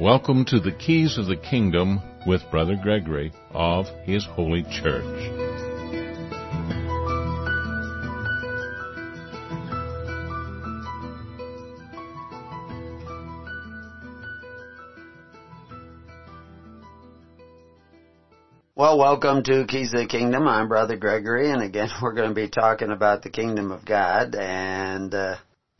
Welcome 0.00 0.46
to 0.46 0.60
the 0.60 0.72
Keys 0.72 1.18
of 1.18 1.26
the 1.26 1.36
Kingdom 1.36 2.00
with 2.26 2.40
Brother 2.50 2.74
Gregory 2.74 3.34
of 3.50 3.84
His 4.04 4.24
Holy 4.24 4.62
Church. 4.62 5.04
Well, 18.74 18.96
welcome 18.96 19.42
to 19.42 19.66
Keys 19.66 19.92
of 19.92 20.00
the 20.00 20.06
Kingdom. 20.08 20.48
I'm 20.48 20.68
Brother 20.68 20.96
Gregory, 20.96 21.50
and 21.50 21.62
again, 21.62 21.90
we're 22.02 22.14
going 22.14 22.30
to 22.30 22.34
be 22.34 22.48
talking 22.48 22.90
about 22.90 23.22
the 23.22 23.28
Kingdom 23.28 23.70
of 23.70 23.84
God, 23.84 24.34
and 24.34 25.14
uh, 25.14 25.36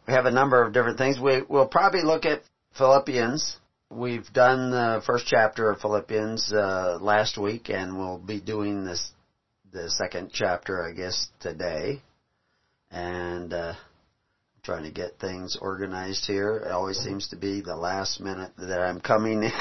we 0.06 0.12
have 0.12 0.26
a 0.26 0.30
number 0.30 0.62
of 0.62 0.74
different 0.74 0.98
things. 0.98 1.18
We, 1.18 1.40
we'll 1.48 1.68
probably 1.68 2.02
look 2.02 2.26
at 2.26 2.42
Philippians. 2.76 3.56
We've 3.92 4.32
done 4.32 4.70
the 4.70 5.02
first 5.04 5.26
chapter 5.26 5.68
of 5.68 5.80
Philippians 5.80 6.52
uh, 6.52 6.98
last 7.00 7.36
week, 7.36 7.70
and 7.70 7.98
we'll 7.98 8.18
be 8.18 8.40
doing 8.40 8.84
this 8.84 9.10
the 9.72 9.90
second 9.90 10.30
chapter, 10.32 10.88
I 10.88 10.92
guess, 10.92 11.26
today. 11.40 12.00
And 12.92 13.52
uh, 13.52 13.72
trying 14.62 14.84
to 14.84 14.92
get 14.92 15.18
things 15.18 15.58
organized 15.60 16.24
here. 16.24 16.58
It 16.58 16.70
always 16.70 16.98
seems 16.98 17.26
to 17.30 17.36
be 17.36 17.62
the 17.62 17.74
last 17.74 18.20
minute 18.20 18.52
that 18.58 18.80
I'm 18.80 19.00
coming 19.00 19.42
in. 19.42 19.52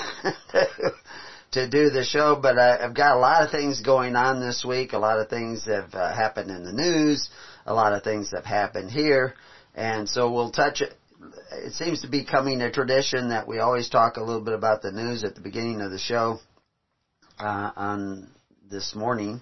to 1.54 1.68
do 1.68 1.90
the 1.90 2.04
show, 2.04 2.38
but 2.40 2.60
I, 2.60 2.86
I've 2.86 2.96
got 2.96 3.18
a 3.18 3.20
lot 3.20 3.44
of 3.44 3.50
things 3.50 3.82
going 3.82 4.16
on 4.16 4.40
this 4.40 4.64
week. 4.64 4.94
A 4.94 5.00
lot 5.00 5.20
of 5.20 5.30
things 5.30 5.66
have 5.66 5.96
uh, 5.96 6.14
happened 6.14 6.52
in 6.52 6.64
the 6.64 6.72
news. 6.72 7.28
A 7.66 7.74
lot 7.74 7.94
of 7.94 8.04
things 8.04 8.30
have 8.30 8.46
happened 8.46 8.92
here, 8.92 9.34
and 9.74 10.08
so 10.08 10.32
we'll 10.32 10.52
touch 10.52 10.84
it. 11.52 11.74
Seems 11.74 12.02
to 12.02 12.10
be 12.10 12.24
coming 12.24 12.62
a 12.62 12.72
tradition 12.72 13.30
that 13.30 13.48
we 13.48 13.60
always 13.60 13.90
talk 13.90 14.18
a 14.18 14.24
little 14.24 14.42
bit 14.44 14.54
about 14.54 14.82
the 14.82 14.92
news 14.92 15.24
at 15.24 15.36
the 15.36 15.42
beginning 15.42 15.82
of 15.82 15.92
the 15.92 16.00
show 16.00 16.40
uh, 17.40 17.72
on 17.76 18.30
this 18.70 18.96
morning. 18.96 19.42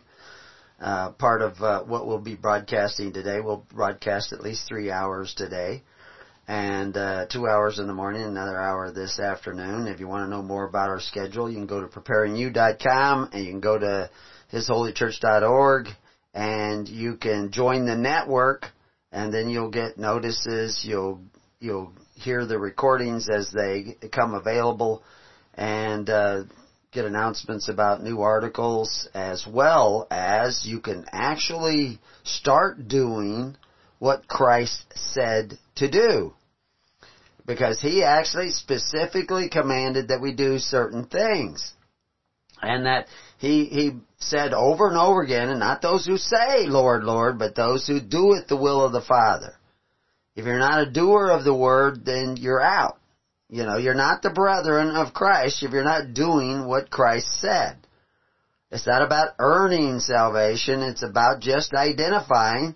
Uh, 0.80 1.12
part 1.12 1.42
of 1.42 1.60
uh, 1.62 1.84
what 1.84 2.06
we'll 2.06 2.20
be 2.20 2.36
broadcasting 2.36 3.12
today. 3.12 3.40
We'll 3.40 3.66
broadcast 3.74 4.32
at 4.32 4.42
least 4.42 4.68
three 4.68 4.92
hours 4.92 5.34
today 5.36 5.82
and 6.48 6.96
uh, 6.96 7.26
two 7.30 7.48
hours 7.48 7.78
in 7.80 7.88
the 7.88 7.94
morning, 7.94 8.24
another 8.24 8.58
hour 8.58 8.92
this 8.92 9.20
afternoon. 9.20 9.88
If 9.88 10.00
you 10.00 10.08
want 10.08 10.26
to 10.26 10.30
know 10.30 10.42
more 10.42 10.66
about 10.66 10.90
our 10.90 11.02
schedule, 11.02 11.50
you 11.50 11.58
can 11.58 11.66
go 11.66 11.82
to 11.82 11.88
preparingyou.com 11.88 13.30
and 13.34 13.46
you 13.46 13.52
can 13.52 13.60
go 13.60 13.78
to 13.78 14.10
hisholychurch.org 14.54 15.88
and 16.34 16.88
you 16.88 17.18
can 17.18 17.52
join 17.52 17.86
the 17.86 17.98
network 17.98 18.68
and 19.12 19.34
then 19.34 19.50
you'll 19.50 19.72
get 19.72 19.98
notices, 19.98 20.86
you'll, 20.88 21.22
you'll 21.60 21.92
hear 22.16 22.46
the 22.46 22.60
recordings 22.60 23.28
as 23.30 23.52
they 23.52 23.98
come 24.12 24.34
available 24.34 25.04
and, 25.56 26.10
uh, 26.10 26.44
get 26.92 27.06
announcements 27.06 27.68
about 27.68 28.02
new 28.02 28.22
articles 28.22 29.08
as 29.14 29.46
well 29.46 30.08
as 30.10 30.66
you 30.66 30.80
can 30.80 31.06
actually 31.12 32.00
start 32.24 32.88
doing 32.88 33.56
what 34.00 34.28
Christ 34.28 34.86
said 34.96 35.58
to 35.76 35.90
do 35.90 36.34
because 37.46 37.82
he 37.82 38.04
actually 38.04 38.52
specifically 38.52 39.50
commanded 39.50 40.10
that 40.10 40.22
we 40.22 40.34
do 40.34 40.60
certain 40.60 41.06
things. 41.06 41.74
And 42.62 42.86
that 42.86 43.08
he, 43.38 43.66
he 43.66 43.92
said 44.20 44.54
over 44.54 44.88
and 44.88 44.98
over 44.98 45.22
again, 45.22 45.50
and 45.50 45.60
not 45.60 45.82
those 45.82 46.06
who 46.06 46.18
say, 46.18 46.68
Lord, 46.68 47.04
Lord, 47.04 47.38
but 47.38 47.56
those 47.56 47.88
who 47.88 48.00
do 48.00 48.34
it 48.34 48.48
the 48.48 48.58
will 48.58 48.84
of 48.84 48.92
the 48.92 49.02
Father. 49.02 49.54
If 50.38 50.46
you're 50.46 50.60
not 50.60 50.88
a 50.88 50.92
doer 50.92 51.32
of 51.32 51.44
the 51.44 51.54
word, 51.54 52.06
then 52.06 52.38
you're 52.38 52.62
out. 52.62 53.00
You 53.50 53.64
know, 53.64 53.78
you're 53.78 53.96
not 53.96 54.22
the 54.22 54.30
brethren 54.30 54.96
of 54.96 55.12
Christ 55.12 55.64
if 55.64 55.72
you're 55.72 55.84
not 55.84 56.14
doing 56.14 56.68
what 56.68 56.92
Christ 56.92 57.42
said. 57.42 57.78
It's 58.70 58.86
not 58.86 59.02
about 59.02 59.34
earning 59.40 60.00
salvation, 60.00 60.84
it's 60.84 61.02
about 61.02 61.42
just 61.42 61.74
identifying 61.74 62.76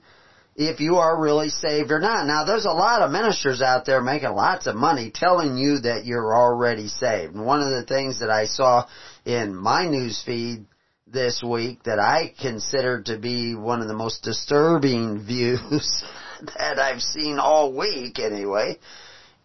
if 0.55 0.79
you 0.79 0.95
are 0.95 1.21
really 1.21 1.49
saved 1.49 1.91
or 1.91 1.99
not. 1.99 2.25
Now 2.25 2.45
there's 2.45 2.65
a 2.65 2.71
lot 2.71 3.03
of 3.03 3.11
ministers 3.11 3.61
out 3.61 3.85
there 3.85 4.01
making 4.01 4.31
lots 4.31 4.65
of 4.65 4.75
money 4.75 5.11
telling 5.13 5.55
you 5.55 5.81
that 5.81 6.05
you're 6.05 6.33
already 6.33 6.87
saved. 6.87 7.35
And 7.35 7.45
one 7.45 7.61
of 7.61 7.69
the 7.69 7.85
things 7.85 8.21
that 8.21 8.31
I 8.31 8.45
saw 8.45 8.87
in 9.23 9.55
my 9.55 9.87
news 9.87 10.19
feed 10.25 10.65
this 11.05 11.43
week 11.43 11.83
that 11.83 11.99
I 11.99 12.33
consider 12.41 13.03
to 13.03 13.19
be 13.19 13.53
one 13.53 13.81
of 13.81 13.87
the 13.87 13.93
most 13.93 14.23
disturbing 14.23 15.19
views 15.27 16.03
that 16.57 16.79
I've 16.79 17.01
seen 17.01 17.39
all 17.39 17.75
week 17.75 18.19
anyway 18.19 18.79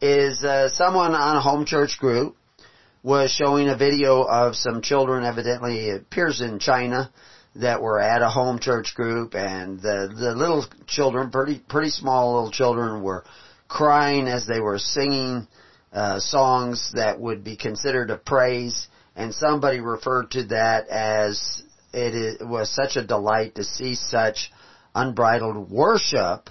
is 0.01 0.43
uh, 0.45 0.69
someone 0.69 1.15
on 1.15 1.37
a 1.37 1.41
home 1.41 1.65
church 1.65 1.99
group 1.99 2.37
was 3.03 3.31
showing 3.31 3.69
a 3.69 3.77
video 3.77 4.23
of 4.23 4.57
some 4.57 4.83
children 4.83 5.25
evidently 5.25 5.89
it 5.89 6.03
appears 6.03 6.41
in 6.41 6.59
China 6.59 7.11
that 7.55 7.81
were 7.81 8.01
at 8.01 8.23
a 8.23 8.29
home 8.29 8.59
church 8.59 8.95
group 8.95 9.35
and 9.35 9.81
the 9.81 10.13
the 10.15 10.35
little 10.35 10.65
children 10.87 11.31
pretty 11.31 11.59
pretty 11.69 11.91
small 11.91 12.35
little 12.35 12.51
children 12.51 13.03
were 13.03 13.25
crying 13.69 14.27
as 14.27 14.47
they 14.47 14.61
were 14.61 14.79
singing 14.79 15.47
uh, 15.93 16.19
songs 16.19 16.93
that 16.95 17.19
would 17.19 17.43
be 17.45 17.57
considered 17.57 18.11
a 18.11 18.17
praise 18.17 18.89
and 19.15 19.35
somebody 19.35 19.81
referred 19.81 20.31
to 20.31 20.45
that 20.45 20.89
as 20.89 21.63
it, 21.93 22.15
is, 22.15 22.41
it 22.41 22.47
was 22.47 22.71
such 22.71 22.97
a 22.97 23.07
delight 23.07 23.55
to 23.55 23.65
see 23.65 23.95
such 23.95 24.51
unbridled 24.95 25.71
worship 25.71 26.51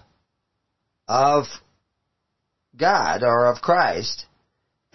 of 1.07 1.45
God 2.77 3.23
or 3.23 3.45
of 3.47 3.61
Christ 3.61 4.25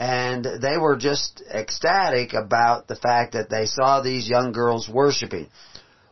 and 0.00 0.46
they 0.62 0.78
were 0.78 0.96
just 0.96 1.42
ecstatic 1.54 2.32
about 2.32 2.88
the 2.88 2.96
fact 2.96 3.34
that 3.34 3.50
they 3.50 3.66
saw 3.66 4.00
these 4.00 4.26
young 4.26 4.50
girls 4.50 4.88
worshiping. 4.88 5.46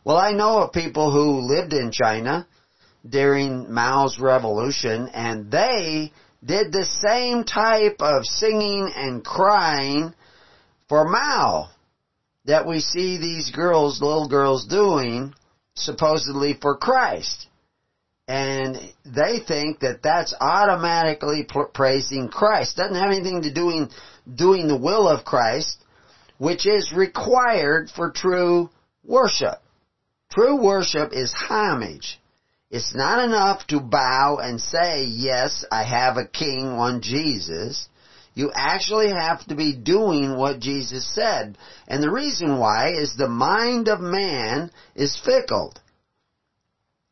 Well, 0.04 0.18
I 0.18 0.32
know 0.32 0.58
of 0.58 0.72
people 0.72 1.10
who 1.10 1.40
lived 1.40 1.72
in 1.72 1.90
China 1.90 2.46
during 3.08 3.72
Mao's 3.72 4.18
revolution 4.20 5.08
and 5.14 5.50
they 5.50 6.12
did 6.44 6.70
the 6.70 6.84
same 6.84 7.44
type 7.44 7.96
of 8.00 8.26
singing 8.26 8.92
and 8.94 9.24
crying 9.24 10.12
for 10.90 11.08
Mao 11.08 11.70
that 12.44 12.66
we 12.66 12.80
see 12.80 13.16
these 13.16 13.50
girls, 13.50 14.02
little 14.02 14.28
girls 14.28 14.66
doing 14.66 15.32
supposedly 15.74 16.58
for 16.60 16.76
Christ. 16.76 17.47
And 18.28 18.76
they 19.06 19.40
think 19.40 19.80
that 19.80 20.02
that's 20.02 20.34
automatically 20.38 21.48
praising 21.72 22.28
Christ. 22.28 22.76
Doesn't 22.76 22.94
have 22.94 23.10
anything 23.10 23.42
to 23.42 23.52
doing 23.52 23.88
doing 24.32 24.68
the 24.68 24.76
will 24.76 25.08
of 25.08 25.24
Christ, 25.24 25.82
which 26.36 26.66
is 26.66 26.92
required 26.92 27.88
for 27.90 28.10
true 28.10 28.68
worship. 29.02 29.62
True 30.30 30.62
worship 30.62 31.12
is 31.14 31.32
homage. 31.32 32.20
It's 32.70 32.94
not 32.94 33.24
enough 33.24 33.66
to 33.68 33.80
bow 33.80 34.36
and 34.42 34.60
say, 34.60 35.04
yes, 35.04 35.64
I 35.72 35.84
have 35.84 36.18
a 36.18 36.28
king, 36.28 36.76
one 36.76 37.00
Jesus. 37.00 37.88
You 38.34 38.52
actually 38.54 39.08
have 39.08 39.44
to 39.46 39.54
be 39.54 39.74
doing 39.74 40.36
what 40.36 40.60
Jesus 40.60 41.06
said. 41.14 41.56
And 41.88 42.02
the 42.02 42.10
reason 42.10 42.58
why 42.58 42.92
is 42.92 43.16
the 43.16 43.26
mind 43.28 43.88
of 43.88 44.00
man 44.00 44.70
is 44.94 45.16
fickle. 45.16 45.72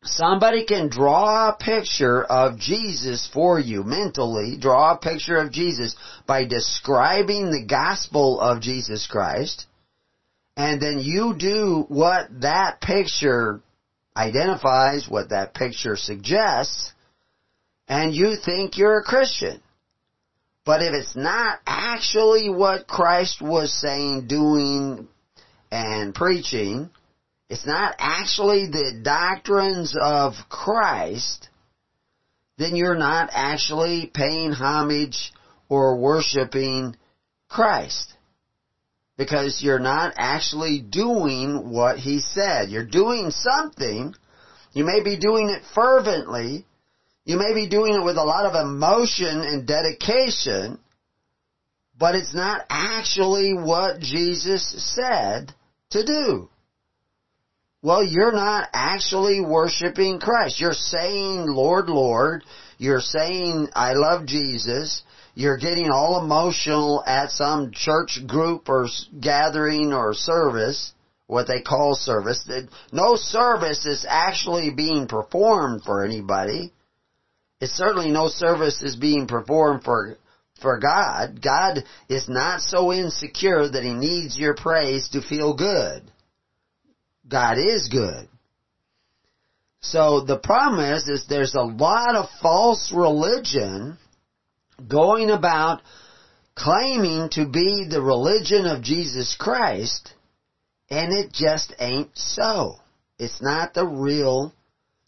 Somebody 0.03 0.65
can 0.65 0.89
draw 0.89 1.49
a 1.49 1.57
picture 1.57 2.23
of 2.23 2.59
Jesus 2.59 3.29
for 3.33 3.59
you 3.59 3.83
mentally, 3.83 4.57
draw 4.59 4.93
a 4.93 4.97
picture 4.97 5.37
of 5.37 5.51
Jesus 5.51 5.95
by 6.25 6.45
describing 6.45 7.51
the 7.51 7.65
gospel 7.67 8.39
of 8.39 8.61
Jesus 8.61 9.07
Christ 9.07 9.65
and 10.57 10.81
then 10.81 10.99
you 10.99 11.35
do 11.37 11.85
what 11.87 12.41
that 12.41 12.81
picture 12.81 13.61
identifies, 14.15 15.07
what 15.07 15.29
that 15.29 15.53
picture 15.53 15.95
suggests, 15.95 16.91
and 17.87 18.13
you 18.13 18.35
think 18.43 18.75
you're 18.75 18.99
a 18.99 19.03
Christian. 19.03 19.61
But 20.65 20.81
if 20.81 20.95
it's 20.95 21.15
not 21.15 21.59
actually 21.67 22.49
what 22.49 22.87
Christ 22.87 23.39
was 23.39 23.71
saying, 23.71 24.25
doing, 24.27 25.07
and 25.71 26.15
preaching, 26.15 26.89
it's 27.49 27.65
not 27.65 27.95
actually 27.97 28.67
the 28.67 28.99
doctrines 29.03 29.95
of 29.99 30.33
Christ, 30.49 31.49
then 32.57 32.75
you're 32.75 32.97
not 32.97 33.29
actually 33.31 34.11
paying 34.13 34.51
homage 34.51 35.31
or 35.69 35.97
worshiping 35.97 36.95
Christ 37.47 38.13
because 39.17 39.61
you're 39.63 39.79
not 39.79 40.13
actually 40.17 40.79
doing 40.79 41.71
what 41.71 41.97
he 41.97 42.19
said. 42.19 42.69
You're 42.69 42.85
doing 42.85 43.31
something. 43.31 44.13
You 44.73 44.85
may 44.85 45.01
be 45.01 45.17
doing 45.17 45.49
it 45.49 45.63
fervently. 45.73 46.65
You 47.25 47.37
may 47.37 47.53
be 47.53 47.67
doing 47.67 47.93
it 47.93 48.03
with 48.03 48.17
a 48.17 48.23
lot 48.23 48.45
of 48.45 48.55
emotion 48.55 49.41
and 49.41 49.67
dedication, 49.67 50.79
but 51.97 52.15
it's 52.15 52.33
not 52.33 52.65
actually 52.69 53.53
what 53.53 53.99
Jesus 53.99 54.95
said 54.95 55.53
to 55.91 56.05
do. 56.05 56.49
Well, 57.83 58.03
you're 58.03 58.31
not 58.31 58.69
actually 58.73 59.39
worshiping 59.39 60.19
Christ. 60.19 60.59
You're 60.59 60.73
saying, 60.73 61.45
Lord, 61.47 61.89
Lord. 61.89 62.43
You're 62.79 63.01
saying, 63.01 63.69
I 63.73 63.93
love 63.93 64.25
Jesus. 64.25 65.03
you're 65.37 65.57
getting 65.57 65.91
all 65.91 66.19
emotional 66.23 67.03
at 67.05 67.29
some 67.29 67.71
church 67.71 68.19
group 68.25 68.67
or 68.67 68.87
gathering 69.21 69.93
or 69.93 70.15
service, 70.15 70.93
what 71.27 71.45
they 71.47 71.61
call 71.61 71.93
service. 71.93 72.49
No 72.91 73.13
service 73.15 73.85
is 73.85 74.03
actually 74.09 74.71
being 74.71 75.07
performed 75.07 75.83
for 75.83 76.03
anybody. 76.03 76.73
It's 77.61 77.73
certainly 77.73 78.09
no 78.09 78.29
service 78.29 78.81
is 78.81 78.95
being 78.95 79.27
performed 79.27 79.83
for 79.83 80.17
for 80.59 80.79
God. 80.79 81.39
God 81.39 81.83
is 82.09 82.27
not 82.27 82.61
so 82.61 82.91
insecure 82.91 83.69
that 83.69 83.83
he 83.83 83.93
needs 83.93 84.39
your 84.39 84.55
praise 84.55 85.07
to 85.09 85.21
feel 85.21 85.53
good. 85.55 86.01
God 87.29 87.57
is 87.57 87.89
good. 87.89 88.27
So 89.81 90.21
the 90.21 90.37
problem 90.37 90.93
is, 90.93 91.07
is 91.07 91.27
there's 91.27 91.55
a 91.55 91.61
lot 91.61 92.15
of 92.15 92.29
false 92.41 92.91
religion 92.93 93.97
going 94.87 95.29
about 95.29 95.81
claiming 96.55 97.29
to 97.31 97.47
be 97.47 97.87
the 97.89 98.01
religion 98.01 98.65
of 98.65 98.81
Jesus 98.81 99.35
Christ, 99.39 100.13
and 100.89 101.13
it 101.13 101.31
just 101.31 101.73
ain't 101.79 102.09
so. 102.15 102.75
It's 103.19 103.41
not 103.41 103.73
the 103.73 103.85
real 103.85 104.53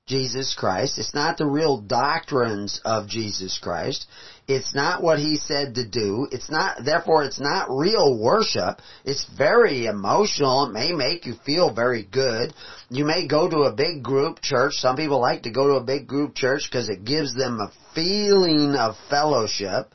Jesus 0.08 0.56
Christ. 0.58 0.98
It's 0.98 1.14
not 1.14 1.38
the 1.38 1.46
real 1.46 1.82
doctrines 1.82 2.82
of 2.84 3.08
Jesus 3.08 3.60
Christ. 3.62 4.08
It's 4.50 4.74
not 4.74 5.04
what 5.04 5.20
he 5.20 5.38
said 5.38 5.76
to 5.76 5.88
do. 5.88 6.28
It's 6.32 6.50
not, 6.50 6.84
therefore 6.84 7.24
it's 7.24 7.40
not 7.40 7.70
real 7.70 8.18
worship. 8.20 8.82
It's 9.06 9.24
very 9.38 9.86
emotional. 9.86 10.66
It 10.66 10.74
may 10.74 10.92
make 10.92 11.28
you 11.28 11.36
feel 11.46 11.72
very 11.72 12.04
good. 12.04 12.56
You 12.90 13.06
may 13.06 13.28
go 13.28 13.48
to 13.48 13.70
a 13.70 13.76
big 13.76 14.02
group 14.02 14.42
church. 14.42 14.74
Some 14.74 14.96
people 14.96 15.22
like 15.22 15.44
to 15.44 15.52
go 15.52 15.68
to 15.68 15.74
a 15.76 15.84
big 15.84 16.08
group 16.08 16.34
church 16.34 16.68
because 16.68 16.90
it 16.90 17.06
gives 17.06 17.36
them 17.36 17.60
a 17.60 17.72
feeling 17.94 18.74
of 18.74 18.96
fellowship. 19.08 19.94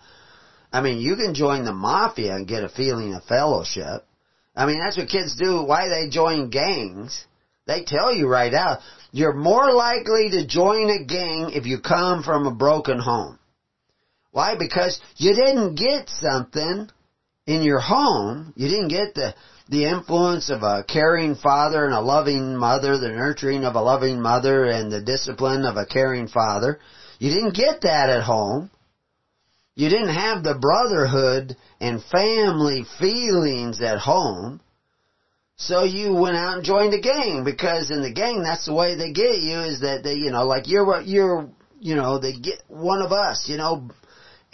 I 0.73 0.83
mean, 0.83 1.01
you 1.01 1.17
can 1.17 1.35
join 1.35 1.65
the 1.65 1.73
mafia 1.73 2.37
and 2.37 2.47
get 2.47 2.63
a 2.63 2.69
feeling 2.69 3.13
of 3.13 3.25
fellowship. 3.25 4.07
I 4.55 4.67
mean, 4.67 4.79
that's 4.79 4.97
what 4.97 5.09
kids 5.09 5.35
do. 5.35 5.65
Why 5.65 5.89
they 5.89 6.09
join 6.11 6.51
gangs. 6.51 7.27
They 7.67 7.83
tell 7.83 8.15
you 8.15 8.29
right 8.29 8.55
out, 8.55 8.83
you're 9.11 9.35
more 9.35 9.73
likely 9.73 10.31
to 10.31 10.47
join 10.47 10.91
a 10.91 11.05
gang 11.05 11.51
if 11.55 11.67
you 11.67 11.81
come 11.81 12.23
from 12.23 12.47
a 12.47 12.55
broken 12.55 13.01
home. 13.01 13.41
Why? 14.35 14.57
Because 14.59 15.01
you 15.17 15.33
didn't 15.33 15.77
get 15.77 16.09
something 16.09 16.91
in 17.47 17.63
your 17.63 17.79
home. 17.79 18.53
You 18.57 18.67
didn't 18.67 18.89
get 18.89 19.15
the, 19.15 19.33
the 19.69 19.85
influence 19.85 20.51
of 20.51 20.65
a 20.65 20.83
caring 20.83 21.37
father 21.37 21.85
and 21.85 21.95
a 21.95 22.01
loving 22.01 22.57
mother, 22.57 22.99
the 22.99 23.11
nurturing 23.11 23.63
of 23.63 23.77
a 23.77 23.81
loving 23.81 24.21
mother 24.21 24.65
and 24.65 24.91
the 24.91 25.01
discipline 25.01 25.65
of 25.65 25.77
a 25.77 25.87
caring 25.87 26.27
father. 26.27 26.81
You 27.21 27.31
didn't 27.31 27.55
get 27.55 27.83
that 27.83 28.11
at 28.11 28.25
home. 28.25 28.73
You 29.77 29.89
didn't 29.89 30.17
have 30.17 30.43
the 30.43 30.59
brotherhood 30.59 31.57
and 31.79 32.03
family 32.03 32.87
feelings 32.99 33.81
at 33.81 34.01
home. 34.01 34.61
So 35.55 35.85
you 35.85 36.13
went 36.13 36.37
out 36.37 36.57
and 36.57 36.65
joined 36.65 36.93
a 36.93 37.01
gang 37.01 37.45
because 37.45 37.93
in 37.93 38.03
the 38.03 38.13
gang 38.13 38.43
that's 38.43 38.67
the 38.67 38.75
way 38.75 38.97
they 38.97 39.13
get 39.13 39.37
you 39.39 39.61
is 39.61 39.83
that 39.83 40.03
they, 40.03 40.15
you 40.15 40.33
know, 40.33 40.45
like 40.45 40.67
you're, 40.67 41.01
you're, 41.03 41.49
you 41.79 41.95
know, 41.95 42.19
they 42.19 42.33
get 42.33 42.65
one 42.67 43.01
of 43.01 43.13
us, 43.13 43.45
you 43.49 43.57
know, 43.57 43.89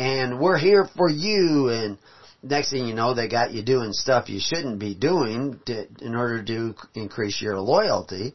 and 0.00 0.41
we're 0.41 0.56
here 0.56 0.88
for 0.97 1.11
you 1.11 1.69
and 1.69 1.99
next 2.43 2.70
thing 2.70 2.87
you 2.87 2.94
know 2.94 3.12
they 3.12 3.29
got 3.29 3.52
you 3.52 3.62
doing 3.62 3.93
stuff 3.93 4.31
you 4.31 4.41
shouldn't 4.41 4.79
be 4.79 4.94
doing 4.94 5.61
to, 5.67 5.87
in 6.00 6.17
order 6.17 6.43
to 6.43 6.75
increase 6.94 7.41
your 7.41 7.61
loyalty. 7.61 8.32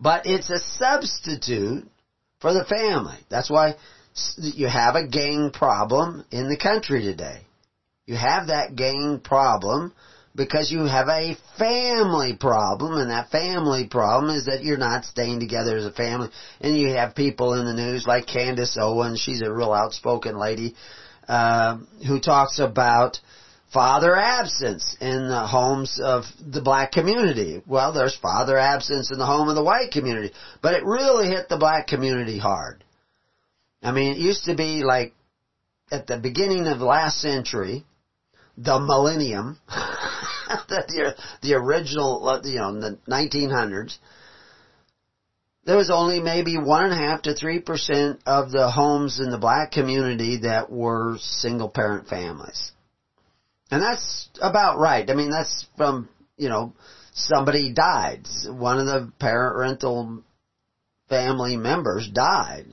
But 0.00 0.24
it's 0.24 0.48
a 0.48 0.60
substitute 0.78 1.86
for 2.40 2.54
the 2.54 2.64
family. 2.64 3.18
That's 3.28 3.50
why 3.50 3.74
you 4.38 4.66
have 4.66 4.94
a 4.94 5.06
gang 5.06 5.50
problem 5.52 6.24
in 6.30 6.48
the 6.48 6.56
country 6.56 7.02
today. 7.02 7.42
You 8.06 8.16
have 8.16 8.46
that 8.46 8.76
gang 8.76 9.20
problem 9.22 9.92
because 10.38 10.70
you 10.70 10.84
have 10.84 11.08
a 11.08 11.36
family 11.58 12.36
problem, 12.38 12.94
and 12.94 13.10
that 13.10 13.30
family 13.30 13.88
problem 13.88 14.34
is 14.34 14.46
that 14.46 14.62
you're 14.62 14.78
not 14.78 15.04
staying 15.04 15.40
together 15.40 15.76
as 15.76 15.84
a 15.84 15.92
family. 15.92 16.28
And 16.60 16.78
you 16.78 16.90
have 16.94 17.16
people 17.16 17.54
in 17.54 17.66
the 17.66 17.74
news 17.74 18.06
like 18.06 18.28
Candace 18.28 18.78
Owens, 18.80 19.20
she's 19.20 19.42
a 19.42 19.52
real 19.52 19.72
outspoken 19.72 20.38
lady, 20.38 20.76
uh, 21.26 21.78
who 22.06 22.20
talks 22.20 22.60
about 22.60 23.18
father 23.72 24.14
absence 24.14 24.96
in 25.00 25.28
the 25.28 25.44
homes 25.44 26.00
of 26.02 26.22
the 26.40 26.62
black 26.62 26.92
community. 26.92 27.60
Well, 27.66 27.92
there's 27.92 28.16
father 28.16 28.56
absence 28.56 29.10
in 29.10 29.18
the 29.18 29.26
home 29.26 29.48
of 29.48 29.56
the 29.56 29.64
white 29.64 29.90
community, 29.90 30.32
but 30.62 30.74
it 30.74 30.84
really 30.84 31.26
hit 31.26 31.48
the 31.48 31.58
black 31.58 31.88
community 31.88 32.38
hard. 32.38 32.84
I 33.82 33.90
mean, 33.90 34.12
it 34.12 34.18
used 34.18 34.44
to 34.44 34.54
be 34.54 34.84
like 34.84 35.14
at 35.90 36.06
the 36.06 36.16
beginning 36.16 36.68
of 36.68 36.80
last 36.80 37.20
century, 37.20 37.84
the 38.56 38.78
millennium, 38.78 39.58
the, 40.68 41.14
the 41.42 41.54
original, 41.54 42.26
uh, 42.28 42.40
you 42.44 42.58
know, 42.58 42.80
the 42.80 42.98
1900s, 43.08 43.96
there 45.64 45.76
was 45.76 45.90
only 45.90 46.20
maybe 46.20 46.56
one 46.56 46.84
and 46.84 46.92
a 46.92 46.96
half 46.96 47.22
to 47.22 47.34
three 47.34 47.60
percent 47.60 48.20
of 48.24 48.50
the 48.50 48.70
homes 48.70 49.20
in 49.20 49.30
the 49.30 49.38
black 49.38 49.70
community 49.70 50.38
that 50.38 50.70
were 50.70 51.18
single 51.20 51.68
parent 51.68 52.08
families. 52.08 52.72
And 53.70 53.82
that's 53.82 54.30
about 54.40 54.78
right. 54.78 55.08
I 55.10 55.14
mean, 55.14 55.30
that's 55.30 55.66
from, 55.76 56.08
you 56.38 56.48
know, 56.48 56.72
somebody 57.12 57.72
died. 57.72 58.26
One 58.46 58.78
of 58.78 58.86
the 58.86 59.12
parent 59.18 59.58
rental 59.58 60.22
family 61.10 61.56
members 61.56 62.08
died. 62.08 62.66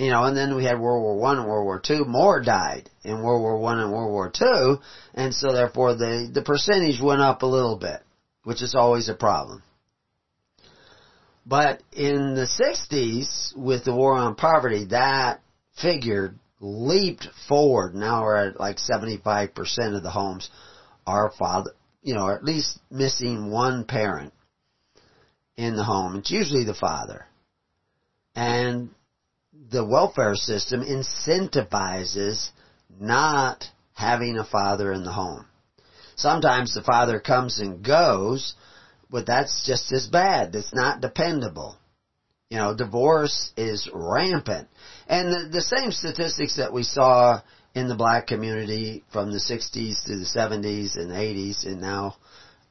You 0.00 0.08
know, 0.08 0.24
and 0.24 0.34
then 0.34 0.56
we 0.56 0.64
had 0.64 0.80
World 0.80 1.02
War 1.02 1.18
One 1.18 1.38
and 1.38 1.46
World 1.46 1.66
War 1.66 1.78
Two. 1.78 2.06
More 2.06 2.40
died 2.40 2.88
in 3.04 3.22
World 3.22 3.42
War 3.42 3.58
One 3.58 3.78
and 3.78 3.92
World 3.92 4.10
War 4.10 4.30
Two, 4.30 4.78
and 5.12 5.34
so 5.34 5.52
therefore 5.52 5.94
the 5.94 6.30
the 6.32 6.40
percentage 6.40 7.02
went 7.02 7.20
up 7.20 7.42
a 7.42 7.46
little 7.46 7.76
bit, 7.76 8.00
which 8.44 8.62
is 8.62 8.74
always 8.74 9.10
a 9.10 9.14
problem. 9.14 9.62
But 11.44 11.82
in 11.92 12.34
the 12.34 12.46
60s, 12.46 13.54
with 13.54 13.84
the 13.84 13.94
war 13.94 14.14
on 14.14 14.36
poverty, 14.36 14.86
that 14.86 15.42
figure 15.82 16.34
leaped 16.60 17.28
forward. 17.46 17.94
Now 17.94 18.22
we're 18.22 18.48
at 18.48 18.60
like 18.60 18.78
75% 18.78 19.96
of 19.96 20.02
the 20.02 20.10
homes 20.10 20.48
are 21.06 21.30
father, 21.38 21.72
you 22.02 22.14
know, 22.14 22.30
at 22.30 22.42
least 22.42 22.78
missing 22.90 23.50
one 23.50 23.84
parent 23.84 24.32
in 25.58 25.76
the 25.76 25.84
home. 25.84 26.16
It's 26.16 26.30
usually 26.30 26.64
the 26.64 26.72
father. 26.72 27.26
And 28.34 28.90
the 29.68 29.84
welfare 29.84 30.34
system 30.34 30.82
incentivizes 30.82 32.50
not 32.98 33.64
having 33.94 34.38
a 34.38 34.44
father 34.44 34.92
in 34.92 35.04
the 35.04 35.12
home. 35.12 35.44
Sometimes 36.16 36.74
the 36.74 36.82
father 36.82 37.20
comes 37.20 37.60
and 37.60 37.84
goes, 37.84 38.54
but 39.10 39.26
that's 39.26 39.66
just 39.66 39.92
as 39.92 40.06
bad. 40.06 40.54
It's 40.54 40.74
not 40.74 41.00
dependable. 41.00 41.76
You 42.48 42.58
know, 42.58 42.74
divorce 42.74 43.52
is 43.56 43.88
rampant. 43.92 44.68
And 45.08 45.32
the, 45.32 45.48
the 45.52 45.62
same 45.62 45.92
statistics 45.92 46.56
that 46.56 46.72
we 46.72 46.82
saw 46.82 47.40
in 47.74 47.88
the 47.88 47.94
black 47.94 48.26
community 48.26 49.04
from 49.12 49.30
the 49.30 49.38
60s 49.38 50.04
to 50.06 50.16
the 50.16 50.24
70s 50.24 50.96
and 50.96 51.10
80s 51.10 51.64
and 51.66 51.80
now 51.80 52.16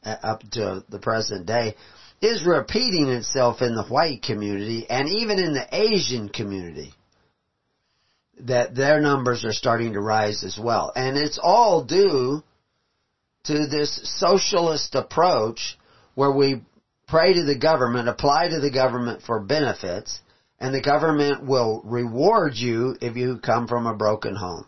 uh, 0.03 0.15
up 0.21 0.41
to 0.51 0.83
the 0.89 0.99
present 0.99 1.45
day 1.45 1.75
is 2.21 2.45
repeating 2.45 3.07
itself 3.09 3.61
in 3.61 3.75
the 3.75 3.83
white 3.83 4.21
community 4.23 4.85
and 4.89 5.07
even 5.07 5.39
in 5.39 5.53
the 5.53 5.67
Asian 5.71 6.29
community. 6.29 6.93
That 8.41 8.75
their 8.75 9.01
numbers 9.01 9.43
are 9.43 9.53
starting 9.53 9.93
to 9.93 10.01
rise 10.01 10.43
as 10.43 10.57
well. 10.57 10.93
And 10.95 11.17
it's 11.17 11.39
all 11.41 11.83
due 11.83 12.41
to 13.45 13.67
this 13.67 13.99
socialist 14.19 14.95
approach 14.95 15.77
where 16.15 16.31
we 16.31 16.61
pray 17.07 17.33
to 17.33 17.43
the 17.43 17.57
government, 17.57 18.07
apply 18.07 18.49
to 18.49 18.59
the 18.59 18.71
government 18.71 19.23
for 19.23 19.39
benefits, 19.39 20.21
and 20.59 20.73
the 20.73 20.81
government 20.81 21.45
will 21.45 21.81
reward 21.83 22.53
you 22.55 22.95
if 23.01 23.15
you 23.15 23.39
come 23.43 23.67
from 23.67 23.87
a 23.87 23.95
broken 23.95 24.35
home. 24.35 24.65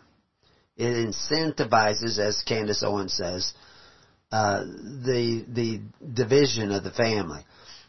It 0.76 1.06
incentivizes, 1.06 2.18
as 2.18 2.42
Candace 2.42 2.82
Owens 2.82 3.14
says, 3.14 3.52
uh, 4.32 4.64
the 4.64 5.44
the 5.48 5.80
division 6.14 6.72
of 6.72 6.82
the 6.82 6.90
family. 6.90 7.42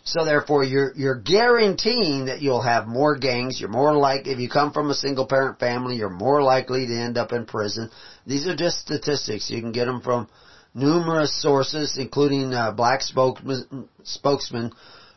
So 0.03 0.25
therefore, 0.25 0.65
you're 0.65 0.91
you're 0.95 1.19
guaranteeing 1.19 2.25
that 2.25 2.41
you'll 2.41 2.61
have 2.61 2.85
more 2.85 3.17
gangs. 3.17 3.59
You're 3.59 3.69
more 3.69 3.93
like 3.95 4.27
if 4.27 4.37
you 4.37 4.49
come 4.49 4.73
from 4.73 4.89
a 4.89 4.93
single 4.93 5.25
parent 5.25 5.59
family, 5.59 5.95
you're 5.95 6.09
more 6.09 6.43
likely 6.43 6.85
to 6.85 6.93
end 6.93 7.17
up 7.17 7.31
in 7.31 7.45
prison. 7.45 7.89
These 8.27 8.45
are 8.45 8.55
just 8.55 8.79
statistics. 8.79 9.49
You 9.49 9.61
can 9.61 9.71
get 9.71 9.85
them 9.85 10.01
from 10.01 10.27
numerous 10.73 11.41
sources, 11.41 11.97
including 11.97 12.53
uh, 12.53 12.71
black 12.71 13.01
spokesman, 13.01 13.87
spokesman 14.03 14.73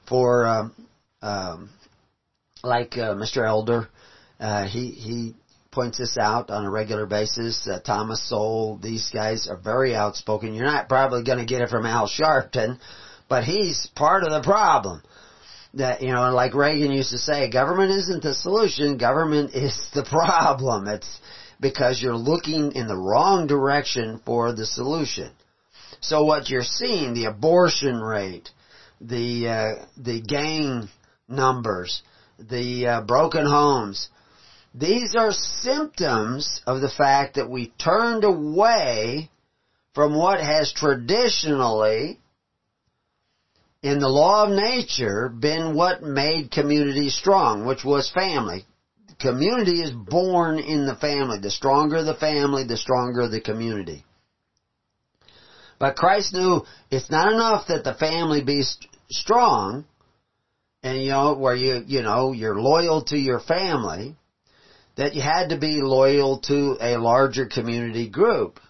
for 0.09 0.47
um, 0.47 0.87
um, 1.21 1.71
like 2.63 2.93
uh, 2.93 3.15
Mr. 3.15 3.45
Elder. 3.45 3.89
Uh, 4.39 4.67
he 4.69 4.91
he 4.91 5.35
points 5.77 5.99
this 5.99 6.19
out 6.19 6.51
on 6.51 6.65
a 6.65 6.71
regular 6.71 7.07
basis. 7.07 7.69
Uh, 7.69 7.79
Thomas 7.79 8.29
Sowell, 8.29 8.79
these 8.83 9.11
guys 9.11 9.47
are 9.47 9.57
very 9.57 9.95
outspoken. 9.95 10.55
You're 10.55 10.67
not 10.67 10.89
probably 10.89 11.23
going 11.23 11.39
to 11.39 11.45
get 11.45 11.63
it 11.63 11.69
from 11.69 11.87
Al 11.87 12.09
Sharpton 12.09 12.81
but 13.29 13.45
he's 13.45 13.87
part 13.95 14.23
of 14.23 14.31
the 14.31 14.43
problem. 14.43 15.03
That, 15.75 16.01
you 16.01 16.11
know, 16.13 16.31
like 16.33 16.55
Reagan 16.55 16.93
used 16.93 17.11
to 17.11 17.19
say, 17.19 17.51
government 17.51 17.91
isn't 17.91 18.23
the 18.23 18.35
solution, 18.35 18.97
government 18.97 19.51
is 19.55 19.89
the 19.95 20.05
problem. 20.05 20.87
It's, 20.89 21.21
because 21.61 22.03
you're 22.03 22.17
looking 22.17 22.73
in 22.73 22.87
the 22.87 22.97
wrong 22.97 23.47
direction 23.47 24.21
for 24.25 24.53
the 24.53 24.67
solution. 24.67 25.31
So 26.01 26.25
what 26.25 26.51
you're 26.51 26.63
seeing, 26.63 27.15
the 27.15 27.27
abortion 27.27 28.01
rate, 28.01 28.51
the 29.01 29.49
uh, 29.49 29.87
the 29.97 30.21
gang 30.21 30.89
numbers, 31.29 32.03
the 32.39 32.87
uh, 32.87 33.01
broken 33.03 33.47
homes, 33.47 34.09
these 34.79 35.15
are 35.17 35.33
symptoms 35.33 36.61
of 36.67 36.83
the 36.83 36.91
fact 36.91 37.37
that 37.37 37.49
we 37.49 37.73
turned 37.79 38.25
away 38.25 39.31
from 39.95 40.15
what 40.15 40.39
has 40.39 40.71
traditionally 40.75 42.21
in 43.83 43.99
the 44.01 44.09
law 44.09 44.45
of 44.45 44.51
nature 44.51 45.31
been 45.31 45.75
what 45.75 46.03
made 46.03 46.51
community 46.51 47.09
strong, 47.09 47.65
which 47.65 47.85
was 47.85 48.11
family. 48.11 48.67
Community 49.19 49.81
is 49.81 49.93
born 49.93 50.59
in 50.59 50.85
the 50.85 50.97
family. 50.97 51.39
The 51.39 51.51
stronger 51.51 52.03
the 52.03 52.15
family, 52.15 52.65
the 52.65 52.77
stronger 52.77 53.29
the 53.29 53.41
community. 53.41 54.05
But 55.79 55.97
Christ 55.97 56.35
knew 56.35 56.65
it's 56.91 57.11
not 57.11 57.33
enough 57.33 57.69
that 57.69 57.85
the 57.85 57.95
family 57.95 58.43
be 58.43 58.63
st- 58.63 58.91
strong, 59.09 59.87
and 60.83 61.03
you 61.03 61.11
know, 61.11 61.35
where 61.35 61.55
you, 61.55 61.83
you 61.87 62.03
know, 62.03 62.33
you're 62.33 62.61
loyal 62.61 63.05
to 63.05 63.17
your 63.17 63.41
family, 63.41 64.17
that 64.97 65.15
you 65.15 65.21
had 65.21 65.51
to 65.51 65.59
be 65.59 65.81
loyal 65.83 66.41
to 66.41 66.77
a 66.81 66.97
larger 66.97 67.47
community 67.47 68.09
group. 68.09 68.61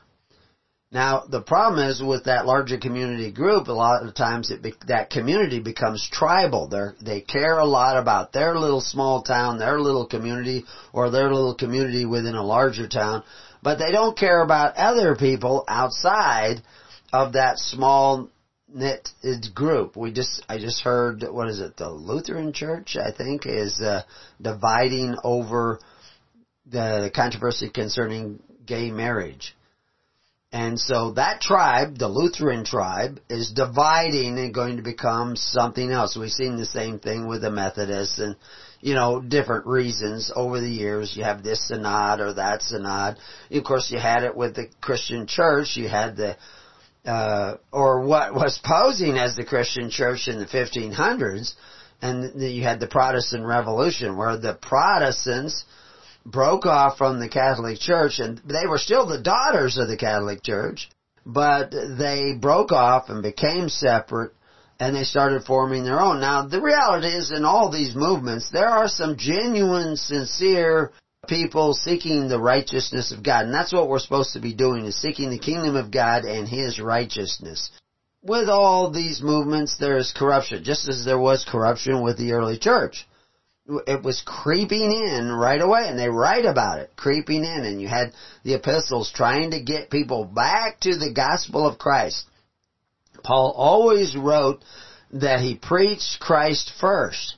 Now, 0.93 1.25
the 1.29 1.41
problem 1.41 1.85
is 1.89 2.01
with 2.01 2.25
that 2.25 2.47
larger 2.47 2.79
community 2.79 3.33
group, 3.33 3.67
a 3.67 3.73
lot 3.73 4.07
of 4.07 4.15
times 4.15 4.51
it 4.51 4.63
be, 4.63 4.73
that 4.87 5.11
community 5.11 5.59
becomes 5.59 6.09
tribal. 6.11 6.69
They 6.69 7.05
they 7.05 7.21
care 7.21 7.59
a 7.59 7.67
lot 7.67 7.97
about 7.97 8.33
their 8.33 8.57
little 8.57 8.81
small 8.81 9.23
town, 9.23 9.59
their 9.59 9.81
little 9.81 10.07
community, 10.07 10.65
or 10.93 11.11
their 11.11 11.33
little 11.33 11.55
community 11.55 12.05
within 12.05 12.35
a 12.35 12.43
larger 12.43 12.87
town, 12.87 13.25
but 13.63 13.79
they 13.79 13.91
don't 13.91 14.17
care 14.17 14.41
about 14.41 14.77
other 14.77 15.17
people 15.17 15.65
outside 15.67 16.63
of 17.13 17.33
that 17.33 17.59
small 17.59 18.29
knit 18.69 19.09
group. 19.55 19.97
We 19.97 20.13
just, 20.13 20.45
I 20.49 20.59
just 20.59 20.83
heard, 20.83 21.25
what 21.29 21.49
is 21.49 21.61
it, 21.61 21.77
the 21.77 21.91
Lutheran 21.91 22.53
Church, 22.53 22.97
I 22.97 23.11
think, 23.11 23.43
is 23.45 23.81
uh, 23.81 24.03
dividing 24.41 25.17
over 25.25 25.81
the 26.71 27.11
controversy 27.15 27.71
concerning 27.71 28.43
gay 28.67 28.91
marriage. 28.91 29.57
And 30.53 30.81
so 30.81 31.13
that 31.13 31.41
tribe, 31.41 31.99
the 31.99 32.09
Lutheran 32.09 32.65
tribe, 32.65 33.21
is 33.29 33.53
dividing 33.53 34.39
and 34.39 34.55
going 34.55 34.77
to 34.77 34.83
become 34.83 35.37
something 35.37 35.91
else. 35.91 36.17
We've 36.17 36.31
seen 36.31 36.57
the 36.57 36.67
same 36.67 36.99
thing 36.99 37.27
with 37.27 37.43
the 37.43 37.51
Methodists 37.51 38.19
and, 38.19 38.37
you 38.81 38.95
know, 38.95 39.21
different 39.21 39.67
reasons 39.67 40.31
over 40.35 40.61
the 40.61 40.71
years. 40.71 41.17
You 41.17 41.25
have 41.25 41.43
this 41.43 41.69
synod 41.69 42.21
or 42.21 42.35
that 42.35 42.63
synod. 42.63 43.19
Of 43.51 43.65
course, 43.65 43.91
you 43.91 43.99
had 43.99 44.23
it 44.23 44.37
with 44.37 44.55
the 44.55 44.69
Christian 44.81 45.27
church. 45.27 45.77
You 45.77 45.89
had 45.89 46.17
the, 46.17 46.37
uh, 47.05 47.57
or 47.73 48.07
what 48.07 48.33
was 48.33 48.59
posing 48.65 49.19
as 49.19 49.37
the 49.37 49.45
Christian 49.45 49.91
church 49.91 50.29
in 50.29 50.39
the 50.39 50.47
1500s. 50.47 51.55
And 52.01 52.41
you 52.41 52.63
had 52.63 52.79
the 52.79 52.87
Protestant 52.87 53.45
Revolution 53.45 54.17
where 54.17 54.37
the 54.39 54.55
Protestants 54.55 55.65
broke 56.27 56.67
off 56.67 56.99
from 56.99 57.21
the 57.21 57.29
Catholic 57.29 57.79
Church 57.79 58.19
and 58.19 58.39
they 58.39 58.67
were 58.67 58.79
still 58.79 59.07
the 59.07 59.23
daughters 59.23 59.79
of 59.79 59.89
the 59.89 59.97
Catholic 59.97 60.43
Church, 60.43 60.91
but 61.25 61.71
they 61.71 62.35
broke 62.39 62.73
off 62.73 63.09
and 63.09 63.23
became 63.23 63.69
separate 63.69 64.33
and 64.79 64.95
they 64.95 65.05
started 65.05 65.45
forming 65.45 65.85
their 65.85 66.01
own. 66.01 66.21
Now 66.21 66.47
the 66.47 66.61
reality 66.61 67.09
is 67.09 67.31
in 67.31 67.45
all 67.45 67.71
these 67.71 67.95
movements, 67.95 68.51
there 68.51 68.69
are 68.69 68.89
some 68.89 69.17
genuine, 69.17 69.97
sincere 69.97 70.93
people 71.29 71.75
seeking 71.75 72.29
the 72.29 72.41
righteousness 72.41 73.13
of 73.13 73.23
God. 73.23 73.47
And 73.47 73.55
that's 73.55 73.73
what 73.73 73.89
we're 73.89 73.99
supposed 73.99 74.33
to 74.35 74.41
be 74.41 74.53
doing 74.53 74.85
is 74.85 75.01
seeking 75.01 75.31
the 75.31 75.39
kingdom 75.39 75.77
of 75.77 75.91
God 75.91 76.25
and 76.25 76.49
His 76.49 76.81
righteousness. 76.81 77.71
With 78.23 78.49
all 78.49 78.91
these 78.91 79.23
movements, 79.23 79.77
there 79.79 79.97
is 79.97 80.13
corruption, 80.17 80.65
just 80.65 80.89
as 80.89 81.05
there 81.05 81.19
was 81.19 81.47
corruption 81.49 82.03
with 82.03 82.19
the 82.19 82.33
early 82.33 82.59
church 82.59 83.07
it 83.87 84.03
was 84.03 84.23
creeping 84.25 84.93
in 84.93 85.31
right 85.33 85.61
away 85.61 85.89
and 85.89 85.99
they 85.99 86.09
write 86.09 86.45
about 86.45 86.79
it 86.79 86.91
creeping 86.97 87.45
in 87.45 87.65
and 87.65 87.81
you 87.81 87.89
had 87.89 88.13
the 88.45 88.55
epistles 88.55 89.11
trying 89.13 89.51
to 89.51 89.63
get 89.63 89.91
people 89.91 90.25
back 90.25 90.79
to 90.81 90.97
the 90.97 91.13
gospel 91.13 91.67
of 91.67 91.79
Christ. 91.79 92.25
Paul 93.25 93.53
always 93.57 94.17
wrote 94.17 94.63
that 95.13 95.41
he 95.41 95.57
preached 95.57 96.21
Christ 96.21 96.71
first. 96.81 97.37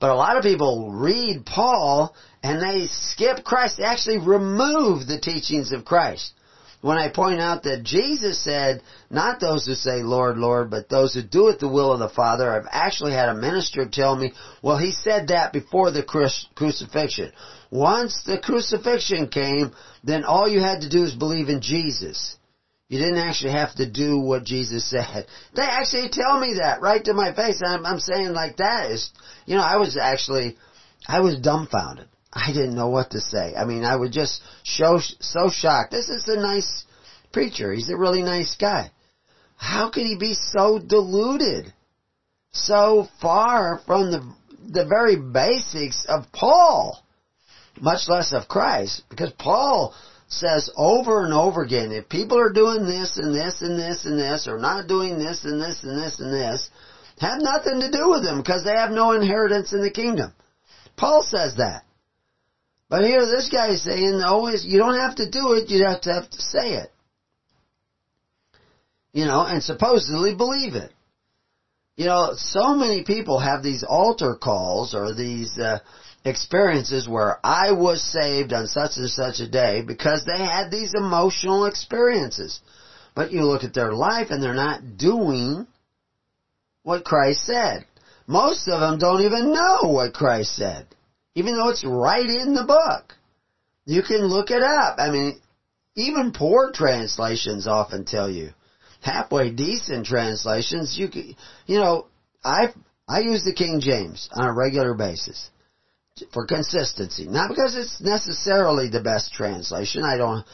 But 0.00 0.10
a 0.10 0.16
lot 0.16 0.36
of 0.36 0.42
people 0.42 0.90
read 0.92 1.46
Paul 1.46 2.14
and 2.42 2.60
they 2.60 2.88
skip 2.88 3.44
Christ. 3.44 3.76
They 3.76 3.84
actually 3.84 4.18
remove 4.18 5.06
the 5.06 5.20
teachings 5.20 5.70
of 5.70 5.84
Christ 5.84 6.32
when 6.82 6.98
I 6.98 7.08
point 7.08 7.40
out 7.40 7.62
that 7.62 7.84
Jesus 7.84 8.42
said, 8.42 8.82
not 9.08 9.40
those 9.40 9.64
who 9.64 9.74
say, 9.74 10.02
Lord, 10.02 10.36
Lord, 10.36 10.68
but 10.68 10.88
those 10.88 11.14
who 11.14 11.22
do 11.22 11.48
it 11.48 11.60
the 11.60 11.68
will 11.68 11.92
of 11.92 12.00
the 12.00 12.08
Father. 12.08 12.52
I've 12.52 12.68
actually 12.70 13.12
had 13.12 13.28
a 13.28 13.36
minister 13.36 13.88
tell 13.88 14.16
me, 14.16 14.32
well, 14.62 14.76
he 14.76 14.90
said 14.90 15.28
that 15.28 15.52
before 15.52 15.92
the 15.92 16.02
crucifixion. 16.02 17.32
Once 17.70 18.24
the 18.24 18.36
crucifixion 18.36 19.28
came, 19.28 19.72
then 20.02 20.24
all 20.24 20.48
you 20.48 20.60
had 20.60 20.80
to 20.80 20.88
do 20.88 21.04
is 21.04 21.14
believe 21.14 21.48
in 21.48 21.62
Jesus. 21.62 22.36
You 22.88 22.98
didn't 22.98 23.18
actually 23.28 23.52
have 23.52 23.74
to 23.76 23.88
do 23.88 24.18
what 24.18 24.44
Jesus 24.44 24.90
said. 24.90 25.26
They 25.54 25.62
actually 25.62 26.08
tell 26.10 26.38
me 26.40 26.58
that 26.60 26.82
right 26.82 27.04
to 27.04 27.14
my 27.14 27.32
face. 27.32 27.62
I'm, 27.64 27.86
I'm 27.86 28.00
saying 28.00 28.32
like 28.32 28.56
that 28.56 28.90
is, 28.90 29.12
you 29.46 29.54
know, 29.54 29.62
I 29.62 29.76
was 29.76 29.96
actually, 29.96 30.56
I 31.06 31.20
was 31.20 31.38
dumbfounded. 31.38 32.08
I 32.32 32.52
didn't 32.52 32.74
know 32.74 32.88
what 32.88 33.10
to 33.10 33.20
say. 33.20 33.54
I 33.54 33.64
mean, 33.64 33.84
I 33.84 33.96
was 33.96 34.10
just 34.10 34.40
so, 34.64 34.98
so 35.20 35.50
shocked. 35.50 35.90
This 35.90 36.08
is 36.08 36.26
a 36.28 36.40
nice 36.40 36.84
preacher. 37.32 37.72
He's 37.72 37.90
a 37.90 37.96
really 37.96 38.22
nice 38.22 38.54
guy. 38.54 38.90
How 39.56 39.90
could 39.90 40.06
he 40.06 40.16
be 40.16 40.34
so 40.34 40.78
deluded? 40.78 41.72
So 42.52 43.08
far 43.20 43.80
from 43.86 44.10
the, 44.10 44.34
the 44.70 44.86
very 44.86 45.16
basics 45.16 46.04
of 46.08 46.30
Paul, 46.32 47.02
much 47.80 48.08
less 48.08 48.32
of 48.32 48.48
Christ, 48.48 49.02
because 49.08 49.32
Paul 49.38 49.94
says 50.28 50.70
over 50.76 51.24
and 51.24 51.34
over 51.34 51.62
again, 51.62 51.92
if 51.92 52.08
people 52.08 52.38
are 52.38 52.52
doing 52.52 52.86
this 52.86 53.18
and 53.18 53.34
this 53.34 53.60
and 53.60 53.78
this 53.78 54.04
and 54.04 54.18
this, 54.18 54.46
or 54.48 54.58
not 54.58 54.88
doing 54.88 55.18
this 55.18 55.44
and 55.44 55.60
this 55.60 55.82
and 55.82 55.98
this 55.98 56.18
and 56.18 56.32
this, 56.32 56.70
have 57.20 57.40
nothing 57.40 57.80
to 57.80 57.90
do 57.90 58.10
with 58.10 58.24
them 58.24 58.38
because 58.38 58.64
they 58.64 58.74
have 58.74 58.90
no 58.90 59.12
inheritance 59.12 59.72
in 59.72 59.82
the 59.82 59.90
kingdom. 59.90 60.32
Paul 60.96 61.22
says 61.22 61.56
that. 61.56 61.84
But 62.92 63.04
here 63.04 63.24
this 63.24 63.48
guy 63.48 63.70
is 63.70 63.82
saying, 63.82 64.20
always, 64.22 64.66
you 64.66 64.76
don't 64.76 65.00
have 65.00 65.14
to 65.14 65.30
do 65.30 65.54
it, 65.54 65.70
you 65.70 65.86
have 65.86 66.02
to 66.02 66.12
have 66.12 66.28
to 66.28 66.42
say 66.42 66.74
it. 66.74 66.92
You 69.14 69.24
know, 69.24 69.46
and 69.46 69.62
supposedly 69.62 70.34
believe 70.34 70.74
it. 70.74 70.92
You 71.96 72.04
know, 72.04 72.32
so 72.34 72.74
many 72.74 73.02
people 73.02 73.38
have 73.38 73.62
these 73.62 73.82
altar 73.82 74.36
calls 74.36 74.94
or 74.94 75.14
these 75.14 75.58
uh, 75.58 75.78
experiences 76.26 77.08
where 77.08 77.38
I 77.42 77.72
was 77.72 78.02
saved 78.02 78.52
on 78.52 78.66
such 78.66 78.98
and 78.98 79.08
such 79.08 79.40
a 79.40 79.48
day 79.48 79.80
because 79.80 80.26
they 80.26 80.44
had 80.44 80.70
these 80.70 80.92
emotional 80.94 81.64
experiences. 81.64 82.60
But 83.14 83.32
you 83.32 83.44
look 83.44 83.64
at 83.64 83.72
their 83.72 83.94
life 83.94 84.26
and 84.28 84.42
they're 84.42 84.52
not 84.52 84.98
doing 84.98 85.66
what 86.82 87.06
Christ 87.06 87.46
said. 87.46 87.86
Most 88.26 88.68
of 88.68 88.80
them 88.80 88.98
don't 88.98 89.22
even 89.22 89.54
know 89.54 89.78
what 89.84 90.12
Christ 90.12 90.56
said 90.56 90.88
even 91.34 91.56
though 91.56 91.68
it's 91.68 91.84
right 91.84 92.28
in 92.28 92.54
the 92.54 92.64
book. 92.64 93.14
You 93.84 94.02
can 94.02 94.26
look 94.26 94.50
it 94.50 94.62
up. 94.62 94.98
I 94.98 95.10
mean, 95.10 95.40
even 95.96 96.32
poor 96.32 96.70
translations 96.72 97.66
often 97.66 98.04
tell 98.04 98.30
you. 98.30 98.50
Halfway 99.00 99.50
decent 99.50 100.06
translations, 100.06 100.96
you 100.96 101.08
can, 101.08 101.34
you 101.66 101.78
know, 101.78 102.06
I 102.44 102.72
I 103.08 103.20
use 103.20 103.42
the 103.42 103.52
King 103.52 103.80
James 103.80 104.28
on 104.32 104.46
a 104.46 104.52
regular 104.52 104.94
basis 104.94 105.50
for 106.32 106.46
consistency. 106.46 107.26
Not 107.26 107.48
because 107.48 107.74
it's 107.76 108.00
necessarily 108.00 108.88
the 108.88 109.02
best 109.02 109.32
translation. 109.32 110.04
I 110.04 110.16
don't. 110.16 110.44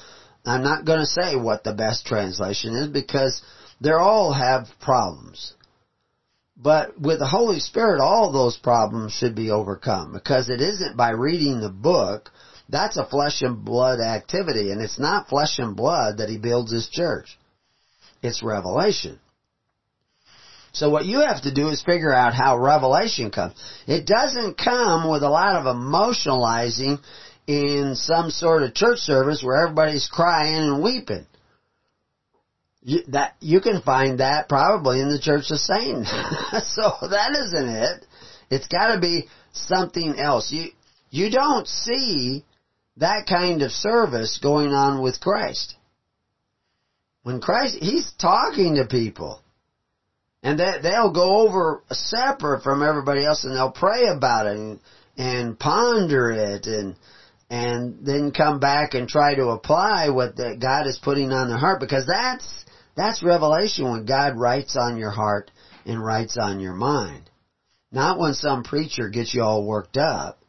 I'm 0.47 0.63
not 0.63 0.87
going 0.87 1.01
to 1.01 1.07
say 1.07 1.37
what 1.37 1.63
the 1.63 1.75
best 1.75 2.07
translation 2.07 2.75
is 2.75 2.89
because 2.89 3.43
they 3.81 3.91
all 3.91 4.33
have 4.33 4.67
problems. 4.81 5.55
But 6.61 7.01
with 7.01 7.21
the 7.21 7.27
Holy 7.27 7.61
Spirit, 7.61 8.01
all 8.01 8.33
those 8.33 8.57
problems 8.57 9.13
should 9.13 9.37
be 9.37 9.51
overcome 9.51 10.13
because 10.13 10.49
it 10.49 10.61
isn't 10.61 10.97
by 10.97 11.11
reading 11.11 11.61
the 11.61 11.71
book. 11.71 12.31
That's 12.69 12.97
a 12.97 13.07
flesh 13.07 13.43
and 13.43 13.65
blood 13.65 14.01
activity 14.01 14.73
and 14.73 14.83
it's 14.83 14.99
not 14.99 15.29
flesh 15.29 15.59
and 15.59 15.77
blood 15.77 16.19
that 16.19 16.29
he 16.29 16.37
builds 16.37 16.73
his 16.73 16.89
church. 16.89 17.39
It's 18.23 18.43
revelation. 18.43 19.21
So 20.73 20.91
what 20.91 21.07
you 21.07 21.21
have 21.21 21.43
to 21.43 21.55
do 21.55 21.69
is 21.69 21.83
figure 21.83 22.13
out 22.13 22.35
how 22.35 22.59
revelation 22.59 23.31
comes. 23.31 23.55
It 23.87 24.07
doesn't 24.07 24.59
come 24.59 25.09
with 25.09 25.23
a 25.23 25.29
lot 25.29 25.57
of 25.57 25.65
emotionalizing 25.65 27.01
in 27.47 27.95
some 27.95 28.31
sort 28.31 28.63
of 28.63 28.75
church 28.75 28.99
service 28.99 29.43
where 29.43 29.63
everybody's 29.63 30.09
crying 30.09 30.57
and 30.57 30.83
weeping. 30.83 31.27
You, 32.83 33.01
that 33.09 33.35
you 33.41 33.61
can 33.61 33.83
find 33.83 34.21
that 34.21 34.49
probably 34.49 35.01
in 35.01 35.09
the 35.09 35.19
Church 35.19 35.51
of 35.51 35.59
Satan. 35.59 36.05
so 36.05 36.93
that 37.09 37.37
isn't 37.37 37.69
it. 37.69 38.07
It's 38.51 38.69
got 38.69 38.95
to 38.95 39.01
be 39.01 39.29
something 39.53 40.19
else. 40.19 40.53
You 40.53 40.69
you 41.11 41.31
don't 41.31 41.67
see 41.67 42.45
that 42.99 43.27
kind 43.29 43.63
of 43.63 43.71
service 43.73 44.39
going 44.43 44.73
on 44.73 45.03
with 45.03 45.21
Christ. 45.21 45.75
When 47.23 47.41
Christ, 47.41 47.77
He's 47.81 48.11
talking 48.21 48.77
to 48.77 48.87
people. 48.87 49.41
And 50.43 50.59
they, 50.59 50.79
they'll 50.83 51.13
go 51.13 51.47
over 51.47 51.83
separate 51.91 52.63
from 52.63 52.83
everybody 52.83 53.25
else 53.25 53.45
and 53.45 53.55
they'll 53.55 53.73
pray 53.73 54.07
about 54.07 54.47
it 54.47 54.57
and, 54.57 54.81
and 55.17 55.59
ponder 55.59 56.31
it 56.31 56.67
and, 56.67 56.95
and 57.51 58.07
then 58.07 58.31
come 58.31 58.61
back 58.61 58.95
and 58.95 59.09
try 59.09 59.35
to 59.35 59.49
apply 59.49 60.11
what 60.11 60.37
that 60.37 60.61
God 60.61 60.87
is 60.87 61.01
putting 61.03 61.33
on 61.33 61.49
their 61.49 61.59
heart 61.59 61.81
because 61.81 62.07
that's, 62.07 62.65
that's 62.99 63.23
revelation 63.23 63.89
when 63.91 64.07
God 64.07 64.37
writes 64.37 64.77
on 64.77 64.99
your 64.99 65.11
heart 65.11 65.53
and 65.87 66.05
writes 66.05 66.37
on 66.37 66.59
your 66.59 66.75
mind. 66.75 67.31
Not 67.93 68.19
when 68.19 68.35
some 68.35 68.65
preacher 68.65 69.09
gets 69.09 69.33
you 69.33 69.43
all 69.43 69.65
worked 69.65 69.97
up 69.97 70.41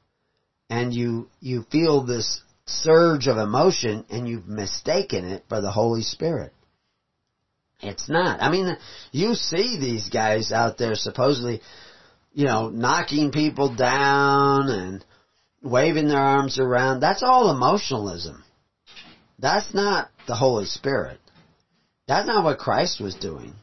and 0.70 0.94
you, 0.94 1.30
you 1.40 1.64
feel 1.72 2.04
this 2.04 2.42
surge 2.66 3.28
of 3.28 3.38
emotion 3.38 4.04
and 4.10 4.28
you've 4.28 4.48
mistaken 4.48 5.26
it 5.26 5.46
for 5.48 5.62
the 5.62 5.72
Holy 5.72 6.02
Spirit. 6.02 6.52
It's 7.82 8.10
not. 8.10 8.42
I 8.42 8.50
mean, 8.52 8.76
you 9.12 9.36
see 9.36 9.78
these 9.80 10.10
guys 10.10 10.52
out 10.52 10.78
there 10.78 10.96
supposedly, 10.96 11.62
you 12.34 12.46
know, 12.46 12.70
knocking 12.70 13.32
people 13.32 13.76
down 13.76 14.70
and 14.70 15.06
waving 15.62 16.08
their 16.08 16.20
arms 16.20 16.60
around. 16.60 17.00
That's 17.00 17.24
all 17.24 17.52
emotionalism. 17.52 18.44
That's 19.38 19.74
not 19.74 20.10
the 20.28 20.36
Holy 20.36 20.66
Spirit. 20.66 21.20
That's 22.10 22.26
not 22.26 22.44
what 22.44 22.58
Christ 22.58 23.00
was 23.00 23.14
doing. 23.14 23.54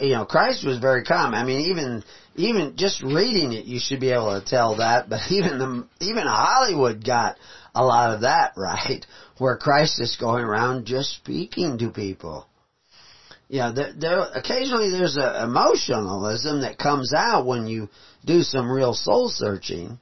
You 0.00 0.10
know, 0.10 0.24
Christ 0.24 0.64
was 0.64 0.78
very 0.78 1.02
calm. 1.02 1.34
I 1.34 1.42
mean, 1.42 1.72
even 1.72 2.04
even 2.36 2.76
just 2.76 3.02
reading 3.02 3.52
it, 3.52 3.64
you 3.64 3.80
should 3.80 3.98
be 3.98 4.12
able 4.12 4.40
to 4.40 4.46
tell 4.46 4.76
that. 4.76 5.10
But 5.10 5.22
even 5.30 5.58
the 5.58 5.88
even 6.00 6.22
Hollywood 6.28 7.04
got 7.04 7.36
a 7.74 7.84
lot 7.84 8.14
of 8.14 8.20
that 8.20 8.52
right, 8.56 9.04
where 9.38 9.56
Christ 9.56 10.00
is 10.00 10.16
going 10.16 10.44
around 10.44 10.86
just 10.86 11.12
speaking 11.16 11.78
to 11.78 11.90
people. 11.90 12.46
Yeah, 13.48 13.72
there, 13.74 13.92
there 13.98 14.20
occasionally 14.20 14.90
there's 14.90 15.16
a 15.16 15.42
emotionalism 15.42 16.60
that 16.60 16.78
comes 16.78 17.12
out 17.12 17.46
when 17.46 17.66
you 17.66 17.88
do 18.24 18.42
some 18.42 18.70
real 18.70 18.94
soul 18.94 19.28
searching. 19.28 19.98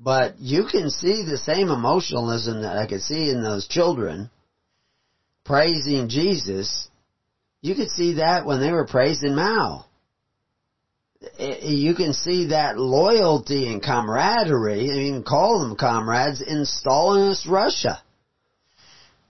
But 0.00 0.40
you 0.40 0.66
can 0.66 0.90
see 0.90 1.22
the 1.24 1.38
same 1.38 1.68
emotionalism 1.68 2.62
that 2.62 2.76
I 2.76 2.88
could 2.88 3.02
see 3.02 3.30
in 3.30 3.44
those 3.44 3.68
children 3.68 4.30
praising 5.48 6.08
Jesus. 6.08 6.88
You 7.60 7.74
could 7.74 7.88
see 7.88 8.14
that 8.14 8.46
when 8.46 8.60
they 8.60 8.70
were 8.70 8.86
praising 8.86 9.34
Mao. 9.34 9.86
You 11.40 11.96
can 11.96 12.12
see 12.12 12.48
that 12.48 12.78
loyalty 12.78 13.66
and 13.66 13.82
camaraderie, 13.82 14.88
and 14.88 14.98
even 14.98 15.24
call 15.24 15.60
them 15.60 15.76
comrades, 15.76 16.40
in 16.40 16.58
Stalinist 16.58 17.48
Russia. 17.48 18.00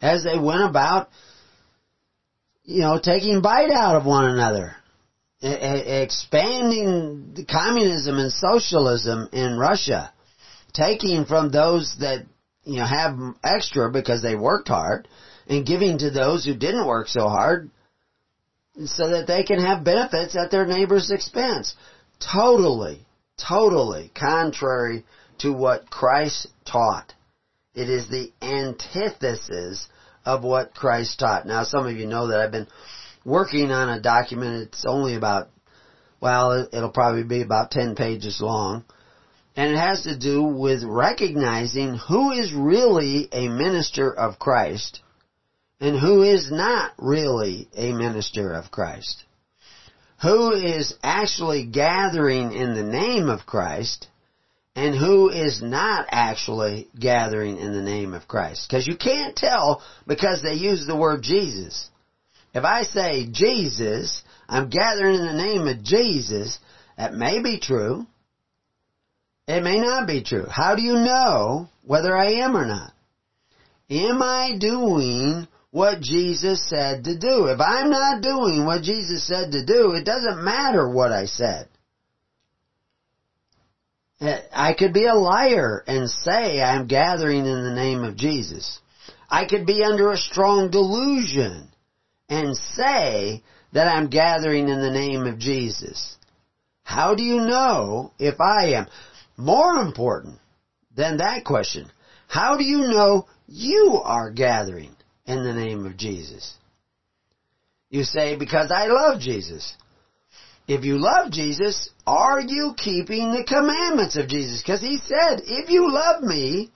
As 0.03 0.25
they 0.25 0.39
went 0.39 0.69
about 0.69 1.09
you 2.69 2.83
know, 2.83 3.01
taking 3.03 3.41
bite 3.41 3.71
out 3.71 3.97
of 3.97 4.05
one 4.05 4.27
another, 4.27 4.77
expanding 5.41 7.47
communism 7.51 8.19
and 8.19 8.31
socialism 8.31 9.27
in 9.33 9.57
Russia, 9.57 10.13
taking 10.75 11.25
from 11.25 11.51
those 11.51 11.97
that, 12.01 12.27
you 12.65 12.77
know, 12.77 12.85
have 12.85 13.19
extra 13.43 13.91
because 13.91 14.21
they 14.21 14.35
worked 14.35 14.69
hard, 14.69 15.09
and 15.49 15.67
giving 15.67 15.99
to 15.99 16.11
those 16.11 16.45
who 16.45 16.55
didn't 16.55 16.87
work 16.87 17.09
so 17.09 17.29
hard 17.29 17.71
so 18.85 19.11
that 19.11 19.27
they 19.27 19.43
can 19.43 19.59
have 19.59 19.83
benefits 19.83 20.37
at 20.37 20.51
their 20.51 20.67
neighbor's 20.67 21.11
expense. 21.11 21.75
Totally, 22.21 23.05
totally 23.37 24.13
contrary 24.15 25.05
to 25.39 25.53
what 25.53 25.91
Christ 25.91 26.49
taught. 26.65 27.15
It 27.75 27.89
is 27.89 28.09
the 28.09 28.31
antithesis 28.43 29.89
of 30.25 30.45
what 30.45 30.75
Christ 30.75 31.19
taught. 31.19 31.47
Now, 31.47 31.65
some 31.65 31.87
of 31.87 31.97
you 31.97 32.07
know 32.07 32.29
that 32.29 32.41
I've 32.41 32.53
been 32.53 32.69
working 33.25 33.71
on 33.71 33.89
a 33.89 34.01
document. 34.01 34.69
It's 34.69 34.85
only 34.87 35.15
about, 35.15 35.49
well, 36.21 36.69
it'll 36.73 36.91
probably 36.91 37.25
be 37.25 37.43
about 37.43 37.71
10 37.71 37.95
pages 37.95 38.41
long. 38.41 38.85
And 39.57 39.73
it 39.73 39.79
has 39.79 40.03
to 40.03 40.17
do 40.17 40.43
with 40.43 40.85
recognizing 40.85 41.99
who 42.09 42.33
is 42.33 42.53
really 42.53 43.29
a 43.33 43.49
minister 43.49 44.13
of 44.13 44.39
Christ 44.39 45.01
and 45.81 45.99
who 45.99 46.23
is 46.23 46.51
not 46.51 46.93
really 46.99 47.69
a 47.77 47.93
minister 47.93 48.53
of 48.53 48.71
Christ. 48.71 49.25
Who 50.23 50.53
is 50.53 50.95
actually 51.03 51.67
gathering 51.67 52.53
in 52.53 52.75
the 52.75 52.83
name 52.83 53.29
of 53.29 53.47
Christ 53.47 54.09
and 54.75 54.95
who 54.95 55.29
is 55.29 55.61
not 55.63 56.07
actually 56.11 56.89
gathering 56.99 57.59
in 57.59 57.73
the 57.73 57.83
name 57.83 58.15
of 58.15 58.29
Christ. 58.29 58.69
Because 58.69 58.87
you 58.87 58.97
can't 58.97 59.37
tell 59.37 59.83
because 60.07 60.43
they 60.43 60.55
use 60.55 60.87
the 60.87 60.97
word 60.97 61.23
Jesus. 61.23 61.89
If 62.55 62.65
I 62.65 62.83
say 62.83 63.29
Jesus, 63.31 64.23
I'm 64.49 64.71
gathering 64.71 65.17
in 65.17 65.27
the 65.27 65.33
name 65.33 65.67
of 65.67 65.83
Jesus, 65.83 66.59
that 66.97 67.13
may 67.13 67.43
be 67.43 67.61
true. 67.61 68.07
It 69.47 69.63
may 69.63 69.81
not 69.81 70.07
be 70.07 70.23
true. 70.23 70.47
How 70.49 70.75
do 70.75 70.83
you 70.83 70.95
know 70.95 71.69
whether 71.85 72.17
I 72.17 72.45
am 72.45 72.57
or 72.57 72.67
not? 72.67 72.93
Am 73.91 74.23
I 74.23 74.59
doing 74.59 75.49
what 75.71 76.01
Jesus 76.01 76.67
said 76.69 77.05
to 77.05 77.19
do? 77.19 77.47
If 77.47 77.61
I'm 77.61 77.91
not 77.91 78.23
doing 78.23 78.65
what 78.65 78.83
Jesus 78.83 79.27
said 79.27 79.53
to 79.53 79.65
do, 79.65 79.93
it 79.93 80.05
doesn't 80.05 80.45
matter 80.45 80.89
what 80.89 81.13
I 81.13 81.27
said. 81.27 81.69
Eh, 84.21 84.41
I 84.53 84.75
could 84.75 84.93
be 84.93 85.07
a 85.07 85.15
liar 85.15 85.85
and 85.87 86.11
say 86.11 86.61
I'm 86.61 86.87
gathering 86.87 87.47
in 87.47 87.63
the 87.63 87.75
name 87.75 88.03
of 88.03 88.17
Jesus. 88.17 88.81
I 89.31 89.47
could 89.47 89.67
be 89.67 89.85
under 89.85 90.11
a 90.11 90.17
strong 90.17 90.71
delusion 90.71 91.69
and 92.29 92.57
say 92.57 93.43
that 93.73 93.87
I'm 93.87 94.09
gathering 94.09 94.69
in 94.69 94.81
the 94.81 94.91
name 94.91 95.27
of 95.27 95.39
Jesus. 95.39 96.17
How 96.83 97.15
do 97.15 97.23
you 97.23 97.37
know 97.37 98.13
if 98.19 98.41
I 98.41 98.73
am? 98.73 98.87
More 99.37 99.75
important 99.77 100.39
than 100.97 101.19
that 101.19 101.45
question, 101.45 101.93
how 102.27 102.57
do 102.57 102.65
you 102.65 102.79
know 102.79 103.27
you 103.47 104.01
are 104.03 104.31
gathering 104.31 104.97
in 105.29 105.45
the 105.45 105.55
name 105.55 105.87
of 105.87 105.97
Jesus? 105.97 106.55
You 107.91 108.03
say, 108.03 108.37
because 108.37 108.73
I 108.73 108.87
love 108.89 109.21
Jesus 109.21 109.77
if 110.69 110.85
you 110.85 110.99
love 110.99 111.33
Jesus, 111.33 111.89
are 112.07 112.43
you 112.43 112.75
keeping 112.77 113.33
the 113.33 113.43
commandments 113.43 114.17
of 114.17 114.29
Jesus? 114.29 114.61
Because 114.61 114.83
he 114.83 114.99
said, 114.99 115.41
if 115.47 115.71
you 115.71 115.91
love 115.91 116.23
me, 116.23 116.71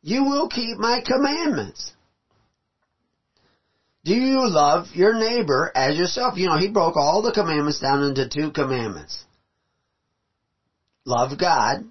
you 0.00 0.22
will 0.22 0.48
keep 0.48 0.78
my 0.78 1.02
commandments. 1.04 1.92
Do 4.04 4.14
you 4.14 4.48
love 4.48 4.86
your 4.94 5.18
neighbor 5.18 5.72
as 5.74 5.98
yourself? 5.98 6.38
You 6.38 6.46
know, 6.46 6.58
he 6.58 6.68
broke 6.68 6.96
all 6.96 7.20
the 7.20 7.32
commandments 7.32 7.80
down 7.80 8.04
into 8.04 8.28
two 8.28 8.52
commandments. 8.52 9.24
Love 11.04 11.36
God, 11.36 11.84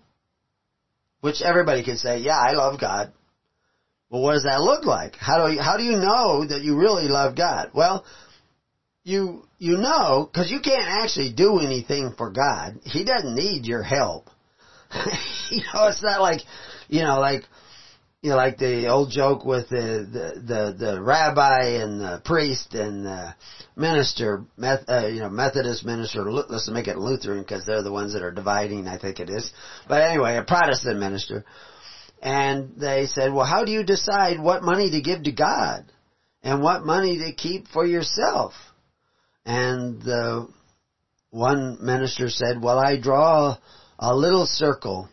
which 1.20 1.42
everybody 1.42 1.84
can 1.84 1.98
say, 1.98 2.20
yeah, 2.20 2.40
I 2.40 2.54
love 2.54 2.80
God. 2.80 3.12
Well, 4.10 4.22
what 4.22 4.34
does 4.34 4.44
that 4.44 4.62
look 4.62 4.86
like? 4.86 5.16
How 5.16 5.46
do 5.46 5.54
you, 5.54 5.62
how 5.62 5.78
do 5.78 5.84
you 5.84 5.98
know 5.98 6.46
that 6.46 6.62
you 6.62 6.78
really 6.78 7.08
love 7.08 7.36
God? 7.36 7.70
Well, 7.74 8.06
you 9.04 9.44
you 9.58 9.78
know 9.78 10.30
because 10.32 10.52
you 10.52 10.60
can't 10.60 10.88
actually 10.88 11.34
do 11.34 11.60
anything 11.60 12.14
for 12.18 12.32
God. 12.32 12.80
He 12.84 13.04
doesn't 13.04 13.36
need 13.36 13.66
your 13.66 13.84
help. 13.84 14.30
you 15.50 15.62
know, 15.74 15.88
it's 15.88 16.04
not 16.04 16.22
like 16.22 16.42
you 16.88 17.04
know, 17.04 17.20
like 17.20 17.44
you 18.22 18.32
know, 18.32 18.36
like 18.36 18.58
the 18.58 18.88
old 18.88 19.12
joke 19.12 19.46
with 19.46 19.70
the 19.70 20.06
the 20.12 20.42
the, 20.42 20.86
the 20.86 21.02
rabbi 21.02 21.82
and 21.82 22.02
the 22.02 22.22
priest 22.26 22.74
and 22.74 23.06
the 23.06 23.34
minister, 23.78 24.44
Meth, 24.58 24.90
uh, 24.90 25.08
you 25.08 25.22
know, 25.22 25.30
Methodist 25.30 25.86
minister. 25.86 26.30
Let's 26.30 26.70
make 26.70 26.88
it 26.88 26.98
Lutheran 26.98 27.42
because 27.44 27.66
they're 27.66 27.84
the 27.84 27.92
ones 27.92 28.14
that 28.14 28.24
are 28.24 28.32
dividing. 28.32 28.88
I 28.88 28.98
think 28.98 29.20
it 29.20 29.30
is. 29.30 29.52
But 29.88 30.02
anyway, 30.02 30.36
a 30.36 30.44
Protestant 30.44 31.00
minister, 31.00 31.46
and 32.22 32.74
they 32.78 33.06
said, 33.08 33.34
"Well, 33.34 33.46
how 33.46 33.66
do 33.66 33.72
you 33.72 33.84
decide 33.84 34.40
what 34.40 34.64
money 34.64 34.92
to 34.92 35.02
give 35.02 35.24
to 35.24 35.32
God 35.32 35.86
and 36.44 36.62
what 36.62 36.86
money 36.86 37.20
to 37.20 37.34
keep 37.34 37.68
for 37.68 37.86
yourself?" 37.86 38.54
And 39.46 40.02
the 40.02 40.48
one 41.32 41.78
minister 41.82 42.30
said, 42.30 42.62
well, 42.62 42.80
I 42.80 42.98
draw 42.98 43.58
a 43.98 44.16
little 44.16 44.46
circle 44.46 45.10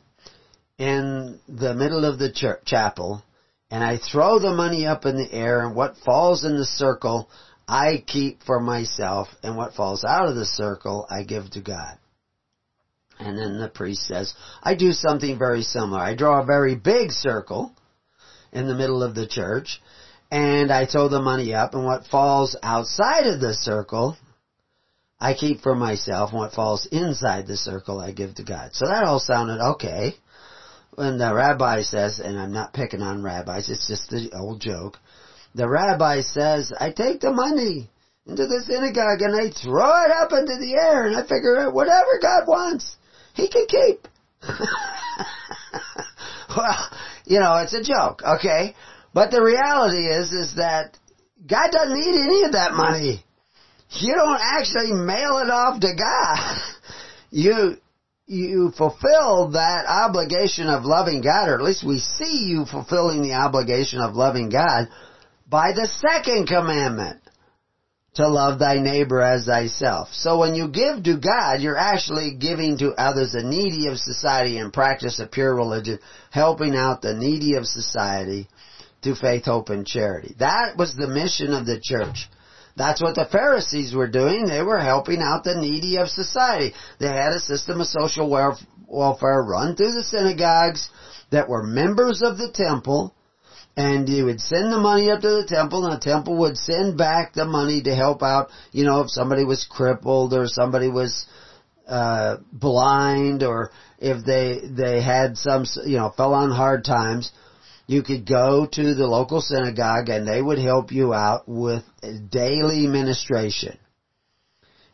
in 0.78 1.40
the 1.48 1.74
middle 1.74 2.04
of 2.04 2.18
the 2.18 2.32
ch- 2.32 2.64
chapel 2.64 3.22
and 3.70 3.82
I 3.82 3.98
throw 3.98 4.38
the 4.38 4.54
money 4.54 4.86
up 4.86 5.04
in 5.04 5.16
the 5.16 5.32
air 5.32 5.66
and 5.66 5.74
what 5.74 5.96
falls 6.04 6.44
in 6.44 6.56
the 6.56 6.66
circle 6.66 7.28
I 7.68 8.04
keep 8.06 8.42
for 8.44 8.60
myself 8.60 9.28
and 9.42 9.56
what 9.56 9.74
falls 9.74 10.04
out 10.04 10.28
of 10.28 10.36
the 10.36 10.46
circle 10.46 11.06
I 11.10 11.24
give 11.24 11.50
to 11.50 11.60
God. 11.60 11.98
And 13.18 13.38
then 13.38 13.58
the 13.58 13.68
priest 13.68 14.02
says, 14.06 14.34
I 14.62 14.74
do 14.74 14.92
something 14.92 15.38
very 15.38 15.62
similar. 15.62 16.00
I 16.00 16.14
draw 16.14 16.42
a 16.42 16.46
very 16.46 16.74
big 16.74 17.12
circle 17.12 17.72
in 18.52 18.66
the 18.66 18.74
middle 18.74 19.02
of 19.02 19.14
the 19.14 19.26
church 19.26 19.80
and 20.30 20.72
I 20.72 20.86
throw 20.86 21.08
the 21.08 21.22
money 21.22 21.54
up 21.54 21.74
and 21.74 21.84
what 21.84 22.06
falls 22.06 22.56
outside 22.62 23.26
of 23.26 23.40
the 23.40 23.54
circle 23.54 24.16
I 25.18 25.32
keep 25.34 25.62
for 25.62 25.74
myself, 25.74 26.30
and 26.30 26.38
what 26.38 26.52
falls 26.52 26.86
inside 26.92 27.46
the 27.46 27.56
circle 27.56 28.00
I 28.00 28.12
give 28.12 28.34
to 28.34 28.44
God. 28.44 28.74
So 28.74 28.86
that 28.86 29.04
all 29.04 29.18
sounded 29.18 29.60
okay. 29.60 30.14
when 30.94 31.18
the 31.18 31.34
rabbi 31.34 31.82
says, 31.82 32.20
and 32.20 32.38
I'm 32.38 32.52
not 32.52 32.74
picking 32.74 33.02
on 33.02 33.22
rabbis, 33.22 33.68
it's 33.68 33.86
just 33.86 34.10
the 34.10 34.30
old 34.34 34.60
joke. 34.60 34.98
The 35.54 35.68
rabbi 35.68 36.20
says, 36.20 36.72
I 36.78 36.90
take 36.90 37.20
the 37.20 37.32
money 37.32 37.90
into 38.26 38.46
the 38.46 38.62
synagogue 38.66 39.20
and 39.20 39.34
I 39.34 39.50
throw 39.50 40.04
it 40.04 40.10
up 40.10 40.32
into 40.32 40.56
the 40.58 40.74
air 40.74 41.06
and 41.06 41.16
I 41.16 41.22
figure 41.22 41.58
out 41.58 41.74
whatever 41.74 42.18
God 42.20 42.44
wants, 42.46 42.96
He 43.36 43.48
can 43.48 43.66
keep. 43.66 44.08
well, 46.56 46.90
you 47.26 47.38
know, 47.38 47.58
it's 47.58 47.74
a 47.74 47.82
joke, 47.82 48.22
okay? 48.24 48.74
But 49.12 49.30
the 49.30 49.42
reality 49.42 50.06
is, 50.06 50.32
is 50.32 50.56
that 50.56 50.96
God 51.46 51.70
doesn't 51.70 51.94
need 51.94 52.18
any 52.18 52.44
of 52.44 52.52
that 52.52 52.72
money. 52.72 53.22
You 53.90 54.14
don't 54.14 54.40
actually 54.40 54.92
mail 54.92 55.38
it 55.38 55.50
off 55.50 55.80
to 55.80 55.94
God. 55.96 56.60
You, 57.30 57.76
you 58.26 58.72
fulfill 58.76 59.50
that 59.50 59.84
obligation 59.86 60.68
of 60.68 60.84
loving 60.84 61.20
God, 61.20 61.48
or 61.48 61.56
at 61.56 61.62
least 61.62 61.84
we 61.86 61.98
see 61.98 62.46
you 62.48 62.64
fulfilling 62.64 63.22
the 63.22 63.34
obligation 63.34 64.00
of 64.00 64.14
loving 64.14 64.48
God 64.48 64.88
by 65.48 65.72
the 65.72 65.86
second 65.86 66.46
commandment 66.46 67.20
to 68.16 68.28
love 68.28 68.58
thy 68.58 68.78
neighbor 68.78 69.20
as 69.20 69.44
thyself. 69.44 70.08
So 70.12 70.38
when 70.38 70.54
you 70.54 70.68
give 70.68 71.02
to 71.04 71.18
God, 71.18 71.60
you're 71.60 71.76
actually 71.76 72.34
giving 72.34 72.78
to 72.78 72.92
others, 72.92 73.32
the 73.32 73.42
needy 73.42 73.88
of 73.88 73.98
society, 73.98 74.58
and 74.58 74.72
practice 74.72 75.20
a 75.20 75.26
pure 75.26 75.54
religion, 75.54 75.98
helping 76.30 76.74
out 76.74 77.02
the 77.02 77.14
needy 77.14 77.54
of 77.54 77.66
society 77.66 78.48
through 79.02 79.16
faith, 79.16 79.44
hope, 79.44 79.68
and 79.68 79.86
charity. 79.86 80.34
That 80.38 80.76
was 80.76 80.94
the 80.94 81.08
mission 81.08 81.52
of 81.52 81.66
the 81.66 81.78
church. 81.82 82.28
That's 82.74 83.02
what 83.02 83.14
the 83.14 83.28
Pharisees 83.30 83.94
were 83.94 84.08
doing. 84.08 84.46
They 84.46 84.62
were 84.62 84.80
helping 84.80 85.20
out 85.20 85.44
the 85.44 85.54
needy 85.54 85.96
of 85.96 86.08
society. 86.08 86.74
They 86.98 87.08
had 87.08 87.32
a 87.32 87.40
system 87.40 87.80
of 87.80 87.86
social 87.86 88.28
welfare 88.30 89.42
run 89.42 89.76
through 89.76 89.92
the 89.92 90.04
synagogues 90.04 90.88
that 91.30 91.48
were 91.48 91.62
members 91.62 92.22
of 92.22 92.38
the 92.38 92.50
temple 92.52 93.14
and 93.76 94.08
you 94.08 94.24
would 94.24 94.40
send 94.40 94.72
the 94.72 94.78
money 94.78 95.10
up 95.10 95.20
to 95.20 95.28
the 95.28 95.46
temple 95.46 95.84
and 95.84 95.94
the 95.94 96.04
temple 96.04 96.38
would 96.38 96.56
send 96.56 96.96
back 96.96 97.34
the 97.34 97.44
money 97.44 97.82
to 97.82 97.94
help 97.94 98.22
out, 98.22 98.48
you 98.72 98.84
know, 98.84 99.02
if 99.02 99.10
somebody 99.10 99.44
was 99.44 99.66
crippled 99.70 100.32
or 100.32 100.46
somebody 100.46 100.88
was, 100.88 101.26
uh, 101.86 102.38
blind 102.52 103.42
or 103.42 103.70
if 103.98 104.24
they, 104.24 104.60
they 104.68 105.02
had 105.02 105.36
some, 105.36 105.66
you 105.84 105.98
know, 105.98 106.10
fell 106.16 106.32
on 106.32 106.50
hard 106.50 106.84
times, 106.84 107.30
you 107.86 108.02
could 108.02 108.26
go 108.26 108.66
to 108.66 108.94
the 108.94 109.06
local 109.06 109.40
synagogue 109.40 110.08
and 110.08 110.26
they 110.26 110.40
would 110.40 110.58
help 110.58 110.90
you 110.90 111.12
out 111.12 111.46
with 111.46 111.84
daily 112.30 112.86
ministration. 112.86 113.78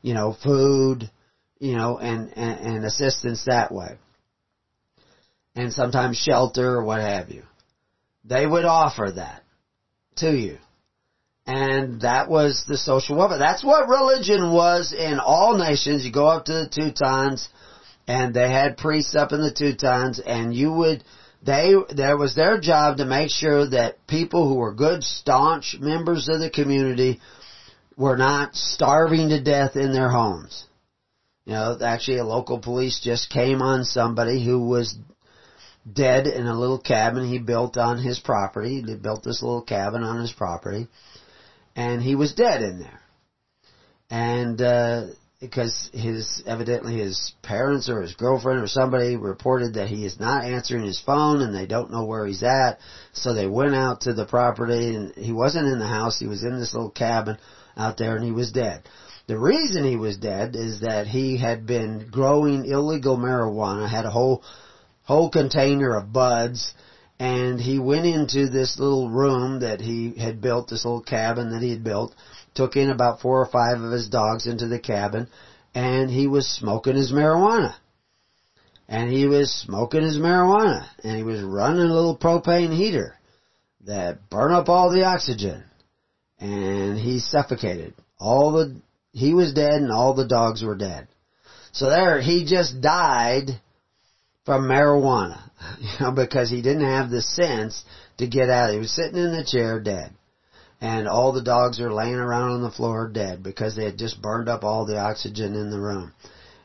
You 0.02 0.14
know, 0.14 0.36
food, 0.42 1.08
you 1.60 1.76
know, 1.76 1.98
and, 1.98 2.36
and, 2.36 2.76
and 2.76 2.84
assistance 2.84 3.44
that 3.46 3.72
way. 3.72 3.96
And 5.54 5.72
sometimes 5.72 6.16
shelter 6.16 6.74
or 6.74 6.84
what 6.84 7.00
have 7.00 7.30
you. 7.30 7.44
They 8.24 8.46
would 8.46 8.64
offer 8.64 9.12
that 9.16 9.42
to 10.16 10.30
you. 10.30 10.58
And 11.46 12.02
that 12.02 12.28
was 12.28 12.64
the 12.68 12.78
social 12.78 13.16
welfare. 13.16 13.38
That's 13.38 13.64
what 13.64 13.88
religion 13.88 14.52
was 14.52 14.92
in 14.92 15.18
all 15.18 15.58
nations. 15.58 16.04
You 16.04 16.12
go 16.12 16.26
up 16.28 16.44
to 16.44 16.52
the 16.52 16.68
Teutons 16.68 17.48
and 18.06 18.32
they 18.32 18.48
had 18.48 18.76
priests 18.76 19.16
up 19.16 19.32
in 19.32 19.40
the 19.40 19.52
Teutons 19.52 20.20
and 20.24 20.54
you 20.54 20.72
would, 20.72 21.02
they, 21.44 21.74
there 21.94 22.16
was 22.16 22.36
their 22.36 22.60
job 22.60 22.98
to 22.98 23.04
make 23.04 23.30
sure 23.30 23.68
that 23.70 24.06
people 24.06 24.48
who 24.48 24.54
were 24.54 24.74
good, 24.74 25.02
staunch 25.02 25.76
members 25.80 26.28
of 26.28 26.38
the 26.38 26.50
community 26.50 27.20
were 27.96 28.16
not 28.16 28.54
starving 28.54 29.30
to 29.30 29.42
death 29.42 29.74
in 29.74 29.92
their 29.92 30.10
homes. 30.10 30.64
You 31.44 31.54
know, 31.54 31.76
actually 31.84 32.18
a 32.18 32.24
local 32.24 32.60
police 32.60 33.00
just 33.02 33.30
came 33.30 33.62
on 33.62 33.84
somebody 33.84 34.44
who 34.44 34.60
was 34.68 34.96
dead 35.90 36.26
in 36.26 36.46
a 36.46 36.58
little 36.58 36.78
cabin 36.78 37.28
he 37.28 37.38
built 37.38 37.76
on 37.76 37.98
his 37.98 38.18
property. 38.18 38.82
He 38.86 38.94
built 38.94 39.24
this 39.24 39.42
little 39.42 39.62
cabin 39.62 40.02
on 40.02 40.20
his 40.20 40.32
property, 40.32 40.88
and 41.74 42.02
he 42.02 42.14
was 42.14 42.34
dead 42.34 42.62
in 42.62 42.78
there. 42.78 43.00
And 44.10 44.60
uh, 44.60 45.06
because 45.40 45.90
his 45.92 46.42
evidently 46.46 46.98
his 46.98 47.32
parents 47.42 47.88
or 47.88 48.02
his 48.02 48.14
girlfriend 48.14 48.60
or 48.60 48.68
somebody 48.68 49.16
reported 49.16 49.74
that 49.74 49.88
he 49.88 50.04
is 50.06 50.20
not 50.20 50.44
answering 50.44 50.84
his 50.84 51.00
phone 51.00 51.40
and 51.40 51.52
they 51.52 51.66
don't 51.66 51.90
know 51.90 52.04
where 52.04 52.26
he's 52.26 52.44
at, 52.44 52.78
so 53.12 53.34
they 53.34 53.48
went 53.48 53.74
out 53.74 54.02
to 54.02 54.12
the 54.12 54.24
property 54.24 54.94
and 54.94 55.14
he 55.16 55.32
wasn't 55.32 55.66
in 55.66 55.80
the 55.80 55.86
house. 55.86 56.18
He 56.18 56.28
was 56.28 56.44
in 56.44 56.60
this 56.60 56.74
little 56.74 56.90
cabin 56.90 57.38
out 57.76 57.96
there, 57.96 58.14
and 58.14 58.24
he 58.24 58.30
was 58.30 58.52
dead. 58.52 58.82
The 59.26 59.38
reason 59.38 59.84
he 59.84 59.96
was 59.96 60.16
dead 60.16 60.54
is 60.54 60.80
that 60.80 61.06
he 61.06 61.38
had 61.38 61.66
been 61.66 62.08
growing 62.10 62.66
illegal 62.66 63.16
marijuana, 63.16 63.88
had 63.88 64.04
a 64.04 64.10
whole 64.10 64.42
whole 65.04 65.30
container 65.30 65.96
of 65.96 66.12
buds 66.12 66.72
and 67.22 67.60
he 67.60 67.78
went 67.78 68.04
into 68.04 68.48
this 68.48 68.80
little 68.80 69.08
room 69.08 69.60
that 69.60 69.80
he 69.80 70.12
had 70.18 70.40
built, 70.40 70.68
this 70.68 70.84
little 70.84 71.02
cabin 71.02 71.50
that 71.50 71.62
he 71.62 71.70
had 71.70 71.84
built, 71.84 72.12
took 72.52 72.74
in 72.74 72.90
about 72.90 73.20
four 73.20 73.40
or 73.40 73.46
five 73.46 73.80
of 73.80 73.92
his 73.92 74.08
dogs 74.08 74.48
into 74.48 74.66
the 74.66 74.80
cabin, 74.80 75.28
and 75.72 76.10
he 76.10 76.26
was 76.26 76.48
smoking 76.48 76.96
his 76.96 77.12
marijuana. 77.12 77.74
And 78.88 79.08
he 79.08 79.26
was 79.26 79.52
smoking 79.52 80.02
his 80.02 80.18
marijuana, 80.18 80.84
and 81.04 81.16
he 81.16 81.22
was 81.22 81.40
running 81.40 81.86
a 81.86 81.94
little 81.94 82.16
propane 82.16 82.76
heater 82.76 83.14
that 83.86 84.28
burned 84.28 84.54
up 84.54 84.68
all 84.68 84.90
the 84.90 85.04
oxygen, 85.04 85.62
and 86.40 86.98
he 86.98 87.20
suffocated. 87.20 87.94
All 88.18 88.52
the, 88.52 88.80
he 89.12 89.32
was 89.32 89.54
dead 89.54 89.74
and 89.74 89.92
all 89.92 90.12
the 90.12 90.26
dogs 90.26 90.64
were 90.64 90.74
dead. 90.74 91.06
So 91.70 91.88
there, 91.88 92.20
he 92.20 92.44
just 92.44 92.80
died 92.80 93.60
from 94.44 94.62
marijuana, 94.64 95.50
you 95.80 95.88
know, 96.00 96.12
because 96.12 96.50
he 96.50 96.62
didn't 96.62 96.84
have 96.84 97.10
the 97.10 97.22
sense 97.22 97.84
to 98.18 98.26
get 98.26 98.50
out. 98.50 98.72
He 98.72 98.78
was 98.78 98.94
sitting 98.94 99.16
in 99.16 99.32
the 99.32 99.44
chair 99.44 99.80
dead. 99.80 100.14
And 100.80 101.06
all 101.06 101.32
the 101.32 101.42
dogs 101.42 101.80
are 101.80 101.92
laying 101.92 102.16
around 102.16 102.50
on 102.50 102.62
the 102.62 102.70
floor 102.70 103.08
dead 103.08 103.42
because 103.44 103.76
they 103.76 103.84
had 103.84 103.98
just 103.98 104.20
burned 104.20 104.48
up 104.48 104.64
all 104.64 104.84
the 104.84 104.98
oxygen 104.98 105.54
in 105.54 105.70
the 105.70 105.78
room. 105.78 106.12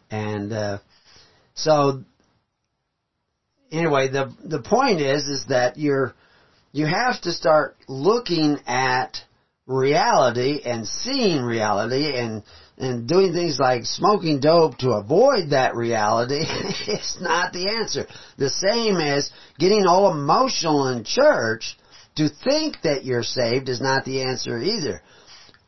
And, 0.10 0.52
uh, 0.52 0.80
so, 1.54 2.04
anyway, 3.72 4.08
the, 4.08 4.34
the 4.44 4.62
point 4.62 5.02
is, 5.02 5.24
is 5.26 5.46
that 5.50 5.78
you're, 5.78 6.16
you 6.72 6.88
have 6.88 7.22
to 7.22 7.32
start 7.32 7.78
looking 7.88 8.58
at 8.66 9.18
reality 9.68 10.62
and 10.66 10.88
seeing 10.88 11.42
reality 11.44 12.18
and 12.18 12.42
and 12.78 13.08
doing 13.08 13.34
things 13.34 13.60
like 13.60 13.86
smoking 13.86 14.40
dope 14.40 14.78
to 14.78 14.92
avoid 14.92 15.50
that 15.50 15.76
reality 15.76 16.42
is 16.88 17.18
not 17.20 17.52
the 17.54 17.70
answer. 17.70 18.06
The 18.38 18.50
same 18.50 18.98
as 18.98 19.32
getting 19.58 19.86
all 19.88 20.12
emotional 20.12 20.88
in 20.90 21.04
church 21.04 21.78
to 22.16 22.30
think 22.30 22.78
that 22.84 23.06
you're 23.06 23.24
saved 23.24 23.70
is 23.70 23.82
not 23.82 24.06
the 24.06 24.24
answer 24.24 24.60
either. 24.60 25.02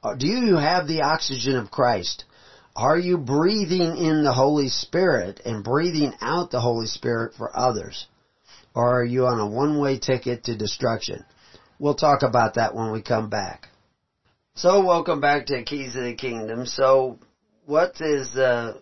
Uh, 0.04 0.16
do 0.16 0.28
you 0.28 0.56
have 0.58 0.88
the 0.88 1.02
oxygen 1.02 1.56
of 1.56 1.72
Christ? 1.72 2.26
Are 2.76 2.98
you 2.98 3.18
breathing 3.18 3.98
in 3.98 4.24
the 4.24 4.34
Holy 4.34 4.70
Spirit 4.70 5.42
and 5.46 5.64
breathing 5.64 6.14
out 6.22 6.52
the 6.52 6.62
Holy 6.62 6.88
Spirit 6.88 7.34
for 7.38 7.58
others? 7.58 8.08
Or 8.76 9.02
are 9.02 9.06
you 9.06 9.26
on 9.26 9.40
a 9.40 9.48
one-way 9.48 9.98
ticket 9.98 10.44
to 10.46 10.56
destruction? 10.56 11.26
We'll 11.80 11.96
talk 11.96 12.22
about 12.22 12.54
that 12.56 12.76
when 12.76 12.92
we 12.92 13.02
come 13.02 13.30
back. 13.30 13.69
So 14.62 14.84
welcome 14.84 15.22
back 15.22 15.46
to 15.46 15.64
Keys 15.64 15.96
of 15.96 16.04
the 16.04 16.16
Kingdom. 16.16 16.66
So 16.66 17.18
what 17.66 17.94
is, 18.02 18.36
uh, 18.36 18.74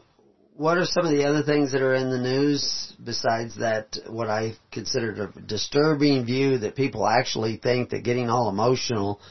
what 0.55 0.79
are 0.79 0.85
some 0.85 1.05
of 1.05 1.11
the 1.11 1.25
other 1.25 1.43
things 1.43 1.71
that 1.71 1.83
are 1.83 1.93
in 1.93 2.09
the 2.09 2.17
news 2.17 2.95
besides 3.03 3.57
that 3.57 3.95
what 4.07 4.27
I 4.27 4.55
considered 4.71 5.19
a 5.19 5.39
disturbing 5.39 6.25
view 6.25 6.57
that 6.57 6.75
people 6.75 7.05
actually 7.05 7.57
think 7.57 7.91
that 7.91 8.03
getting 8.03 8.27
all 8.27 8.49
emotional 8.49 9.21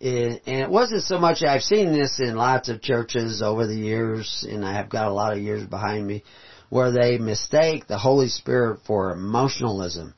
and 0.00 0.40
it 0.46 0.70
wasn't 0.70 1.02
so 1.02 1.18
much, 1.18 1.42
I've 1.42 1.60
seen 1.60 1.92
this 1.92 2.18
in 2.18 2.34
lots 2.34 2.70
of 2.70 2.80
churches 2.80 3.42
over 3.42 3.66
the 3.66 3.76
years 3.76 4.46
and 4.48 4.64
I 4.64 4.72
have 4.72 4.88
got 4.88 5.08
a 5.08 5.12
lot 5.12 5.34
of 5.34 5.42
years 5.42 5.66
behind 5.66 6.06
me 6.06 6.24
where 6.70 6.92
they 6.92 7.18
mistake 7.18 7.88
the 7.88 7.98
Holy 7.98 8.28
Spirit 8.28 8.80
for 8.86 9.12
emotionalism 9.12 10.14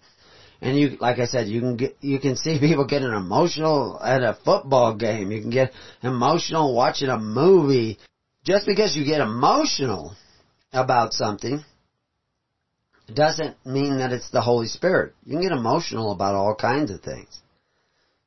and 0.61 0.79
you, 0.79 0.97
like 1.01 1.19
I 1.19 1.27
said, 1.27 1.49
you 1.49 1.61
can 1.61 1.77
get, 1.77 1.97
you 2.01 2.19
can 2.19 2.37
see 2.37 2.59
people 2.61 2.87
getting 2.87 3.12
emotional 3.12 4.01
at 4.03 4.23
a 4.23 4.38
football 4.45 4.95
game. 4.95 5.31
You 5.31 5.40
can 5.40 5.51
get 5.51 5.73
emotional 6.03 6.75
watching 6.75 7.09
a 7.09 7.19
movie. 7.19 7.99
Just 8.45 8.66
because 8.66 8.97
you 8.97 9.05
get 9.05 9.21
emotional 9.21 10.14
about 10.73 11.12
something 11.12 11.64
doesn't 13.12 13.57
mean 13.64 13.99
that 13.99 14.12
it's 14.12 14.31
the 14.31 14.40
Holy 14.40 14.66
Spirit. 14.66 15.14
You 15.25 15.33
can 15.33 15.42
get 15.42 15.53
emotional 15.53 16.12
about 16.12 16.35
all 16.35 16.55
kinds 16.55 16.90
of 16.90 17.01
things. 17.01 17.40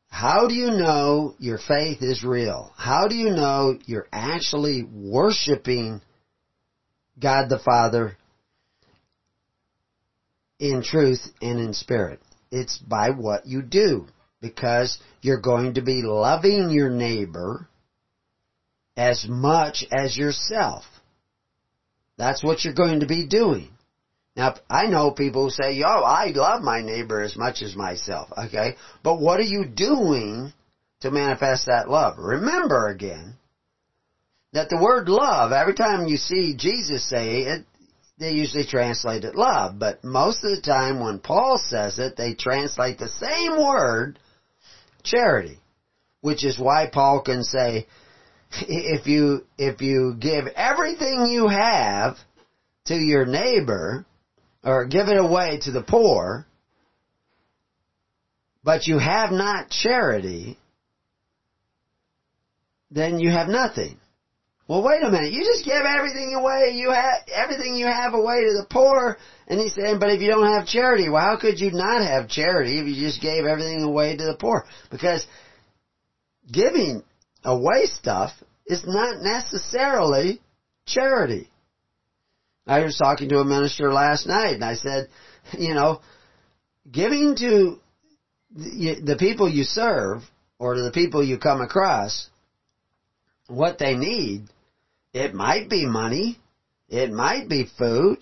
How 0.10 0.48
do 0.48 0.56
you 0.56 0.72
know 0.72 1.36
your 1.38 1.60
faith 1.60 2.02
is 2.02 2.24
real? 2.24 2.74
How 2.76 3.08
do 3.08 3.16
you 3.16 3.30
know 3.30 3.78
you're 3.86 4.08
actually 4.12 4.84
worshiping 4.84 6.02
God 7.20 7.50
the 7.50 7.60
Father 7.60 8.18
in 10.60 10.84
truth 10.84 11.26
and 11.42 11.60
in 11.60 11.74
spirit. 11.74 12.20
It's 12.52 12.78
by 12.78 13.12
what 13.12 13.46
you 13.46 13.62
do 13.62 14.08
because 14.42 15.00
you're 15.22 15.42
going 15.42 15.76
to 15.76 15.82
be 15.82 16.02
loving 16.04 16.70
your 16.70 16.90
neighbor 16.90 17.68
as 18.96 19.26
much 19.28 19.86
as 19.92 20.18
yourself. 20.18 20.84
That's 22.18 22.44
what 22.44 22.64
you're 22.64 22.74
going 22.74 23.00
to 23.00 23.06
be 23.06 23.28
doing. 23.28 23.70
Now, 24.36 24.56
I 24.70 24.88
know 24.88 25.12
people 25.12 25.46
who 25.46 25.50
say, 25.50 25.74
yo, 25.74 25.88
I 25.88 26.32
love 26.36 26.62
my 26.62 26.82
neighbor 26.82 27.22
as 27.22 27.36
much 27.36 27.62
as 27.62 27.76
myself, 27.76 28.30
okay? 28.38 28.76
But 29.04 29.20
what 29.20 29.40
are 29.40 29.44
you 29.44 29.66
doing 29.66 30.54
to 31.02 31.12
manifest 31.12 31.66
that 31.66 31.90
love? 31.90 32.18
Remember 32.18 32.88
again, 32.88 33.36
that 34.54 34.70
the 34.70 34.82
word 34.82 35.08
love, 35.08 35.52
every 35.52 35.76
time 35.76 36.08
you 36.08 36.18
see 36.18 36.56
Jesus 36.58 37.08
say 37.08 37.42
it, 37.42 37.66
they 38.20 38.32
usually 38.32 38.66
translate 38.66 39.24
it 39.24 39.36
love, 39.36 39.80
but 39.80 40.04
most 40.04 40.44
of 40.44 40.56
the 40.56 40.62
time 40.62 41.00
when 41.00 41.20
Paul 41.20 41.60
says 41.70 42.00
it, 42.00 42.18
they 42.18 42.34
translate 42.34 43.00
the 43.00 43.08
same 43.08 43.58
word, 43.58 44.20
charity, 45.04 45.58
which 46.22 46.44
is 46.44 46.60
why 46.60 46.90
Paul 46.92 47.22
can 47.22 47.44
say, 47.44 47.88
if 48.52 49.08
you, 49.08 49.46
if 49.58 49.82
you 49.82 50.16
give 50.20 50.48
everything 50.48 51.28
you 51.28 51.48
have 51.48 52.18
to 52.86 52.96
your 52.96 53.26
neighbor, 53.26 54.06
or 54.64 54.86
give 54.86 55.08
it 55.08 55.18
away 55.18 55.60
to 55.64 55.72
the 55.72 55.84
poor, 55.84 56.46
but 58.64 58.88
you 58.88 59.00
have 59.00 59.32
not 59.32 59.70
charity, 59.70 60.58
then 62.92 63.20
you 63.20 63.30
have 63.32 63.48
nothing. 63.48 63.98
Well, 64.70 64.84
wait 64.84 65.02
a 65.02 65.10
minute. 65.10 65.34
You 65.34 65.44
just 65.44 65.66
give 65.66 65.82
everything 65.82 66.36
away. 66.36 66.74
You 66.76 66.92
have 66.92 67.28
everything 67.34 67.76
you 67.76 67.88
have 67.88 68.14
away 68.14 68.42
to 68.42 68.54
the 68.54 68.68
poor. 68.70 69.18
And 69.48 69.60
he's 69.60 69.74
saying, 69.74 69.98
but 70.00 70.12
if 70.12 70.22
you 70.22 70.28
don't 70.28 70.54
have 70.54 70.68
charity, 70.68 71.10
well, 71.10 71.24
how 71.24 71.38
could 71.38 71.60
you 71.60 71.72
not 71.72 72.04
have 72.04 72.30
charity 72.30 72.78
if 72.78 72.86
you 72.86 72.94
just 72.94 73.20
gave 73.20 73.46
everything 73.46 73.82
away 73.82 74.16
to 74.16 74.24
the 74.24 74.38
poor? 74.40 74.68
Because 74.92 75.26
giving 76.52 77.02
away 77.44 77.88
stuff 77.88 78.32
is 78.68 78.84
not 78.86 79.24
necessarily 79.24 80.40
charity. 80.86 81.50
I 82.68 82.82
was 82.82 82.96
talking 82.96 83.30
to 83.30 83.40
a 83.40 83.46
minister 83.46 83.92
last 83.92 84.28
night 84.28 84.54
and 84.54 84.64
I 84.64 84.76
said, 84.76 85.08
you 85.58 85.74
know, 85.74 86.02
giving 86.92 87.36
to 87.38 87.80
the 88.56 89.16
people 89.18 89.50
you 89.50 89.64
serve 89.64 90.22
or 90.60 90.76
to 90.76 90.84
the 90.84 90.92
people 90.92 91.24
you 91.24 91.40
come 91.40 91.60
across 91.60 92.30
what 93.48 93.80
they 93.80 93.96
need, 93.96 94.44
it 95.14 95.34
might 95.34 95.70
be 95.70 95.86
money, 95.86 96.38
it 96.88 97.12
might 97.12 97.50
be 97.50 97.66
food, 97.78 98.20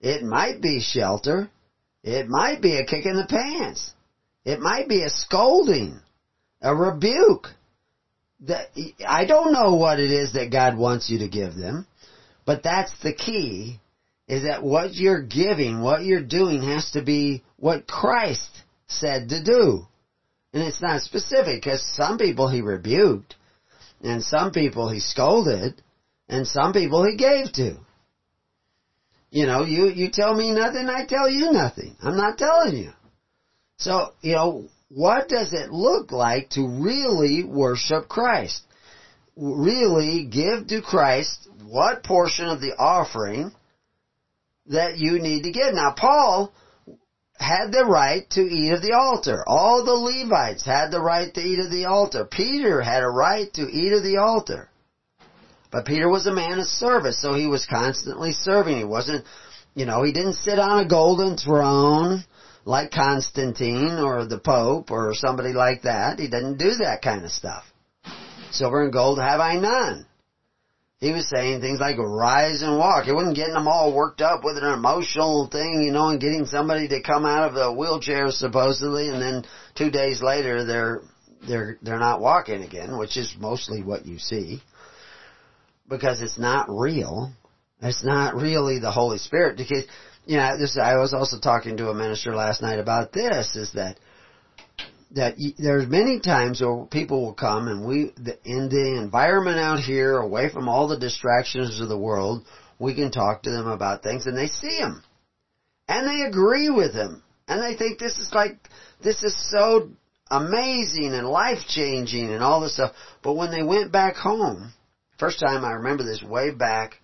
it 0.00 0.22
might 0.22 0.60
be 0.60 0.80
shelter, 0.80 1.50
it 2.02 2.28
might 2.28 2.60
be 2.60 2.76
a 2.76 2.84
kick 2.84 3.06
in 3.06 3.16
the 3.16 3.26
pants, 3.26 3.92
it 4.44 4.60
might 4.60 4.88
be 4.88 5.02
a 5.02 5.10
scolding, 5.10 6.00
a 6.62 6.74
rebuke. 6.74 7.48
I 9.06 9.24
don't 9.24 9.52
know 9.52 9.76
what 9.76 9.98
it 9.98 10.10
is 10.10 10.34
that 10.34 10.52
God 10.52 10.76
wants 10.76 11.08
you 11.08 11.20
to 11.20 11.28
give 11.28 11.54
them. 11.54 11.86
But 12.44 12.62
that's 12.62 12.92
the 13.02 13.12
key, 13.14 13.80
is 14.28 14.44
that 14.44 14.62
what 14.62 14.94
you're 14.94 15.22
giving, 15.22 15.80
what 15.80 16.04
you're 16.04 16.20
doing 16.22 16.62
has 16.62 16.90
to 16.92 17.02
be 17.02 17.42
what 17.56 17.88
Christ 17.88 18.50
said 18.86 19.30
to 19.30 19.42
do. 19.42 19.86
And 20.52 20.62
it's 20.62 20.80
not 20.80 21.02
specific, 21.02 21.62
because 21.62 21.84
some 21.96 22.18
people 22.18 22.48
he 22.48 22.60
rebuked, 22.60 23.34
and 24.02 24.22
some 24.22 24.52
people 24.52 24.88
he 24.90 25.00
scolded, 25.00 25.82
and 26.28 26.46
some 26.46 26.72
people 26.72 27.04
he 27.04 27.16
gave 27.16 27.52
to. 27.52 27.76
You 29.30 29.46
know, 29.46 29.64
you, 29.64 29.88
you 29.88 30.10
tell 30.10 30.34
me 30.34 30.52
nothing, 30.52 30.88
I 30.88 31.04
tell 31.04 31.28
you 31.28 31.52
nothing. 31.52 31.96
I'm 32.02 32.16
not 32.16 32.38
telling 32.38 32.76
you. 32.76 32.92
So, 33.78 34.12
you 34.22 34.32
know, 34.32 34.68
what 34.88 35.28
does 35.28 35.52
it 35.52 35.70
look 35.70 36.12
like 36.12 36.50
to 36.50 36.66
really 36.66 37.44
worship 37.44 38.08
Christ? 38.08 38.62
Really 39.36 40.24
give 40.24 40.68
to 40.68 40.80
Christ 40.80 41.48
what 41.64 42.02
portion 42.02 42.46
of 42.46 42.60
the 42.60 42.74
offering 42.78 43.52
that 44.66 44.96
you 44.96 45.18
need 45.18 45.42
to 45.42 45.50
give. 45.50 45.74
Now, 45.74 45.92
Paul 45.96 46.52
had 47.38 47.70
the 47.70 47.84
right 47.84 48.28
to 48.30 48.40
eat 48.40 48.72
of 48.72 48.80
the 48.80 48.94
altar. 48.94 49.44
All 49.46 49.84
the 49.84 49.92
Levites 49.92 50.64
had 50.64 50.90
the 50.90 51.02
right 51.02 51.32
to 51.34 51.40
eat 51.40 51.58
of 51.58 51.70
the 51.70 51.84
altar. 51.84 52.24
Peter 52.24 52.80
had 52.80 53.02
a 53.02 53.08
right 53.08 53.52
to 53.54 53.62
eat 53.62 53.92
of 53.92 54.02
the 54.02 54.16
altar. 54.16 54.70
But 55.76 55.84
Peter 55.84 56.08
was 56.08 56.26
a 56.26 56.32
man 56.32 56.58
of 56.58 56.66
service, 56.68 57.20
so 57.20 57.34
he 57.34 57.46
was 57.46 57.66
constantly 57.66 58.32
serving. 58.32 58.78
He 58.78 58.84
wasn't, 58.84 59.26
you 59.74 59.84
know, 59.84 60.04
he 60.04 60.10
didn't 60.10 60.36
sit 60.36 60.58
on 60.58 60.78
a 60.78 60.88
golden 60.88 61.36
throne 61.36 62.24
like 62.64 62.90
Constantine 62.90 63.98
or 63.98 64.24
the 64.24 64.38
Pope 64.38 64.90
or 64.90 65.12
somebody 65.12 65.52
like 65.52 65.82
that. 65.82 66.18
He 66.18 66.28
didn't 66.28 66.56
do 66.56 66.76
that 66.76 67.02
kind 67.02 67.26
of 67.26 67.30
stuff. 67.30 67.62
Silver 68.52 68.84
and 68.84 68.92
gold 68.92 69.18
have 69.18 69.38
I 69.38 69.56
none 69.56 70.06
he 70.98 71.12
was 71.12 71.28
saying 71.28 71.60
things 71.60 71.78
like 71.78 71.98
rise 71.98 72.62
and 72.62 72.78
walk. 72.78 73.04
He 73.04 73.12
wasn't 73.12 73.36
getting 73.36 73.52
them 73.52 73.68
all 73.68 73.94
worked 73.94 74.22
up 74.22 74.40
with 74.42 74.56
an 74.56 74.72
emotional 74.72 75.46
thing, 75.46 75.82
you 75.84 75.92
know, 75.92 76.08
and 76.08 76.18
getting 76.18 76.46
somebody 76.46 76.88
to 76.88 77.02
come 77.02 77.26
out 77.26 77.48
of 77.48 77.54
the 77.54 77.70
wheelchair 77.70 78.30
supposedly, 78.30 79.08
and 79.08 79.20
then 79.20 79.44
two 79.74 79.90
days 79.90 80.22
later 80.22 80.64
they're 80.64 81.02
they're 81.46 81.78
they're 81.82 81.98
not 81.98 82.22
walking 82.22 82.62
again, 82.62 82.96
which 82.96 83.18
is 83.18 83.36
mostly 83.38 83.82
what 83.82 84.06
you 84.06 84.18
see, 84.18 84.62
because 85.88 86.20
it's 86.20 86.38
not 86.38 86.66
real. 86.68 87.32
It's 87.80 88.04
not 88.04 88.34
really 88.34 88.78
the 88.78 88.90
Holy 88.90 89.18
Spirit. 89.18 89.56
Because 89.56 89.84
you 90.24 90.36
know, 90.36 90.58
this 90.58 90.78
I 90.80 90.96
was 90.96 91.14
also 91.14 91.38
talking 91.38 91.76
to 91.76 91.90
a 91.90 91.94
minister 91.94 92.34
last 92.34 92.62
night 92.62 92.78
about 92.78 93.12
this. 93.12 93.54
Is 93.56 93.72
that 93.72 93.98
that 95.12 95.36
there's 95.58 95.88
many 95.88 96.20
times 96.20 96.60
where 96.60 96.84
people 96.86 97.24
will 97.24 97.34
come 97.34 97.68
and 97.68 97.86
we, 97.86 98.12
the, 98.16 98.38
in 98.44 98.68
the 98.68 99.00
environment 99.00 99.58
out 99.58 99.78
here, 99.78 100.18
away 100.18 100.50
from 100.50 100.68
all 100.68 100.88
the 100.88 100.98
distractions 100.98 101.80
of 101.80 101.88
the 101.88 101.98
world, 101.98 102.44
we 102.78 102.94
can 102.94 103.10
talk 103.10 103.42
to 103.42 103.50
them 103.50 103.68
about 103.68 104.02
things 104.02 104.26
and 104.26 104.36
they 104.36 104.48
see 104.48 104.76
him. 104.76 105.02
And 105.88 106.08
they 106.08 106.28
agree 106.28 106.70
with 106.70 106.92
him. 106.92 107.22
And 107.48 107.62
they 107.62 107.76
think 107.76 107.98
this 107.98 108.18
is 108.18 108.32
like, 108.32 108.58
this 109.02 109.22
is 109.22 109.50
so 109.50 109.90
amazing 110.30 111.12
and 111.14 111.28
life 111.28 111.60
changing 111.68 112.32
and 112.32 112.42
all 112.42 112.60
this 112.60 112.74
stuff. 112.74 112.92
But 113.22 113.34
when 113.34 113.52
they 113.52 113.62
went 113.62 113.92
back 113.92 114.16
home, 114.16 114.72
first 115.18 115.38
time 115.38 115.64
I 115.64 115.72
remember 115.72 116.04
this 116.04 116.22
way 116.22 116.50
back 116.50 117.00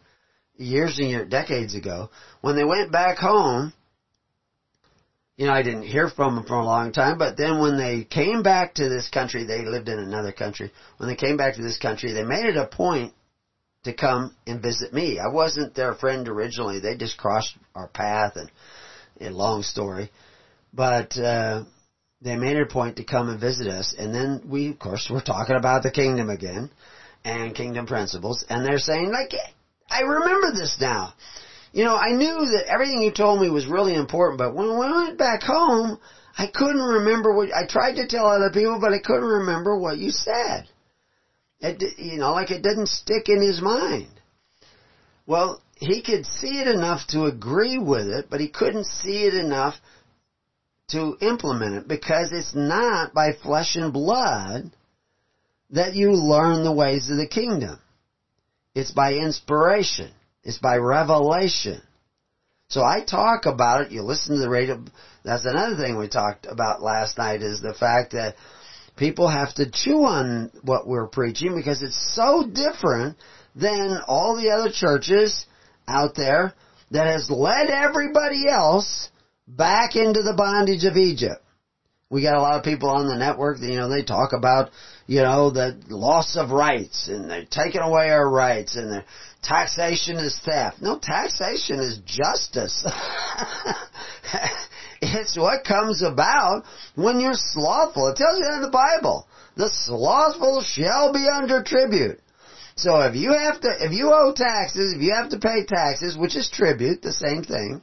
years 0.56 0.98
and 0.98 1.08
years, 1.08 1.28
decades 1.28 1.74
ago, 1.74 2.08
when 2.40 2.56
they 2.56 2.64
went 2.64 2.92
back 2.92 3.18
home, 3.18 3.72
you 5.36 5.46
know, 5.46 5.52
I 5.52 5.62
didn't 5.62 5.84
hear 5.84 6.08
from 6.08 6.34
them 6.34 6.44
for 6.44 6.54
a 6.54 6.64
long 6.64 6.92
time, 6.92 7.18
but 7.18 7.36
then 7.36 7.58
when 7.58 7.76
they 7.76 8.04
came 8.04 8.42
back 8.42 8.74
to 8.74 8.88
this 8.88 9.08
country, 9.08 9.44
they 9.44 9.64
lived 9.64 9.88
in 9.88 9.98
another 9.98 10.32
country. 10.32 10.70
When 10.98 11.08
they 11.08 11.14
came 11.14 11.36
back 11.36 11.54
to 11.54 11.62
this 11.62 11.78
country, 11.78 12.12
they 12.12 12.22
made 12.22 12.44
it 12.44 12.56
a 12.56 12.66
point 12.66 13.12
to 13.84 13.92
come 13.92 14.32
and 14.46 14.62
visit 14.62 14.92
me. 14.92 15.18
I 15.18 15.32
wasn't 15.32 15.74
their 15.74 15.94
friend 15.94 16.28
originally. 16.28 16.78
They 16.78 16.94
just 16.94 17.16
crossed 17.16 17.56
our 17.74 17.88
path 17.88 18.32
and, 18.36 18.50
a 19.20 19.30
long 19.30 19.62
story. 19.62 20.10
But, 20.72 21.16
uh, 21.16 21.62
they 22.20 22.36
made 22.36 22.56
it 22.56 22.62
a 22.62 22.72
point 22.72 22.96
to 22.96 23.04
come 23.04 23.28
and 23.28 23.40
visit 23.40 23.66
us. 23.66 23.94
And 23.96 24.14
then 24.14 24.42
we, 24.44 24.68
of 24.68 24.78
course, 24.78 25.08
were 25.10 25.20
talking 25.20 25.56
about 25.56 25.82
the 25.82 25.90
kingdom 25.90 26.28
again 26.28 26.70
and 27.24 27.54
kingdom 27.54 27.86
principles. 27.86 28.44
And 28.48 28.64
they're 28.64 28.78
saying, 28.78 29.12
like, 29.12 29.32
I 29.90 30.00
remember 30.00 30.52
this 30.52 30.76
now 30.80 31.14
you 31.72 31.84
know, 31.84 31.96
I 31.96 32.12
knew 32.12 32.46
that 32.52 32.66
everything 32.68 33.00
you 33.02 33.12
told 33.12 33.40
me 33.40 33.48
was 33.48 33.66
really 33.66 33.94
important, 33.94 34.38
but 34.38 34.54
when, 34.54 34.68
I 34.68 35.04
went 35.04 35.18
back 35.18 35.42
home, 35.42 35.98
I 36.36 36.46
couldn't 36.52 36.82
remember 36.82 37.34
what, 37.34 37.48
I 37.52 37.66
tried 37.66 37.94
to 37.94 38.06
tell 38.06 38.26
other 38.26 38.50
people, 38.50 38.78
but 38.78 38.92
I 38.92 38.98
couldn't 38.98 39.24
remember 39.24 39.78
what 39.78 39.96
you 39.96 40.10
said. 40.10 40.68
It, 41.60 41.98
you 41.98 42.18
know, 42.18 42.32
like 42.32 42.50
it 42.50 42.62
didn't 42.62 42.88
stick 42.88 43.28
in 43.28 43.40
his 43.40 43.62
mind. 43.62 44.08
Well, 45.26 45.62
he 45.76 46.02
could 46.02 46.26
see 46.26 46.60
it 46.60 46.66
enough 46.66 47.06
to 47.08 47.24
agree 47.24 47.78
with 47.78 48.06
it, 48.08 48.26
but 48.28 48.40
he 48.40 48.48
couldn't 48.48 48.86
see 48.86 49.24
it 49.24 49.34
enough 49.34 49.74
to 50.90 51.16
implement 51.20 51.74
it 51.76 51.88
because 51.88 52.32
it's 52.32 52.54
not 52.54 53.14
by 53.14 53.32
flesh 53.32 53.76
and 53.76 53.92
blood 53.92 54.70
that 55.72 55.94
you 55.94 56.12
learn 56.12 56.64
the 56.64 56.72
ways 56.72 57.10
of 57.10 57.16
the 57.16 57.26
kingdom. 57.26 57.78
It's 58.74 58.92
by 58.92 59.14
inspiration. 59.14 60.10
It's 60.44 60.58
by 60.58 60.76
revelation. 60.76 61.82
So 62.68 62.82
I 62.82 63.04
talk 63.04 63.46
about 63.46 63.82
it. 63.82 63.92
You 63.92 64.02
listen 64.02 64.36
to 64.36 64.40
the 64.40 64.48
radio. 64.48 64.82
That's 65.24 65.44
another 65.44 65.76
thing 65.76 65.98
we 65.98 66.08
talked 66.08 66.46
about 66.46 66.82
last 66.82 67.18
night 67.18 67.42
is 67.42 67.60
the 67.60 67.74
fact 67.74 68.12
that 68.12 68.34
people 68.96 69.28
have 69.28 69.54
to 69.54 69.70
chew 69.70 70.04
on 70.04 70.50
what 70.62 70.86
we're 70.86 71.06
preaching 71.06 71.54
because 71.54 71.82
it's 71.82 72.14
so 72.14 72.46
different 72.46 73.16
than 73.54 74.00
all 74.06 74.36
the 74.36 74.50
other 74.50 74.70
churches 74.72 75.46
out 75.86 76.14
there 76.14 76.54
that 76.90 77.06
has 77.06 77.30
led 77.30 77.68
everybody 77.68 78.48
else 78.48 79.10
back 79.46 79.96
into 79.96 80.22
the 80.22 80.34
bondage 80.36 80.84
of 80.84 80.96
Egypt. 80.96 81.41
We 82.12 82.22
got 82.22 82.34
a 82.34 82.42
lot 82.42 82.58
of 82.58 82.62
people 82.62 82.90
on 82.90 83.08
the 83.08 83.16
network 83.16 83.60
that, 83.60 83.66
you 83.66 83.76
know, 83.76 83.88
they 83.88 84.04
talk 84.04 84.34
about, 84.34 84.70
you 85.06 85.22
know, 85.22 85.50
the 85.50 85.80
loss 85.88 86.36
of 86.36 86.50
rights 86.50 87.08
and 87.08 87.30
they're 87.30 87.46
taking 87.50 87.80
away 87.80 88.10
our 88.10 88.28
rights 88.28 88.76
and 88.76 88.92
they're 88.92 89.04
taxation 89.42 90.18
is 90.18 90.38
theft. 90.44 90.82
No, 90.82 90.98
taxation 90.98 91.80
is 91.80 92.00
justice. 92.04 92.84
it's 95.02 95.38
what 95.38 95.64
comes 95.64 96.02
about 96.02 96.64
when 96.96 97.18
you're 97.18 97.32
slothful. 97.34 98.08
It 98.08 98.16
tells 98.16 98.38
you 98.38 98.44
that 98.44 98.56
in 98.56 98.62
the 98.62 98.70
Bible. 98.70 99.26
The 99.56 99.70
slothful 99.70 100.62
shall 100.62 101.14
be 101.14 101.26
under 101.32 101.62
tribute. 101.62 102.20
So 102.76 103.00
if 103.00 103.16
you 103.16 103.32
have 103.32 103.60
to, 103.62 103.68
if 103.80 103.92
you 103.92 104.12
owe 104.12 104.34
taxes, 104.34 104.94
if 104.94 105.02
you 105.02 105.14
have 105.14 105.30
to 105.30 105.38
pay 105.38 105.64
taxes, 105.66 106.16
which 106.16 106.36
is 106.36 106.50
tribute, 106.50 107.02
the 107.02 107.12
same 107.12 107.42
thing, 107.42 107.82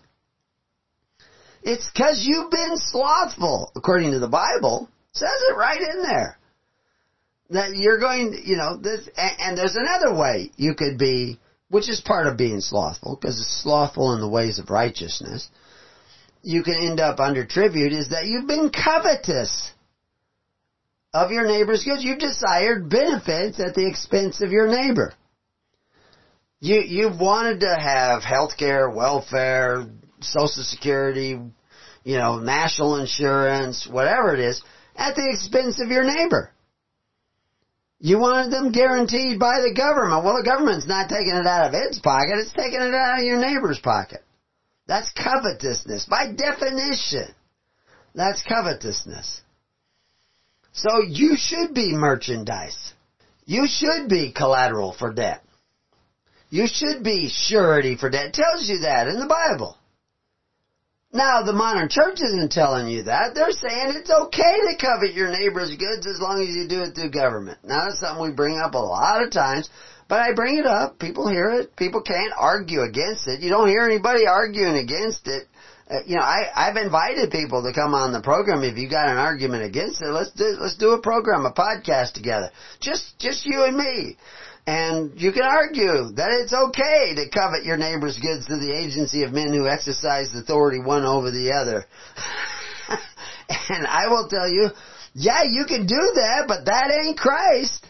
It's 1.64 1.90
cause 1.92 2.24
you've 2.26 2.52
been 2.52 2.78
slothful, 2.78 3.72
according 3.76 4.12
to 4.12 4.20
the 4.20 4.28
Bible. 4.28 4.90
It 5.12 5.18
says 5.18 5.42
it 5.50 5.58
right 5.58 5.82
in 5.82 6.04
there. 6.04 6.38
That 7.52 7.76
you're 7.76 8.00
going, 8.00 8.42
you 8.46 8.58
know, 8.58 8.78
this, 8.78 9.10
and, 9.18 9.32
and 9.40 9.58
there's 9.58 9.76
another 9.76 10.18
way 10.18 10.52
you 10.56 10.76
could 10.76 10.98
be, 10.98 11.40
which 11.70 11.90
is 11.90 12.00
part 12.00 12.28
of 12.28 12.38
being 12.38 12.62
slothful, 12.62 13.18
because 13.20 13.40
it's 13.40 13.64
slothful 13.64 14.14
in 14.14 14.22
the 14.22 14.30
ways 14.30 14.60
of 14.60 14.70
righteousness. 14.70 15.50
You 16.42 16.64
can 16.64 16.76
end 16.76 17.00
up 17.00 17.20
under 17.20 17.46
tribute 17.46 17.92
is 17.92 18.10
that 18.10 18.26
you've 18.26 18.48
been 18.48 18.70
covetous 18.70 19.72
of 21.14 21.32
your 21.32 21.48
neighbor's 21.48 21.84
goods. 21.84 22.04
You've 22.04 22.20
desired 22.20 22.90
benefits 22.90 23.60
at 23.60 23.76
the 23.76 23.88
expense 23.88 24.42
of 24.42 24.52
your 24.52 24.68
neighbor. 24.68 25.14
You, 26.62 26.82
you've 26.82 27.20
wanted 27.20 27.62
to 27.62 27.76
have 27.76 28.24
health 28.24 28.58
care, 28.58 28.90
welfare, 28.90 29.86
social 30.22 30.64
security, 30.64 31.40
you 32.04 32.18
know, 32.18 32.40
national 32.40 32.98
insurance, 32.98 33.88
whatever 33.90 34.34
it 34.34 34.40
is, 34.40 34.62
at 34.96 35.16
the 35.16 35.28
expense 35.30 35.82
of 35.82 35.90
your 35.90 36.04
neighbor. 36.04 36.52
You 38.00 38.18
wanted 38.18 38.52
them 38.52 38.72
guaranteed 38.72 39.40
by 39.40 39.60
the 39.60 39.74
government. 39.76 40.24
Well, 40.24 40.38
the 40.38 40.50
government's 40.50 40.88
not 40.88 41.10
taking 41.10 41.36
it 41.36 41.46
out 41.46 41.68
of 41.68 41.74
its 41.74 42.00
pocket, 42.00 42.40
it's 42.40 42.52
taking 42.52 42.82
it 42.82 42.94
out 42.94 43.20
of 43.20 43.26
your 43.26 43.40
neighbor's 43.40 43.80
pocket. 43.80 44.24
That's 44.88 45.12
covetousness. 45.12 46.06
By 46.06 46.32
definition, 46.32 47.34
that's 48.16 48.42
covetousness. 48.42 49.42
So 50.72 51.02
you 51.08 51.36
should 51.38 51.74
be 51.74 51.94
merchandise. 51.94 52.94
You 53.46 53.68
should 53.68 54.10
be 54.10 54.32
collateral 54.32 54.94
for 54.94 55.14
debt. 55.14 55.44
You 56.50 56.68
should 56.68 57.04
be 57.04 57.30
surety 57.30 57.96
for 57.96 58.10
debt. 58.10 58.28
It 58.28 58.34
tells 58.34 58.68
you 58.68 58.80
that 58.80 59.08
in 59.08 59.20
the 59.20 59.28
Bible. 59.28 59.78
Now, 61.12 61.42
the 61.42 61.54
modern 61.54 61.90
church 61.90 62.22
isn't 62.22 62.52
telling 62.52 62.88
you 62.88 63.04
that. 63.04 63.34
They're 63.34 63.50
saying 63.50 63.98
it's 63.98 64.12
okay 64.12 64.56
to 64.70 64.78
covet 64.78 65.16
your 65.16 65.32
neighbor's 65.32 65.74
goods 65.76 66.06
as 66.06 66.22
long 66.22 66.42
as 66.42 66.54
you 66.54 66.68
do 66.68 66.84
it 66.84 66.94
through 66.94 67.10
government. 67.10 67.58
Now, 67.64 67.86
that's 67.86 68.00
something 68.00 68.22
we 68.22 68.32
bring 68.32 68.62
up 68.62 68.76
a 68.76 68.78
lot 68.78 69.24
of 69.24 69.32
times, 69.32 69.70
but 70.08 70.20
I 70.22 70.34
bring 70.36 70.58
it 70.58 70.68
up. 70.68 71.00
People 71.00 71.28
hear 71.28 71.50
it. 71.50 71.76
People 71.76 72.04
can't 72.04 72.34
argue 72.38 72.82
against 72.82 73.28
it. 73.28 73.42
You 73.42 73.50
don't 73.50 73.70
hear 73.70 73.82
anybody 73.82 74.28
arguing 74.28 74.78
against 74.78 75.26
it. 75.26 75.48
Uh, 75.90 76.06
you 76.06 76.16
know, 76.16 76.22
I, 76.22 76.46
I've 76.56 76.78
invited 76.78 77.32
people 77.32 77.64
to 77.64 77.74
come 77.74 77.96
on 77.96 78.14
the 78.14 78.22
program. 78.22 78.62
If 78.62 78.78
you 78.78 78.88
got 78.88 79.10
an 79.10 79.18
argument 79.18 79.64
against 79.64 80.04
it, 80.04 80.14
let's 80.14 80.30
do, 80.34 80.46
let's 80.62 80.78
do 80.78 80.92
a 80.92 81.02
program, 81.02 81.44
a 81.48 81.52
podcast 81.52 82.14
together. 82.14 82.52
Just, 82.80 83.18
just 83.18 83.48
you 83.48 83.64
and 83.64 83.76
me. 83.76 84.18
And 84.68 85.20
you 85.20 85.32
can 85.32 85.44
argue 85.44 86.14
that 86.16 86.30
it's 86.44 86.54
okay 86.54 87.16
to 87.16 87.30
covet 87.30 87.66
your 87.66 87.78
neighbor's 87.78 88.20
goods 88.20 88.46
through 88.46 88.60
the 88.60 88.76
agency 88.76 89.24
of 89.24 89.34
men 89.34 89.54
who 89.54 89.68
exercise 89.68 90.34
authority 90.36 90.80
one 90.80 91.06
over 91.06 91.32
the 91.32 91.52
other. 91.52 91.86
and 93.70 93.88
I 93.88 94.08
will 94.08 94.28
tell 94.30 94.48
you, 94.48 94.70
yeah, 95.14 95.44
you 95.44 95.66
can 95.66 95.88
do 95.88 96.12
that, 96.16 96.46
but 96.48 96.66
that 96.66 96.92
ain't 96.92 97.18
Christ. 97.18 97.86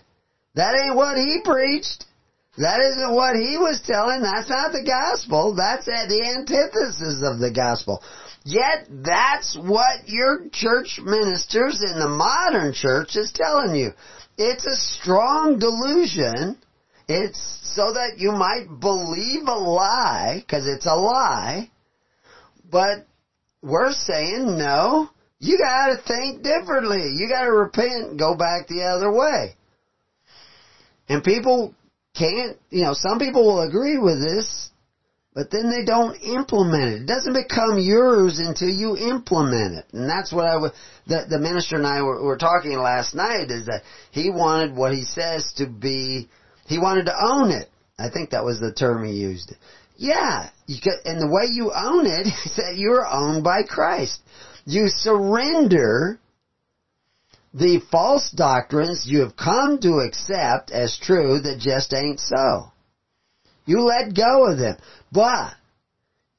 That 0.55 0.75
ain't 0.75 0.95
what 0.95 1.17
he 1.17 1.41
preached. 1.43 2.05
That 2.57 2.81
isn't 2.81 3.15
what 3.15 3.35
he 3.35 3.57
was 3.57 3.81
telling. 3.85 4.21
That's 4.21 4.49
not 4.49 4.71
the 4.71 4.83
gospel. 4.83 5.55
That's 5.55 5.85
the 5.85 6.35
antithesis 6.37 7.23
of 7.23 7.39
the 7.39 7.51
gospel. 7.51 8.03
Yet 8.43 8.87
that's 8.89 9.57
what 9.57 10.07
your 10.07 10.49
church 10.51 10.99
ministers 11.03 11.81
in 11.81 11.99
the 11.99 12.09
modern 12.09 12.73
church 12.73 13.15
is 13.15 13.31
telling 13.31 13.75
you. 13.75 13.91
It's 14.39 14.65
a 14.65 14.75
strong 14.75 15.59
delusion 15.59 16.57
it's 17.09 17.41
so 17.75 17.91
that 17.91 18.19
you 18.19 18.31
might 18.31 18.67
believe 18.79 19.47
a 19.47 19.55
lie, 19.57 20.43
because 20.45 20.67
it's 20.67 20.85
a 20.85 20.93
lie. 20.93 21.71
But 22.71 23.07
we're 23.63 23.91
saying 23.91 24.45
no. 24.59 25.09
You 25.39 25.57
gotta 25.57 25.97
think 26.07 26.43
differently. 26.43 27.01
You 27.17 27.27
gotta 27.27 27.51
repent 27.51 28.09
and 28.11 28.19
go 28.19 28.35
back 28.35 28.67
the 28.67 28.83
other 28.83 29.11
way. 29.11 29.55
And 31.07 31.23
people 31.23 31.73
can't, 32.15 32.57
you 32.69 32.83
know, 32.83 32.93
some 32.93 33.17
people 33.17 33.43
will 33.43 33.67
agree 33.67 33.97
with 33.97 34.21
this, 34.21 34.68
but 35.39 35.51
then 35.51 35.71
they 35.71 35.85
don't 35.85 36.17
implement 36.21 36.83
it. 36.83 37.01
It 37.03 37.05
doesn't 37.05 37.31
become 37.31 37.79
yours 37.79 38.39
until 38.39 38.67
you 38.67 38.97
implement 38.97 39.77
it. 39.77 39.85
And 39.93 40.09
that's 40.09 40.33
what 40.33 40.45
I 40.45 40.57
was, 40.57 40.73
the, 41.07 41.27
the 41.29 41.39
minister 41.39 41.77
and 41.77 41.87
I 41.87 42.01
were, 42.01 42.21
were 42.21 42.35
talking 42.35 42.77
last 42.77 43.15
night 43.15 43.49
is 43.49 43.67
that 43.67 43.83
he 44.11 44.29
wanted 44.29 44.75
what 44.75 44.93
he 44.93 45.03
says 45.03 45.53
to 45.55 45.65
be 45.65 46.27
he 46.67 46.77
wanted 46.77 47.05
to 47.05 47.15
own 47.17 47.51
it. 47.51 47.69
I 47.97 48.09
think 48.09 48.31
that 48.31 48.43
was 48.43 48.59
the 48.59 48.73
term 48.73 49.05
he 49.05 49.13
used. 49.13 49.53
Yeah, 49.95 50.49
could, 50.67 50.99
and 51.05 51.21
the 51.21 51.31
way 51.31 51.47
you 51.49 51.71
own 51.73 52.05
it 52.05 52.27
is 52.45 52.57
that 52.57 52.75
you're 52.75 53.07
owned 53.07 53.41
by 53.41 53.63
Christ. 53.63 54.19
You 54.65 54.89
surrender 54.89 56.19
the 57.53 57.79
false 57.89 58.29
doctrines 58.29 59.05
you 59.07 59.21
have 59.21 59.37
come 59.37 59.79
to 59.83 59.99
accept 59.99 60.69
as 60.69 60.99
true 61.01 61.39
that 61.39 61.59
just 61.59 61.93
ain't 61.93 62.19
so. 62.19 62.73
You 63.69 63.81
let 63.81 64.15
go 64.15 64.51
of 64.51 64.57
them. 64.57 64.77
But 65.11 65.53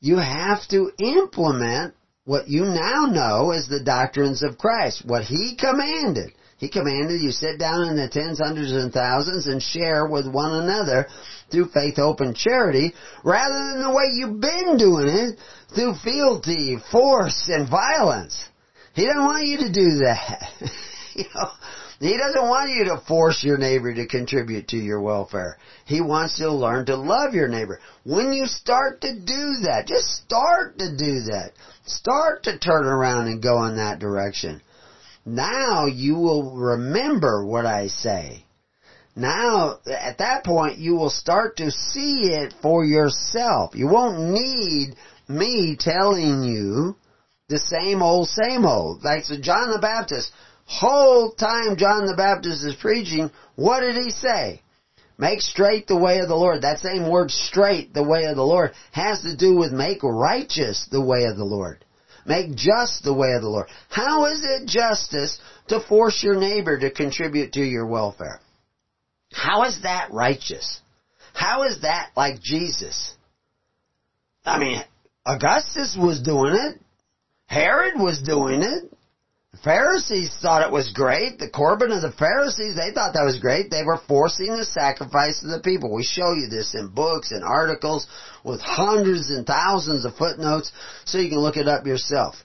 you 0.00 0.16
have 0.16 0.66
to 0.70 0.90
implement 0.98 1.94
what 2.24 2.48
you 2.48 2.64
now 2.64 3.06
know 3.06 3.52
as 3.52 3.68
the 3.68 3.84
doctrines 3.84 4.42
of 4.42 4.58
Christ, 4.58 5.04
what 5.06 5.22
He 5.22 5.54
commanded. 5.56 6.32
He 6.58 6.68
commanded 6.68 7.22
you 7.22 7.30
sit 7.30 7.56
down 7.56 7.88
in 7.88 7.94
the 7.94 8.08
tens, 8.08 8.40
hundreds, 8.40 8.72
and 8.72 8.92
thousands 8.92 9.46
and 9.46 9.62
share 9.62 10.08
with 10.08 10.26
one 10.26 10.60
another 10.60 11.06
through 11.52 11.68
faith, 11.68 11.96
hope, 11.96 12.18
and 12.18 12.34
charity, 12.34 12.94
rather 13.22 13.54
than 13.54 13.82
the 13.84 13.94
way 13.94 14.06
you've 14.12 14.40
been 14.40 14.76
doing 14.76 15.06
it 15.06 15.38
through 15.72 15.94
fealty, 16.02 16.78
force, 16.90 17.48
and 17.48 17.70
violence. 17.70 18.44
He 18.94 19.06
doesn't 19.06 19.24
want 19.24 19.46
you 19.46 19.58
to 19.58 19.72
do 19.72 19.98
that. 20.02 20.50
you 21.14 21.24
know, 21.32 21.50
he 22.00 22.16
doesn't 22.16 22.48
want 22.48 22.70
you 22.70 22.84
to 22.86 23.02
force 23.06 23.44
your 23.44 23.58
neighbor 23.58 23.94
to 23.94 24.06
contribute 24.06 24.68
to 24.68 24.78
your 24.78 25.02
welfare. 25.02 25.58
He 25.84 26.00
wants 26.00 26.38
you 26.40 26.46
to 26.46 26.54
learn 26.54 26.86
to 26.86 26.96
love 26.96 27.34
your 27.34 27.48
neighbor. 27.48 27.78
When 28.04 28.32
you 28.32 28.46
start 28.46 29.02
to 29.02 29.12
do 29.12 29.60
that, 29.64 29.84
just 29.86 30.06
start 30.24 30.78
to 30.78 30.96
do 30.96 31.20
that. 31.30 31.52
Start 31.84 32.44
to 32.44 32.58
turn 32.58 32.86
around 32.86 33.26
and 33.26 33.42
go 33.42 33.66
in 33.66 33.76
that 33.76 33.98
direction. 33.98 34.62
Now 35.26 35.86
you 35.86 36.14
will 36.14 36.56
remember 36.56 37.44
what 37.44 37.66
I 37.66 37.88
say. 37.88 38.46
Now, 39.14 39.80
at 39.86 40.18
that 40.18 40.44
point, 40.44 40.78
you 40.78 40.94
will 40.94 41.10
start 41.10 41.58
to 41.58 41.70
see 41.70 42.30
it 42.32 42.54
for 42.62 42.82
yourself. 42.82 43.74
You 43.74 43.88
won't 43.88 44.30
need 44.30 44.94
me 45.28 45.76
telling 45.78 46.44
you 46.44 46.96
the 47.48 47.58
same 47.58 48.00
old, 48.00 48.28
same 48.28 48.64
old. 48.64 49.04
Like 49.04 49.24
John 49.42 49.70
the 49.70 49.78
Baptist, 49.82 50.32
whole 50.70 51.32
time 51.32 51.76
John 51.76 52.06
the 52.06 52.14
Baptist 52.16 52.64
is 52.64 52.76
preaching, 52.76 53.30
what 53.56 53.80
did 53.80 53.96
he 53.96 54.10
say? 54.10 54.62
Make 55.18 55.40
straight 55.40 55.88
the 55.88 55.98
way 55.98 56.20
of 56.20 56.28
the 56.28 56.36
Lord. 56.36 56.62
That 56.62 56.78
same 56.78 57.10
word, 57.10 57.30
straight, 57.30 57.92
the 57.92 58.04
way 58.04 58.24
of 58.24 58.36
the 58.36 58.44
Lord, 58.44 58.72
has 58.92 59.20
to 59.22 59.36
do 59.36 59.56
with 59.56 59.72
make 59.72 60.02
righteous 60.02 60.86
the 60.90 61.04
way 61.04 61.24
of 61.24 61.36
the 61.36 61.44
Lord. 61.44 61.84
Make 62.24 62.54
just 62.54 63.02
the 63.02 63.12
way 63.12 63.32
of 63.32 63.42
the 63.42 63.48
Lord. 63.48 63.66
How 63.88 64.26
is 64.26 64.42
it 64.44 64.68
justice 64.68 65.40
to 65.68 65.80
force 65.80 66.22
your 66.22 66.36
neighbor 66.36 66.78
to 66.78 66.90
contribute 66.90 67.52
to 67.54 67.60
your 67.60 67.86
welfare? 67.86 68.40
How 69.32 69.64
is 69.64 69.82
that 69.82 70.12
righteous? 70.12 70.80
How 71.34 71.64
is 71.64 71.82
that 71.82 72.10
like 72.16 72.40
Jesus? 72.40 73.14
I 74.44 74.58
mean, 74.58 74.82
Augustus 75.26 75.98
was 76.00 76.22
doing 76.22 76.54
it. 76.54 76.80
Herod 77.46 77.94
was 77.96 78.22
doing 78.22 78.62
it. 78.62 78.92
Pharisees 79.64 80.34
thought 80.40 80.62
it 80.62 80.72
was 80.72 80.92
great. 80.92 81.38
The 81.38 81.50
Corban 81.50 81.90
of 81.90 82.02
the 82.02 82.12
Pharisees, 82.12 82.76
they 82.76 82.92
thought 82.92 83.14
that 83.14 83.24
was 83.24 83.40
great. 83.40 83.70
They 83.70 83.82
were 83.82 84.00
forcing 84.08 84.56
the 84.56 84.64
sacrifice 84.64 85.42
of 85.42 85.50
the 85.50 85.60
people. 85.60 85.92
We 85.92 86.04
show 86.04 86.32
you 86.32 86.46
this 86.48 86.74
in 86.74 86.88
books 86.88 87.32
and 87.32 87.44
articles 87.44 88.06
with 88.44 88.60
hundreds 88.60 89.28
and 89.30 89.44
thousands 89.46 90.04
of 90.04 90.14
footnotes 90.14 90.72
so 91.04 91.18
you 91.18 91.28
can 91.28 91.40
look 91.40 91.56
it 91.56 91.68
up 91.68 91.84
yourself. 91.84 92.36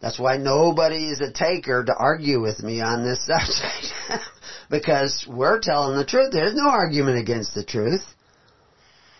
That's 0.00 0.18
why 0.18 0.38
nobody 0.38 1.10
is 1.10 1.20
a 1.20 1.30
taker 1.30 1.84
to 1.84 1.94
argue 1.94 2.40
with 2.40 2.62
me 2.62 2.80
on 2.80 3.04
this 3.04 3.26
subject. 3.26 4.24
because 4.70 5.26
we're 5.28 5.60
telling 5.60 5.96
the 5.96 6.06
truth. 6.06 6.32
There's 6.32 6.54
no 6.54 6.68
argument 6.68 7.18
against 7.18 7.54
the 7.54 7.64
truth. 7.64 8.02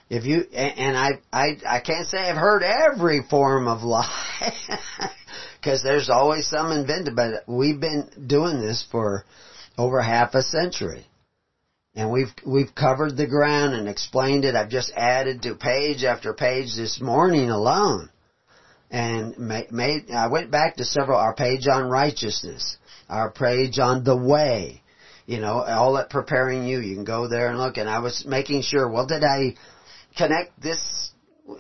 If 0.09 0.25
you, 0.25 0.41
and 0.53 0.97
I, 0.97 1.21
I, 1.33 1.59
I 1.69 1.81
can't 1.81 2.09
say 2.09 2.19
I've 2.19 2.37
heard 2.37 2.65
every 2.65 3.23
form 3.31 3.69
of 3.69 3.83
lie. 3.83 4.53
because 5.61 5.83
there's 5.83 6.11
always 6.11 6.47
some 6.49 6.73
invented. 6.73 7.17
But 7.17 7.45
we've 7.47 7.81
been 7.81 8.09
doing 8.27 8.61
this 8.61 8.87
for 8.91 9.25
over 9.79 10.01
half 10.01 10.35
a 10.35 10.43
century, 10.43 11.07
and 11.95 12.11
we've 12.11 12.33
we've 12.47 12.75
covered 12.75 13.17
the 13.17 13.27
ground 13.27 13.75
and 13.75 13.89
explained 13.89 14.45
it. 14.45 14.55
I've 14.55 14.71
just 14.71 14.93
added 14.97 15.43
to 15.43 15.55
page 15.55 16.05
after 16.05 16.33
page 16.33 16.75
this 16.77 17.01
morning 17.01 17.51
alone, 17.51 18.11
and 18.91 19.39
made. 19.39 20.11
I 20.11 20.29
went 20.29 20.51
back 20.51 20.77
to 20.77 20.85
several 20.85 21.19
our 21.19 21.35
page 21.35 21.67
on 21.69 21.89
righteousness, 21.89 22.77
our 23.09 23.31
page 23.31 23.79
on 23.79 24.05
the 24.05 24.17
way. 24.17 24.83
You 25.27 25.39
know, 25.39 25.63
all 25.63 25.93
that 25.93 26.11
preparing 26.11 26.67
you. 26.67 26.81
You 26.81 26.97
can 26.97 27.05
go 27.05 27.29
there 27.29 27.51
and 27.51 27.59
look. 27.59 27.77
And 27.77 27.89
I 27.89 28.01
was 28.01 28.25
making 28.27 28.63
sure. 28.63 28.91
Well, 28.91 29.07
did 29.07 29.23
I 29.23 29.55
connect 30.17 30.61
this 30.61 31.10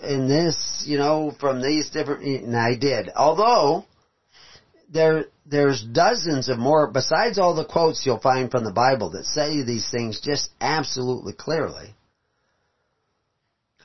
in 0.02 0.28
this, 0.28 0.84
you 0.86 0.98
know, 0.98 1.32
from 1.40 1.62
these 1.62 1.90
different, 1.90 2.24
and 2.24 2.56
I 2.56 2.76
did. 2.76 3.10
Although, 3.14 3.84
there, 4.92 5.26
there's 5.46 5.82
dozens 5.82 6.48
of 6.48 6.58
more, 6.58 6.90
besides 6.90 7.38
all 7.38 7.54
the 7.54 7.64
quotes 7.64 8.04
you'll 8.04 8.20
find 8.20 8.50
from 8.50 8.64
the 8.64 8.72
Bible 8.72 9.10
that 9.10 9.24
say 9.24 9.62
these 9.62 9.88
things 9.90 10.20
just 10.20 10.50
absolutely 10.60 11.32
clearly. 11.32 11.94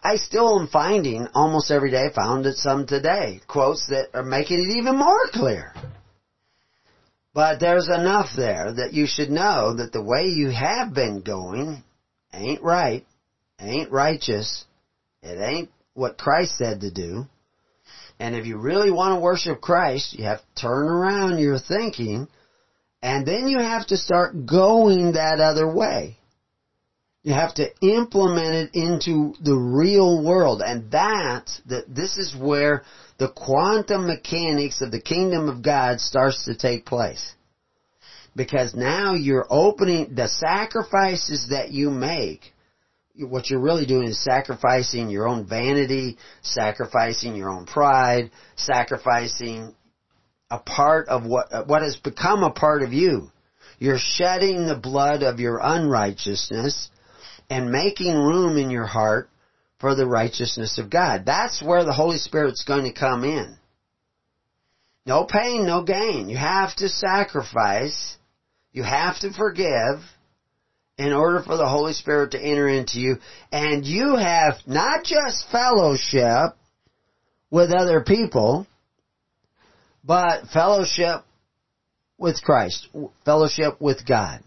I 0.03 0.17
still 0.17 0.59
am 0.59 0.67
finding 0.67 1.27
almost 1.33 1.71
every 1.71 1.89
day, 1.89 2.09
found 2.13 2.45
it 2.45 2.57
some 2.57 2.85
today, 2.85 3.41
quotes 3.47 3.87
that 3.87 4.09
are 4.13 4.23
making 4.23 4.59
it 4.59 4.77
even 4.77 4.97
more 4.97 5.27
clear. 5.33 5.73
But 7.33 7.59
there's 7.59 7.89
enough 7.89 8.29
there 8.37 8.71
that 8.77 8.93
you 8.93 9.07
should 9.07 9.29
know 9.29 9.75
that 9.75 9.91
the 9.91 10.03
way 10.03 10.25
you 10.25 10.51
have 10.51 10.93
been 10.93 11.21
going 11.21 11.83
ain't 12.33 12.61
right, 12.61 13.05
ain't 13.59 13.91
righteous, 13.91 14.65
it 15.23 15.41
ain't 15.41 15.69
what 15.95 16.19
Christ 16.19 16.57
said 16.57 16.81
to 16.81 16.91
do. 16.91 17.25
And 18.19 18.35
if 18.35 18.45
you 18.45 18.57
really 18.57 18.91
want 18.91 19.17
to 19.17 19.21
worship 19.21 19.59
Christ, 19.59 20.13
you 20.13 20.25
have 20.25 20.39
to 20.39 20.61
turn 20.61 20.87
around 20.87 21.39
your 21.39 21.57
thinking 21.57 22.27
and 23.05 23.23
then 23.23 23.47
you 23.47 23.59
have 23.59 23.85
to 23.87 23.97
start 23.97 24.47
going 24.47 25.11
that 25.11 25.39
other 25.39 25.71
way. 25.71 26.17
You 27.21 27.33
have 27.33 27.53
to 27.55 27.69
implement 27.83 28.55
it 28.55 28.69
into 28.73 29.35
the 29.43 29.53
real 29.53 30.23
world. 30.23 30.63
And 30.65 30.89
that's, 30.91 31.61
that 31.67 31.85
this 31.87 32.17
is 32.17 32.35
where 32.35 32.81
the 33.19 33.29
quantum 33.29 34.07
mechanics 34.07 34.81
of 34.81 34.89
the 34.89 34.99
kingdom 34.99 35.49
of 35.49 35.61
God 35.61 35.99
starts 35.99 36.45
to 36.45 36.55
take 36.55 36.87
place. 36.87 37.35
Because 38.35 38.73
now 38.73 39.13
you're 39.13 39.45
opening 39.51 40.15
the 40.15 40.27
sacrifices 40.27 41.49
that 41.51 41.69
you 41.69 41.91
make. 41.91 42.54
What 43.17 43.49
you're 43.49 43.61
really 43.61 43.85
doing 43.85 44.07
is 44.07 44.23
sacrificing 44.23 45.09
your 45.09 45.27
own 45.27 45.47
vanity, 45.47 46.17
sacrificing 46.41 47.35
your 47.35 47.49
own 47.49 47.65
pride, 47.65 48.31
sacrificing 48.55 49.73
a 50.51 50.59
part 50.59 51.07
of 51.07 51.25
what, 51.25 51.67
what 51.67 51.81
has 51.81 51.95
become 51.97 52.43
a 52.43 52.51
part 52.51 52.83
of 52.83 52.93
you. 52.93 53.31
You're 53.79 53.99
shedding 53.99 54.65
the 54.65 54.75
blood 54.75 55.23
of 55.23 55.39
your 55.39 55.59
unrighteousness 55.61 56.89
and 57.49 57.71
making 57.71 58.15
room 58.15 58.57
in 58.57 58.69
your 58.69 58.85
heart 58.85 59.29
for 59.79 59.95
the 59.95 60.07
righteousness 60.07 60.77
of 60.77 60.89
God. 60.89 61.25
That's 61.25 61.61
where 61.61 61.83
the 61.83 61.93
Holy 61.93 62.17
Spirit's 62.17 62.63
going 62.63 62.85
to 62.85 62.99
come 62.99 63.23
in. 63.23 63.57
No 65.05 65.25
pain, 65.25 65.65
no 65.65 65.83
gain. 65.83 66.29
You 66.29 66.37
have 66.37 66.75
to 66.77 66.89
sacrifice. 66.89 68.17
You 68.71 68.83
have 68.83 69.19
to 69.19 69.31
forgive 69.31 70.01
in 70.97 71.13
order 71.13 71.41
for 71.41 71.57
the 71.57 71.67
Holy 71.67 71.93
Spirit 71.93 72.31
to 72.31 72.41
enter 72.41 72.67
into 72.67 72.99
you. 72.99 73.17
And 73.51 73.85
you 73.85 74.15
have 74.15 74.55
not 74.65 75.03
just 75.03 75.49
fellowship 75.51 76.55
with 77.51 77.71
other 77.71 78.01
people, 78.01 78.67
but 80.03 80.47
fellowship 80.53 81.23
with 82.17 82.41
Christ, 82.41 82.87
fellowship 83.25 83.81
with 83.81 84.05
God 84.07 84.41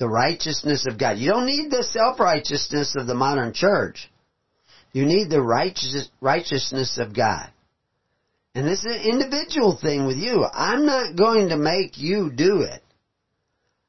the 0.00 0.08
righteousness 0.08 0.86
of 0.88 0.98
God. 0.98 1.18
You 1.18 1.30
don't 1.30 1.46
need 1.46 1.70
the 1.70 1.84
self-righteousness 1.84 2.96
of 2.96 3.06
the 3.06 3.14
modern 3.14 3.52
church. 3.52 4.10
You 4.92 5.04
need 5.04 5.28
the 5.28 5.42
righteous, 5.42 6.08
righteousness 6.20 6.98
of 6.98 7.14
God. 7.14 7.50
And 8.54 8.66
this 8.66 8.80
is 8.80 8.96
an 8.96 9.02
individual 9.02 9.78
thing 9.80 10.06
with 10.06 10.16
you. 10.16 10.44
I'm 10.52 10.86
not 10.86 11.16
going 11.16 11.50
to 11.50 11.56
make 11.56 11.98
you 11.98 12.32
do 12.34 12.62
it. 12.62 12.82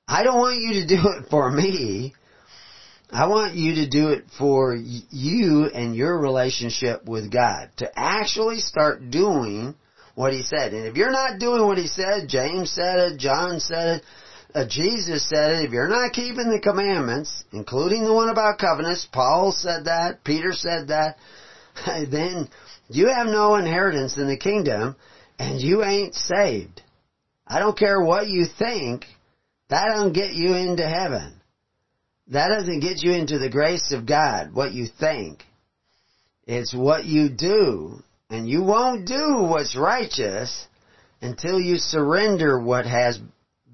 I 0.07 0.23
don't 0.23 0.39
want 0.39 0.61
you 0.61 0.81
to 0.81 0.87
do 0.87 1.01
it 1.17 1.29
for 1.29 1.51
me. 1.51 2.13
I 3.11 3.27
want 3.27 3.55
you 3.55 3.75
to 3.75 3.89
do 3.89 4.09
it 4.09 4.25
for 4.37 4.75
you 4.75 5.65
and 5.65 5.95
your 5.95 6.17
relationship 6.19 7.05
with 7.05 7.31
God. 7.31 7.69
To 7.77 7.89
actually 7.99 8.59
start 8.59 9.09
doing 9.11 9.75
what 10.15 10.33
He 10.33 10.43
said. 10.43 10.73
And 10.73 10.85
if 10.85 10.95
you're 10.95 11.11
not 11.11 11.39
doing 11.39 11.65
what 11.65 11.77
He 11.77 11.87
said, 11.87 12.29
James 12.29 12.71
said 12.71 12.99
it, 12.99 13.17
John 13.19 13.59
said 13.59 13.97
it, 13.97 14.03
uh, 14.53 14.65
Jesus 14.67 15.27
said 15.27 15.51
it, 15.51 15.65
if 15.65 15.71
you're 15.71 15.87
not 15.87 16.13
keeping 16.13 16.49
the 16.49 16.59
commandments, 16.59 17.43
including 17.53 18.03
the 18.03 18.13
one 18.13 18.29
about 18.29 18.59
covenants, 18.59 19.07
Paul 19.11 19.53
said 19.53 19.85
that, 19.85 20.23
Peter 20.23 20.51
said 20.51 20.89
that, 20.89 21.17
then 22.09 22.49
you 22.89 23.07
have 23.07 23.27
no 23.27 23.55
inheritance 23.55 24.17
in 24.17 24.27
the 24.27 24.37
kingdom 24.37 24.95
and 25.39 25.61
you 25.61 25.83
ain't 25.83 26.15
saved. 26.15 26.81
I 27.47 27.59
don't 27.59 27.77
care 27.77 28.01
what 28.01 28.27
you 28.27 28.45
think, 28.45 29.05
that 29.71 29.87
don't 29.95 30.11
get 30.11 30.33
you 30.33 30.53
into 30.53 30.87
heaven. 30.87 31.33
That 32.27 32.49
doesn't 32.49 32.81
get 32.81 33.01
you 33.01 33.13
into 33.13 33.39
the 33.39 33.49
grace 33.49 33.93
of 33.93 34.05
God, 34.05 34.53
what 34.53 34.73
you 34.73 34.87
think. 34.99 35.43
It's 36.45 36.73
what 36.73 37.05
you 37.05 37.29
do. 37.29 38.03
And 38.29 38.49
you 38.49 38.63
won't 38.63 39.07
do 39.07 39.43
what's 39.49 39.77
righteous 39.77 40.67
until 41.21 41.59
you 41.59 41.77
surrender 41.77 42.59
what 42.59 42.85
has 42.85 43.17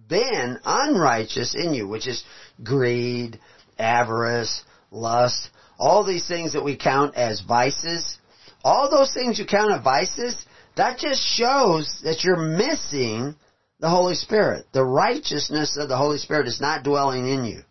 been 0.08 0.60
unrighteous 0.64 1.56
in 1.56 1.74
you, 1.74 1.88
which 1.88 2.08
is 2.08 2.24
greed, 2.64 3.40
avarice, 3.80 4.64
lust, 4.92 5.50
all 5.80 6.04
these 6.04 6.28
things 6.28 6.54
that 6.54 6.64
we 6.64 6.78
count 6.78 7.16
as 7.16 7.42
vices. 7.42 8.20
All 8.64 8.90
those 8.90 9.14
things 9.14 9.40
you 9.40 9.46
count 9.46 9.72
as 9.72 9.84
vices, 9.84 10.46
that 10.76 11.00
just 11.00 11.22
shows 11.22 12.02
that 12.04 12.24
you're 12.24 12.38
missing 12.38 13.36
the 13.80 13.90
Holy 13.90 14.16
Spirit. 14.16 14.66
The 14.72 14.84
righteousness 14.84 15.78
of 15.78 15.90
the 15.90 15.98
Holy 15.98 16.18
Spirit 16.18 16.48
is 16.48 16.62
not 16.62 16.84
dwelling 16.84 17.28
in 17.28 17.46
you. 17.46 17.62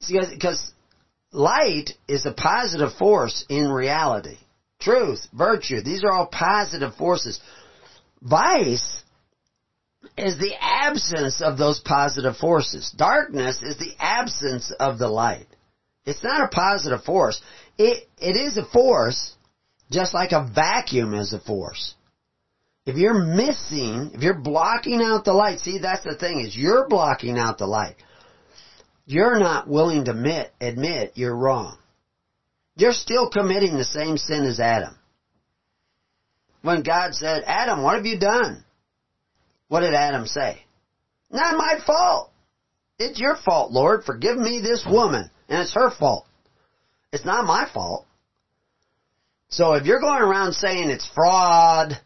See, 0.00 0.18
because 0.32 0.72
light 1.32 1.90
is 2.06 2.24
a 2.24 2.32
positive 2.32 2.92
force 2.94 3.44
in 3.48 3.68
reality. 3.68 4.38
Truth, 4.80 5.26
virtue, 5.32 5.82
these 5.82 6.04
are 6.04 6.12
all 6.12 6.26
positive 6.26 6.94
forces. 6.94 7.40
Vice 8.22 9.02
is 10.16 10.38
the 10.38 10.54
absence 10.60 11.42
of 11.42 11.58
those 11.58 11.80
positive 11.80 12.36
forces. 12.36 12.90
Darkness 12.96 13.62
is 13.62 13.76
the 13.78 13.92
absence 13.98 14.70
of 14.78 14.98
the 14.98 15.08
light. 15.08 15.46
It's 16.06 16.22
not 16.22 16.42
a 16.42 16.48
positive 16.48 17.02
force. 17.02 17.40
It, 17.76 18.08
it 18.18 18.36
is 18.36 18.56
a 18.56 18.64
force, 18.64 19.34
just 19.90 20.14
like 20.14 20.32
a 20.32 20.48
vacuum 20.54 21.14
is 21.14 21.32
a 21.32 21.40
force. 21.40 21.94
If 22.88 22.96
you're 22.96 23.22
missing, 23.22 24.12
if 24.14 24.22
you're 24.22 24.40
blocking 24.40 25.02
out 25.02 25.26
the 25.26 25.34
light, 25.34 25.60
see 25.60 25.76
that's 25.76 26.04
the 26.04 26.16
thing 26.16 26.40
is 26.40 26.56
you're 26.56 26.88
blocking 26.88 27.36
out 27.36 27.58
the 27.58 27.66
light. 27.66 27.96
You're 29.04 29.38
not 29.38 29.68
willing 29.68 30.06
to 30.06 30.12
admit, 30.12 30.52
admit 30.58 31.12
you're 31.14 31.36
wrong. 31.36 31.76
You're 32.76 32.94
still 32.94 33.28
committing 33.28 33.76
the 33.76 33.84
same 33.84 34.16
sin 34.16 34.46
as 34.46 34.58
Adam. 34.58 34.96
When 36.62 36.82
God 36.82 37.12
said, 37.12 37.42
Adam, 37.46 37.82
what 37.82 37.96
have 37.96 38.06
you 38.06 38.18
done? 38.18 38.64
What 39.68 39.80
did 39.80 39.92
Adam 39.92 40.24
say? 40.24 40.62
Not 41.30 41.58
my 41.58 41.80
fault. 41.86 42.30
It's 42.98 43.20
your 43.20 43.36
fault, 43.36 43.70
Lord. 43.70 44.04
Forgive 44.04 44.38
me 44.38 44.62
this 44.62 44.86
woman. 44.90 45.30
And 45.50 45.60
it's 45.60 45.74
her 45.74 45.90
fault. 45.90 46.26
It's 47.12 47.26
not 47.26 47.44
my 47.44 47.68
fault. 47.70 48.06
So 49.50 49.74
if 49.74 49.84
you're 49.84 50.00
going 50.00 50.22
around 50.22 50.54
saying 50.54 50.88
it's 50.88 51.06
fraud, 51.14 52.00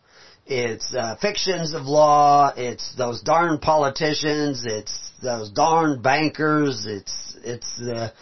it's 0.47 0.95
uh, 0.95 1.17
fictions 1.21 1.73
of 1.73 1.85
law, 1.85 2.53
it's 2.57 2.95
those 2.97 3.23
darn 3.23 3.59
politicians, 3.59 4.65
it's 4.67 5.13
those 5.23 5.51
darn 5.51 6.03
bankers, 6.03 6.85
it's 6.87 7.37
it's 7.45 7.77
the 7.79 8.13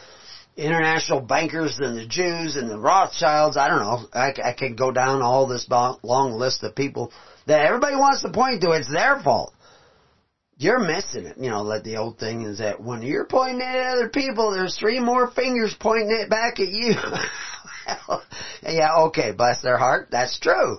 international 0.56 1.20
bankers 1.20 1.78
and 1.78 1.96
the 1.96 2.06
Jews 2.06 2.56
and 2.56 2.70
the 2.70 2.78
Rothschilds. 2.78 3.56
I 3.56 3.68
don't 3.68 3.80
know. 3.80 4.08
I, 4.12 4.32
I 4.44 4.52
can 4.52 4.76
go 4.76 4.92
down 4.92 5.22
all 5.22 5.46
this 5.46 5.66
long 5.70 6.32
list 6.32 6.62
of 6.62 6.74
people 6.74 7.12
that 7.46 7.64
everybody 7.64 7.96
wants 7.96 8.22
to 8.22 8.30
point 8.30 8.60
to. 8.62 8.72
It's 8.72 8.92
their 8.92 9.20
fault. 9.20 9.54
You're 10.58 10.80
missing 10.80 11.24
it. 11.24 11.38
You 11.38 11.48
know, 11.48 11.62
like 11.62 11.84
the 11.84 11.96
old 11.96 12.18
thing 12.18 12.42
is 12.42 12.58
that 12.58 12.82
when 12.82 13.00
you're 13.00 13.24
pointing 13.24 13.62
at 13.62 13.92
other 13.92 14.10
people, 14.10 14.52
there's 14.52 14.76
three 14.76 15.00
more 15.00 15.30
fingers 15.30 15.74
pointing 15.80 16.10
it 16.10 16.28
back 16.28 16.60
at 16.60 16.68
you. 16.68 16.94
yeah, 18.62 18.96
okay, 19.06 19.32
bless 19.32 19.62
their 19.62 19.78
heart. 19.78 20.08
That's 20.10 20.38
true. 20.38 20.78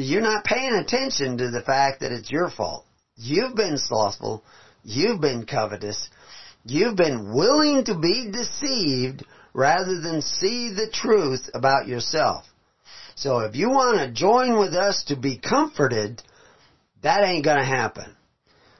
You're 0.00 0.22
not 0.22 0.44
paying 0.44 0.74
attention 0.74 1.38
to 1.38 1.50
the 1.50 1.60
fact 1.60 2.00
that 2.00 2.12
it's 2.12 2.30
your 2.30 2.50
fault. 2.50 2.84
You've 3.16 3.56
been 3.56 3.78
slothful. 3.78 4.44
You've 4.84 5.20
been 5.20 5.44
covetous. 5.44 6.08
You've 6.64 6.94
been 6.94 7.34
willing 7.34 7.84
to 7.86 7.98
be 7.98 8.30
deceived 8.30 9.24
rather 9.52 10.00
than 10.00 10.22
see 10.22 10.72
the 10.72 10.88
truth 10.88 11.50
about 11.52 11.88
yourself. 11.88 12.44
So 13.16 13.40
if 13.40 13.56
you 13.56 13.70
want 13.70 13.98
to 13.98 14.12
join 14.12 14.60
with 14.60 14.72
us 14.72 15.02
to 15.08 15.16
be 15.16 15.36
comforted, 15.36 16.22
that 17.02 17.24
ain't 17.24 17.44
going 17.44 17.58
to 17.58 17.64
happen. 17.64 18.14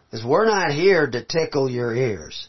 Because 0.09 0.25
we're 0.25 0.47
not 0.47 0.71
here 0.71 1.05
to 1.05 1.25
tickle 1.25 1.69
your 1.69 1.97
ears. 1.97 2.49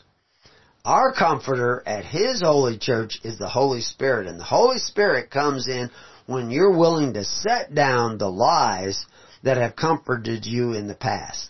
Our 0.86 1.12
comforter 1.12 1.82
at 1.88 2.06
His 2.06 2.42
holy 2.42 2.78
church 2.78 3.20
is 3.24 3.40
the 3.40 3.50
Holy 3.50 3.82
Spirit. 3.82 4.28
And 4.28 4.40
the 4.40 4.44
Holy 4.44 4.78
Spirit 4.78 5.32
comes 5.32 5.68
in 5.68 5.90
when 6.30 6.52
you're 6.52 6.78
willing 6.78 7.14
to 7.14 7.24
set 7.24 7.74
down 7.74 8.20
the 8.20 8.30
lies 8.30 9.06
that 9.42 9.58
have 9.58 9.76
comforted 9.76 10.46
you 10.46 10.74
in 10.74 10.88
the 10.88 10.94
past 10.94 11.50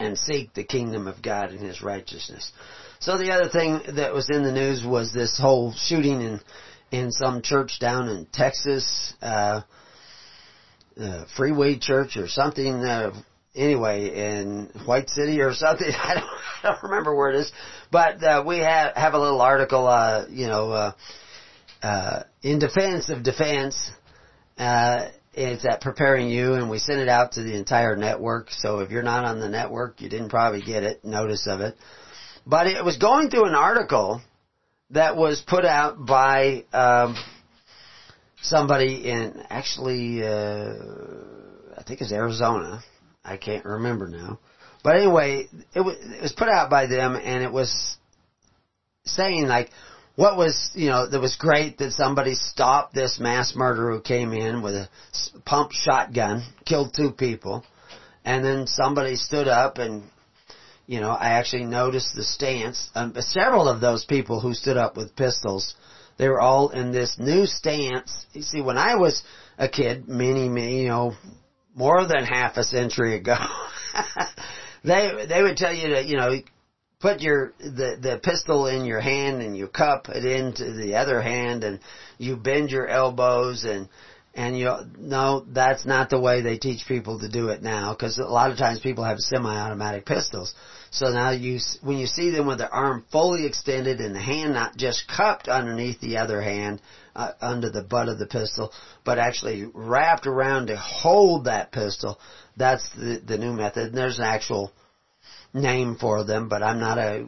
and 0.00 0.18
seek 0.18 0.52
the 0.52 0.64
kingdom 0.64 1.06
of 1.06 1.22
God 1.22 1.50
and 1.50 1.60
His 1.60 1.80
righteousness. 1.80 2.50
So 2.98 3.16
the 3.18 3.30
other 3.30 3.48
thing 3.48 3.80
that 3.94 4.12
was 4.12 4.28
in 4.30 4.42
the 4.42 4.50
news 4.50 4.84
was 4.84 5.12
this 5.12 5.38
whole 5.38 5.72
shooting 5.72 6.20
in 6.20 6.40
in 6.90 7.12
some 7.12 7.42
church 7.42 7.78
down 7.78 8.08
in 8.08 8.26
Texas, 8.32 9.12
uh, 9.22 9.60
uh, 11.00 11.24
Freeway 11.36 11.78
Church 11.78 12.16
or 12.16 12.26
something, 12.26 12.82
uh, 12.82 13.12
anyway, 13.54 14.08
in 14.08 14.70
White 14.86 15.10
City 15.10 15.40
or 15.40 15.52
something. 15.52 15.92
I 16.02 16.14
don't, 16.14 16.30
I 16.62 16.68
don't 16.68 16.82
remember 16.82 17.14
where 17.14 17.30
it 17.30 17.36
is, 17.36 17.52
but 17.92 18.24
uh, 18.24 18.42
we 18.44 18.58
have 18.58 18.96
have 18.96 19.14
a 19.14 19.20
little 19.20 19.40
article, 19.40 19.86
uh, 19.86 20.24
you 20.30 20.48
know, 20.48 20.72
uh, 20.72 20.92
uh, 21.82 22.22
in 22.42 22.58
defense 22.58 23.08
of 23.08 23.22
defense. 23.22 23.90
Uh, 24.56 25.08
it's 25.34 25.64
at 25.64 25.80
preparing 25.80 26.28
you, 26.28 26.54
and 26.54 26.68
we 26.68 26.78
sent 26.78 26.98
it 26.98 27.08
out 27.08 27.32
to 27.32 27.42
the 27.42 27.54
entire 27.54 27.94
network. 27.96 28.50
So 28.50 28.80
if 28.80 28.90
you're 28.90 29.02
not 29.02 29.24
on 29.24 29.38
the 29.38 29.48
network, 29.48 30.00
you 30.00 30.08
didn't 30.08 30.30
probably 30.30 30.62
get 30.62 30.82
it, 30.82 31.04
notice 31.04 31.46
of 31.46 31.60
it. 31.60 31.76
But 32.44 32.66
it 32.66 32.84
was 32.84 32.96
going 32.96 33.30
through 33.30 33.44
an 33.44 33.54
article 33.54 34.20
that 34.90 35.16
was 35.16 35.40
put 35.46 35.64
out 35.64 36.04
by 36.04 36.64
um, 36.72 37.14
somebody 38.40 39.08
in 39.08 39.42
actually, 39.48 40.22
uh, 40.22 40.74
I 41.76 41.82
think 41.84 42.00
it's 42.00 42.12
Arizona. 42.12 42.82
I 43.24 43.36
can't 43.36 43.64
remember 43.64 44.08
now. 44.08 44.38
But 44.82 44.96
anyway, 44.96 45.48
it 45.74 45.80
was, 45.80 45.96
it 46.00 46.22
was 46.22 46.32
put 46.32 46.48
out 46.48 46.70
by 46.70 46.86
them, 46.86 47.14
and 47.14 47.44
it 47.44 47.52
was 47.52 47.96
saying 49.04 49.46
like, 49.46 49.70
what 50.18 50.36
was, 50.36 50.72
you 50.74 50.88
know, 50.88 51.08
that 51.08 51.20
was 51.20 51.36
great 51.36 51.78
that 51.78 51.92
somebody 51.92 52.34
stopped 52.34 52.92
this 52.92 53.20
mass 53.20 53.54
murderer 53.54 53.94
who 53.94 54.00
came 54.00 54.32
in 54.32 54.62
with 54.62 54.74
a 54.74 54.88
pump 55.44 55.70
shotgun, 55.70 56.42
killed 56.66 56.92
two 56.92 57.12
people, 57.12 57.64
and 58.24 58.44
then 58.44 58.66
somebody 58.66 59.14
stood 59.14 59.46
up 59.46 59.78
and, 59.78 60.02
you 60.88 60.98
know, 60.98 61.10
I 61.10 61.34
actually 61.34 61.66
noticed 61.66 62.16
the 62.16 62.24
stance. 62.24 62.90
Um, 62.96 63.14
several 63.20 63.68
of 63.68 63.80
those 63.80 64.04
people 64.06 64.40
who 64.40 64.54
stood 64.54 64.76
up 64.76 64.96
with 64.96 65.14
pistols, 65.14 65.76
they 66.16 66.28
were 66.28 66.40
all 66.40 66.70
in 66.70 66.90
this 66.90 67.14
new 67.20 67.46
stance. 67.46 68.26
You 68.32 68.42
see, 68.42 68.60
when 68.60 68.76
I 68.76 68.96
was 68.96 69.22
a 69.56 69.68
kid, 69.68 70.08
many, 70.08 70.48
many, 70.48 70.82
you 70.82 70.88
know, 70.88 71.12
more 71.76 72.04
than 72.08 72.24
half 72.24 72.56
a 72.56 72.64
century 72.64 73.14
ago, 73.14 73.36
they 74.82 75.26
they 75.28 75.44
would 75.44 75.56
tell 75.56 75.72
you 75.72 75.90
to, 75.90 76.04
you 76.04 76.16
know, 76.16 76.40
put 77.00 77.20
your 77.20 77.52
the 77.60 77.96
the 78.00 78.20
pistol 78.22 78.66
in 78.66 78.84
your 78.84 79.00
hand 79.00 79.40
and 79.40 79.56
you 79.56 79.68
cup 79.68 80.08
it 80.08 80.24
into 80.24 80.72
the 80.74 80.96
other 80.96 81.20
hand 81.20 81.62
and 81.62 81.78
you 82.18 82.36
bend 82.36 82.70
your 82.70 82.88
elbows 82.88 83.64
and 83.64 83.88
and 84.34 84.58
you 84.58 84.72
no 84.96 85.44
that's 85.48 85.86
not 85.86 86.10
the 86.10 86.18
way 86.18 86.40
they 86.40 86.58
teach 86.58 86.86
people 86.88 87.20
to 87.20 87.28
do 87.28 87.48
it 87.48 87.62
now 87.62 87.92
because 87.92 88.18
a 88.18 88.24
lot 88.24 88.50
of 88.50 88.58
times 88.58 88.80
people 88.80 89.04
have 89.04 89.18
semi-automatic 89.18 90.06
pistols. 90.06 90.54
So 90.90 91.10
now 91.12 91.30
you 91.30 91.60
when 91.82 91.98
you 91.98 92.06
see 92.06 92.30
them 92.30 92.46
with 92.46 92.58
their 92.58 92.72
arm 92.72 93.04
fully 93.12 93.46
extended 93.46 94.00
and 94.00 94.14
the 94.14 94.20
hand 94.20 94.54
not 94.54 94.76
just 94.76 95.06
cupped 95.08 95.46
underneath 95.46 96.00
the 96.00 96.16
other 96.16 96.42
hand 96.42 96.80
uh, 97.14 97.32
under 97.40 97.70
the 97.70 97.82
butt 97.82 98.08
of 98.08 98.18
the 98.18 98.26
pistol 98.26 98.72
but 99.04 99.18
actually 99.18 99.66
wrapped 99.72 100.26
around 100.26 100.66
to 100.66 100.76
hold 100.76 101.44
that 101.44 101.70
pistol 101.70 102.18
that's 102.56 102.88
the 102.90 103.22
the 103.24 103.38
new 103.38 103.52
method. 103.52 103.86
And 103.86 103.96
there's 103.96 104.18
an 104.18 104.24
actual 104.24 104.72
name 105.52 105.96
for 106.00 106.24
them, 106.24 106.48
but 106.48 106.62
I'm 106.62 106.80
not 106.80 106.98
a 106.98 107.26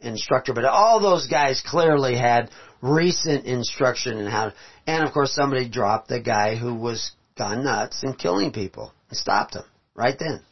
instructor. 0.00 0.52
But 0.52 0.64
all 0.64 1.00
those 1.00 1.26
guys 1.26 1.62
clearly 1.64 2.16
had 2.16 2.50
recent 2.80 3.44
instruction 3.46 4.18
in 4.18 4.26
how. 4.26 4.52
And 4.86 5.04
of 5.06 5.12
course, 5.12 5.34
somebody 5.34 5.68
dropped 5.68 6.08
the 6.08 6.20
guy 6.20 6.56
who 6.56 6.74
was 6.74 7.12
gone 7.36 7.64
nuts 7.64 8.02
and 8.02 8.18
killing 8.18 8.52
people 8.52 8.92
and 9.08 9.16
stopped 9.16 9.54
him 9.54 9.64
right 9.94 10.16
then. 10.18 10.42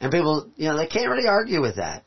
And 0.00 0.12
people, 0.12 0.50
you 0.56 0.68
know, 0.68 0.76
they 0.76 0.86
can't 0.86 1.08
really 1.08 1.28
argue 1.28 1.60
with 1.60 1.76
that. 1.76 2.04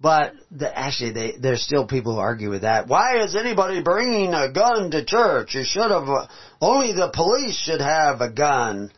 But 0.00 0.32
the, 0.50 0.76
actually, 0.76 1.12
they, 1.12 1.32
there's 1.38 1.62
still 1.62 1.86
people 1.86 2.14
who 2.14 2.20
argue 2.20 2.48
with 2.48 2.62
that. 2.62 2.88
Why 2.88 3.22
is 3.22 3.36
anybody 3.36 3.82
bringing 3.82 4.32
a 4.32 4.50
gun 4.50 4.90
to 4.92 5.04
church? 5.04 5.54
You 5.54 5.62
should 5.62 5.90
have. 5.90 6.08
Uh, 6.08 6.26
only 6.60 6.92
the 6.92 7.10
police 7.14 7.54
should 7.54 7.82
have 7.82 8.22
a 8.22 8.30
gun. 8.30 8.90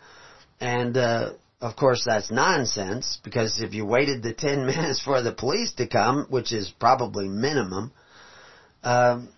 And 0.61 0.97
uh, 0.97 1.31
of 1.63 1.77
course, 1.77 2.03
that's 2.05 2.29
nonsense 2.29 3.21
because 3.23 3.61
if 3.63 3.73
you 3.73 3.87
waited 3.87 4.23
the 4.23 4.35
10 4.35 4.67
minutes 4.73 5.01
for 5.01 5.23
the 5.23 5.33
police 5.33 5.73
to 5.75 5.87
come, 5.87 6.27
which 6.29 6.53
is 6.53 6.69
probably 6.81 7.29
minimum, 7.29 7.93
um, 8.83 9.29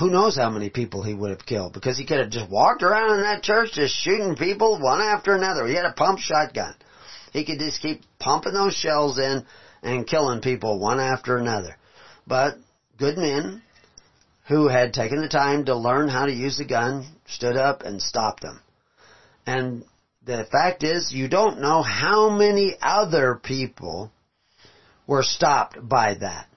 who 0.00 0.10
knows 0.10 0.36
how 0.36 0.50
many 0.50 0.68
people 0.68 1.04
he 1.04 1.14
would 1.14 1.30
have 1.30 1.46
killed 1.46 1.72
because 1.72 1.96
he 1.96 2.04
could 2.04 2.18
have 2.18 2.30
just 2.30 2.50
walked 2.50 2.82
around 2.82 3.14
in 3.14 3.20
that 3.20 3.44
church 3.44 3.70
just 3.74 3.94
shooting 3.94 4.34
people 4.34 4.80
one 4.80 5.00
after 5.00 5.32
another. 5.36 5.64
He 5.68 5.76
had 5.76 5.84
a 5.84 5.92
pump 5.92 6.18
shotgun. 6.18 6.74
He 7.32 7.44
could 7.44 7.60
just 7.60 7.80
keep 7.80 8.02
pumping 8.18 8.54
those 8.54 8.74
shells 8.74 9.20
in 9.20 9.46
and 9.84 10.08
killing 10.08 10.40
people 10.40 10.80
one 10.80 10.98
after 10.98 11.36
another. 11.36 11.76
But 12.26 12.54
good 12.98 13.16
men 13.16 13.62
who 14.48 14.66
had 14.66 14.92
taken 14.92 15.20
the 15.20 15.28
time 15.28 15.66
to 15.66 15.76
learn 15.76 16.08
how 16.08 16.26
to 16.26 16.32
use 16.32 16.58
a 16.58 16.64
gun 16.64 17.06
stood 17.26 17.56
up 17.56 17.82
and 17.82 18.02
stopped 18.02 18.42
them. 18.42 18.60
And 19.46 19.84
the 20.26 20.44
fact 20.50 20.82
is, 20.82 21.12
you 21.12 21.28
don't 21.28 21.60
know 21.60 21.82
how 21.82 22.28
many 22.30 22.76
other 22.82 23.40
people 23.42 24.10
were 25.06 25.22
stopped 25.22 25.76
by 25.88 26.14
that. 26.14 26.48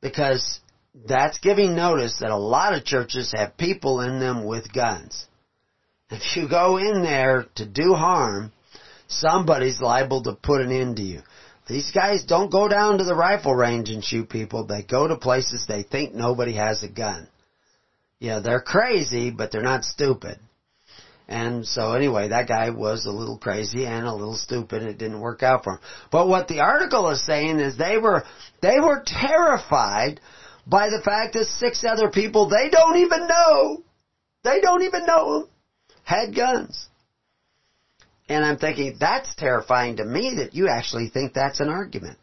Because 0.00 0.60
that's 1.06 1.38
giving 1.38 1.76
notice 1.76 2.18
that 2.20 2.30
a 2.30 2.36
lot 2.36 2.74
of 2.74 2.84
churches 2.84 3.32
have 3.36 3.56
people 3.56 4.00
in 4.00 4.20
them 4.20 4.44
with 4.44 4.72
guns. 4.72 5.26
If 6.10 6.36
you 6.36 6.48
go 6.48 6.78
in 6.78 7.02
there 7.02 7.46
to 7.56 7.66
do 7.66 7.94
harm, 7.94 8.52
somebody's 9.06 9.80
liable 9.80 10.22
to 10.24 10.32
put 10.32 10.62
an 10.62 10.72
end 10.72 10.96
to 10.96 11.02
you. 11.02 11.20
These 11.68 11.90
guys 11.92 12.24
don't 12.24 12.50
go 12.50 12.68
down 12.68 12.98
to 12.98 13.04
the 13.04 13.14
rifle 13.14 13.54
range 13.54 13.90
and 13.90 14.02
shoot 14.02 14.28
people. 14.28 14.66
They 14.66 14.82
go 14.82 15.06
to 15.06 15.16
places 15.16 15.64
they 15.66 15.82
think 15.82 16.14
nobody 16.14 16.54
has 16.54 16.82
a 16.82 16.88
gun. 16.88 17.28
Yeah, 18.18 18.40
they're 18.40 18.60
crazy, 18.60 19.30
but 19.30 19.52
they're 19.52 19.62
not 19.62 19.84
stupid. 19.84 20.38
And 21.28 21.66
so 21.66 21.92
anyway, 21.92 22.28
that 22.28 22.48
guy 22.48 22.70
was 22.70 23.06
a 23.06 23.10
little 23.10 23.38
crazy 23.38 23.86
and 23.86 24.06
a 24.06 24.14
little 24.14 24.36
stupid. 24.36 24.82
It 24.82 24.98
didn't 24.98 25.20
work 25.20 25.42
out 25.42 25.64
for 25.64 25.74
him. 25.74 25.80
But 26.10 26.28
what 26.28 26.48
the 26.48 26.60
article 26.60 27.08
is 27.10 27.24
saying 27.24 27.60
is 27.60 27.76
they 27.76 27.98
were, 27.98 28.24
they 28.60 28.80
were 28.80 29.02
terrified 29.06 30.20
by 30.66 30.88
the 30.88 31.02
fact 31.04 31.34
that 31.34 31.46
six 31.46 31.84
other 31.84 32.10
people 32.10 32.48
they 32.48 32.68
don't 32.70 32.98
even 32.98 33.26
know, 33.26 33.82
they 34.44 34.60
don't 34.60 34.82
even 34.82 35.06
know 35.06 35.40
them, 35.40 35.48
had 36.04 36.34
guns. 36.34 36.88
And 38.28 38.44
I'm 38.44 38.58
thinking, 38.58 38.96
that's 38.98 39.34
terrifying 39.34 39.96
to 39.96 40.04
me 40.04 40.36
that 40.36 40.54
you 40.54 40.68
actually 40.68 41.08
think 41.08 41.34
that's 41.34 41.60
an 41.60 41.68
argument. 41.68 42.18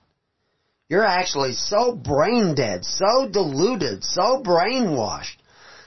You're 0.87 1.05
actually 1.05 1.53
so 1.53 1.93
brain 1.93 2.55
dead, 2.55 2.83
so 2.83 3.29
deluded, 3.31 4.03
so 4.03 4.41
brainwashed 4.43 5.37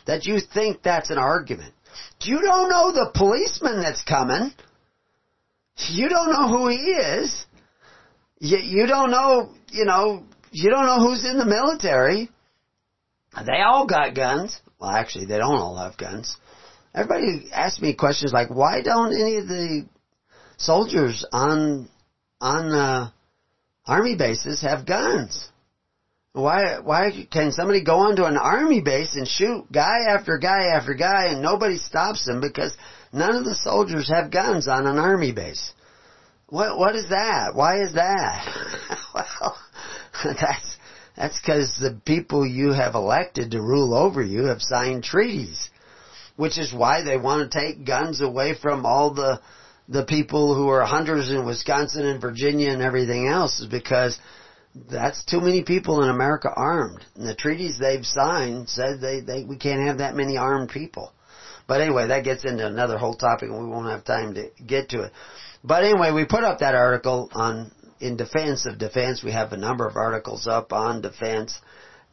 that 0.06 0.26
you 0.26 0.38
think 0.40 0.82
that's 0.82 1.10
an 1.10 1.18
argument. 1.18 1.74
You 2.24 2.40
don't 2.40 2.68
know 2.68 2.92
the 2.92 3.10
policeman 3.14 3.80
that's 3.80 4.02
coming. 4.02 4.52
You 5.90 6.08
don't 6.08 6.32
know 6.32 6.48
who 6.48 6.68
he 6.68 6.76
is. 6.76 7.44
You, 8.38 8.58
you 8.58 8.86
don't 8.86 9.10
know, 9.10 9.52
you 9.70 9.84
know, 9.84 10.24
you 10.50 10.70
don't 10.70 10.86
know 10.86 11.00
who's 11.00 11.24
in 11.24 11.38
the 11.38 11.44
military. 11.44 12.28
They 13.46 13.62
all 13.64 13.86
got 13.86 14.14
guns. 14.14 14.60
Well, 14.78 14.90
actually, 14.90 15.26
they 15.26 15.38
don't 15.38 15.54
all 15.54 15.76
have 15.76 15.96
guns. 15.96 16.36
Everybody 16.94 17.50
asks 17.52 17.80
me 17.80 17.94
questions 17.94 18.32
like, 18.32 18.50
why 18.50 18.82
don't 18.82 19.14
any 19.14 19.36
of 19.36 19.48
the 19.48 19.86
soldiers 20.58 21.24
on 21.32 21.88
on 22.40 22.72
uh, 22.72 23.10
army 23.86 24.16
bases 24.16 24.60
have 24.60 24.84
guns? 24.84 25.48
Why, 26.34 26.78
why 26.82 27.26
can 27.30 27.52
somebody 27.52 27.84
go 27.84 27.98
onto 27.98 28.24
an 28.24 28.38
army 28.38 28.80
base 28.80 29.16
and 29.16 29.28
shoot 29.28 29.70
guy 29.70 29.98
after 30.08 30.38
guy 30.38 30.68
after 30.74 30.94
guy 30.94 31.26
and 31.26 31.42
nobody 31.42 31.76
stops 31.76 32.24
them 32.24 32.40
because 32.40 32.74
none 33.12 33.36
of 33.36 33.44
the 33.44 33.54
soldiers 33.54 34.08
have 34.08 34.30
guns 34.30 34.66
on 34.66 34.86
an 34.86 34.98
army 34.98 35.32
base? 35.32 35.72
What, 36.48 36.78
what 36.78 36.96
is 36.96 37.10
that? 37.10 37.54
Why 37.54 37.82
is 37.82 37.94
that? 37.94 38.46
well, 39.14 39.58
that's, 40.24 40.76
that's 41.16 41.38
because 41.38 41.76
the 41.78 42.00
people 42.06 42.46
you 42.46 42.72
have 42.72 42.94
elected 42.94 43.50
to 43.50 43.60
rule 43.60 43.92
over 43.94 44.22
you 44.22 44.44
have 44.44 44.62
signed 44.62 45.04
treaties. 45.04 45.68
Which 46.36 46.58
is 46.58 46.72
why 46.72 47.02
they 47.02 47.18
want 47.18 47.52
to 47.52 47.60
take 47.60 47.86
guns 47.86 48.22
away 48.22 48.54
from 48.54 48.86
all 48.86 49.12
the, 49.12 49.42
the 49.86 50.06
people 50.06 50.54
who 50.54 50.68
are 50.70 50.82
hunters 50.82 51.30
in 51.30 51.44
Wisconsin 51.44 52.06
and 52.06 52.22
Virginia 52.22 52.70
and 52.70 52.80
everything 52.80 53.28
else 53.28 53.60
is 53.60 53.66
because 53.66 54.18
that's 54.74 55.24
too 55.24 55.40
many 55.40 55.62
people 55.62 56.02
in 56.02 56.08
America 56.08 56.48
armed. 56.54 57.04
And 57.14 57.28
the 57.28 57.34
treaties 57.34 57.78
they've 57.78 58.04
signed 58.04 58.68
said 58.68 59.00
they, 59.00 59.20
they 59.20 59.44
we 59.44 59.56
can't 59.56 59.86
have 59.86 59.98
that 59.98 60.14
many 60.14 60.36
armed 60.36 60.70
people. 60.70 61.12
But 61.66 61.80
anyway, 61.80 62.08
that 62.08 62.24
gets 62.24 62.44
into 62.44 62.66
another 62.66 62.98
whole 62.98 63.14
topic 63.14 63.48
and 63.48 63.58
we 63.58 63.70
won't 63.70 63.90
have 63.90 64.04
time 64.04 64.34
to 64.34 64.50
get 64.66 64.90
to 64.90 65.02
it. 65.02 65.12
But 65.62 65.84
anyway, 65.84 66.10
we 66.10 66.24
put 66.24 66.44
up 66.44 66.58
that 66.58 66.74
article 66.74 67.30
on 67.32 67.70
in 68.00 68.16
defense 68.16 68.66
of 68.66 68.78
defense. 68.78 69.22
We 69.22 69.32
have 69.32 69.52
a 69.52 69.56
number 69.56 69.86
of 69.86 69.96
articles 69.96 70.46
up 70.46 70.72
on 70.72 71.02
defense 71.02 71.58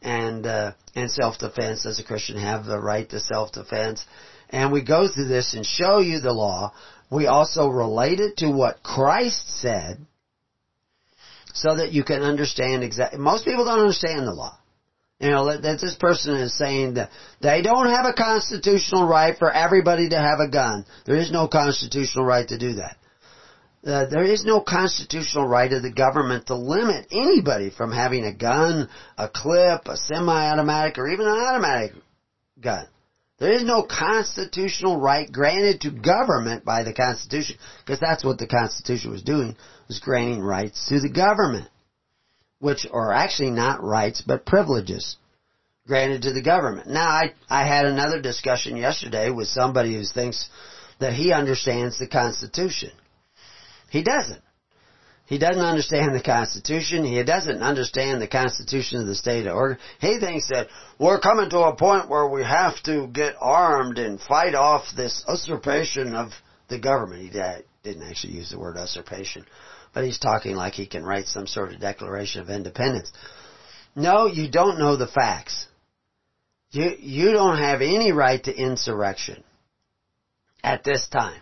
and 0.02 0.46
uh, 0.46 0.72
and 0.94 1.10
self 1.10 1.38
defense. 1.38 1.82
Does 1.82 1.98
a 1.98 2.04
Christian 2.04 2.38
have 2.38 2.64
the 2.64 2.78
right 2.78 3.08
to 3.10 3.20
self 3.20 3.52
defense? 3.52 4.04
And 4.50 4.72
we 4.72 4.82
go 4.82 5.08
through 5.08 5.28
this 5.28 5.54
and 5.54 5.64
show 5.64 6.00
you 6.00 6.20
the 6.20 6.32
law. 6.32 6.72
We 7.10 7.26
also 7.26 7.68
relate 7.68 8.20
it 8.20 8.36
to 8.38 8.50
what 8.50 8.82
Christ 8.82 9.60
said 9.60 10.06
so 11.54 11.76
that 11.76 11.92
you 11.92 12.04
can 12.04 12.22
understand 12.22 12.82
exactly. 12.82 13.18
Most 13.18 13.44
people 13.44 13.64
don't 13.64 13.80
understand 13.80 14.26
the 14.26 14.32
law. 14.32 14.56
You 15.20 15.30
know, 15.30 15.46
that, 15.46 15.62
that 15.62 15.80
this 15.80 15.96
person 15.96 16.36
is 16.36 16.56
saying 16.56 16.94
that 16.94 17.10
they 17.42 17.60
don't 17.60 17.90
have 17.90 18.06
a 18.06 18.14
constitutional 18.14 19.06
right 19.06 19.36
for 19.36 19.52
everybody 19.52 20.08
to 20.08 20.16
have 20.16 20.40
a 20.40 20.48
gun. 20.48 20.86
There 21.04 21.16
is 21.16 21.30
no 21.30 21.46
constitutional 21.46 22.24
right 22.24 22.48
to 22.48 22.56
do 22.56 22.74
that. 22.74 22.96
Uh, 23.84 24.06
there 24.10 24.24
is 24.24 24.44
no 24.44 24.60
constitutional 24.60 25.46
right 25.46 25.72
of 25.72 25.82
the 25.82 25.92
government 25.92 26.46
to 26.46 26.54
limit 26.54 27.06
anybody 27.10 27.70
from 27.70 27.92
having 27.92 28.24
a 28.24 28.34
gun, 28.34 28.88
a 29.16 29.28
clip, 29.28 29.88
a 29.88 29.96
semi-automatic, 29.96 30.98
or 30.98 31.08
even 31.08 31.26
an 31.26 31.38
automatic 31.38 31.92
gun. 32.60 32.86
There 33.40 33.52
is 33.52 33.64
no 33.64 33.82
constitutional 33.82 35.00
right 35.00 35.30
granted 35.30 35.80
to 35.80 35.90
government 35.90 36.62
by 36.62 36.82
the 36.82 36.92
Constitution, 36.92 37.56
because 37.78 37.98
that's 37.98 38.22
what 38.22 38.38
the 38.38 38.46
Constitution 38.46 39.10
was 39.10 39.22
doing, 39.22 39.56
was 39.88 39.98
granting 39.98 40.40
rights 40.40 40.88
to 40.90 41.00
the 41.00 41.08
government, 41.08 41.66
which 42.58 42.86
are 42.92 43.12
actually 43.12 43.50
not 43.50 43.82
rights, 43.82 44.22
but 44.24 44.44
privileges 44.44 45.16
granted 45.86 46.22
to 46.22 46.34
the 46.34 46.42
government. 46.42 46.88
Now, 46.88 47.08
I, 47.08 47.34
I 47.48 47.66
had 47.66 47.86
another 47.86 48.20
discussion 48.20 48.76
yesterday 48.76 49.30
with 49.30 49.48
somebody 49.48 49.94
who 49.94 50.04
thinks 50.04 50.48
that 50.98 51.14
he 51.14 51.32
understands 51.32 51.98
the 51.98 52.06
Constitution. 52.06 52.92
He 53.88 54.02
doesn't. 54.02 54.42
He 55.30 55.38
doesn't 55.38 55.62
understand 55.62 56.12
the 56.12 56.20
Constitution. 56.20 57.04
He 57.04 57.22
doesn't 57.22 57.62
understand 57.62 58.20
the 58.20 58.26
Constitution 58.26 59.00
of 59.00 59.06
the 59.06 59.14
state 59.14 59.46
of 59.46 59.54
Oregon. 59.54 59.78
He 60.00 60.18
thinks 60.18 60.48
that 60.48 60.66
we're 60.98 61.20
coming 61.20 61.48
to 61.50 61.60
a 61.60 61.76
point 61.76 62.10
where 62.10 62.26
we 62.26 62.42
have 62.42 62.82
to 62.82 63.06
get 63.06 63.36
armed 63.40 64.00
and 64.00 64.20
fight 64.20 64.56
off 64.56 64.86
this 64.96 65.22
usurpation 65.28 66.16
of 66.16 66.32
the 66.66 66.80
government. 66.80 67.22
He 67.22 67.30
didn't 67.30 68.02
actually 68.02 68.32
use 68.32 68.50
the 68.50 68.58
word 68.58 68.76
usurpation, 68.76 69.46
but 69.94 70.04
he's 70.04 70.18
talking 70.18 70.56
like 70.56 70.72
he 70.72 70.86
can 70.86 71.04
write 71.04 71.28
some 71.28 71.46
sort 71.46 71.72
of 71.72 71.78
Declaration 71.78 72.40
of 72.40 72.50
Independence. 72.50 73.12
No, 73.94 74.26
you 74.26 74.50
don't 74.50 74.80
know 74.80 74.96
the 74.96 75.06
facts. 75.06 75.68
You, 76.72 76.90
you 76.98 77.30
don't 77.30 77.58
have 77.58 77.82
any 77.82 78.10
right 78.10 78.42
to 78.42 78.52
insurrection 78.52 79.44
at 80.64 80.82
this 80.82 81.08
time 81.08 81.40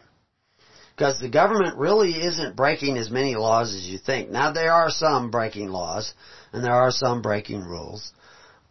because 0.99 1.21
the 1.21 1.29
government 1.29 1.79
really 1.79 2.11
isn't 2.11 2.57
breaking 2.57 2.99
as 2.99 3.09
many 3.09 3.37
laws 3.37 3.73
as 3.73 3.87
you 3.87 3.99
think. 3.99 4.31
Now 4.31 4.51
there 4.51 4.73
are 4.73 4.91
some 4.91 5.31
breaking 5.31 5.69
laws 5.69 6.13
and 6.53 6.65
there 6.65 6.73
are 6.73 6.91
some 6.91 7.23
breaking 7.23 7.61
rules 7.63 8.13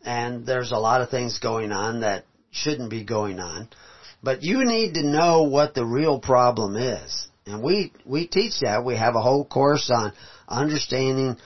and 0.04 0.46
there's 0.46 0.74
a 0.74 0.78
lot 0.78 1.02
of 1.02 1.10
things 1.10 1.40
going 1.40 1.72
on 1.72 2.02
that 2.02 2.26
shouldn't 2.52 2.90
be 2.90 3.06
going 3.06 3.40
on. 3.40 3.70
But 4.22 4.44
you 4.44 4.66
need 4.66 4.96
to 4.96 5.04
know 5.04 5.44
what 5.44 5.74
the 5.74 5.86
real 5.86 6.20
problem 6.20 6.76
is. 6.76 7.30
And 7.46 7.64
we, 7.64 7.94
we 8.06 8.28
teach 8.28 8.60
that. 8.60 8.84
We 8.84 8.98
have 8.98 9.16
a 9.16 9.22
whole 9.22 9.46
course 9.46 9.90
on 9.90 10.12
understanding 10.50 11.38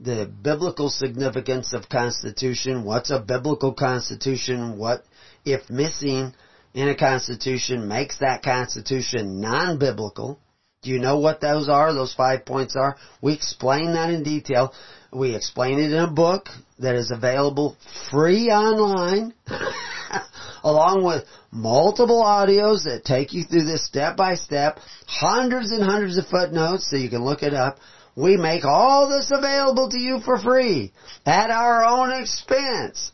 the 0.00 0.26
biblical 0.26 0.90
significance 0.90 1.72
of 1.72 1.88
constitution, 1.88 2.84
what's 2.84 3.10
a 3.10 3.20
biblical 3.20 3.72
constitution, 3.72 4.76
what 4.76 5.02
if 5.46 5.70
missing 5.70 6.34
in 6.74 6.88
a 6.88 6.96
constitution 6.96 7.88
makes 7.88 8.18
that 8.18 8.42
constitution 8.42 9.40
non-biblical. 9.40 10.38
Do 10.82 10.90
you 10.90 10.98
know 10.98 11.18
what 11.18 11.40
those 11.40 11.68
are? 11.68 11.92
Those 11.92 12.14
five 12.14 12.46
points 12.46 12.74
are? 12.76 12.96
We 13.20 13.34
explain 13.34 13.92
that 13.92 14.10
in 14.10 14.22
detail. 14.22 14.72
We 15.12 15.34
explain 15.34 15.78
it 15.78 15.92
in 15.92 15.98
a 15.98 16.10
book 16.10 16.48
that 16.78 16.94
is 16.94 17.10
available 17.10 17.76
free 18.10 18.48
online, 18.48 19.34
along 20.64 21.04
with 21.04 21.24
multiple 21.50 22.22
audios 22.22 22.84
that 22.84 23.04
take 23.04 23.34
you 23.34 23.44
through 23.44 23.64
this 23.64 23.84
step 23.84 24.16
by 24.16 24.36
step, 24.36 24.78
hundreds 25.06 25.72
and 25.72 25.82
hundreds 25.82 26.16
of 26.16 26.26
footnotes 26.28 26.88
so 26.88 26.96
you 26.96 27.10
can 27.10 27.24
look 27.24 27.42
it 27.42 27.52
up. 27.52 27.78
We 28.16 28.36
make 28.36 28.64
all 28.64 29.08
this 29.08 29.30
available 29.30 29.90
to 29.90 30.00
you 30.00 30.20
for 30.20 30.38
free 30.38 30.92
at 31.26 31.50
our 31.50 31.84
own 31.84 32.12
expense. 32.12 33.12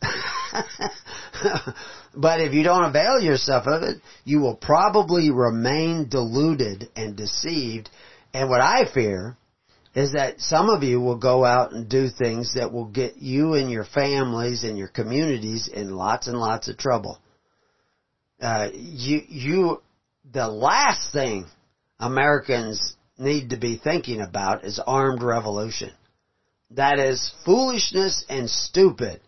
But 2.17 2.41
if 2.41 2.55
you 2.55 2.63
don't 2.63 2.85
avail 2.85 3.21
yourself 3.21 3.67
of 3.67 3.83
it, 3.83 4.01
you 4.25 4.41
will 4.41 4.57
probably 4.57 5.31
remain 5.31 6.09
deluded 6.09 6.89
and 6.97 7.17
deceived. 7.17 7.91
And 8.33 8.49
what 8.49 8.63
I 8.63 8.91
fear 8.93 9.37
is 9.95 10.13
that 10.13 10.41
some 10.41 10.71
of 10.71 10.83
you 10.83 11.01
will 11.01 11.19
go 11.19 11.45
out 11.45 11.73
and 11.73 11.89
do 11.89 12.09
things 12.09 12.55
that 12.55 12.73
will 12.73 12.87
get 12.87 13.17
you 13.17 13.55
and 13.55 13.71
your 13.71 13.85
families 13.85 14.65
and 14.65 14.77
your 14.77 14.89
communities 14.89 15.69
in 15.69 15.95
lots 15.95 16.27
and 16.27 16.39
lots 16.39 16.69
of 16.69 16.77
trouble. 16.77 17.19
Uh, 18.41 18.69
you, 18.75 19.23
you, 19.29 19.83
the 20.33 20.49
last 20.49 21.13
thing 21.13 21.47
Americans 21.99 22.95
need 23.19 23.51
to 23.51 23.57
be 23.57 23.81
thinking 23.83 24.21
about 24.21 24.65
is 24.65 24.81
armed 24.87 25.23
revolution. 25.23 25.91
That 26.73 26.99
is 26.99 27.33
foolishness 27.45 28.25
and 28.29 28.51
stupid 28.51 29.21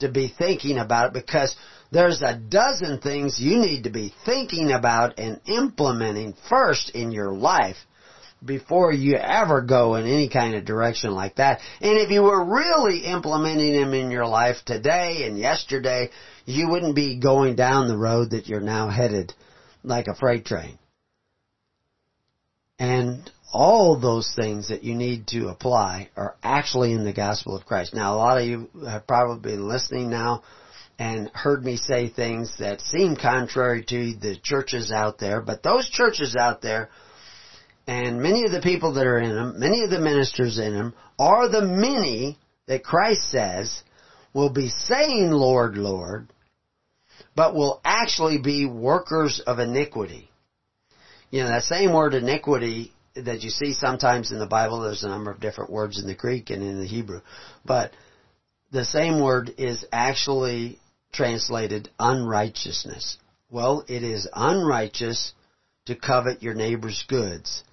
to 0.00 0.08
be 0.10 0.32
thinking 0.36 0.78
about 0.78 1.08
it 1.08 1.12
because 1.12 1.54
there's 1.90 2.22
a 2.22 2.36
dozen 2.36 3.00
things 3.00 3.40
you 3.40 3.58
need 3.58 3.84
to 3.84 3.90
be 3.90 4.12
thinking 4.24 4.72
about 4.72 5.18
and 5.18 5.40
implementing 5.46 6.34
first 6.48 6.90
in 6.90 7.12
your 7.12 7.32
life 7.32 7.76
before 8.44 8.92
you 8.92 9.16
ever 9.16 9.62
go 9.62 9.94
in 9.94 10.06
any 10.06 10.28
kind 10.28 10.54
of 10.54 10.64
direction 10.64 11.12
like 11.12 11.36
that. 11.36 11.60
And 11.80 11.98
if 11.98 12.10
you 12.10 12.22
were 12.22 12.44
really 12.44 13.04
implementing 13.04 13.80
them 13.80 13.94
in 13.94 14.10
your 14.10 14.26
life 14.26 14.56
today 14.64 15.24
and 15.24 15.38
yesterday, 15.38 16.10
you 16.44 16.68
wouldn't 16.68 16.94
be 16.94 17.18
going 17.18 17.56
down 17.56 17.88
the 17.88 17.96
road 17.96 18.30
that 18.30 18.46
you're 18.46 18.60
now 18.60 18.88
headed 18.88 19.32
like 19.82 20.06
a 20.06 20.14
freight 20.14 20.44
train. 20.44 20.78
And 22.78 23.30
all 23.52 23.98
those 23.98 24.32
things 24.36 24.68
that 24.68 24.84
you 24.84 24.94
need 24.94 25.28
to 25.28 25.48
apply 25.48 26.10
are 26.16 26.36
actually 26.42 26.92
in 26.92 27.04
the 27.04 27.12
gospel 27.12 27.56
of 27.56 27.64
Christ. 27.64 27.94
Now, 27.94 28.14
a 28.14 28.18
lot 28.18 28.38
of 28.38 28.46
you 28.46 28.68
have 28.86 29.06
probably 29.06 29.52
been 29.52 29.66
listening 29.66 30.10
now 30.10 30.42
and 30.98 31.30
heard 31.30 31.64
me 31.64 31.76
say 31.76 32.08
things 32.08 32.52
that 32.58 32.80
seem 32.80 33.16
contrary 33.16 33.84
to 33.84 34.14
the 34.14 34.36
churches 34.42 34.90
out 34.90 35.18
there, 35.18 35.40
but 35.40 35.62
those 35.62 35.88
churches 35.88 36.36
out 36.36 36.62
there 36.62 36.88
and 37.86 38.20
many 38.20 38.44
of 38.44 38.50
the 38.50 38.60
people 38.60 38.94
that 38.94 39.06
are 39.06 39.18
in 39.18 39.34
them, 39.34 39.60
many 39.60 39.84
of 39.84 39.90
the 39.90 40.00
ministers 40.00 40.58
in 40.58 40.74
them, 40.74 40.94
are 41.18 41.48
the 41.48 41.62
many 41.62 42.38
that 42.66 42.82
Christ 42.82 43.30
says 43.30 43.82
will 44.34 44.50
be 44.50 44.68
saying, 44.68 45.30
Lord, 45.30 45.76
Lord, 45.76 46.28
but 47.36 47.54
will 47.54 47.80
actually 47.84 48.38
be 48.38 48.66
workers 48.66 49.40
of 49.46 49.60
iniquity. 49.60 50.30
You 51.30 51.42
know, 51.42 51.48
that 51.48 51.62
same 51.62 51.92
word 51.92 52.14
iniquity 52.14 52.92
that 53.14 53.42
you 53.42 53.50
see 53.50 53.72
sometimes 53.72 54.32
in 54.32 54.38
the 54.38 54.46
Bible, 54.46 54.80
there's 54.80 55.04
a 55.04 55.08
number 55.08 55.30
of 55.30 55.40
different 55.40 55.70
words 55.70 56.00
in 56.00 56.06
the 56.06 56.14
Greek 56.14 56.50
and 56.50 56.62
in 56.62 56.80
the 56.80 56.86
Hebrew, 56.86 57.20
but 57.64 57.92
the 58.72 58.84
same 58.84 59.22
word 59.22 59.54
is 59.58 59.84
actually 59.92 60.78
translated 61.16 61.88
unrighteousness. 61.98 63.16
Well, 63.50 63.84
it 63.88 64.02
is 64.02 64.28
unrighteous 64.32 65.32
to 65.86 65.94
covet 65.94 66.42
your 66.42 66.54
neighbor's 66.54 67.04
goods. 67.08 67.64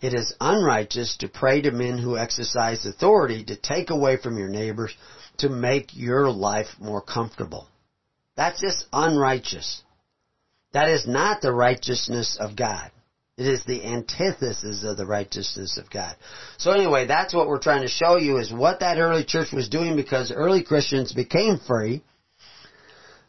It 0.00 0.14
is 0.14 0.34
unrighteous 0.40 1.16
to 1.18 1.28
pray 1.28 1.60
to 1.62 1.70
men 1.70 1.98
who 1.98 2.16
exercise 2.16 2.84
authority 2.84 3.44
to 3.44 3.56
take 3.56 3.90
away 3.90 4.16
from 4.16 4.36
your 4.36 4.48
neighbors 4.48 4.94
to 5.38 5.48
make 5.48 5.96
your 5.96 6.30
life 6.30 6.68
more 6.80 7.00
comfortable. 7.00 7.68
That's 8.36 8.60
just 8.60 8.86
unrighteous. 8.92 9.82
That 10.72 10.88
is 10.88 11.06
not 11.06 11.40
the 11.40 11.52
righteousness 11.52 12.36
of 12.40 12.56
God. 12.56 12.90
It 13.36 13.46
is 13.46 13.62
the 13.64 13.84
antithesis 13.84 14.82
of 14.82 14.96
the 14.96 15.06
righteousness 15.06 15.78
of 15.78 15.90
God. 15.90 16.16
So 16.56 16.72
anyway, 16.72 17.06
that's 17.06 17.32
what 17.32 17.46
we're 17.46 17.60
trying 17.60 17.82
to 17.82 17.88
show 17.88 18.16
you 18.16 18.38
is 18.38 18.52
what 18.52 18.80
that 18.80 18.98
early 18.98 19.24
church 19.24 19.52
was 19.52 19.68
doing 19.68 19.94
because 19.94 20.32
early 20.32 20.64
Christians 20.64 21.12
became 21.12 21.58
free 21.58 22.02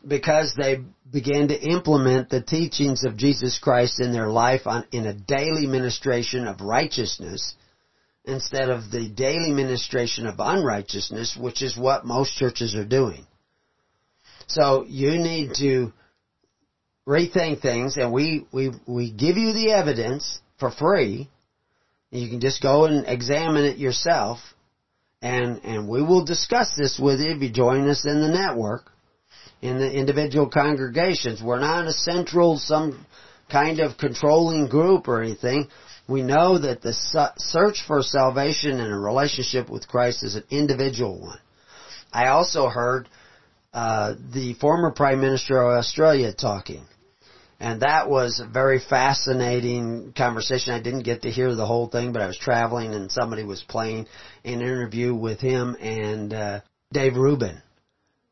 because 0.08 0.54
they 0.56 0.80
began 1.12 1.48
to 1.50 1.60
implement 1.60 2.30
the 2.30 2.42
teachings 2.42 3.04
of 3.04 3.18
Jesus 3.18 3.60
Christ 3.60 4.00
in 4.00 4.14
their 4.14 4.30
life 4.30 4.66
on, 4.66 4.86
in 4.92 5.06
a 5.06 5.14
daily 5.14 5.68
ministration 5.68 6.48
of 6.48 6.62
righteousness 6.62 7.56
instead 8.26 8.70
of 8.70 8.92
the 8.92 9.10
daily 9.10 9.52
ministration 9.52 10.28
of 10.28 10.36
unrighteousness, 10.40 11.38
which 11.40 11.62
is 11.62 11.78
what 11.78 12.06
most 12.06 12.36
churches 12.36 12.76
are 12.76 12.86
doing. 12.86 13.26
So 14.48 14.86
you 14.88 15.18
need 15.18 15.56
to 15.56 15.92
rethink 17.08 17.62
things 17.62 17.98
and 17.98 18.14
we, 18.14 18.46
we, 18.52 18.72
we 18.88 19.12
give 19.12 19.38
you 19.38 19.54
the 19.54 19.72
evidence 19.72 20.40
for 20.60 20.72
free. 20.72 21.30
You 22.12 22.30
can 22.30 22.40
just 22.40 22.62
go 22.62 22.86
and 22.86 23.06
examine 23.08 23.66
it 23.66 23.78
yourself 23.78 24.40
and, 25.22 25.64
and 25.64 25.88
we 25.90 26.02
will 26.02 26.24
discuss 26.24 26.74
this 26.78 27.00
with 27.02 27.20
you 27.20 27.32
if 27.32 27.42
you 27.42 27.50
join 27.52 27.90
us 27.90 28.06
in 28.06 28.22
the 28.22 28.30
network 28.30 28.92
in 29.62 29.78
the 29.78 29.92
individual 29.92 30.48
congregations. 30.50 31.42
We're 31.42 31.60
not 31.60 31.88
a 31.88 31.94
central, 31.94 32.58
some 32.58 33.06
kind 33.52 33.80
of 33.80 33.98
controlling 33.98 34.68
group 34.68 35.08
or 35.08 35.22
anything. 35.22 35.68
We 36.08 36.22
know 36.22 36.58
that 36.58 36.82
the 36.82 36.94
search 37.38 37.84
for 37.86 38.02
salvation 38.02 38.80
and 38.80 38.92
a 38.92 38.98
relationship 38.98 39.70
with 39.70 39.88
Christ 39.88 40.24
is 40.24 40.36
an 40.36 40.44
individual 40.50 41.20
one. 41.20 41.40
I 42.12 42.28
also 42.28 42.68
heard 42.68 43.08
uh, 43.74 44.16
the 44.34 44.54
former 44.56 44.92
Prime 44.92 45.22
Minister 45.22 45.62
of 45.62 45.78
Australia 45.78 46.34
talking. 46.34 46.86
And 47.60 47.82
that 47.82 48.10
was 48.10 48.40
a 48.40 48.48
very 48.48 48.80
fascinating 48.80 50.14
conversation. 50.16 50.74
I 50.74 50.82
didn't 50.82 51.04
get 51.04 51.24
to 51.24 51.30
hear 51.30 51.54
the 51.54 51.66
whole 51.66 51.90
thing, 51.90 52.14
but 52.14 52.22
I 52.22 52.28
was 52.28 52.38
traveling 52.38 52.96
and 52.96 53.12
somebody 53.12 53.44
was 53.44 53.62
playing 53.62 54.08
an 54.46 54.62
interview 54.62 55.14
with 55.14 55.42
him 55.42 55.76
and 55.80 56.34
uh, 56.34 56.62
Dave 56.94 57.18
Rubin 57.18 57.62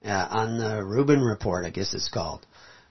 uh, 0.07 0.27
on 0.29 0.57
the 0.57 0.83
Rubin 0.83 1.21
Report, 1.21 1.65
I 1.65 1.69
guess 1.69 1.93
it's 1.93 2.09
called. 2.09 2.45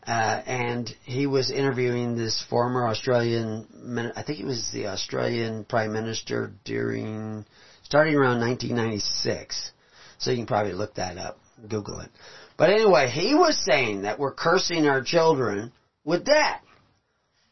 Uh, 0.07 0.41
and 0.47 0.95
he 1.05 1.27
was 1.27 1.51
interviewing 1.51 2.17
this 2.17 2.45
former 2.49 2.87
Australian, 2.87 4.13
I 4.15 4.23
think 4.23 4.39
he 4.39 4.45
was 4.45 4.71
the 4.73 4.87
Australian 4.87 5.65
Prime 5.65 5.93
Minister 5.93 6.53
during, 6.65 7.45
starting 7.83 8.15
around 8.15 8.41
1996. 8.41 9.73
So 10.19 10.31
you 10.31 10.37
can 10.37 10.47
probably 10.47 10.75
look 10.75 10.95
that 10.95 11.19
up, 11.19 11.39
Google 11.69 12.01
it. 12.01 12.11
But 12.57 12.71
anyway, 12.71 13.11
he 13.11 13.35
was 13.35 13.59
saying 13.65 14.03
that 14.03 14.19
we're 14.19 14.33
cursing 14.33 14.87
our 14.87 15.03
children 15.03 15.73
with 16.05 16.25
debt. 16.25 16.63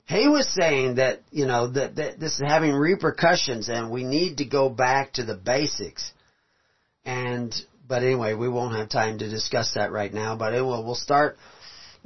He 0.07 0.29
was 0.29 0.49
saying 0.49 0.97
that, 0.97 1.23
you 1.31 1.47
know, 1.47 1.69
that, 1.73 1.97
that 1.97 2.21
this 2.21 2.35
is 2.35 2.43
having 2.47 2.75
repercussions 2.75 3.69
and 3.69 3.91
we 3.91 4.05
need 4.05 4.39
to 4.39 4.45
go 4.45 4.69
back 4.69 5.15
to 5.15 5.25
the 5.25 5.35
basics. 5.35 6.12
And, 7.05 7.55
but 7.87 8.03
anyway, 8.03 8.35
we 8.35 8.49
won't 8.49 8.76
have 8.76 8.89
time 8.89 9.18
to 9.18 9.28
discuss 9.28 9.74
that 9.74 9.93
right 9.93 10.12
now, 10.12 10.37
but 10.37 10.53
will, 10.53 10.85
we'll 10.85 10.95
start 10.95 11.37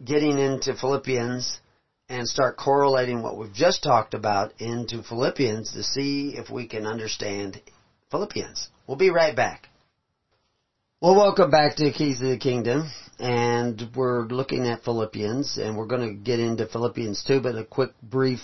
getting 0.04 0.38
into 0.38 0.74
Philippians 0.74 1.60
and 2.08 2.26
start 2.26 2.56
correlating 2.56 3.22
what 3.22 3.36
we've 3.36 3.52
just 3.52 3.82
talked 3.82 4.14
about 4.14 4.52
into 4.60 5.02
Philippians 5.02 5.72
to 5.72 5.82
see 5.82 6.34
if 6.36 6.50
we 6.50 6.66
can 6.66 6.86
understand 6.86 7.60
Philippians. 8.10 8.68
We'll 8.86 8.96
be 8.96 9.10
right 9.10 9.36
back. 9.36 9.68
Well, 11.00 11.14
welcome 11.14 11.50
back 11.50 11.76
to 11.76 11.92
Keys 11.92 12.20
of 12.20 12.28
the 12.28 12.38
Kingdom, 12.38 12.90
and 13.20 13.88
we're 13.94 14.26
looking 14.26 14.66
at 14.66 14.82
Philippians, 14.82 15.58
and 15.58 15.76
we're 15.76 15.86
going 15.86 16.08
to 16.08 16.24
get 16.24 16.40
into 16.40 16.66
Philippians 16.66 17.22
too, 17.24 17.40
but 17.40 17.54
a 17.54 17.64
quick 17.64 17.90
brief 18.02 18.40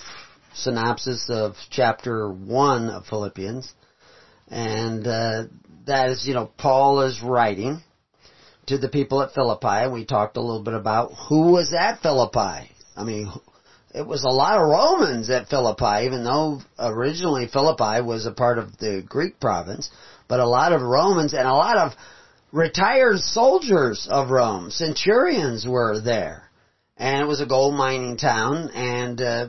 synopsis 0.54 1.28
of 1.30 1.54
chapter 1.70 2.30
1 2.30 2.90
of 2.90 3.06
Philippians. 3.06 3.72
And 4.48 5.06
uh, 5.06 5.44
that 5.86 6.10
is, 6.10 6.26
you 6.26 6.34
know, 6.34 6.50
Paul 6.56 7.02
is 7.02 7.22
writing, 7.22 7.82
to 8.66 8.78
the 8.78 8.88
people 8.88 9.22
at 9.22 9.32
Philippi. 9.32 9.66
And 9.66 9.92
we 9.92 10.04
talked 10.04 10.36
a 10.36 10.40
little 10.40 10.62
bit 10.62 10.74
about 10.74 11.12
who 11.28 11.52
was 11.52 11.74
at 11.78 12.00
Philippi. 12.00 12.70
I 12.96 13.04
mean, 13.04 13.30
it 13.94 14.06
was 14.06 14.24
a 14.24 14.28
lot 14.28 14.56
of 14.56 14.68
Romans 14.68 15.30
at 15.30 15.48
Philippi, 15.48 16.06
even 16.06 16.24
though 16.24 16.60
originally 16.78 17.46
Philippi 17.46 18.00
was 18.02 18.26
a 18.26 18.32
part 18.32 18.58
of 18.58 18.76
the 18.78 19.04
Greek 19.06 19.40
province, 19.40 19.90
but 20.28 20.40
a 20.40 20.46
lot 20.46 20.72
of 20.72 20.80
Romans 20.80 21.32
and 21.32 21.46
a 21.46 21.52
lot 21.52 21.76
of 21.76 21.92
retired 22.52 23.18
soldiers 23.18 24.08
of 24.10 24.30
Rome, 24.30 24.70
centurions 24.70 25.66
were 25.66 26.00
there. 26.00 26.50
And 26.96 27.20
it 27.20 27.26
was 27.26 27.40
a 27.40 27.46
gold 27.46 27.74
mining 27.74 28.16
town, 28.16 28.70
and 28.72 29.20
uh, 29.20 29.48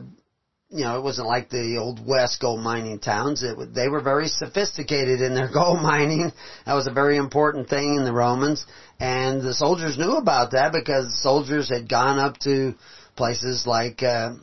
you 0.76 0.84
know, 0.84 0.98
it 0.98 1.02
wasn't 1.02 1.26
like 1.26 1.48
the 1.48 1.78
old 1.78 2.06
West 2.06 2.40
gold 2.40 2.60
mining 2.60 2.98
towns. 2.98 3.42
It, 3.42 3.74
they 3.74 3.88
were 3.88 4.00
very 4.00 4.28
sophisticated 4.28 5.20
in 5.20 5.34
their 5.34 5.50
gold 5.52 5.80
mining. 5.82 6.32
That 6.66 6.74
was 6.74 6.86
a 6.86 6.92
very 6.92 7.16
important 7.16 7.68
thing 7.68 7.96
in 7.96 8.04
the 8.04 8.12
Romans. 8.12 8.66
And 9.00 9.40
the 9.40 9.54
soldiers 9.54 9.98
knew 9.98 10.16
about 10.16 10.52
that 10.52 10.72
because 10.72 11.20
soldiers 11.22 11.68
had 11.68 11.88
gone 11.88 12.18
up 12.18 12.38
to 12.40 12.74
places 13.16 13.66
like, 13.66 14.02
uh, 14.02 14.34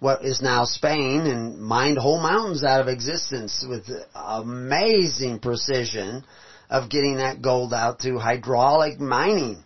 what 0.00 0.24
is 0.24 0.40
now 0.42 0.64
Spain 0.64 1.20
and 1.26 1.58
mined 1.58 1.98
whole 1.98 2.20
mountains 2.20 2.64
out 2.64 2.80
of 2.80 2.88
existence 2.88 3.64
with 3.68 3.88
amazing 4.14 5.38
precision 5.38 6.24
of 6.70 6.88
getting 6.88 7.16
that 7.16 7.42
gold 7.42 7.74
out 7.74 8.00
through 8.00 8.18
hydraulic 8.18 8.98
mining 8.98 9.62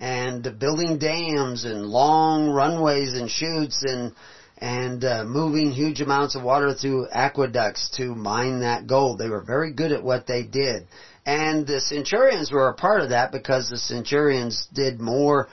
and 0.00 0.42
building 0.58 0.98
dams 0.98 1.64
and 1.64 1.86
long 1.86 2.50
runways 2.50 3.14
and 3.14 3.30
chutes 3.30 3.82
and 3.86 4.12
and 4.60 5.04
uh, 5.04 5.24
moving 5.24 5.72
huge 5.72 6.00
amounts 6.02 6.36
of 6.36 6.42
water 6.42 6.74
through 6.74 7.08
aqueducts 7.10 7.90
to 7.96 8.14
mine 8.14 8.60
that 8.60 8.86
gold. 8.86 9.18
They 9.18 9.28
were 9.28 9.42
very 9.42 9.72
good 9.72 9.90
at 9.90 10.02
what 10.02 10.26
they 10.26 10.42
did. 10.42 10.86
And 11.24 11.66
the 11.66 11.80
centurions 11.80 12.52
were 12.52 12.68
a 12.68 12.74
part 12.74 13.00
of 13.00 13.10
that 13.10 13.32
because 13.32 13.70
the 13.70 13.78
centurions 13.78 14.68
did 14.72 15.00
more 15.00 15.48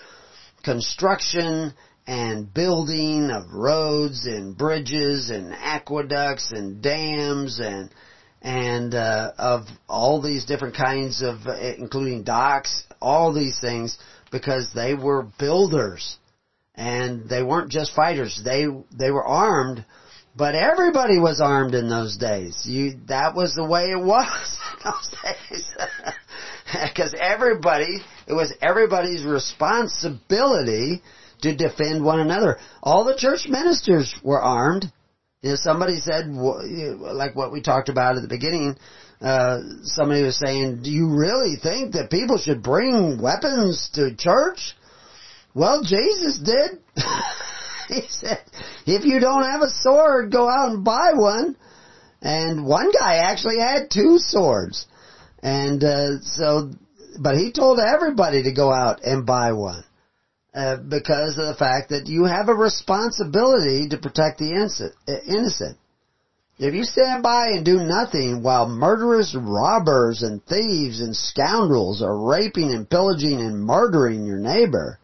construction 0.64 1.74
and 2.06 2.54
building 2.54 3.32
of 3.32 3.54
roads 3.54 4.26
and 4.26 4.58
bridges 4.58 5.30
and 5.30 5.54
aqueducts 5.54 6.52
and 6.52 6.82
dams 6.82 7.60
and 7.60 7.90
and 8.42 8.94
uh, 8.94 9.32
of 9.38 9.66
all 9.90 10.22
these 10.22 10.46
different 10.46 10.76
kinds 10.76 11.24
of, 11.24 11.48
including 11.78 12.24
docks, 12.24 12.84
all 13.02 13.34
these 13.34 13.60
things, 13.60 13.98
because 14.32 14.70
they 14.76 14.94
were 14.94 15.28
builders 15.40 16.18
and 16.78 17.28
they 17.28 17.44
weren't 17.44 17.72
just 17.72 17.94
fighters. 17.94 18.40
They 18.44 18.68
they 18.98 19.12
were 19.12 19.26
armed, 19.26 19.84
but 20.36 20.56
everybody 20.56 21.20
was 21.20 21.42
armed 21.42 21.74
in 21.74 21.90
those 21.90 22.18
days. 22.18 22.66
You 22.66 22.94
that 23.08 23.36
was 23.36 23.56
the 23.56 23.66
way 23.66 23.86
it 23.86 24.00
was 24.00 24.60
in 24.74 24.92
those 24.92 25.12
days. 25.24 25.76
Because 26.70 27.16
everybody, 27.18 28.00
it 28.28 28.34
was 28.34 28.54
everybody's 28.62 29.24
responsibility 29.24 31.02
to 31.42 31.56
defend 31.56 32.04
one 32.04 32.20
another. 32.20 32.58
All 32.84 33.06
the 33.06 33.16
church 33.16 33.48
ministers 33.48 34.14
were 34.22 34.42
armed. 34.42 34.92
You 35.42 35.52
know, 35.52 35.56
somebody 35.56 36.00
said, 36.00 36.28
like 36.28 37.36
what 37.36 37.54
we 37.54 37.62
talked 37.62 37.88
about 37.88 38.18
at 38.18 38.22
the 38.22 38.28
beginning, 38.28 38.76
uh, 39.22 39.60
somebody 39.84 40.24
was 40.24 40.38
saying, 40.38 40.82
do 40.84 40.92
you 40.92 41.16
really 41.16 41.56
think 41.56 41.94
that 41.94 42.12
people 42.12 42.38
should 42.38 42.62
bring 42.62 43.22
weapons 43.22 43.90
to 43.94 44.14
church? 44.16 44.76
Well, 45.58 45.82
Jesus 45.82 46.38
did. 46.38 46.78
he 47.88 48.04
said, 48.10 48.44
if 48.86 49.06
you 49.06 49.20
don't 49.20 49.42
have 49.42 49.62
a 49.62 49.72
sword, 49.82 50.32
go 50.32 50.48
out 50.48 50.70
and 50.70 50.86
buy 50.86 51.14
one. 51.16 51.56
And 52.22 52.64
one 52.64 52.92
guy 52.92 53.16
actually 53.16 53.58
had 53.58 53.90
two 53.90 54.20
swords. 54.20 54.86
And, 55.42 55.84
uh, 55.84 56.20
so, 56.22 56.70
but 57.20 57.38
he 57.38 57.52
told 57.52 57.80
everybody 57.80 58.44
to 58.44 58.52
go 58.52 58.72
out 58.72 59.04
and 59.04 59.26
buy 59.26 59.54
one. 59.54 59.84
Uh, 60.54 60.78
because 60.78 61.40
of 61.40 61.48
the 61.48 61.58
fact 61.58 61.90
that 61.90 62.06
you 62.06 62.26
have 62.26 62.50
a 62.50 62.54
responsibility 62.54 63.90
to 63.90 63.98
protect 63.98 64.38
the 64.38 64.52
innocent. 64.52 65.78
If 66.60 66.76
you 66.76 66.84
stand 66.84 67.24
by 67.24 67.48
and 67.48 67.66
do 67.66 67.78
nothing 67.80 68.44
while 68.44 68.70
murderers, 68.70 69.36
robbers, 69.36 70.22
and 70.22 70.46
thieves 70.46 71.02
and 71.02 71.16
scoundrels 71.16 72.04
are 72.04 72.30
raping 72.30 72.72
and 72.72 72.88
pillaging 72.88 73.40
and 73.40 73.60
murdering 73.60 74.24
your 74.24 74.38
neighbor, 74.38 75.00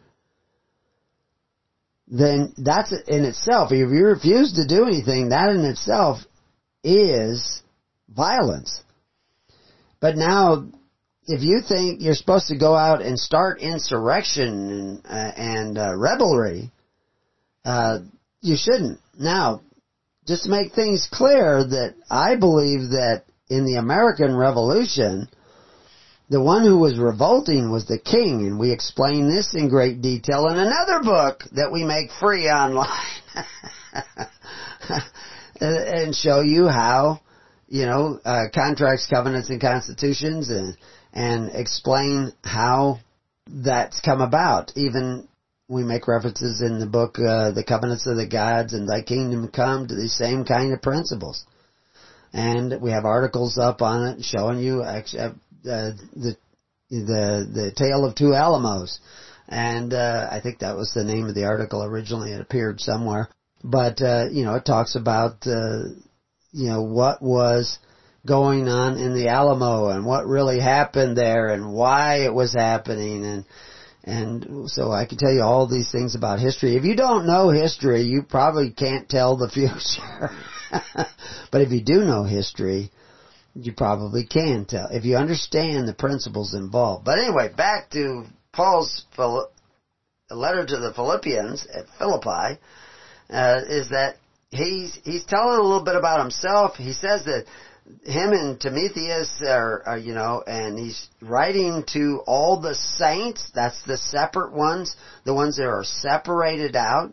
then 2.06 2.52
that's 2.58 2.92
in 2.92 3.24
itself, 3.24 3.72
if 3.72 3.90
you 3.90 4.06
refuse 4.06 4.54
to 4.54 4.66
do 4.66 4.86
anything, 4.86 5.30
that 5.30 5.50
in 5.50 5.64
itself 5.64 6.18
is 6.82 7.62
violence. 8.08 8.82
But 10.00 10.16
now, 10.16 10.66
if 11.26 11.42
you 11.42 11.62
think 11.66 12.02
you're 12.02 12.14
supposed 12.14 12.48
to 12.48 12.58
go 12.58 12.74
out 12.74 13.00
and 13.00 13.18
start 13.18 13.60
insurrection 13.60 14.48
and, 14.48 15.06
uh, 15.06 15.32
and 15.36 15.78
uh, 15.78 15.96
revelry, 15.96 16.70
uh, 17.64 18.00
you 18.42 18.56
shouldn't. 18.58 19.00
Now, 19.18 19.62
just 20.26 20.44
to 20.44 20.50
make 20.50 20.72
things 20.74 21.08
clear 21.10 21.64
that 21.64 21.94
I 22.10 22.36
believe 22.36 22.90
that 22.90 23.22
in 23.48 23.64
the 23.64 23.76
American 23.76 24.36
Revolution, 24.36 25.28
the 26.30 26.40
one 26.40 26.64
who 26.64 26.78
was 26.78 26.98
revolting 26.98 27.70
was 27.70 27.86
the 27.86 27.98
king, 27.98 28.46
and 28.46 28.58
we 28.58 28.72
explain 28.72 29.28
this 29.28 29.54
in 29.54 29.68
great 29.68 30.00
detail 30.00 30.48
in 30.48 30.58
another 30.58 31.02
book 31.02 31.44
that 31.52 31.70
we 31.70 31.84
make 31.84 32.10
free 32.18 32.48
online. 32.48 32.88
and 35.60 36.14
show 36.14 36.40
you 36.40 36.66
how, 36.66 37.20
you 37.68 37.84
know, 37.84 38.18
uh, 38.24 38.44
contracts, 38.54 39.06
covenants, 39.06 39.50
and 39.50 39.60
constitutions, 39.60 40.48
and 40.48 40.76
and 41.12 41.50
explain 41.54 42.32
how 42.42 42.98
that's 43.46 44.00
come 44.00 44.20
about. 44.20 44.72
Even 44.76 45.28
we 45.68 45.82
make 45.82 46.08
references 46.08 46.60
in 46.60 46.80
the 46.80 46.86
book, 46.86 47.18
uh, 47.18 47.52
the 47.52 47.64
covenants 47.64 48.06
of 48.06 48.16
the 48.16 48.26
gods 48.26 48.72
and 48.72 48.88
thy 48.88 49.02
kingdom 49.02 49.48
come 49.48 49.86
to 49.86 49.94
these 49.94 50.16
same 50.16 50.44
kind 50.44 50.72
of 50.72 50.82
principles. 50.82 51.44
And 52.32 52.82
we 52.82 52.90
have 52.90 53.04
articles 53.04 53.58
up 53.58 53.80
on 53.80 54.08
it 54.08 54.24
showing 54.24 54.58
you 54.58 54.82
actually, 54.82 55.34
uh, 55.64 55.92
the 56.14 56.36
the 56.90 57.48
the 57.52 57.72
tale 57.76 58.04
of 58.04 58.14
two 58.14 58.34
Alamos, 58.34 58.98
and 59.48 59.92
uh, 59.92 60.28
I 60.30 60.40
think 60.40 60.60
that 60.60 60.76
was 60.76 60.92
the 60.94 61.04
name 61.04 61.26
of 61.26 61.34
the 61.34 61.44
article 61.44 61.82
originally. 61.82 62.32
It 62.32 62.40
appeared 62.40 62.80
somewhere, 62.80 63.28
but 63.62 64.00
uh, 64.00 64.26
you 64.30 64.44
know 64.44 64.54
it 64.54 64.64
talks 64.64 64.94
about 64.94 65.46
uh, 65.46 65.84
you 66.52 66.68
know 66.68 66.82
what 66.82 67.22
was 67.22 67.78
going 68.26 68.68
on 68.68 68.98
in 68.98 69.14
the 69.14 69.28
Alamo 69.28 69.88
and 69.88 70.06
what 70.06 70.26
really 70.26 70.58
happened 70.58 71.16
there 71.16 71.48
and 71.48 71.74
why 71.74 72.24
it 72.24 72.32
was 72.32 72.54
happening 72.54 73.24
and 73.24 73.44
and 74.06 74.70
so 74.70 74.92
I 74.92 75.06
can 75.06 75.16
tell 75.16 75.32
you 75.32 75.42
all 75.42 75.66
these 75.66 75.90
things 75.90 76.14
about 76.14 76.38
history. 76.38 76.76
If 76.76 76.84
you 76.84 76.94
don't 76.94 77.26
know 77.26 77.48
history, 77.48 78.02
you 78.02 78.22
probably 78.22 78.70
can't 78.70 79.08
tell 79.08 79.36
the 79.36 79.48
future. 79.52 80.30
but 81.50 81.62
if 81.62 81.70
you 81.70 81.82
do 81.82 82.04
know 82.04 82.24
history, 82.24 82.90
you 83.54 83.72
probably 83.72 84.26
can 84.26 84.64
tell 84.66 84.88
if 84.90 85.04
you 85.04 85.16
understand 85.16 85.86
the 85.86 85.94
principles 85.94 86.54
involved. 86.54 87.04
But 87.04 87.18
anyway, 87.18 87.50
back 87.56 87.90
to 87.90 88.24
Paul's 88.52 89.04
letter 90.30 90.66
to 90.66 90.76
the 90.76 90.92
Philippians 90.94 91.66
at 91.72 91.86
Philippi 91.98 92.60
uh, 93.30 93.60
is 93.68 93.90
that 93.90 94.16
he's 94.50 94.98
he's 95.04 95.24
telling 95.24 95.58
a 95.58 95.62
little 95.62 95.84
bit 95.84 95.96
about 95.96 96.20
himself. 96.20 96.76
He 96.76 96.92
says 96.92 97.24
that 97.24 97.46
him 98.04 98.32
and 98.32 98.58
Timotheus 98.58 99.42
are, 99.46 99.82
are, 99.86 99.98
you 99.98 100.14
know, 100.14 100.42
and 100.46 100.78
he's 100.78 101.08
writing 101.20 101.84
to 101.92 102.22
all 102.26 102.60
the 102.60 102.74
saints. 102.74 103.50
That's 103.54 103.82
the 103.84 103.98
separate 103.98 104.52
ones, 104.52 104.96
the 105.24 105.34
ones 105.34 105.56
that 105.56 105.66
are 105.66 105.84
separated 105.84 106.76
out. 106.76 107.12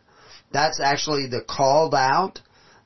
That's 0.53 0.79
actually 0.79 1.27
the 1.27 1.41
called 1.41 1.93
out. 1.93 2.39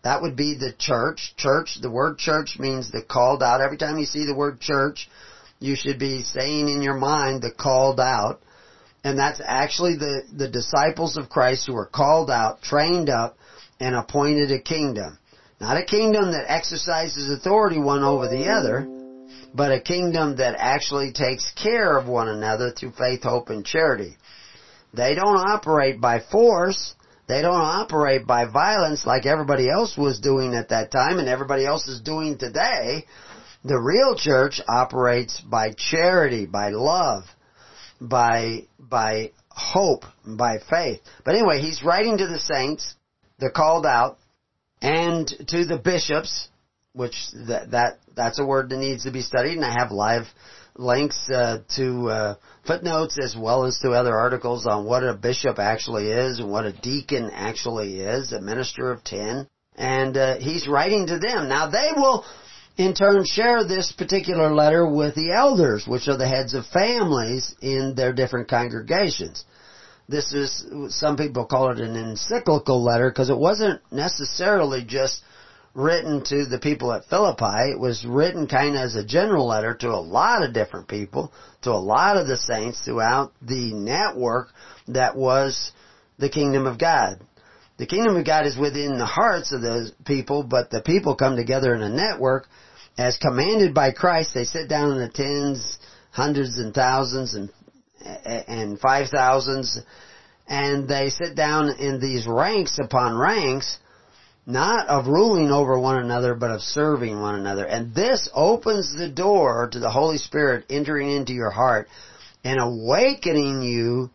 That 0.05 0.21
would 0.21 0.35
be 0.35 0.53
the 0.53 0.71
church. 0.77 1.33
Church, 1.35 1.79
the 1.81 1.89
word 1.89 2.19
church 2.19 2.57
means 2.59 2.91
the 2.91 3.01
called 3.01 3.41
out. 3.41 3.59
Every 3.59 3.77
time 3.77 3.97
you 3.97 4.05
see 4.05 4.23
the 4.23 4.35
word 4.35 4.61
church, 4.61 5.09
you 5.59 5.75
should 5.75 5.97
be 5.97 6.21
saying 6.21 6.69
in 6.69 6.83
your 6.83 6.93
mind 6.93 7.41
the 7.41 7.49
called 7.49 7.99
out. 7.99 8.39
And 9.03 9.17
that's 9.17 9.41
actually 9.43 9.95
the, 9.95 10.21
the 10.31 10.47
disciples 10.47 11.17
of 11.17 11.29
Christ 11.29 11.65
who 11.65 11.75
are 11.75 11.87
called 11.87 12.29
out, 12.29 12.61
trained 12.61 13.09
up, 13.09 13.35
and 13.79 13.95
appointed 13.95 14.51
a 14.51 14.61
kingdom. 14.61 15.17
Not 15.59 15.77
a 15.77 15.85
kingdom 15.85 16.33
that 16.33 16.51
exercises 16.51 17.31
authority 17.31 17.79
one 17.79 18.03
over 18.03 18.27
the 18.27 18.49
other, 18.49 18.85
but 19.55 19.71
a 19.71 19.81
kingdom 19.81 20.35
that 20.35 20.55
actually 20.59 21.13
takes 21.13 21.51
care 21.53 21.97
of 21.97 22.07
one 22.07 22.27
another 22.27 22.69
through 22.69 22.91
faith, 22.91 23.23
hope, 23.23 23.49
and 23.49 23.65
charity. 23.65 24.17
They 24.93 25.15
don't 25.15 25.49
operate 25.49 25.99
by 25.99 26.19
force. 26.19 26.93
They 27.27 27.41
don't 27.41 27.55
operate 27.55 28.27
by 28.27 28.45
violence 28.45 29.05
like 29.05 29.25
everybody 29.25 29.69
else 29.69 29.97
was 29.97 30.19
doing 30.19 30.53
at 30.53 30.69
that 30.69 30.91
time 30.91 31.17
and 31.19 31.27
everybody 31.27 31.65
else 31.65 31.87
is 31.87 32.01
doing 32.01 32.37
today. 32.37 33.05
The 33.63 33.79
real 33.79 34.15
church 34.15 34.61
operates 34.67 35.41
by 35.41 35.73
charity, 35.75 36.45
by 36.45 36.69
love, 36.69 37.23
by, 37.99 38.67
by 38.77 39.31
hope, 39.49 40.03
by 40.25 40.59
faith. 40.69 41.01
But 41.23 41.33
anyway, 41.35 41.61
he's 41.61 41.83
writing 41.83 42.19
to 42.19 42.27
the 42.27 42.39
saints, 42.39 42.93
the 43.39 43.49
called 43.49 43.87
out, 43.87 44.19
and 44.81 45.27
to 45.27 45.65
the 45.65 45.77
bishops, 45.83 46.49
which 46.93 47.15
that, 47.47 47.71
that 47.71 47.99
that's 48.15 48.39
a 48.39 48.45
word 48.45 48.69
that 48.69 48.77
needs 48.77 49.03
to 49.03 49.11
be 49.11 49.21
studied, 49.21 49.55
and 49.55 49.65
I 49.65 49.75
have 49.79 49.91
live 49.91 50.25
links 50.77 51.29
uh, 51.29 51.59
to 51.75 52.09
uh, 52.09 52.35
footnotes 52.65 53.17
as 53.21 53.35
well 53.37 53.65
as 53.65 53.79
to 53.79 53.91
other 53.91 54.15
articles 54.15 54.65
on 54.65 54.85
what 54.85 55.03
a 55.03 55.13
bishop 55.13 55.59
actually 55.59 56.07
is 56.07 56.39
and 56.39 56.51
what 56.51 56.65
a 56.65 56.73
deacon 56.73 57.29
actually 57.33 57.99
is, 57.99 58.31
a 58.33 58.41
minister 58.41 58.91
of 58.91 59.03
ten. 59.03 59.47
And 59.75 60.15
uh, 60.15 60.37
he's 60.37 60.67
writing 60.67 61.07
to 61.07 61.19
them. 61.19 61.49
Now 61.49 61.69
they 61.69 61.91
will, 61.95 62.25
in 62.77 62.93
turn, 62.93 63.25
share 63.25 63.63
this 63.63 63.91
particular 63.91 64.53
letter 64.53 64.87
with 64.87 65.15
the 65.15 65.31
elders, 65.33 65.85
which 65.87 66.07
are 66.07 66.17
the 66.17 66.27
heads 66.27 66.53
of 66.53 66.65
families 66.67 67.53
in 67.61 67.93
their 67.95 68.13
different 68.13 68.47
congregations. 68.49 69.43
This 70.07 70.33
is, 70.33 70.65
some 70.89 71.17
people 71.17 71.45
call 71.45 71.71
it 71.71 71.79
an 71.79 71.95
encyclical 71.95 72.83
letter 72.83 73.09
because 73.09 73.29
it 73.29 73.37
wasn't 73.37 73.81
necessarily 73.91 74.85
just 74.85 75.21
written 75.75 76.23
to 76.23 76.45
the 76.45 76.57
people 76.57 76.93
at 76.93 77.05
Philippi. 77.05 77.71
It 77.71 77.79
was 77.79 78.05
written 78.05 78.47
kind 78.47 78.75
of 78.75 78.81
as 78.81 78.95
a 78.95 79.05
general 79.05 79.45
letter 79.47 79.75
to 79.75 79.89
a 79.89 79.99
lot 79.99 80.41
of 80.41 80.53
different 80.53 80.87
people, 80.87 81.31
to 81.63 81.71
a 81.71 81.73
lot 81.73 82.17
of 82.17 82.27
the 82.27 82.37
saints 82.37 82.83
throughout 82.83 83.33
the 83.41 83.73
network 83.73 84.47
that 84.87 85.15
was 85.15 85.71
the 86.17 86.29
kingdom 86.29 86.65
of 86.65 86.79
God. 86.79 87.19
The 87.77 87.85
kingdom 87.85 88.15
of 88.15 88.25
God 88.25 88.45
is 88.45 88.57
within 88.57 88.97
the 88.97 89.05
hearts 89.05 89.51
of 89.51 89.61
those 89.61 89.91
people, 90.05 90.43
but 90.43 90.69
the 90.69 90.81
people 90.81 91.15
come 91.15 91.35
together 91.35 91.75
in 91.75 91.81
a 91.81 91.89
network 91.89 92.47
as 92.97 93.17
commanded 93.17 93.73
by 93.73 93.91
Christ. 93.91 94.33
They 94.33 94.45
sit 94.45 94.69
down 94.69 94.91
in 94.91 94.99
the 94.99 95.09
tens, 95.09 95.77
hundreds 96.11 96.57
and 96.57 96.73
thousands 96.73 97.33
and 97.33 97.49
and 98.25 98.79
five 98.79 99.09
thousands 99.09 99.79
and 100.47 100.87
they 100.87 101.09
sit 101.09 101.35
down 101.35 101.69
in 101.79 101.99
these 101.99 102.27
ranks 102.27 102.77
upon 102.77 103.17
ranks 103.17 103.79
not 104.45 104.87
of 104.87 105.07
ruling 105.07 105.51
over 105.51 105.79
one 105.79 105.97
another, 105.97 106.35
but 106.35 106.51
of 106.51 106.61
serving 106.61 107.19
one 107.19 107.35
another. 107.35 107.65
And 107.65 107.95
this 107.95 108.29
opens 108.33 108.95
the 108.95 109.09
door 109.09 109.69
to 109.71 109.79
the 109.79 109.89
Holy 109.89 110.17
Spirit 110.17 110.65
entering 110.69 111.09
into 111.09 111.33
your 111.33 111.49
heart 111.49 111.87
and 112.43 112.59
awakening 112.59 113.63
you 113.63 114.11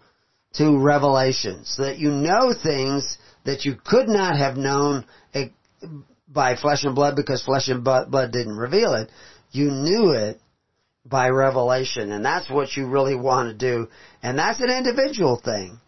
to 0.55 0.79
revelation 0.79 1.65
so 1.65 1.85
that 1.85 1.99
you 1.99 2.11
know 2.11 2.55
things 2.55 3.19
that 3.45 3.65
you 3.65 3.75
could 3.85 4.09
not 4.09 4.37
have 4.37 4.57
known 4.57 5.05
eh, 5.35 5.47
by 6.29 6.57
flesh 6.57 6.85
and 6.85 6.95
blood 6.95 7.17
because 7.17 7.43
flesh 7.43 7.69
and 7.69 7.83
blood 7.83 8.33
didn't 8.33 8.57
reveal 8.57 8.95
it. 8.95 9.11
You 9.51 9.71
knew 9.71 10.13
it 10.13 10.41
by 11.05 11.29
revelation 11.29 12.13
and 12.13 12.25
that's 12.25 12.49
what 12.49 12.77
you 12.77 12.87
really 12.87 13.17
want 13.17 13.49
to 13.49 13.55
do. 13.55 13.89
And 14.23 14.39
that's 14.39 14.61
an 14.61 14.71
individual 14.71 15.41
thing. 15.45 15.81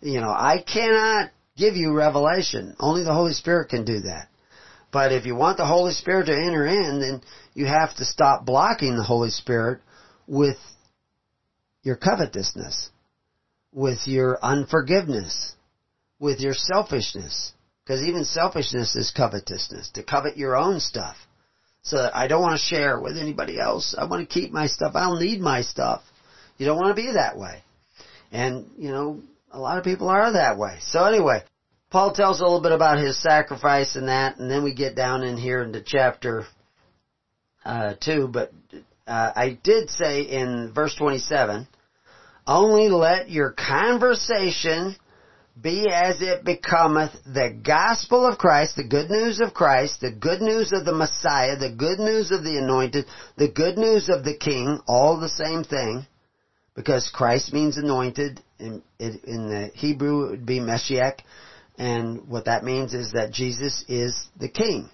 You 0.00 0.20
know, 0.20 0.30
I 0.30 0.62
cannot 0.62 1.30
give 1.58 1.76
you 1.76 1.92
revelation. 1.92 2.76
Only 2.78 3.04
the 3.04 3.14
Holy 3.14 3.32
Spirit 3.32 3.68
can 3.68 3.84
do 3.84 4.00
that. 4.00 4.28
But 4.90 5.12
if 5.12 5.26
you 5.26 5.34
want 5.34 5.58
the 5.58 5.66
Holy 5.66 5.92
Spirit 5.92 6.26
to 6.26 6.36
enter 6.36 6.66
in, 6.66 7.00
then 7.00 7.22
you 7.54 7.66
have 7.66 7.94
to 7.96 8.04
stop 8.04 8.46
blocking 8.46 8.96
the 8.96 9.02
Holy 9.02 9.30
Spirit 9.30 9.80
with 10.26 10.56
your 11.82 11.96
covetousness, 11.96 12.90
with 13.72 14.06
your 14.06 14.38
unforgiveness, 14.42 15.54
with 16.18 16.40
your 16.40 16.54
selfishness. 16.54 17.52
Because 17.84 18.02
even 18.02 18.24
selfishness 18.24 18.94
is 18.96 19.10
covetousness, 19.10 19.90
to 19.94 20.02
covet 20.02 20.36
your 20.36 20.56
own 20.56 20.80
stuff. 20.80 21.16
So 21.82 22.10
I 22.12 22.26
don't 22.28 22.42
want 22.42 22.58
to 22.60 22.66
share 22.66 23.00
with 23.00 23.16
anybody 23.16 23.58
else. 23.58 23.94
I 23.96 24.04
want 24.04 24.28
to 24.28 24.32
keep 24.32 24.52
my 24.52 24.66
stuff. 24.66 24.92
I 24.94 25.08
don't 25.08 25.20
need 25.22 25.40
my 25.40 25.62
stuff. 25.62 26.02
You 26.58 26.66
don't 26.66 26.76
want 26.76 26.94
to 26.94 27.02
be 27.02 27.12
that 27.12 27.38
way. 27.38 27.62
And, 28.30 28.66
you 28.76 28.90
know, 28.90 29.22
a 29.50 29.58
lot 29.58 29.78
of 29.78 29.84
people 29.84 30.08
are 30.08 30.32
that 30.32 30.58
way. 30.58 30.78
So 30.80 31.04
anyway, 31.04 31.42
Paul 31.90 32.12
tells 32.12 32.40
a 32.40 32.42
little 32.42 32.60
bit 32.60 32.72
about 32.72 32.98
his 32.98 33.20
sacrifice 33.20 33.96
and 33.96 34.08
that, 34.08 34.38
and 34.38 34.50
then 34.50 34.62
we 34.62 34.74
get 34.74 34.94
down 34.94 35.22
in 35.22 35.36
here 35.36 35.62
into 35.62 35.82
chapter 35.84 36.44
uh, 37.64 37.94
2. 38.00 38.28
But 38.28 38.52
uh, 39.06 39.32
I 39.34 39.58
did 39.62 39.90
say 39.90 40.22
in 40.22 40.72
verse 40.74 40.94
27, 40.96 41.66
only 42.46 42.88
let 42.88 43.30
your 43.30 43.52
conversation 43.52 44.96
be 45.60 45.88
as 45.92 46.22
it 46.22 46.44
becometh 46.44 47.12
the 47.24 47.58
gospel 47.62 48.26
of 48.26 48.38
Christ, 48.38 48.76
the 48.76 48.86
good 48.86 49.10
news 49.10 49.40
of 49.40 49.54
Christ, 49.54 50.00
the 50.00 50.12
good 50.12 50.40
news 50.40 50.72
of 50.72 50.84
the 50.84 50.94
Messiah, 50.94 51.56
the 51.56 51.74
good 51.74 51.98
news 51.98 52.30
of 52.30 52.44
the 52.44 52.58
anointed, 52.58 53.06
the 53.36 53.48
good 53.48 53.76
news 53.76 54.08
of 54.08 54.24
the 54.24 54.36
King, 54.36 54.80
all 54.86 55.18
the 55.18 55.28
same 55.28 55.64
thing 55.64 56.06
because 56.78 57.10
Christ 57.12 57.52
means 57.52 57.76
anointed. 57.76 58.40
In, 58.58 58.82
in 58.98 59.48
the 59.48 59.70
Hebrew, 59.74 60.26
it 60.26 60.30
would 60.30 60.46
be 60.46 60.60
Meshiach. 60.60 61.20
And 61.78 62.28
what 62.28 62.46
that 62.46 62.64
means 62.64 62.92
is 62.92 63.12
that 63.12 63.32
Jesus 63.32 63.84
is 63.88 64.28
the 64.38 64.48
king. 64.48 64.90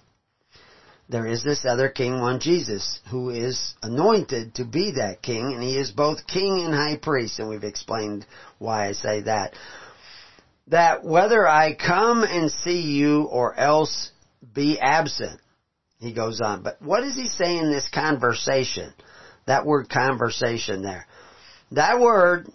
There 1.07 1.27
is 1.27 1.43
this 1.43 1.65
other 1.65 1.89
king, 1.89 2.19
one 2.19 2.39
Jesus, 2.39 2.99
who 3.11 3.29
is 3.29 3.75
anointed 3.83 4.55
to 4.55 4.65
be 4.65 4.93
that 4.97 5.21
king, 5.21 5.53
and 5.53 5.61
he 5.61 5.77
is 5.77 5.91
both 5.91 6.25
king 6.25 6.61
and 6.65 6.73
high 6.73 6.97
priest, 6.97 7.37
and 7.39 7.47
we've 7.47 7.63
explained 7.63 8.25
why 8.57 8.87
I 8.87 8.93
say 8.93 9.21
that. 9.21 9.53
That 10.67 11.03
whether 11.03 11.47
I 11.47 11.75
come 11.75 12.23
and 12.23 12.51
see 12.51 12.81
you 12.81 13.23
or 13.23 13.55
else 13.55 14.11
be 14.53 14.79
absent, 14.79 15.39
he 15.99 16.11
goes 16.11 16.41
on. 16.41 16.63
But 16.63 16.81
what 16.81 17.01
does 17.01 17.15
he 17.15 17.27
say 17.27 17.57
in 17.57 17.71
this 17.71 17.87
conversation? 17.93 18.91
That 19.45 19.65
word 19.65 19.89
conversation 19.89 20.81
there. 20.81 21.05
That 21.71 21.99
word 21.99 22.47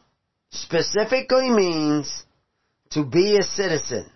specifically 0.51 1.51
means 1.51 2.25
to 2.91 3.05
be 3.05 3.37
a 3.37 3.43
citizen 3.43 4.11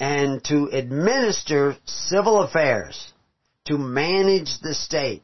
and 0.00 0.42
to 0.44 0.70
administer 0.72 1.76
civil 1.84 2.42
affairs, 2.42 3.12
to 3.66 3.76
manage 3.76 4.58
the 4.62 4.74
state. 4.74 5.22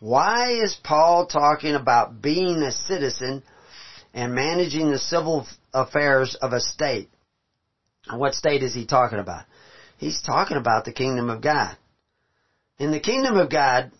Why 0.00 0.52
is 0.62 0.76
Paul 0.82 1.26
talking 1.26 1.74
about 1.74 2.20
being 2.20 2.62
a 2.62 2.72
citizen 2.72 3.42
and 4.12 4.34
managing 4.34 4.90
the 4.90 4.98
civil 4.98 5.46
affairs 5.72 6.34
of 6.34 6.52
a 6.52 6.60
state? 6.60 7.08
What 8.12 8.34
state 8.34 8.62
is 8.62 8.74
he 8.74 8.84
talking 8.84 9.18
about? 9.18 9.44
He's 9.96 10.20
talking 10.20 10.58
about 10.58 10.84
the 10.84 10.92
kingdom 10.92 11.30
of 11.30 11.40
God. 11.40 11.76
In 12.78 12.90
the 12.90 13.00
kingdom 13.00 13.36
of 13.38 13.48
God, 13.48 13.92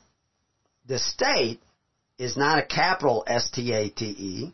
the 0.86 0.99
state 0.99 1.61
is 2.19 2.37
not 2.37 2.59
a 2.59 2.67
capital 2.67 3.25
S-T-A-T-E 3.27 4.53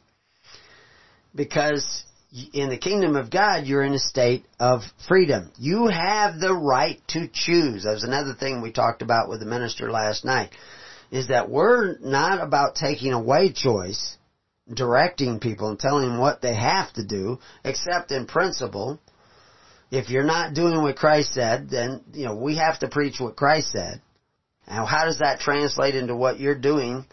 because 1.35 2.05
in 2.53 2.71
the 2.71 2.79
kingdom 2.79 3.17
of 3.17 3.31
God, 3.31 3.67
you're 3.67 3.83
in 3.83 3.95
a 3.95 3.99
state 3.99 4.45
of 4.59 4.83
freedom. 5.09 5.51
You 5.59 5.89
have 5.89 6.39
the 6.39 6.55
right 6.55 7.01
to 7.09 7.29
choose. 7.33 7.83
That 7.85 7.95
was 7.95 8.05
another 8.05 8.35
thing 8.35 8.63
we 8.63 8.73
talked 8.73 9.03
about 9.03 9.29
with 9.29 9.41
the 9.41 9.47
minister 9.47 9.91
last 9.91 10.25
night, 10.25 10.51
is 11.11 11.29
that 11.29 11.51
we're 11.51 11.99
not 11.99 12.41
about 12.41 12.77
taking 12.77 13.13
away 13.13 13.53
choice, 13.53 14.17
directing 14.73 15.41
people 15.41 15.69
and 15.69 15.79
telling 15.79 16.09
them 16.09 16.19
what 16.21 16.41
they 16.41 16.55
have 16.55 16.93
to 16.95 17.05
do, 17.05 17.41
except 17.65 18.13
in 18.13 18.27
principle. 18.27 19.01
If 19.91 20.09
you're 20.09 20.23
not 20.23 20.55
doing 20.55 20.81
what 20.83 20.95
Christ 20.95 21.35
said, 21.35 21.69
then, 21.69 22.05
you 22.13 22.27
know, 22.27 22.37
we 22.37 22.59
have 22.59 22.79
to 22.79 22.89
preach 22.89 23.19
what 23.19 23.35
Christ 23.35 23.73
said. 23.73 24.01
Now, 24.69 24.87
how 24.87 25.05
does 25.05 25.19
that 25.19 25.41
translate 25.41 25.97
into 25.97 26.15
what 26.15 26.39
you're 26.39 26.55
doing 26.55 27.07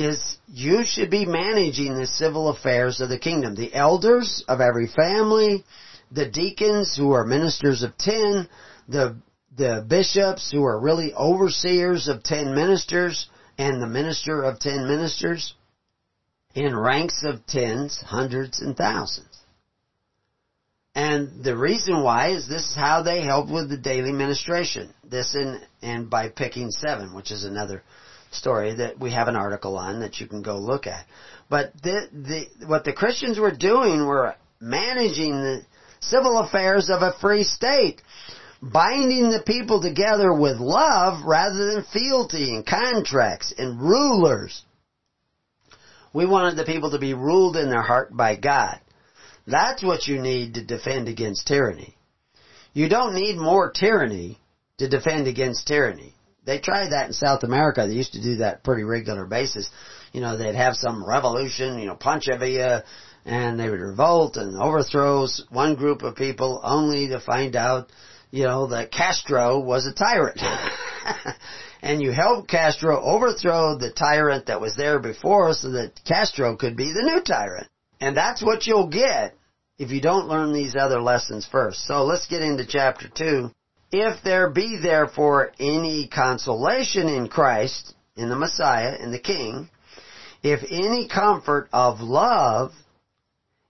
is 0.00 0.38
you 0.48 0.84
should 0.84 1.10
be 1.10 1.26
managing 1.26 1.94
the 1.94 2.06
civil 2.06 2.48
affairs 2.48 3.00
of 3.00 3.08
the 3.08 3.18
kingdom. 3.18 3.54
The 3.54 3.74
elders 3.74 4.44
of 4.48 4.60
every 4.60 4.86
family, 4.86 5.64
the 6.10 6.28
deacons 6.28 6.96
who 6.96 7.12
are 7.12 7.24
ministers 7.24 7.82
of 7.82 7.96
ten, 7.98 8.48
the 8.88 9.16
the 9.56 9.84
bishops 9.86 10.50
who 10.50 10.64
are 10.64 10.80
really 10.80 11.12
overseers 11.14 12.08
of 12.08 12.22
ten 12.22 12.54
ministers 12.54 13.28
and 13.58 13.82
the 13.82 13.86
minister 13.86 14.42
of 14.42 14.58
ten 14.58 14.86
ministers 14.86 15.54
in 16.54 16.76
ranks 16.76 17.22
of 17.24 17.46
tens, 17.46 18.00
hundreds, 18.00 18.60
and 18.60 18.76
thousands. 18.76 19.26
And 20.94 21.44
the 21.44 21.56
reason 21.56 22.02
why 22.02 22.30
is 22.30 22.48
this 22.48 22.70
is 22.70 22.74
how 22.74 23.02
they 23.02 23.22
help 23.22 23.48
with 23.48 23.68
the 23.68 23.76
daily 23.76 24.12
ministration. 24.12 24.92
This 25.04 25.34
and, 25.34 25.60
and 25.82 26.10
by 26.10 26.28
picking 26.28 26.70
seven, 26.70 27.14
which 27.14 27.30
is 27.30 27.44
another 27.44 27.82
story 28.30 28.74
that 28.74 28.98
we 28.98 29.12
have 29.12 29.28
an 29.28 29.36
article 29.36 29.76
on 29.76 30.00
that 30.00 30.20
you 30.20 30.26
can 30.26 30.42
go 30.42 30.58
look 30.58 30.86
at. 30.86 31.06
But 31.48 31.72
the, 31.82 32.08
the, 32.12 32.66
what 32.66 32.84
the 32.84 32.92
Christians 32.92 33.38
were 33.38 33.54
doing 33.54 34.06
were 34.06 34.34
managing 34.60 35.32
the 35.32 35.62
civil 36.00 36.38
affairs 36.38 36.88
of 36.90 37.02
a 37.02 37.14
free 37.20 37.44
state, 37.44 38.02
binding 38.62 39.30
the 39.30 39.42
people 39.44 39.82
together 39.82 40.32
with 40.32 40.58
love 40.58 41.24
rather 41.24 41.74
than 41.74 41.84
fealty 41.92 42.54
and 42.54 42.64
contracts 42.64 43.52
and 43.56 43.80
rulers. 43.80 44.62
We 46.12 46.26
wanted 46.26 46.56
the 46.56 46.64
people 46.64 46.90
to 46.90 46.98
be 46.98 47.14
ruled 47.14 47.56
in 47.56 47.70
their 47.70 47.82
heart 47.82 48.16
by 48.16 48.36
God. 48.36 48.80
That's 49.46 49.82
what 49.82 50.06
you 50.06 50.20
need 50.20 50.54
to 50.54 50.64
defend 50.64 51.08
against 51.08 51.46
tyranny. 51.46 51.96
You 52.72 52.88
don't 52.88 53.14
need 53.14 53.36
more 53.36 53.72
tyranny 53.72 54.38
to 54.78 54.88
defend 54.88 55.26
against 55.26 55.66
tyranny. 55.66 56.14
They 56.44 56.58
tried 56.58 56.90
that 56.90 57.06
in 57.06 57.12
South 57.12 57.42
America. 57.42 57.86
They 57.86 57.94
used 57.94 58.14
to 58.14 58.22
do 58.22 58.36
that 58.36 58.64
pretty 58.64 58.82
regular 58.82 59.26
basis. 59.26 59.70
You 60.12 60.20
know, 60.20 60.36
they'd 60.36 60.54
have 60.54 60.74
some 60.74 61.06
revolution, 61.06 61.78
you 61.78 61.86
know, 61.86 61.94
Pancho 61.94 62.38
Villa, 62.38 62.84
and 63.24 63.60
they 63.60 63.68
would 63.68 63.80
revolt 63.80 64.36
and 64.36 64.60
overthrow 64.60 65.26
one 65.50 65.74
group 65.74 66.02
of 66.02 66.16
people 66.16 66.60
only 66.64 67.08
to 67.08 67.20
find 67.20 67.54
out, 67.54 67.92
you 68.30 68.44
know, 68.44 68.68
that 68.68 68.90
Castro 68.90 69.60
was 69.60 69.86
a 69.86 69.92
tyrant. 69.92 70.40
and 71.82 72.02
you 72.02 72.12
help 72.12 72.48
Castro 72.48 73.00
overthrow 73.00 73.76
the 73.78 73.90
tyrant 73.90 74.46
that 74.46 74.60
was 74.60 74.76
there 74.76 74.98
before 74.98 75.52
so 75.54 75.70
that 75.72 76.00
Castro 76.06 76.56
could 76.56 76.76
be 76.76 76.92
the 76.92 77.02
new 77.02 77.22
tyrant. 77.22 77.68
And 78.00 78.16
that's 78.16 78.42
what 78.42 78.66
you'll 78.66 78.88
get 78.88 79.36
if 79.78 79.90
you 79.90 80.00
don't 80.00 80.28
learn 80.28 80.52
these 80.52 80.74
other 80.74 81.00
lessons 81.00 81.46
first. 81.50 81.86
So 81.86 82.04
let's 82.04 82.26
get 82.26 82.42
into 82.42 82.66
chapter 82.66 83.08
2. 83.08 83.50
If 83.92 84.22
there 84.22 84.50
be 84.50 84.78
therefore 84.80 85.52
any 85.58 86.08
consolation 86.08 87.08
in 87.08 87.28
Christ, 87.28 87.94
in 88.16 88.28
the 88.28 88.36
Messiah, 88.36 88.96
in 88.96 89.10
the 89.10 89.18
King, 89.18 89.68
if 90.42 90.60
any 90.70 91.08
comfort 91.08 91.68
of 91.72 92.00
love, 92.00 92.72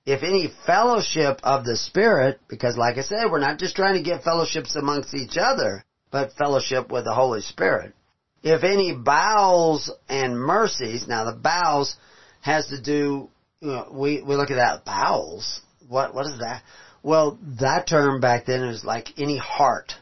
if 0.07 0.23
any 0.23 0.53
fellowship 0.67 1.41
of 1.43 1.65
the 1.65 1.77
Spirit, 1.77 2.41
because 2.49 2.77
like 2.77 2.99
I 2.99 3.03
said, 3.03 3.31
we're 3.31 3.41
not 3.41 3.59
just 3.59 3.77
trying 3.77 3.95
to 3.95 4.03
get 4.03 4.23
fellowships 4.23 4.77
amongst 4.77 5.15
each 5.15 5.37
other, 5.39 5.85
but 6.11 6.33
fellowship 6.35 6.91
with 6.91 7.05
the 7.05 7.15
Holy 7.15 7.41
Spirit. 7.41 7.95
If 8.43 8.65
any 8.65 8.95
bowels 8.95 9.91
and 10.09 10.39
mercies, 10.39 11.07
now 11.07 11.25
the 11.25 11.37
bowels 11.37 11.97
has 12.41 12.69
to 12.69 12.81
do, 12.81 13.29
you 13.61 13.69
know, 13.69 13.89
we, 13.93 14.23
we 14.23 14.35
look 14.35 14.51
at 14.51 14.57
that, 14.57 14.85
bowels, 14.85 15.61
what, 15.89 16.15
what 16.15 16.27
is 16.27 16.39
that? 16.41 16.63
Well, 17.03 17.39
that 17.61 17.87
term 17.87 18.21
back 18.21 18.47
then 18.47 18.63
is 18.63 18.85
like 18.85 19.19
any 19.19 19.39
heart. 19.39 19.93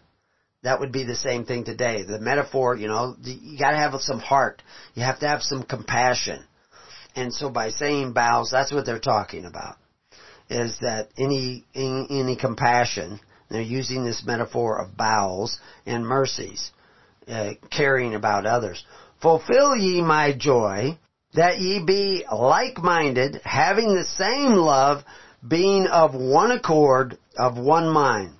That 0.62 0.80
would 0.80 0.92
be 0.92 1.04
the 1.04 1.14
same 1.14 1.44
thing 1.44 1.64
today. 1.64 2.02
The 2.02 2.18
metaphor, 2.18 2.76
you 2.76 2.88
know, 2.88 3.14
you 3.22 3.58
gotta 3.58 3.76
have 3.76 3.94
some 4.00 4.18
heart. 4.18 4.62
You 4.94 5.02
have 5.04 5.20
to 5.20 5.28
have 5.28 5.42
some 5.42 5.62
compassion. 5.62 6.42
And 7.14 7.32
so 7.32 7.48
by 7.48 7.70
saying 7.70 8.12
bowels, 8.12 8.50
that's 8.50 8.72
what 8.72 8.84
they're 8.84 8.98
talking 8.98 9.44
about. 9.44 9.76
Is 10.50 10.78
that 10.80 11.08
any, 11.18 11.64
any, 11.74 12.06
any 12.10 12.36
compassion, 12.36 13.20
they're 13.50 13.62
using 13.62 14.04
this 14.04 14.24
metaphor 14.26 14.80
of 14.80 14.96
bowels 14.96 15.58
and 15.86 16.06
mercies, 16.06 16.70
uh, 17.28 17.52
caring 17.70 18.14
about 18.14 18.46
others. 18.46 18.84
Fulfill 19.20 19.76
ye 19.76 20.00
my 20.00 20.32
joy, 20.36 20.98
that 21.34 21.60
ye 21.60 21.84
be 21.84 22.24
like-minded, 22.32 23.40
having 23.44 23.94
the 23.94 24.04
same 24.04 24.52
love, 24.52 25.04
being 25.46 25.86
of 25.86 26.14
one 26.14 26.50
accord, 26.50 27.18
of 27.36 27.58
one 27.58 27.88
mind. 27.88 28.32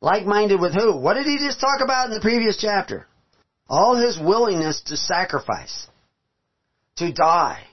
Like-minded 0.00 0.60
with 0.60 0.74
who? 0.74 0.96
What 0.96 1.14
did 1.14 1.26
he 1.26 1.38
just 1.38 1.60
talk 1.60 1.80
about 1.82 2.08
in 2.08 2.14
the 2.14 2.20
previous 2.20 2.58
chapter? 2.60 3.06
All 3.68 3.96
his 3.96 4.18
willingness 4.18 4.80
to 4.86 4.96
sacrifice, 4.96 5.86
to 6.96 7.12
die. 7.12 7.64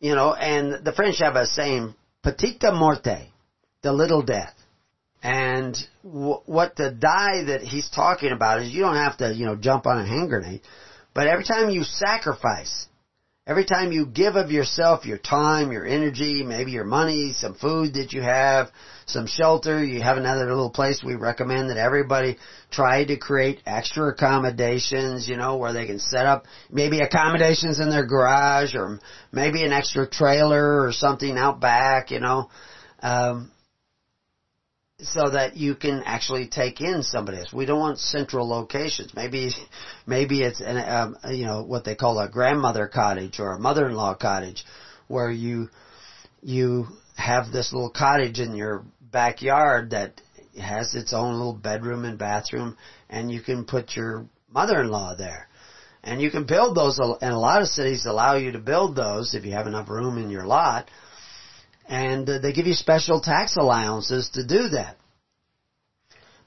You 0.00 0.14
know, 0.14 0.34
and 0.34 0.84
the 0.84 0.92
French 0.92 1.18
have 1.20 1.36
a 1.36 1.46
saying, 1.46 1.94
petita 2.22 2.72
morte, 2.72 3.30
the 3.82 3.92
little 3.92 4.22
death. 4.22 4.54
And 5.22 5.76
w- 6.04 6.40
what 6.44 6.76
the 6.76 6.90
die 6.90 7.44
that 7.44 7.62
he's 7.62 7.88
talking 7.88 8.30
about 8.30 8.60
is 8.60 8.70
you 8.70 8.82
don't 8.82 8.96
have 8.96 9.16
to, 9.18 9.32
you 9.34 9.46
know, 9.46 9.56
jump 9.56 9.86
on 9.86 9.98
a 9.98 10.06
hand 10.06 10.28
grenade, 10.28 10.60
but 11.14 11.26
every 11.26 11.44
time 11.44 11.70
you 11.70 11.84
sacrifice, 11.84 12.86
Every 13.46 13.66
time 13.66 13.92
you 13.92 14.06
give 14.06 14.36
of 14.36 14.50
yourself, 14.50 15.04
your 15.04 15.18
time, 15.18 15.70
your 15.70 15.84
energy, 15.84 16.42
maybe 16.42 16.70
your 16.70 16.86
money, 16.86 17.34
some 17.36 17.54
food 17.54 17.94
that 17.94 18.12
you 18.12 18.22
have, 18.22 18.70
some 19.06 19.26
shelter, 19.26 19.84
you 19.84 20.02
have 20.02 20.16
another 20.16 20.46
little 20.46 20.70
place, 20.70 21.02
we 21.04 21.14
recommend 21.14 21.70
that 21.70 21.76
everybody 21.76 22.36
try 22.70 23.04
to 23.04 23.16
create 23.16 23.60
extra 23.66 24.08
accommodations, 24.12 25.28
you 25.28 25.36
know, 25.36 25.56
where 25.56 25.72
they 25.72 25.86
can 25.86 25.98
set 25.98 26.26
up 26.26 26.44
maybe 26.70 27.00
accommodations 27.00 27.80
in 27.80 27.90
their 27.90 28.06
garage 28.06 28.74
or 28.74 28.98
maybe 29.32 29.64
an 29.64 29.72
extra 29.72 30.08
trailer 30.08 30.82
or 30.82 30.92
something 30.92 31.36
out 31.36 31.60
back, 31.60 32.10
you 32.10 32.20
know. 32.20 32.48
Um, 33.02 33.50
so 35.00 35.28
that 35.28 35.56
you 35.56 35.74
can 35.74 36.02
actually 36.04 36.46
take 36.46 36.80
in 36.80 37.02
somebody 37.02 37.38
else. 37.38 37.52
We 37.52 37.66
don't 37.66 37.80
want 37.80 37.98
central 37.98 38.48
locations. 38.48 39.12
Maybe, 39.14 39.50
maybe 40.06 40.40
it's 40.40 40.60
an, 40.60 40.76
um, 40.78 41.16
you 41.30 41.44
know 41.44 41.62
what 41.62 41.84
they 41.84 41.94
call 41.94 42.18
a 42.20 42.28
grandmother 42.28 42.86
cottage 42.86 43.40
or 43.40 43.52
a 43.52 43.58
mother-in-law 43.58 44.14
cottage, 44.14 44.64
where 45.08 45.30
you 45.30 45.68
you 46.42 46.86
have 47.16 47.52
this 47.52 47.72
little 47.72 47.90
cottage 47.90 48.38
in 48.38 48.54
your 48.54 48.84
backyard 49.14 49.90
that 49.90 50.20
has 50.60 50.94
its 50.94 51.14
own 51.14 51.32
little 51.34 51.54
bedroom 51.54 52.04
and 52.04 52.18
bathroom, 52.18 52.76
and 53.08 53.30
you 53.30 53.40
can 53.40 53.64
put 53.64 53.96
your 53.96 54.26
mother-in-law 54.52 55.14
there. 55.16 55.48
And 56.02 56.20
you 56.20 56.30
can 56.30 56.44
build 56.44 56.76
those, 56.76 56.98
and 56.98 57.32
a 57.32 57.38
lot 57.38 57.62
of 57.62 57.68
cities 57.68 58.04
allow 58.04 58.36
you 58.36 58.52
to 58.52 58.58
build 58.58 58.94
those 58.94 59.34
if 59.34 59.46
you 59.46 59.52
have 59.52 59.66
enough 59.66 59.88
room 59.88 60.18
in 60.18 60.28
your 60.28 60.44
lot 60.44 60.90
and 61.88 62.28
uh, 62.28 62.38
they 62.38 62.52
give 62.52 62.66
you 62.66 62.74
special 62.74 63.20
tax 63.20 63.56
allowances 63.56 64.30
to 64.30 64.46
do 64.46 64.68
that. 64.70 64.96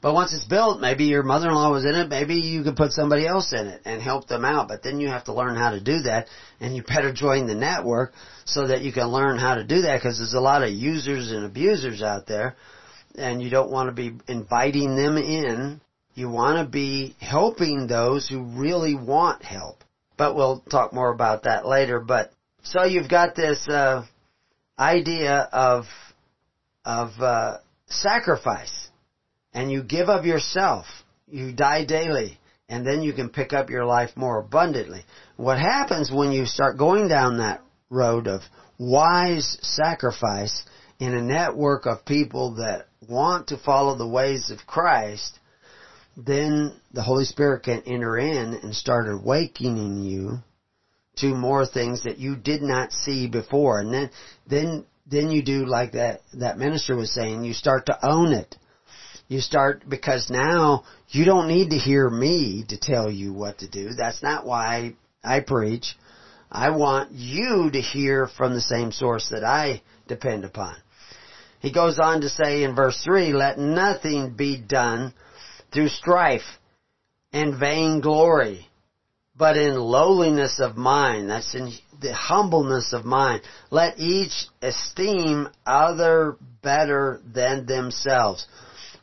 But 0.02 0.14
once 0.14 0.34
it's 0.34 0.46
built, 0.46 0.80
maybe 0.80 1.06
your 1.06 1.24
mother-in-law 1.24 1.72
was 1.72 1.86
in 1.86 1.96
it, 1.96 2.08
maybe 2.10 2.36
you 2.36 2.64
could 2.64 2.76
put 2.76 2.92
somebody 2.92 3.26
else 3.26 3.52
in 3.52 3.68
it 3.68 3.82
and 3.84 4.02
help 4.02 4.28
them 4.28 4.46
out. 4.46 4.68
But 4.68 4.84
then 4.84 5.00
you 5.00 5.08
have 5.08 5.26
to 5.26 5.34
learn 5.34 5.56
how 5.56 5.72
to 5.72 5.80
do 5.80 6.02
that, 6.02 6.28
and 6.60 6.76
you 6.76 6.84
better 6.84 7.12
join 7.12 7.48
the 7.48 7.56
network 7.56 8.14
so 8.46 8.68
that 8.68 8.82
you 8.82 8.94
can 8.94 9.08
learn 9.08 9.38
how 9.38 9.56
to 9.56 9.64
do 9.64 9.82
that 9.82 9.98
because 9.98 10.18
there's 10.20 10.36
a 10.36 10.40
lot 10.40 10.64
of 10.64 10.70
users 10.70 11.32
and 11.32 11.46
abusers 11.46 12.02
out 12.02 12.28
there, 12.28 12.56
and 13.16 13.42
you 13.42 13.50
don't 13.50 13.72
want 13.72 13.90
to 13.90 13.94
be 13.94 14.12
inviting 14.28 14.96
them 14.96 15.18
in. 15.18 15.82
You 16.14 16.30
want 16.30 16.64
to 16.64 16.72
be 16.72 17.16
helping 17.20 17.88
those 17.88 18.28
who 18.28 18.44
really 18.44 18.96
want 18.96 19.44
help. 19.44 19.84
But 20.18 20.36
we'll 20.36 20.62
talk 20.72 20.94
more 20.94 21.12
about 21.12 21.44
that 21.44 21.68
later. 21.68 22.00
But 22.00 22.32
so 22.64 22.84
you've 22.84 23.10
got 23.10 23.36
this. 23.36 23.68
Uh, 23.68 24.04
idea 24.80 25.50
of 25.52 25.86
of 26.86 27.10
uh, 27.20 27.58
sacrifice, 27.88 28.87
and 29.58 29.72
you 29.72 29.82
give 29.82 30.08
of 30.08 30.24
yourself. 30.24 30.86
You 31.28 31.52
die 31.52 31.84
daily, 31.84 32.38
and 32.70 32.86
then 32.86 33.02
you 33.02 33.12
can 33.12 33.30
pick 33.30 33.54
up 33.54 33.72
your 33.72 33.86
life 33.86 34.12
more 34.16 34.40
abundantly. 34.40 35.04
What 35.36 35.58
happens 35.58 36.12
when 36.12 36.32
you 36.32 36.46
start 36.46 36.78
going 36.78 37.08
down 37.08 37.40
that 37.40 37.64
road 37.90 38.28
of 38.28 38.42
wise 38.78 39.58
sacrifice 39.62 40.64
in 41.00 41.16
a 41.16 41.24
network 41.24 41.88
of 41.88 42.06
people 42.06 42.58
that 42.58 42.86
want 43.10 43.48
to 43.48 43.58
follow 43.58 43.98
the 43.98 44.08
ways 44.08 44.52
of 44.52 44.68
Christ? 44.68 45.40
Then 46.16 46.80
the 46.94 47.02
Holy 47.02 47.26
Spirit 47.26 47.64
can 47.64 47.82
enter 47.88 48.16
in 48.16 48.54
and 48.62 48.76
start 48.76 49.08
awakening 49.10 50.04
you 50.04 50.38
to 51.16 51.34
more 51.34 51.66
things 51.66 52.04
that 52.04 52.20
you 52.20 52.36
did 52.36 52.62
not 52.62 52.92
see 52.92 53.28
before. 53.28 53.80
And 53.80 53.92
then, 53.92 54.12
then, 54.46 54.86
then 55.08 55.32
you 55.32 55.42
do 55.42 55.66
like 55.66 55.94
that, 55.94 56.22
that 56.36 56.60
minister 56.60 56.96
was 56.96 57.12
saying, 57.12 57.44
you 57.44 57.54
start 57.54 57.88
to 57.88 57.98
own 58.08 58.34
it. 58.34 58.56
You 59.28 59.42
start, 59.42 59.84
because 59.88 60.30
now 60.30 60.84
you 61.10 61.26
don't 61.26 61.48
need 61.48 61.72
to 61.72 61.78
hear 61.78 62.10
me 62.10 62.66
to 62.70 62.78
tell 62.78 63.12
you 63.12 63.34
what 63.34 63.60
to 63.60 63.68
do. 63.68 63.90
That's 63.98 64.24
not 64.24 64.46
why 64.46 64.94
I 65.24 65.42
preach. 65.42 65.96
I 66.50 66.70
want 66.70 67.12
you 67.12 67.70
to 67.72 67.82
hear 67.82 68.28
from 68.28 68.54
the 68.54 68.62
same 68.62 68.92
source 68.92 69.30
that 69.32 69.44
I 69.44 69.82
depend 70.08 70.46
upon. 70.46 70.76
He 71.60 71.74
goes 71.74 72.00
on 72.00 72.22
to 72.22 72.30
say 72.30 72.64
in 72.64 72.76
verse 72.76 73.02
3, 73.04 73.34
let 73.34 73.58
nothing 73.58 74.36
be 74.36 74.58
done 74.58 75.14
through 75.74 75.90
strife 75.90 76.46
and 77.34 77.60
vain 77.60 78.00
glory 78.00 78.68
but 79.38 79.56
in 79.56 79.76
lowliness 79.76 80.60
of 80.60 80.78
mind, 80.78 81.30
that's 81.30 81.54
in 81.54 81.72
the 82.02 82.14
humbleness 82.14 82.92
of 82.92 83.06
mind, 83.06 83.42
let 83.70 84.00
each 84.00 84.48
esteem 84.62 85.48
other 85.66 86.38
better 86.64 87.22
than 87.34 87.66
themselves. 87.66 88.48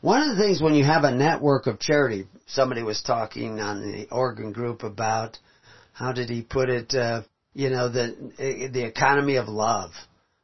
One 0.05 0.21
of 0.21 0.37
the 0.37 0.43
things 0.43 0.61
when 0.61 0.75
you 0.75 0.83
have 0.83 1.03
a 1.03 1.09
network 1.09 1.65
of 1.65 1.79
charity, 1.79 2.27
somebody 2.45 2.83
was 2.83 3.01
talking 3.01 3.59
on 3.59 3.81
the 3.81 4.07
Oregon 4.11 4.51
group 4.51 4.83
about, 4.83 5.39
how 5.93 6.11
did 6.11 6.29
he 6.29 6.43
put 6.43 6.69
it, 6.69 6.93
uh, 6.93 7.23
you 7.55 7.71
know, 7.71 7.89
the, 7.89 8.69
the 8.71 8.85
economy 8.85 9.37
of 9.37 9.47
love. 9.47 9.89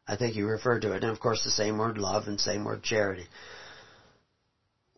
I 0.08 0.16
think 0.16 0.34
he 0.34 0.42
referred 0.42 0.82
to 0.82 0.94
it. 0.94 1.04
And 1.04 1.12
of 1.12 1.20
course 1.20 1.44
the 1.44 1.52
same 1.52 1.78
word 1.78 2.00
love 2.00 2.26
and 2.26 2.42
same 2.42 2.66
word 2.66 2.82
charity. 2.82 3.28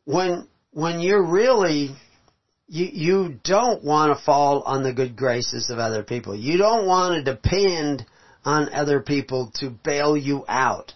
When, 0.05 0.47
when 0.71 1.01
you're 1.01 1.29
really 1.29 1.93
you 2.69 2.85
you 2.85 3.39
don't 3.43 3.83
want 3.83 4.17
to 4.17 4.23
fall 4.23 4.61
on 4.61 4.81
the 4.81 4.93
good 4.93 5.17
graces 5.17 5.69
of 5.71 5.77
other 5.77 6.03
people. 6.03 6.37
You 6.37 6.57
don't 6.57 6.87
want 6.87 7.15
to 7.15 7.33
depend 7.33 8.05
on 8.45 8.73
other 8.73 9.01
people 9.01 9.51
to 9.55 9.71
bail 9.83 10.15
you 10.15 10.45
out 10.47 10.93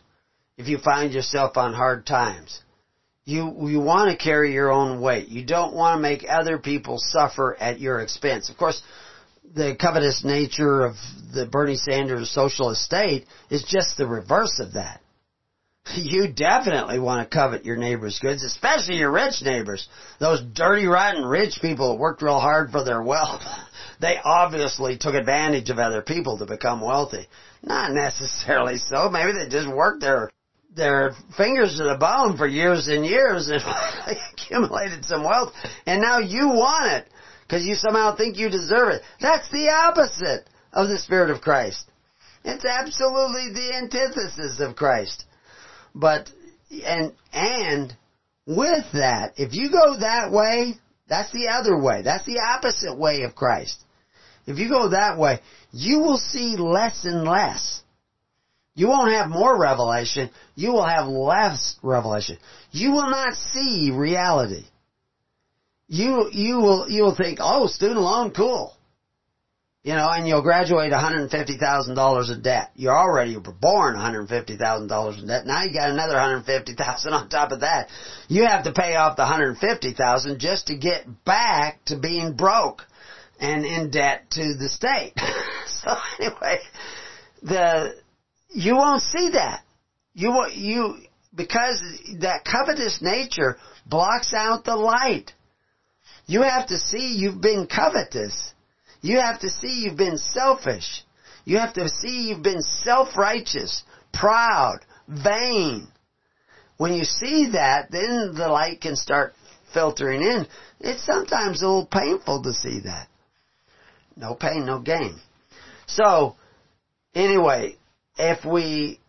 if 0.57 0.70
you 0.70 0.78
find 0.78 1.11
yourself 1.11 1.57
on 1.57 1.74
hard 1.74 2.05
times. 2.05 2.61
You 3.28 3.67
you 3.67 3.80
want 3.80 4.09
to 4.09 4.17
carry 4.17 4.53
your 4.53 4.71
own 4.71 5.01
weight. 5.01 5.28
You 5.28 5.45
don't 5.45 5.75
want 5.75 5.97
to 5.97 6.01
make 6.01 6.25
other 6.28 6.57
people 6.57 6.97
suffer 6.97 7.55
at 7.59 7.80
your 7.80 7.99
expense. 7.99 8.49
Of 8.49 8.57
course, 8.57 8.82
the 9.53 9.75
covetous 9.80 10.23
nature 10.23 10.86
of 10.86 10.95
the 11.34 11.45
Bernie 11.45 11.75
Sanders 11.75 12.32
socialist 12.32 12.82
state 12.82 13.28
is 13.49 13.63
just 13.63 13.97
the 13.97 14.07
reverse 14.07 14.59
of 14.59 14.73
that 14.73 15.01
you 15.95 16.32
definitely 16.32 16.99
want 16.99 17.30
to 17.30 17.36
covet 17.36 17.65
your 17.65 17.78
neighbor's 17.78 18.19
goods, 18.19 18.43
especially 18.43 18.95
your 18.95 19.11
rich 19.11 19.41
neighbors. 19.41 19.88
Those 20.19 20.41
dirty, 20.41 20.86
rotten 20.86 21.23
rich 21.25 21.59
people 21.61 21.91
that 21.91 21.99
worked 21.99 22.21
real 22.21 22.39
hard 22.39 22.71
for 22.71 22.84
their 22.84 23.01
wealth. 23.01 23.43
They 23.99 24.17
obviously 24.23 24.99
took 24.99 25.15
advantage 25.15 25.71
of 25.71 25.80
other 25.80 26.03
people 26.03 26.38
to 26.38 26.45
become 26.45 26.82
wealthy. 26.82 27.25
Not 27.63 27.93
necessarily 27.93 28.78
so. 28.78 29.09
Maybe 29.09 29.32
they 29.32 29.49
just 29.49 29.67
worked 29.67 30.01
their 30.01 30.30
their 30.78 31.13
fingers 31.36 31.78
to 31.78 31.84
the 31.84 31.97
bone 31.99 32.38
for 32.38 32.47
years 32.47 32.88
and 32.88 33.05
years 33.05 33.49
and 33.49 33.61
accumulated 34.07 35.03
some 35.03 35.23
wealth, 35.23 35.53
and 35.86 36.01
now 36.01 36.19
you 36.19 36.47
want 36.47 36.93
it 36.93 37.09
because 37.41 37.65
you 37.65 37.75
somehow 37.75 38.15
think 38.15 38.38
you 38.38 38.49
deserve 38.49 38.89
it. 38.89 39.01
That's 39.19 39.49
the 39.51 39.69
opposite 39.69 40.47
of 40.71 40.88
the 40.88 40.97
Spirit 40.99 41.32
of 41.32 41.41
Christ. 41.41 41.89
It's 42.43 42.65
absolutely 42.65 43.51
the 43.53 43.75
antithesis 43.75 44.59
of 44.59 44.75
Christ. 44.75 45.25
But, 45.93 46.30
and, 46.86 47.13
and 47.34 47.95
with 48.45 48.86
that, 48.93 49.34
if 49.38 49.53
you 49.53 49.71
go 49.71 49.99
that 49.99 50.32
way, 50.32 50.75
that's 51.09 51.32
the 51.32 51.49
other 51.49 51.82
way. 51.82 52.01
That's 52.03 52.25
the 52.25 52.39
opposite 52.39 52.97
way 52.97 53.23
of 53.23 53.36
Christ. 53.36 53.84
If 54.45 54.59
you 54.59 54.69
go 54.69 54.89
that 54.89 55.17
way, 55.17 55.41
you 55.71 55.99
will 55.99 56.17
see 56.17 56.55
less 56.57 57.03
and 57.03 57.25
less. 57.25 57.82
You 58.78 58.88
won't 58.88 59.11
have 59.11 59.30
more 59.30 59.59
revelation. 59.59 60.30
You 60.55 60.71
will 60.71 60.86
have 60.86 61.07
less 61.07 61.75
revelation. 61.84 62.38
You 62.71 62.91
will 62.91 63.09
not 63.09 63.34
see 63.34 63.91
reality. 63.93 64.63
You, 65.89 66.30
you 66.32 66.57
will, 66.57 66.89
you 66.89 67.03
will 67.03 67.15
think, 67.15 67.39
oh, 67.41 67.67
student 67.67 67.99
loan, 67.99 68.32
cool 68.32 68.78
you 69.88 69.93
know, 69.93 70.09
and 70.11 70.28
you'll 70.28 70.41
graduate 70.41 70.91
$150,000 70.91 72.32
in 72.34 72.41
debt. 72.41 72.71
You're 72.75 72.93
already 72.93 73.38
born 73.38 73.95
$150,000 73.95 75.19
in 75.19 75.28
debt. 75.28 75.45
Now 75.45 75.63
you 75.63 75.71
got 75.71 75.91
another 75.91 76.15
150,000 76.15 77.13
on 77.13 77.30
top 77.30 77.53
of 77.53 77.61
that. 77.61 77.88
You 78.28 78.45
have 78.47 78.65
to 78.65 78.73
pay 78.73 78.95
off 78.95 79.15
the 79.15 79.21
150,000 79.21 80.39
just 80.39 80.67
to 80.67 80.75
get 80.75 81.05
back 81.23 81.86
to 81.86 81.97
being 81.97 82.34
broke 82.34 82.82
and 83.39 83.65
in 83.65 83.89
debt 83.89 84.30
to 84.32 84.55
the 84.59 84.67
state. 84.67 85.13
so 85.67 85.95
anyway, 86.19 86.59
the 87.43 87.95
you 88.58 88.76
won't 88.76 89.03
see 89.03 89.30
that. 89.32 89.64
You 90.14 90.30
won't 90.32 90.55
you 90.55 90.97
because 91.36 91.82
that 92.20 92.45
covetous 92.45 92.99
nature 93.01 93.58
blocks 93.86 94.34
out 94.34 94.66
the 94.66 94.76
light. 94.76 95.32
You 96.26 96.41
have 96.41 96.68
to 96.68 96.78
see 96.78 97.16
you've 97.16 97.41
been 97.41 97.68
covetous 97.68 98.53
you 99.01 99.20
have 99.20 99.39
to 99.41 99.49
see 99.49 99.84
you've 99.84 99.97
been 99.97 100.18
selfish. 100.18 101.03
You 101.45 101.60
have 101.60 101.74
to 101.76 101.88
see 101.88 102.30
you've 102.30 102.43
been 102.43 102.62
self-righteous, 102.62 103.84
proud, 104.14 104.80
vain. 105.08 105.88
When 106.78 106.93
you 106.93 107.05
see 107.05 107.51
that, 107.53 107.89
then 107.91 108.34
the 108.36 108.49
light 108.49 108.82
can 108.82 108.95
start 108.95 109.34
filtering 109.74 110.22
in. 110.22 110.45
It's 110.80 111.05
sometimes 111.05 111.62
a 111.62 111.68
little 111.68 111.86
painful 111.86 112.43
to 112.43 112.53
see 112.53 112.82
that. 112.82 113.08
No 114.16 114.36
pain, 114.36 114.66
no 114.66 114.80
gain. 114.80 115.20
So, 115.86 116.36
anyway, 117.16 117.76
if 118.18 118.45
we, 118.45 118.99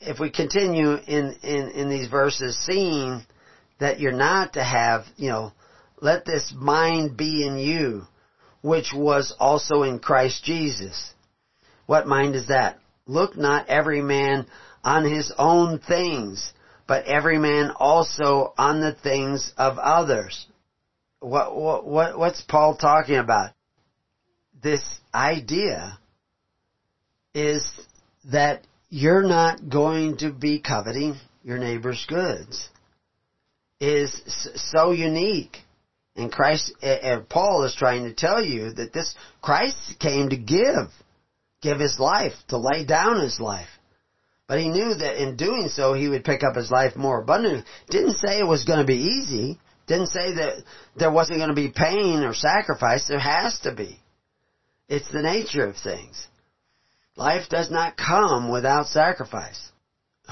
if 0.00 0.18
we 0.18 0.30
continue 0.30 0.94
in, 0.94 1.36
in, 1.42 1.70
in 1.70 1.90
these 1.90 2.08
verses 2.08 2.58
seeing 2.64 3.22
that 3.80 4.00
you're 4.00 4.12
not 4.12 4.54
to 4.54 4.64
have, 4.64 5.04
you 5.16 5.28
know, 5.28 5.52
let 6.00 6.24
this 6.24 6.52
mind 6.56 7.16
be 7.16 7.46
in 7.46 7.58
you, 7.58 8.02
which 8.62 8.92
was 8.94 9.34
also 9.38 9.82
in 9.82 9.98
Christ 9.98 10.44
Jesus. 10.44 11.12
What 11.86 12.06
mind 12.06 12.34
is 12.34 12.48
that? 12.48 12.78
Look 13.06 13.36
not 13.36 13.68
every 13.68 14.02
man 14.02 14.46
on 14.84 15.04
his 15.04 15.32
own 15.36 15.78
things, 15.78 16.52
but 16.86 17.06
every 17.06 17.38
man 17.38 17.70
also 17.70 18.52
on 18.56 18.80
the 18.80 18.92
things 18.92 19.52
of 19.56 19.78
others. 19.78 20.46
What, 21.20 21.56
what, 21.56 21.86
what, 21.86 22.18
what's 22.18 22.42
Paul 22.42 22.76
talking 22.76 23.16
about? 23.16 23.52
This 24.62 24.82
idea 25.14 25.98
is 27.34 27.68
that 28.28 28.66
you're 28.90 29.22
not 29.22 29.68
going 29.68 30.18
to 30.18 30.32
be 30.32 30.60
coveting 30.60 31.16
your 31.42 31.58
neighbor's 31.58 32.04
goods 32.08 32.68
is 33.80 34.20
so 34.72 34.92
unique 34.92 35.58
and 36.18 36.32
Christ, 36.32 36.74
and 36.82 37.28
Paul 37.28 37.62
is 37.64 37.76
trying 37.76 38.04
to 38.04 38.12
tell 38.12 38.44
you 38.44 38.72
that 38.72 38.92
this, 38.92 39.14
Christ 39.40 39.76
came 40.00 40.30
to 40.30 40.36
give, 40.36 40.88
give 41.62 41.78
his 41.78 41.98
life, 42.00 42.32
to 42.48 42.58
lay 42.58 42.84
down 42.84 43.20
his 43.20 43.38
life. 43.38 43.68
But 44.48 44.58
he 44.58 44.68
knew 44.68 44.94
that 44.94 45.22
in 45.22 45.36
doing 45.36 45.68
so, 45.68 45.92
he 45.92 46.08
would 46.08 46.24
pick 46.24 46.42
up 46.42 46.56
his 46.56 46.70
life 46.70 46.96
more 46.96 47.20
abundantly. 47.22 47.64
Didn't 47.88 48.14
say 48.14 48.38
it 48.38 48.46
was 48.46 48.64
going 48.64 48.80
to 48.80 48.84
be 48.84 48.96
easy. 48.96 49.60
Didn't 49.86 50.08
say 50.08 50.34
that 50.34 50.64
there 50.96 51.12
wasn't 51.12 51.38
going 51.38 51.50
to 51.50 51.54
be 51.54 51.70
pain 51.70 52.24
or 52.24 52.34
sacrifice. 52.34 53.06
There 53.06 53.20
has 53.20 53.58
to 53.60 53.72
be. 53.72 54.00
It's 54.88 55.10
the 55.12 55.22
nature 55.22 55.66
of 55.66 55.76
things. 55.76 56.27
Life 57.18 57.48
does 57.48 57.68
not 57.68 57.96
come 57.96 58.48
without 58.48 58.86
sacrifice. 58.86 59.72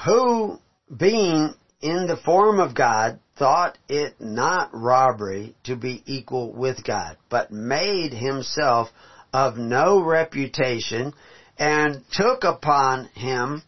Who, 0.05 0.57
being 0.95 1.53
in 1.81 2.07
the 2.07 2.15
form 2.23 2.61
of 2.61 2.75
God, 2.75 3.19
thought 3.37 3.77
it 3.89 4.21
not 4.21 4.69
robbery 4.73 5.53
to 5.65 5.75
be 5.75 6.01
equal 6.05 6.53
with 6.53 6.85
God, 6.85 7.17
but 7.29 7.51
made 7.51 8.13
himself 8.13 8.87
of 9.33 9.57
no 9.57 10.01
reputation 10.01 11.13
and 11.57 12.03
took 12.13 12.45
upon 12.45 13.07
him 13.07 13.63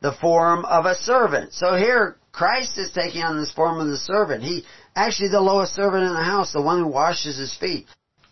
the 0.00 0.16
form 0.20 0.64
of 0.64 0.84
a 0.84 0.96
servant. 0.96 1.52
So 1.52 1.76
here, 1.76 2.16
Christ 2.32 2.76
is 2.76 2.90
taking 2.90 3.22
on 3.22 3.38
this 3.38 3.52
form 3.52 3.80
of 3.80 3.86
the 3.86 3.98
servant. 3.98 4.42
He, 4.42 4.64
actually 4.96 5.28
the 5.28 5.40
lowest 5.40 5.76
servant 5.76 6.02
in 6.02 6.12
the 6.12 6.24
house, 6.24 6.52
the 6.52 6.60
one 6.60 6.80
who 6.80 6.88
washes 6.88 7.38
his 7.38 7.54
feet. 7.54 7.86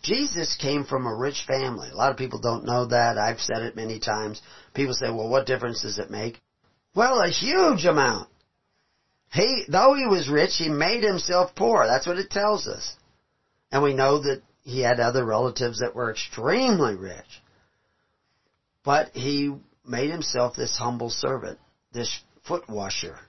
Jesus 0.07 0.55
came 0.55 0.85
from 0.85 1.05
a 1.05 1.13
rich 1.13 1.43
family. 1.45 1.89
A 1.91 1.95
lot 1.95 2.11
of 2.11 2.17
people 2.17 2.39
don't 2.39 2.65
know 2.65 2.85
that. 2.85 3.17
I've 3.17 3.41
said 3.41 3.61
it 3.61 3.75
many 3.75 3.99
times. 3.99 4.41
People 4.73 4.93
say, 4.93 5.09
well, 5.09 5.27
what 5.27 5.45
difference 5.45 5.81
does 5.81 5.99
it 5.99 6.09
make? 6.09 6.39
Well, 6.95 7.19
a 7.19 7.29
huge 7.29 7.83
amount. 7.83 8.29
He, 9.33 9.65
though 9.67 9.95
he 9.95 10.05
was 10.05 10.29
rich, 10.29 10.55
he 10.55 10.69
made 10.69 11.03
himself 11.03 11.53
poor. 11.55 11.85
That's 11.85 12.07
what 12.07 12.17
it 12.17 12.29
tells 12.29 12.67
us. 12.67 12.95
And 13.69 13.83
we 13.83 13.93
know 13.93 14.19
that 14.19 14.41
he 14.63 14.79
had 14.79 15.01
other 15.01 15.25
relatives 15.25 15.79
that 15.79 15.93
were 15.93 16.09
extremely 16.09 16.95
rich. 16.95 17.41
But 18.85 19.09
he 19.09 19.53
made 19.85 20.09
himself 20.09 20.55
this 20.55 20.77
humble 20.77 21.09
servant, 21.09 21.59
this 21.91 22.17
foot 22.47 22.69
washer, 22.69 23.19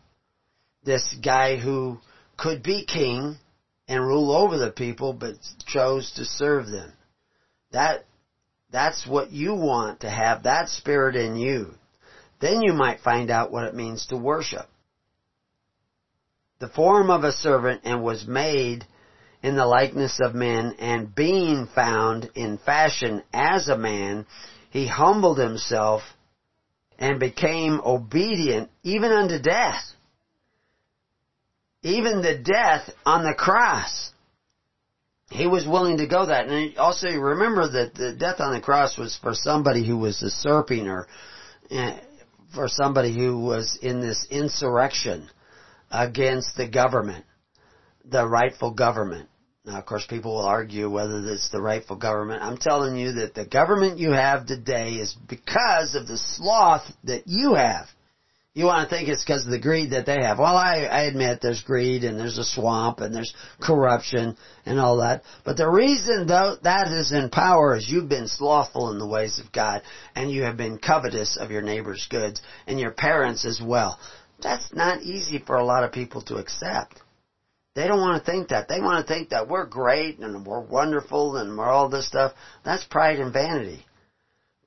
this 0.84 1.12
guy 1.24 1.56
who 1.56 1.98
could 2.36 2.62
be 2.62 2.84
king 2.84 3.36
and 3.88 4.06
rule 4.06 4.30
over 4.30 4.58
the 4.58 4.70
people, 4.70 5.12
but 5.12 5.34
chose 5.66 6.12
to 6.16 6.24
serve 6.24 6.68
them. 6.68 6.92
That, 7.72 8.04
that's 8.70 9.06
what 9.06 9.32
you 9.32 9.54
want 9.54 10.00
to 10.00 10.10
have, 10.10 10.44
that 10.44 10.68
spirit 10.68 11.16
in 11.16 11.36
you. 11.36 11.74
Then 12.40 12.62
you 12.62 12.72
might 12.72 13.00
find 13.00 13.30
out 13.30 13.50
what 13.50 13.64
it 13.64 13.74
means 13.74 14.06
to 14.06 14.16
worship 14.16 14.68
the 16.58 16.68
form 16.68 17.10
of 17.10 17.24
a 17.24 17.32
servant 17.32 17.82
and 17.84 18.02
was 18.02 18.26
made 18.26 18.84
in 19.42 19.56
the 19.56 19.66
likeness 19.66 20.18
of 20.20 20.34
men 20.34 20.74
and 20.78 21.14
being 21.14 21.68
found 21.74 22.30
in 22.34 22.58
fashion 22.58 23.22
as 23.32 23.68
a 23.68 23.78
man, 23.78 24.26
he 24.70 24.86
humbled 24.86 25.38
himself 25.38 26.02
and 26.98 27.20
became 27.20 27.80
obedient 27.84 28.68
even 28.82 29.12
unto 29.12 29.38
death. 29.40 29.84
Even 31.82 32.22
the 32.22 32.38
death 32.38 32.90
on 33.06 33.24
the 33.24 33.34
cross. 33.34 34.10
He 35.30 35.46
was 35.46 35.66
willing 35.66 35.98
to 35.98 36.06
go 36.06 36.26
that. 36.26 36.48
And 36.48 36.76
also 36.78 37.08
remember 37.08 37.68
that 37.70 37.94
the 37.94 38.14
death 38.14 38.40
on 38.40 38.54
the 38.54 38.60
cross 38.60 38.96
was 38.96 39.16
for 39.22 39.34
somebody 39.34 39.86
who 39.86 39.98
was 39.98 40.20
usurping 40.22 40.88
or 40.88 41.06
eh, 41.70 41.98
for 42.54 42.68
somebody 42.68 43.14
who 43.14 43.38
was 43.40 43.78
in 43.82 44.00
this 44.00 44.26
insurrection 44.30 45.28
against 45.90 46.56
the 46.56 46.68
government. 46.68 47.24
the 48.04 48.26
rightful 48.26 48.72
government. 48.72 49.28
Now, 49.64 49.78
of 49.78 49.86
course, 49.86 50.06
people 50.08 50.34
will 50.36 50.46
argue 50.46 50.88
whether 50.90 51.20
it's 51.26 51.50
the 51.50 51.60
rightful 51.60 51.96
government. 51.96 52.42
I'm 52.42 52.56
telling 52.56 52.96
you 52.96 53.12
that 53.12 53.34
the 53.34 53.44
government 53.44 53.98
you 53.98 54.12
have 54.12 54.46
today 54.46 54.92
is 54.94 55.14
because 55.28 55.94
of 55.94 56.06
the 56.06 56.16
sloth 56.16 56.90
that 57.04 57.24
you 57.26 57.54
have. 57.54 57.86
You 58.58 58.64
want 58.64 58.90
to 58.90 58.92
think 58.92 59.08
it's 59.08 59.22
because 59.22 59.44
of 59.44 59.52
the 59.52 59.60
greed 59.60 59.90
that 59.90 60.04
they 60.04 60.20
have. 60.20 60.40
Well, 60.40 60.56
I, 60.56 60.78
I 60.90 61.02
admit 61.02 61.38
there's 61.40 61.62
greed 61.62 62.02
and 62.02 62.18
there's 62.18 62.38
a 62.38 62.44
swamp 62.44 62.98
and 62.98 63.14
there's 63.14 63.32
corruption 63.60 64.36
and 64.66 64.80
all 64.80 64.96
that. 64.96 65.22
But 65.44 65.56
the 65.56 65.70
reason 65.70 66.26
though 66.26 66.56
that 66.64 66.88
is 66.88 67.12
in 67.12 67.30
power 67.30 67.76
is 67.76 67.88
you've 67.88 68.08
been 68.08 68.26
slothful 68.26 68.90
in 68.90 68.98
the 68.98 69.06
ways 69.06 69.38
of 69.38 69.52
God 69.52 69.82
and 70.16 70.28
you 70.28 70.42
have 70.42 70.56
been 70.56 70.78
covetous 70.78 71.36
of 71.40 71.52
your 71.52 71.62
neighbor's 71.62 72.04
goods 72.10 72.42
and 72.66 72.80
your 72.80 72.90
parents 72.90 73.44
as 73.44 73.60
well. 73.64 73.96
That's 74.42 74.74
not 74.74 75.02
easy 75.02 75.38
for 75.38 75.54
a 75.54 75.64
lot 75.64 75.84
of 75.84 75.92
people 75.92 76.22
to 76.22 76.38
accept. 76.38 77.00
They 77.76 77.86
don't 77.86 78.00
want 78.00 78.24
to 78.24 78.28
think 78.28 78.48
that. 78.48 78.66
They 78.66 78.80
want 78.80 79.06
to 79.06 79.14
think 79.14 79.28
that 79.28 79.46
we're 79.46 79.66
great 79.66 80.18
and 80.18 80.44
we're 80.44 80.66
wonderful 80.66 81.36
and 81.36 81.56
we're 81.56 81.70
all 81.70 81.88
this 81.88 82.08
stuff. 82.08 82.32
That's 82.64 82.82
pride 82.82 83.20
and 83.20 83.32
vanity. 83.32 83.86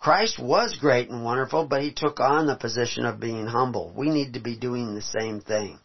Christ 0.02 0.40
was 0.40 0.78
great 0.78 1.12
and 1.12 1.24
wonderful, 1.24 1.68
but 1.68 1.84
he 1.84 1.92
took 1.92 2.20
on 2.20 2.48
the 2.48 2.56
position 2.56 3.06
of 3.06 3.20
being 3.20 3.46
humble. 3.46 3.94
We 3.96 4.10
need 4.10 4.34
to 4.34 4.40
be 4.40 4.56
doing 4.56 4.96
the 4.96 5.02
same 5.02 5.42
thing. 5.42 5.78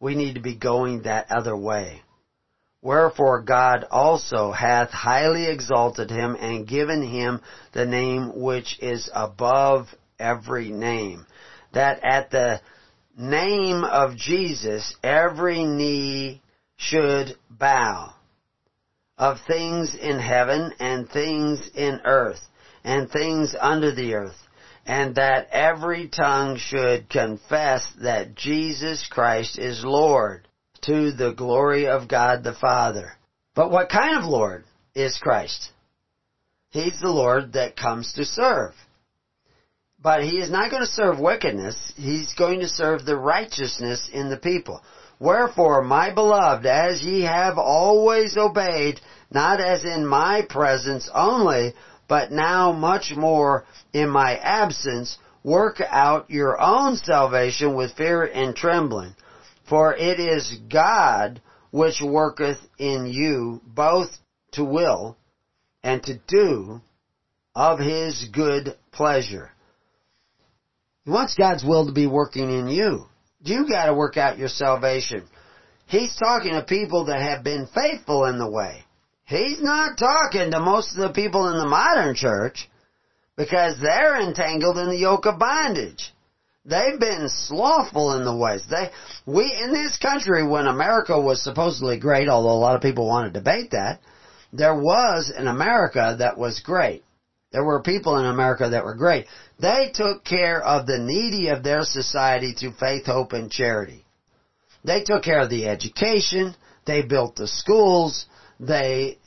We 0.00 0.16
need 0.16 0.34
to 0.34 0.40
be 0.40 0.56
going 0.56 1.02
that 1.02 1.30
other 1.30 1.56
way. 1.56 2.02
Wherefore 2.82 3.42
God 3.42 3.84
also 3.88 4.50
hath 4.50 4.90
highly 4.90 5.46
exalted 5.46 6.10
him 6.10 6.36
and 6.40 6.66
given 6.66 7.00
him 7.00 7.40
the 7.70 7.86
name 7.86 8.32
which 8.34 8.76
is 8.80 9.08
above 9.14 9.86
every 10.18 10.72
name. 10.72 11.26
That 11.74 12.02
at 12.02 12.32
the 12.32 12.60
name 13.16 13.84
of 13.84 14.16
Jesus 14.16 14.96
every 15.04 15.64
knee 15.64 16.42
should 16.76 17.36
bow 17.48 18.14
of 19.22 19.38
things 19.46 19.94
in 19.94 20.18
heaven 20.18 20.72
and 20.80 21.08
things 21.08 21.70
in 21.76 22.00
earth 22.04 22.40
and 22.82 23.08
things 23.08 23.54
under 23.60 23.94
the 23.94 24.14
earth, 24.14 24.34
and 24.84 25.14
that 25.14 25.46
every 25.52 26.08
tongue 26.08 26.56
should 26.58 27.08
confess 27.08 27.86
that 28.02 28.34
Jesus 28.34 29.06
Christ 29.08 29.60
is 29.60 29.84
Lord 29.84 30.48
to 30.86 31.12
the 31.12 31.34
glory 31.34 31.86
of 31.86 32.08
God 32.08 32.42
the 32.42 32.52
Father. 32.52 33.12
But 33.54 33.70
what 33.70 33.90
kind 33.90 34.18
of 34.18 34.28
Lord 34.28 34.64
is 34.92 35.16
Christ? 35.22 35.70
He's 36.70 36.98
the 37.00 37.12
Lord 37.12 37.52
that 37.52 37.76
comes 37.76 38.14
to 38.14 38.24
serve. 38.24 38.72
But 40.02 40.24
he 40.24 40.38
is 40.38 40.50
not 40.50 40.72
going 40.72 40.82
to 40.82 40.90
serve 40.90 41.20
wickedness. 41.20 41.92
He's 41.94 42.34
going 42.34 42.58
to 42.58 42.68
serve 42.68 43.04
the 43.04 43.16
righteousness 43.16 44.10
in 44.12 44.30
the 44.30 44.36
people. 44.36 44.80
Wherefore, 45.20 45.84
my 45.84 46.12
beloved, 46.12 46.66
as 46.66 47.00
ye 47.00 47.22
have 47.22 47.56
always 47.56 48.36
obeyed, 48.36 49.00
not 49.34 49.60
as 49.60 49.84
in 49.84 50.06
my 50.06 50.42
presence 50.48 51.08
only, 51.14 51.74
but 52.08 52.30
now 52.30 52.72
much 52.72 53.12
more 53.16 53.64
in 53.92 54.08
my 54.08 54.36
absence, 54.36 55.18
work 55.42 55.80
out 55.80 56.30
your 56.30 56.60
own 56.60 56.96
salvation 56.96 57.74
with 57.74 57.96
fear 57.96 58.24
and 58.24 58.54
trembling. 58.54 59.14
For 59.68 59.94
it 59.94 60.20
is 60.20 60.58
God 60.70 61.40
which 61.70 62.02
worketh 62.02 62.58
in 62.78 63.06
you 63.06 63.60
both 63.66 64.10
to 64.52 64.64
will 64.64 65.16
and 65.82 66.02
to 66.02 66.18
do 66.28 66.80
of 67.54 67.78
his 67.78 68.28
good 68.32 68.76
pleasure. 68.92 69.50
He 71.04 71.10
wants 71.10 71.34
God's 71.34 71.64
will 71.64 71.86
to 71.86 71.92
be 71.92 72.06
working 72.06 72.50
in 72.50 72.68
you. 72.68 73.06
You 73.42 73.66
gotta 73.68 73.94
work 73.94 74.16
out 74.16 74.38
your 74.38 74.48
salvation. 74.48 75.24
He's 75.86 76.14
talking 76.16 76.52
to 76.52 76.62
people 76.62 77.06
that 77.06 77.20
have 77.20 77.42
been 77.42 77.66
faithful 77.74 78.26
in 78.26 78.38
the 78.38 78.48
way. 78.48 78.81
He's 79.32 79.62
not 79.62 79.96
talking 79.96 80.50
to 80.50 80.60
most 80.60 80.92
of 80.92 80.98
the 80.98 81.12
people 81.14 81.48
in 81.48 81.56
the 81.56 81.66
modern 81.66 82.14
church 82.14 82.68
because 83.34 83.80
they're 83.80 84.20
entangled 84.20 84.76
in 84.76 84.90
the 84.90 84.98
yoke 84.98 85.24
of 85.24 85.38
bondage. 85.38 86.12
They've 86.66 87.00
been 87.00 87.30
slothful 87.30 88.12
in 88.12 88.24
the 88.24 88.36
ways. 88.36 88.62
They, 88.68 88.90
we, 89.24 89.44
in 89.64 89.72
this 89.72 89.96
country, 89.96 90.46
when 90.46 90.66
America 90.66 91.18
was 91.18 91.42
supposedly 91.42 91.98
great, 91.98 92.28
although 92.28 92.50
a 92.50 92.60
lot 92.60 92.76
of 92.76 92.82
people 92.82 93.06
want 93.06 93.32
to 93.32 93.40
debate 93.40 93.70
that, 93.70 94.00
there 94.52 94.78
was 94.78 95.32
an 95.34 95.48
America 95.48 96.16
that 96.18 96.36
was 96.36 96.60
great. 96.60 97.02
There 97.52 97.64
were 97.64 97.82
people 97.82 98.18
in 98.18 98.26
America 98.26 98.68
that 98.68 98.84
were 98.84 98.94
great. 98.94 99.26
They 99.58 99.92
took 99.94 100.24
care 100.24 100.62
of 100.62 100.86
the 100.86 100.98
needy 100.98 101.48
of 101.48 101.62
their 101.62 101.84
society 101.84 102.52
through 102.52 102.72
faith, 102.72 103.06
hope, 103.06 103.32
and 103.32 103.50
charity. 103.50 104.04
They 104.84 105.04
took 105.04 105.22
care 105.22 105.40
of 105.40 105.48
the 105.48 105.68
education. 105.68 106.54
They 106.84 107.00
built 107.00 107.36
the 107.36 107.48
schools. 107.48 108.26
They, 108.60 109.18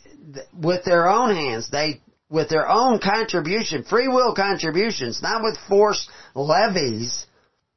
with 0.53 0.83
their 0.85 1.09
own 1.09 1.35
hands, 1.35 1.69
they, 1.69 2.01
with 2.29 2.49
their 2.49 2.69
own 2.69 2.99
contribution, 2.99 3.83
free 3.83 4.07
will 4.07 4.33
contributions, 4.35 5.21
not 5.21 5.43
with 5.43 5.57
forced 5.67 6.09
levies, 6.33 7.25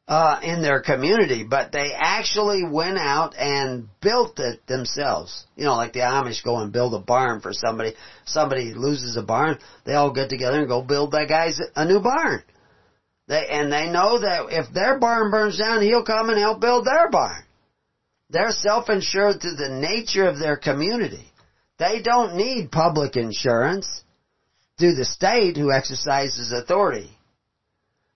uh, 0.09 0.41
in 0.43 0.63
their 0.63 0.81
community, 0.81 1.45
but 1.45 1.71
they 1.71 1.93
actually 1.95 2.65
went 2.65 2.97
out 2.97 3.35
and 3.37 3.89
built 4.01 4.39
it 4.39 4.67
themselves. 4.67 5.45
You 5.55 5.65
know, 5.65 5.75
like 5.75 5.93
the 5.93 6.01
Amish 6.01 6.43
go 6.43 6.57
and 6.57 6.73
build 6.73 6.95
a 6.95 6.99
barn 6.99 7.43
for 7.43 7.53
somebody. 7.53 7.93
Somebody 8.25 8.73
loses 8.75 9.17
a 9.17 9.23
barn, 9.23 9.59
they 9.85 9.93
all 9.93 10.13
get 10.13 10.31
together 10.31 10.61
and 10.61 10.69
go 10.69 10.81
build 10.81 11.13
that 11.13 11.29
guy's 11.29 11.61
a 11.77 11.85
new 11.85 12.01
barn. 12.01 12.43
They 13.29 13.47
and 13.51 13.71
they 13.71 13.91
know 13.91 14.21
that 14.21 14.47
if 14.51 14.73
their 14.73 14.99
barn 14.99 15.31
burns 15.31 15.59
down, 15.59 15.83
he'll 15.83 16.05
come 16.05 16.31
and 16.31 16.39
help 16.39 16.61
build 16.63 16.87
their 16.87 17.11
barn. 17.11 17.45
They're 18.31 18.51
self-insured 18.51 19.41
through 19.41 19.57
the 19.57 19.69
nature 19.69 20.27
of 20.27 20.39
their 20.39 20.57
community. 20.57 21.28
They 21.79 22.03
don't 22.03 22.37
need 22.37 22.73
public 22.73 23.17
insurance 23.17 24.03
through 24.79 24.95
the 24.95 25.05
state 25.05 25.57
who 25.57 25.73
exercises 25.73 26.53
authority 26.53 27.19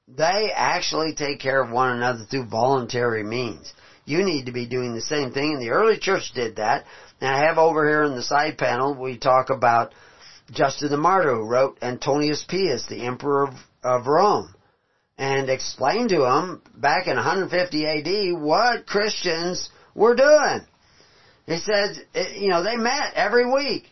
they 0.08 0.50
actually 0.54 1.14
take 1.14 1.40
care 1.40 1.62
of 1.62 1.70
one 1.70 1.96
another 1.96 2.24
through 2.24 2.46
voluntary 2.46 3.22
means. 3.22 3.72
You 4.04 4.24
need 4.24 4.46
to 4.46 4.52
be 4.52 4.66
doing 4.66 4.94
the 4.94 5.00
same 5.00 5.30
thing, 5.30 5.54
and 5.54 5.62
the 5.62 5.70
early 5.70 5.98
church 5.98 6.32
did 6.34 6.56
that. 6.56 6.84
And 7.20 7.30
I 7.30 7.46
have 7.46 7.58
over 7.58 7.88
here 7.88 8.02
in 8.02 8.16
the 8.16 8.22
side 8.22 8.58
panel, 8.58 8.94
we 8.94 9.16
talk 9.16 9.50
about 9.50 9.94
Justin 10.50 10.90
the 10.90 10.96
Martyr 10.96 11.36
who 11.36 11.46
wrote 11.46 11.78
Antonius 11.82 12.44
Pius, 12.48 12.84
the 12.86 13.06
Emperor 13.06 13.48
of, 13.48 13.54
of 13.84 14.06
Rome, 14.06 14.54
and 15.16 15.48
explained 15.48 16.08
to 16.08 16.24
him 16.24 16.62
back 16.74 17.06
in 17.06 17.14
150 17.14 17.86
AD 17.86 18.42
what 18.42 18.86
Christians 18.86 19.70
were 19.94 20.16
doing. 20.16 20.66
He 21.46 21.58
says, 21.58 22.00
you 22.36 22.48
know, 22.48 22.62
they 22.62 22.76
met 22.76 23.14
every 23.14 23.50
week. 23.50 23.84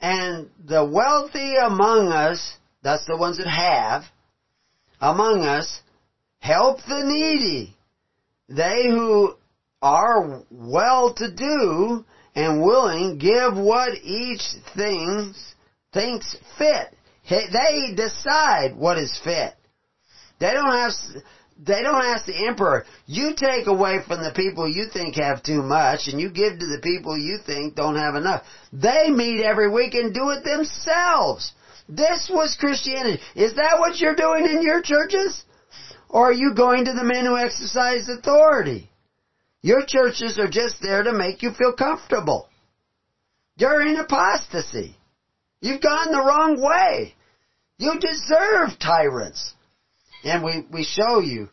And 0.00 0.48
the 0.64 0.84
wealthy 0.84 1.54
among 1.56 2.12
us, 2.12 2.56
that's 2.82 3.04
the 3.06 3.16
ones 3.16 3.38
that 3.38 3.48
have, 3.48 4.04
among 5.00 5.42
us 5.42 5.80
help 6.38 6.78
the 6.88 7.02
needy. 7.04 7.76
They 8.48 8.84
who 8.88 9.34
are 9.82 10.42
well 10.50 11.14
to 11.14 11.34
do 11.34 12.04
and 12.34 12.62
willing 12.62 13.18
give 13.18 13.56
what 13.56 13.94
each 14.02 14.42
thinks, 14.74 15.54
thinks 15.92 16.36
fit. 16.56 16.94
They 17.28 17.94
decide 17.94 18.76
what 18.76 18.98
is 18.98 19.20
fit. 19.22 19.54
They 20.40 20.52
don't 20.52 20.72
have, 20.72 20.92
they 21.58 21.82
don't 21.82 22.04
ask 22.04 22.26
the 22.26 22.46
emperor, 22.46 22.86
you 23.06 23.34
take 23.34 23.66
away 23.66 23.98
from 24.06 24.22
the 24.22 24.32
people 24.34 24.68
you 24.68 24.86
think 24.92 25.16
have 25.16 25.42
too 25.42 25.62
much 25.62 26.06
and 26.06 26.20
you 26.20 26.30
give 26.30 26.58
to 26.58 26.66
the 26.66 26.80
people 26.82 27.18
you 27.18 27.38
think 27.44 27.74
don't 27.74 27.96
have 27.96 28.14
enough. 28.14 28.44
They 28.72 29.10
meet 29.10 29.42
every 29.42 29.68
week 29.68 29.94
and 29.94 30.14
do 30.14 30.30
it 30.30 30.44
themselves. 30.44 31.52
This 31.88 32.30
was 32.32 32.56
Christianity. 32.60 33.20
Is 33.34 33.54
that 33.56 33.78
what 33.80 33.98
you're 33.98 34.14
doing 34.14 34.44
in 34.44 34.62
your 34.62 34.82
churches? 34.82 35.44
Or 36.08 36.30
are 36.30 36.32
you 36.32 36.54
going 36.54 36.84
to 36.84 36.92
the 36.92 37.04
men 37.04 37.24
who 37.24 37.36
exercise 37.36 38.08
authority? 38.08 38.88
Your 39.60 39.84
churches 39.84 40.38
are 40.38 40.48
just 40.48 40.76
there 40.80 41.02
to 41.02 41.12
make 41.12 41.42
you 41.42 41.50
feel 41.52 41.72
comfortable. 41.72 42.48
You're 43.56 43.84
in 43.86 43.96
apostasy. 43.96 44.96
You've 45.60 45.82
gone 45.82 46.12
the 46.12 46.18
wrong 46.18 46.60
way. 46.60 47.14
You 47.78 47.98
deserve 47.98 48.78
tyrants. 48.78 49.54
And 50.24 50.42
we, 50.42 50.64
we 50.70 50.84
show 50.84 51.20
you 51.20 51.48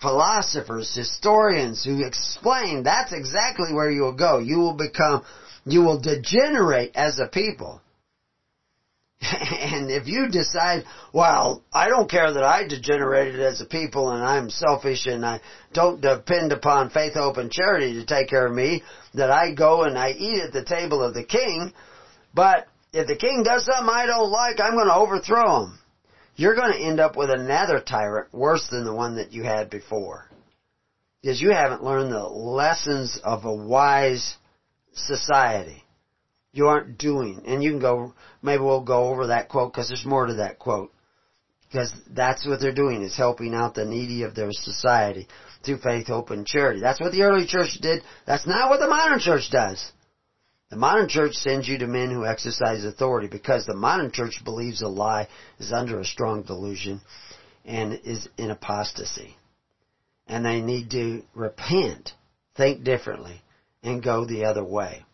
philosophers, 0.00 0.94
historians 0.94 1.84
who 1.84 2.04
explain 2.04 2.82
that's 2.82 3.12
exactly 3.12 3.72
where 3.72 3.90
you 3.90 4.02
will 4.02 4.16
go. 4.16 4.38
You 4.38 4.58
will 4.58 4.76
become, 4.76 5.24
you 5.64 5.82
will 5.82 6.00
degenerate 6.00 6.92
as 6.94 7.18
a 7.18 7.26
people. 7.26 7.80
And 9.66 9.90
if 9.90 10.06
you 10.06 10.28
decide, 10.28 10.84
well, 11.12 11.62
I 11.72 11.88
don't 11.88 12.08
care 12.10 12.32
that 12.32 12.44
I 12.44 12.68
degenerated 12.68 13.40
as 13.40 13.60
a 13.60 13.66
people 13.66 14.10
and 14.10 14.22
I'm 14.22 14.48
selfish 14.48 15.06
and 15.06 15.24
I 15.24 15.40
don't 15.72 16.00
depend 16.00 16.52
upon 16.52 16.90
faith, 16.90 17.14
hope, 17.14 17.36
and 17.36 17.50
charity 17.50 17.94
to 17.94 18.06
take 18.06 18.28
care 18.28 18.46
of 18.46 18.54
me, 18.54 18.82
that 19.14 19.30
I 19.30 19.52
go 19.54 19.82
and 19.82 19.98
I 19.98 20.10
eat 20.10 20.42
at 20.42 20.52
the 20.52 20.64
table 20.64 21.02
of 21.02 21.14
the 21.14 21.24
king, 21.24 21.72
but 22.34 22.66
if 22.92 23.06
the 23.06 23.16
king 23.16 23.42
does 23.44 23.64
something 23.64 23.92
I 23.92 24.06
don't 24.06 24.30
like, 24.30 24.60
I'm 24.60 24.74
going 24.74 24.86
to 24.86 24.94
overthrow 24.94 25.64
him. 25.64 25.78
You're 26.36 26.54
going 26.54 26.72
to 26.72 26.84
end 26.84 27.00
up 27.00 27.16
with 27.16 27.30
another 27.30 27.80
tyrant 27.80 28.32
worse 28.32 28.66
than 28.70 28.84
the 28.84 28.94
one 28.94 29.16
that 29.16 29.32
you 29.32 29.42
had 29.42 29.70
before. 29.70 30.30
Because 31.22 31.40
you 31.40 31.50
haven't 31.50 31.82
learned 31.82 32.12
the 32.12 32.22
lessons 32.22 33.18
of 33.24 33.46
a 33.46 33.54
wise 33.54 34.36
society. 34.92 35.82
You 36.52 36.68
aren't 36.68 36.98
doing. 36.98 37.42
And 37.46 37.62
you 37.62 37.70
can 37.70 37.80
go, 37.80 38.12
maybe 38.42 38.62
we'll 38.62 38.84
go 38.84 39.08
over 39.08 39.28
that 39.28 39.48
quote 39.48 39.72
because 39.72 39.88
there's 39.88 40.06
more 40.06 40.26
to 40.26 40.34
that 40.34 40.58
quote. 40.58 40.92
Because 41.68 41.92
that's 42.10 42.46
what 42.46 42.60
they're 42.60 42.72
doing 42.72 43.02
is 43.02 43.16
helping 43.16 43.54
out 43.54 43.74
the 43.74 43.84
needy 43.84 44.22
of 44.22 44.34
their 44.34 44.52
society 44.52 45.26
through 45.64 45.78
faith, 45.78 46.06
hope, 46.06 46.30
and 46.30 46.46
charity. 46.46 46.80
That's 46.80 47.00
what 47.00 47.12
the 47.12 47.22
early 47.22 47.46
church 47.46 47.78
did. 47.80 48.02
That's 48.26 48.46
not 48.46 48.70
what 48.70 48.78
the 48.78 48.88
modern 48.88 49.18
church 49.18 49.50
does. 49.50 49.90
The 50.68 50.76
modern 50.76 51.08
church 51.08 51.34
sends 51.34 51.68
you 51.68 51.78
to 51.78 51.86
men 51.86 52.10
who 52.10 52.26
exercise 52.26 52.84
authority 52.84 53.28
because 53.28 53.64
the 53.66 53.74
modern 53.74 54.10
church 54.10 54.42
believes 54.44 54.82
a 54.82 54.88
lie 54.88 55.28
is 55.58 55.72
under 55.72 56.00
a 56.00 56.04
strong 56.04 56.42
delusion 56.42 57.00
and 57.64 58.00
is 58.04 58.28
in 58.36 58.50
apostasy. 58.50 59.36
And 60.26 60.44
they 60.44 60.60
need 60.60 60.90
to 60.90 61.22
repent, 61.34 62.12
think 62.56 62.82
differently, 62.82 63.42
and 63.84 64.02
go 64.02 64.24
the 64.24 64.44
other 64.44 64.64
way. 64.64 65.04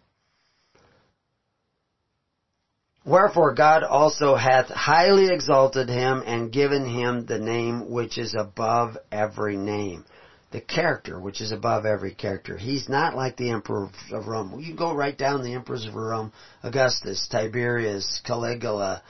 Wherefore 3.04 3.54
God 3.54 3.82
also 3.82 4.36
hath 4.36 4.68
highly 4.68 5.28
exalted 5.28 5.88
him 5.88 6.22
and 6.24 6.52
given 6.52 6.86
him 6.86 7.26
the 7.26 7.38
name 7.38 7.90
which 7.90 8.16
is 8.16 8.34
above 8.38 8.96
every 9.10 9.56
name. 9.56 10.04
The 10.52 10.60
character 10.60 11.18
which 11.18 11.40
is 11.40 11.50
above 11.50 11.86
every 11.86 12.12
character. 12.14 12.56
He's 12.56 12.88
not 12.88 13.16
like 13.16 13.36
the 13.36 13.50
emperor 13.50 13.90
of 14.12 14.26
Rome. 14.26 14.58
You 14.60 14.66
can 14.66 14.76
go 14.76 14.94
right 14.94 15.16
down 15.16 15.42
the 15.42 15.54
emperors 15.54 15.86
of 15.86 15.94
Rome. 15.94 16.32
Augustus, 16.62 17.26
Tiberius, 17.30 18.20
Caligula, 18.24 19.02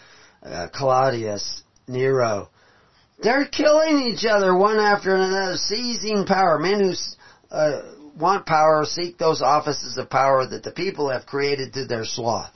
uh, 0.42 0.68
Claudius, 0.72 1.62
Nero. 1.88 2.48
They're 3.22 3.46
killing 3.46 3.98
each 3.98 4.24
other 4.24 4.56
one 4.56 4.78
after 4.78 5.14
another, 5.14 5.56
seizing 5.56 6.24
power. 6.26 6.58
Men 6.58 6.80
who 6.80 6.94
uh, 7.54 7.82
want 8.18 8.46
power 8.46 8.84
seek 8.84 9.18
those 9.18 9.42
offices 9.42 9.98
of 9.98 10.08
power 10.08 10.46
that 10.46 10.62
the 10.62 10.72
people 10.72 11.10
have 11.10 11.26
created 11.26 11.72
through 11.72 11.86
their 11.86 12.04
sloth 12.04 12.52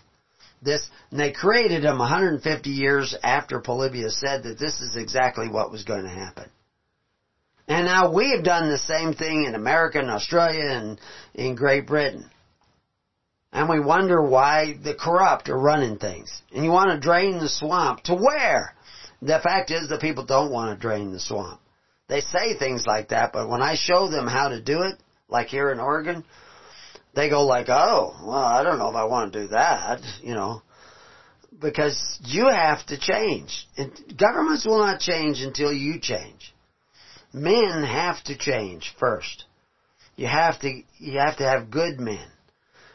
this, 0.63 0.89
and 1.11 1.21
they 1.21 1.33
created 1.33 1.83
them 1.83 1.99
150 1.99 2.71
years 2.71 3.15
after 3.23 3.61
Polybius 3.61 4.21
said 4.21 4.43
that 4.43 4.59
this 4.59 4.81
is 4.81 4.97
exactly 4.97 5.49
what 5.49 5.71
was 5.71 5.85
going 5.85 6.05
to 6.05 6.11
happen. 6.11 6.51
And 7.69 7.87
now 7.87 8.13
we 8.13 8.31
have 8.31 8.45
done 8.45 8.69
the 8.69 8.79
same 8.79 9.13
thing 9.13 9.45
in 9.45 9.55
America 9.55 9.99
and 9.99 10.11
Australia 10.11 10.71
and 10.71 11.01
in 11.35 11.57
Great 11.57 11.87
Britain. 11.87 12.31
And 13.53 13.69
we 13.69 13.81
wonder 13.81 14.23
why 14.23 14.77
the 14.83 14.95
corrupt 14.95 15.49
are 15.49 15.59
running 15.59 15.99
things. 15.99 16.43
And 16.55 16.65
you 16.65 16.71
want 16.71 16.91
to 16.91 17.01
drain 17.01 17.39
the 17.39 17.49
swamp. 17.49 18.03
To 18.05 18.15
where? 18.15 18.75
The 19.23 19.41
fact 19.43 19.71
is 19.71 19.89
the 19.89 19.99
people 19.99 20.25
don't 20.25 20.53
want 20.53 20.77
to 20.77 20.81
drain 20.81 21.13
the 21.13 21.21
swamp. 21.21 21.61
They 22.09 22.21
say 22.21 22.57
things 22.57 22.85
like 22.87 23.09
that, 23.09 23.33
but 23.33 23.49
when 23.49 23.63
I 23.63 23.75
show 23.75 24.09
them 24.09 24.29
how 24.29 24.49
to 24.51 24.61
do 24.61 24.83
it, 24.83 25.01
like 25.29 25.49
here 25.49 25.73
in 25.73 25.81
Oregon, 25.81 26.25
they 27.15 27.29
go 27.29 27.45
like, 27.45 27.69
oh, 27.69 28.15
well, 28.23 28.45
I 28.45 28.63
don't 28.63 28.79
know 28.79 28.91
if 28.91 28.95
I 28.95 29.05
want 29.05 29.33
to 29.33 29.43
do 29.43 29.49
that, 29.49 30.01
you 30.23 30.35
know, 30.35 30.63
because 31.61 32.19
you 32.23 32.49
have 32.49 32.85
to 32.87 32.99
change. 32.99 33.67
And 33.77 33.91
governments 34.17 34.65
will 34.65 34.79
not 34.79 35.01
change 35.01 35.41
until 35.41 35.73
you 35.73 35.99
change. 35.99 36.55
Men 37.37 37.83
have 37.83 38.25
to 38.25 38.39
change 38.39 38.95
first. 38.99 39.45
You 40.17 40.27
have 40.27 40.59
to, 40.61 40.83
you 40.97 41.19
have 41.19 41.37
to 41.37 41.45
have 41.45 41.71
good 41.71 42.01
men. 42.01 42.27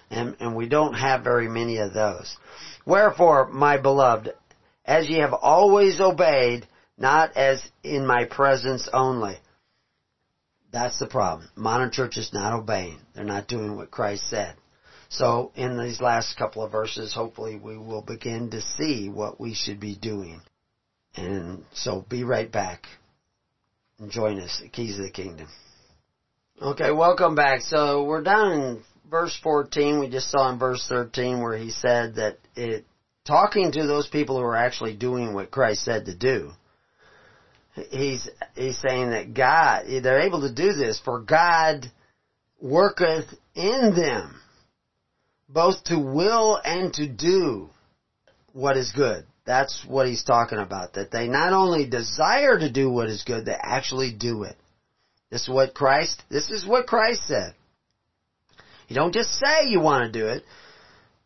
And, 0.10 0.36
and 0.40 0.56
we 0.56 0.68
don't 0.68 0.96
have 0.96 1.24
very 1.24 1.48
many 1.48 1.78
of 1.78 1.94
those. 1.94 2.36
Wherefore, 2.84 3.48
my 3.50 3.78
beloved, 3.78 4.34
as 4.84 5.08
ye 5.08 5.20
have 5.20 5.34
always 5.34 6.02
obeyed, 6.02 6.66
not 6.98 7.38
as 7.38 7.64
in 7.84 8.08
my 8.08 8.26
presence 8.26 8.90
only, 8.92 9.38
that's 10.72 10.98
the 10.98 11.06
problem. 11.06 11.48
Modern 11.56 11.92
church 11.92 12.18
is 12.18 12.34
not 12.34 12.54
obeying. 12.54 12.98
They're 13.14 13.24
not 13.24 13.48
doing 13.48 13.76
what 13.76 13.92
Christ 13.92 14.28
said. 14.28 14.56
So 15.10 15.52
in 15.54 15.78
these 15.78 16.02
last 16.02 16.36
couple 16.36 16.64
of 16.64 16.72
verses, 16.72 17.14
hopefully 17.14 17.60
we 17.64 17.78
will 17.78 18.02
begin 18.02 18.50
to 18.50 18.62
see 18.62 19.08
what 19.08 19.40
we 19.40 19.54
should 19.54 19.80
be 19.80 19.96
doing. 19.96 20.42
And 21.16 21.64
so 21.74 22.04
be 22.10 22.24
right 22.24 22.52
back 22.52 22.88
join 24.10 24.40
us 24.40 24.62
at 24.64 24.72
Keys 24.72 24.98
of 24.98 25.06
the 25.06 25.12
Kingdom. 25.12 25.48
Okay, 26.62 26.92
welcome 26.92 27.36
back. 27.36 27.62
So 27.62 28.04
we're 28.04 28.24
down 28.24 28.52
in 28.52 28.84
verse 29.10 29.38
14. 29.42 30.00
We 30.00 30.10
just 30.10 30.30
saw 30.30 30.52
in 30.52 30.60
verse 30.60 30.86
13 30.88 31.42
where 31.42 31.58
he 31.58 31.72
said 31.72 32.16
that 32.16 32.38
it, 32.56 32.86
talking 33.26 33.72
to 33.72 33.86
those 33.86 34.08
people 34.08 34.38
who 34.38 34.44
are 34.44 34.56
actually 34.56 34.96
doing 34.96 35.34
what 35.34 35.52
Christ 35.52 35.84
said 35.84 36.06
to 36.06 36.16
do, 36.16 36.52
he's 37.90 38.30
he's 38.56 38.80
saying 38.80 39.12
that 39.12 39.34
God 39.34 39.86
they're 39.88 40.22
able 40.22 40.42
to 40.42 40.54
do 40.54 40.74
this 40.74 41.00
for 41.04 41.20
God 41.20 41.90
worketh 42.60 43.26
in 43.56 43.94
them 43.96 44.42
both 45.50 45.84
to 45.86 45.98
will 45.98 46.60
and 46.64 46.94
to 46.94 47.08
do 47.08 47.70
what 48.54 48.78
is 48.78 48.92
good. 48.92 49.26
That's 49.46 49.84
what 49.88 50.08
he's 50.08 50.24
talking 50.24 50.60
about. 50.60 50.94
That 50.94 51.12
they 51.12 51.28
not 51.28 51.54
only 51.54 51.86
desire 51.86 52.60
to 52.60 52.72
do 52.72 52.90
what 52.92 53.10
is 53.10 53.24
good, 53.24 53.46
they 53.46 53.58
actually 53.60 54.14
do 54.14 54.44
it. 54.44 54.56
This 55.32 55.44
is 55.44 55.50
what 55.50 55.74
Christ 55.74 56.22
this 56.30 56.52
is 56.52 56.66
what 56.66 56.88
Christ 56.88 57.28
said. 57.28 57.56
You 58.88 58.96
don't 58.96 59.14
just 59.14 59.32
say 59.40 59.68
you 59.68 59.80
want 59.80 60.12
to 60.12 60.20
do 60.20 60.28
it, 60.28 60.44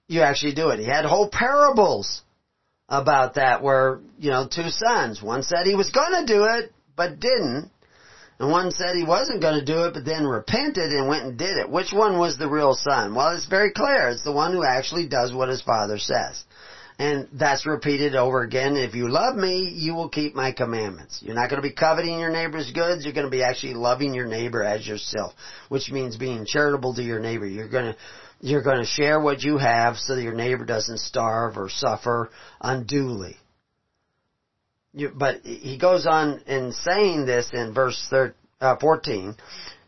you 0.07 0.21
actually 0.21 0.53
do 0.53 0.69
it. 0.69 0.79
He 0.79 0.85
had 0.85 1.03
whole 1.03 1.29
parables 1.29 2.21
about 2.87 3.35
that 3.35 3.63
where, 3.63 3.99
you 4.19 4.29
know, 4.29 4.47
two 4.47 4.69
sons. 4.69 5.21
One 5.21 5.41
said 5.41 5.65
he 5.65 5.75
was 5.75 5.89
gonna 5.89 6.27
do 6.27 6.43
it, 6.43 6.71
but 6.95 7.19
didn't. 7.19 7.71
And 8.37 8.51
one 8.51 8.71
said 8.71 8.95
he 8.95 9.03
wasn't 9.03 9.41
gonna 9.41 9.65
do 9.65 9.85
it, 9.85 9.93
but 9.95 10.05
then 10.05 10.25
repented 10.25 10.91
and 10.91 11.07
went 11.07 11.25
and 11.25 11.37
did 11.37 11.57
it. 11.57 11.69
Which 11.69 11.91
one 11.91 12.19
was 12.19 12.37
the 12.37 12.49
real 12.49 12.75
son? 12.75 13.15
Well, 13.15 13.35
it's 13.35 13.47
very 13.47 13.71
clear. 13.71 14.09
It's 14.09 14.23
the 14.23 14.31
one 14.31 14.53
who 14.53 14.63
actually 14.63 15.07
does 15.07 15.33
what 15.33 15.49
his 15.49 15.61
father 15.61 15.97
says. 15.97 16.43
And 16.97 17.27
that's 17.34 17.65
repeated 17.65 18.15
over 18.15 18.41
again. 18.41 18.77
If 18.77 18.95
you 18.95 19.09
love 19.09 19.35
me, 19.35 19.69
you 19.76 19.93
will 19.93 20.07
keep 20.07 20.34
my 20.34 20.53
commandments. 20.53 21.19
You're 21.22 21.35
not 21.35 21.49
going 21.49 21.61
to 21.61 21.67
be 21.67 21.73
coveting 21.73 22.19
your 22.19 22.31
neighbor's 22.31 22.72
goods. 22.72 23.03
You're 23.03 23.13
going 23.13 23.27
to 23.27 23.31
be 23.31 23.43
actually 23.43 23.73
loving 23.73 24.13
your 24.13 24.27
neighbor 24.27 24.63
as 24.63 24.88
yourself, 24.88 25.34
which 25.67 25.91
means 25.91 26.15
being 26.15 26.45
charitable 26.45 26.95
to 26.95 27.03
your 27.03 27.19
neighbor. 27.19 27.45
You're 27.45 27.67
going 27.67 27.93
to 27.93 27.97
you're 28.41 28.63
going 28.63 28.80
to 28.80 28.85
share 28.85 29.19
what 29.19 29.41
you 29.41 29.57
have 29.57 29.97
so 29.97 30.15
that 30.15 30.22
your 30.22 30.34
neighbor 30.34 30.65
doesn't 30.65 30.99
starve 30.99 31.57
or 31.57 31.69
suffer 31.69 32.30
unduly. 32.61 33.38
You, 34.93 35.11
but 35.13 35.41
he 35.41 35.77
goes 35.77 36.05
on 36.05 36.41
in 36.47 36.72
saying 36.72 37.26
this 37.26 37.49
in 37.53 37.73
verse 37.73 38.07
thir, 38.09 38.35
uh, 38.61 38.76
14, 38.80 39.35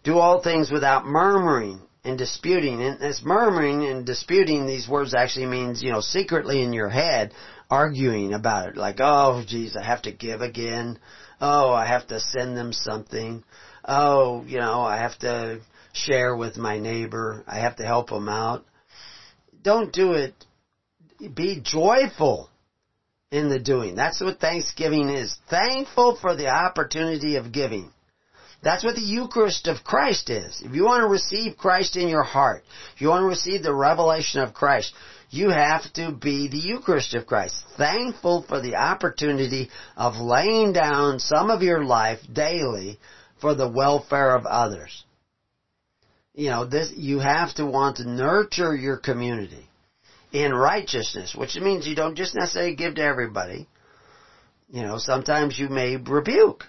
do 0.04 0.18
all 0.18 0.42
things 0.42 0.72
without 0.72 1.06
murmuring 1.06 1.82
and 2.08 2.18
disputing. 2.18 2.82
And 2.82 3.00
this 3.00 3.22
murmuring 3.24 3.86
and 3.86 4.06
disputing, 4.06 4.66
these 4.66 4.88
words 4.88 5.14
actually 5.14 5.48
means, 5.48 5.84
you 5.84 5.92
know, 5.92 6.02
secretly 6.02 6.64
in 6.64 6.74
your 6.74 6.90
head, 6.90 7.34
arguing 7.70 8.34
about 8.34 8.70
it. 8.70 8.78
Like, 8.78 8.98
oh, 9.00 9.44
geez, 9.46 9.76
I 9.76 9.84
have 9.84 10.02
to 10.04 10.12
give 10.12 10.42
again. 10.42 11.00
Oh, 11.40 11.72
I 11.72 11.86
have 11.86 12.08
to 12.08 12.20
send 12.20 12.58
them 12.58 12.74
something. 12.74 13.44
Oh, 13.86 14.44
you 14.46 14.60
know, 14.60 14.82
I 14.82 14.98
have 14.98 15.18
to 15.20 15.60
share 15.94 16.36
with 16.36 16.58
my 16.58 16.80
neighbor. 16.80 17.44
I 17.48 17.60
have 17.60 17.78
to 17.78 17.86
help 17.86 18.10
them 18.10 18.30
out. 18.30 18.66
Don't 19.62 19.92
do 19.92 20.14
it. 20.14 20.34
Be 21.36 21.62
joyful 21.62 22.50
in 23.32 23.50
the 23.50 23.60
doing. 23.60 23.96
That's 23.96 24.22
what 24.22 24.40
Thanksgiving 24.40 25.10
is. 25.10 25.36
Thankful 25.50 26.18
for 26.22 26.36
the 26.36 26.48
opportunity 26.48 27.36
of 27.36 27.52
giving. 27.52 27.92
That's 28.68 28.84
what 28.84 28.96
the 28.96 29.02
Eucharist 29.02 29.68
of 29.68 29.84
Christ 29.84 30.30
is. 30.30 30.62
If 30.62 30.76
you 30.76 30.84
want 30.84 31.02
to 31.02 31.08
receive 31.08 31.58
Christ 31.58 31.96
in 31.96 32.08
your 32.10 32.24
heart, 32.24 32.64
if 32.94 33.02
you 33.02 33.08
want 33.10 33.24
to 33.24 33.28
receive 33.28 33.64
the 33.64 33.74
revelation 33.74 34.42
of 34.42 34.54
Christ, 34.54 34.94
you 35.30 35.50
have 35.50 35.92
to 35.94 36.12
be 36.12 36.48
the 36.48 36.58
Eucharist 36.58 37.16
of 37.16 37.26
Christ. 37.26 37.56
Thankful 37.78 38.44
for 38.48 38.60
the 38.62 38.76
opportunity 38.76 39.70
of 39.96 40.18
laying 40.18 40.74
down 40.74 41.20
some 41.20 41.50
of 41.50 41.62
your 41.62 41.84
life 41.84 42.20
daily 42.32 43.00
for 43.40 43.56
the 43.56 43.70
welfare 43.70 44.36
of 44.36 44.46
others 44.46 45.06
you 46.38 46.52
know, 46.52 46.66
this, 46.66 46.94
you 46.96 47.18
have 47.18 47.56
to 47.56 47.66
want 47.66 47.98
to 47.98 48.08
nurture 48.08 48.76
your 48.76 48.98
community 48.98 49.68
in 50.32 50.54
righteousness, 50.54 51.34
which 51.36 51.56
means 51.56 51.88
you 51.88 51.96
don't 51.96 52.16
just 52.16 52.36
necessarily 52.36 52.76
give 52.76 52.96
to 52.96 53.02
everybody. 53.02 53.68
You 54.70 54.84
know, 54.84 55.00
sometimes 55.00 55.58
you 55.58 55.68
may 55.68 55.98
rebuke. 55.98 56.66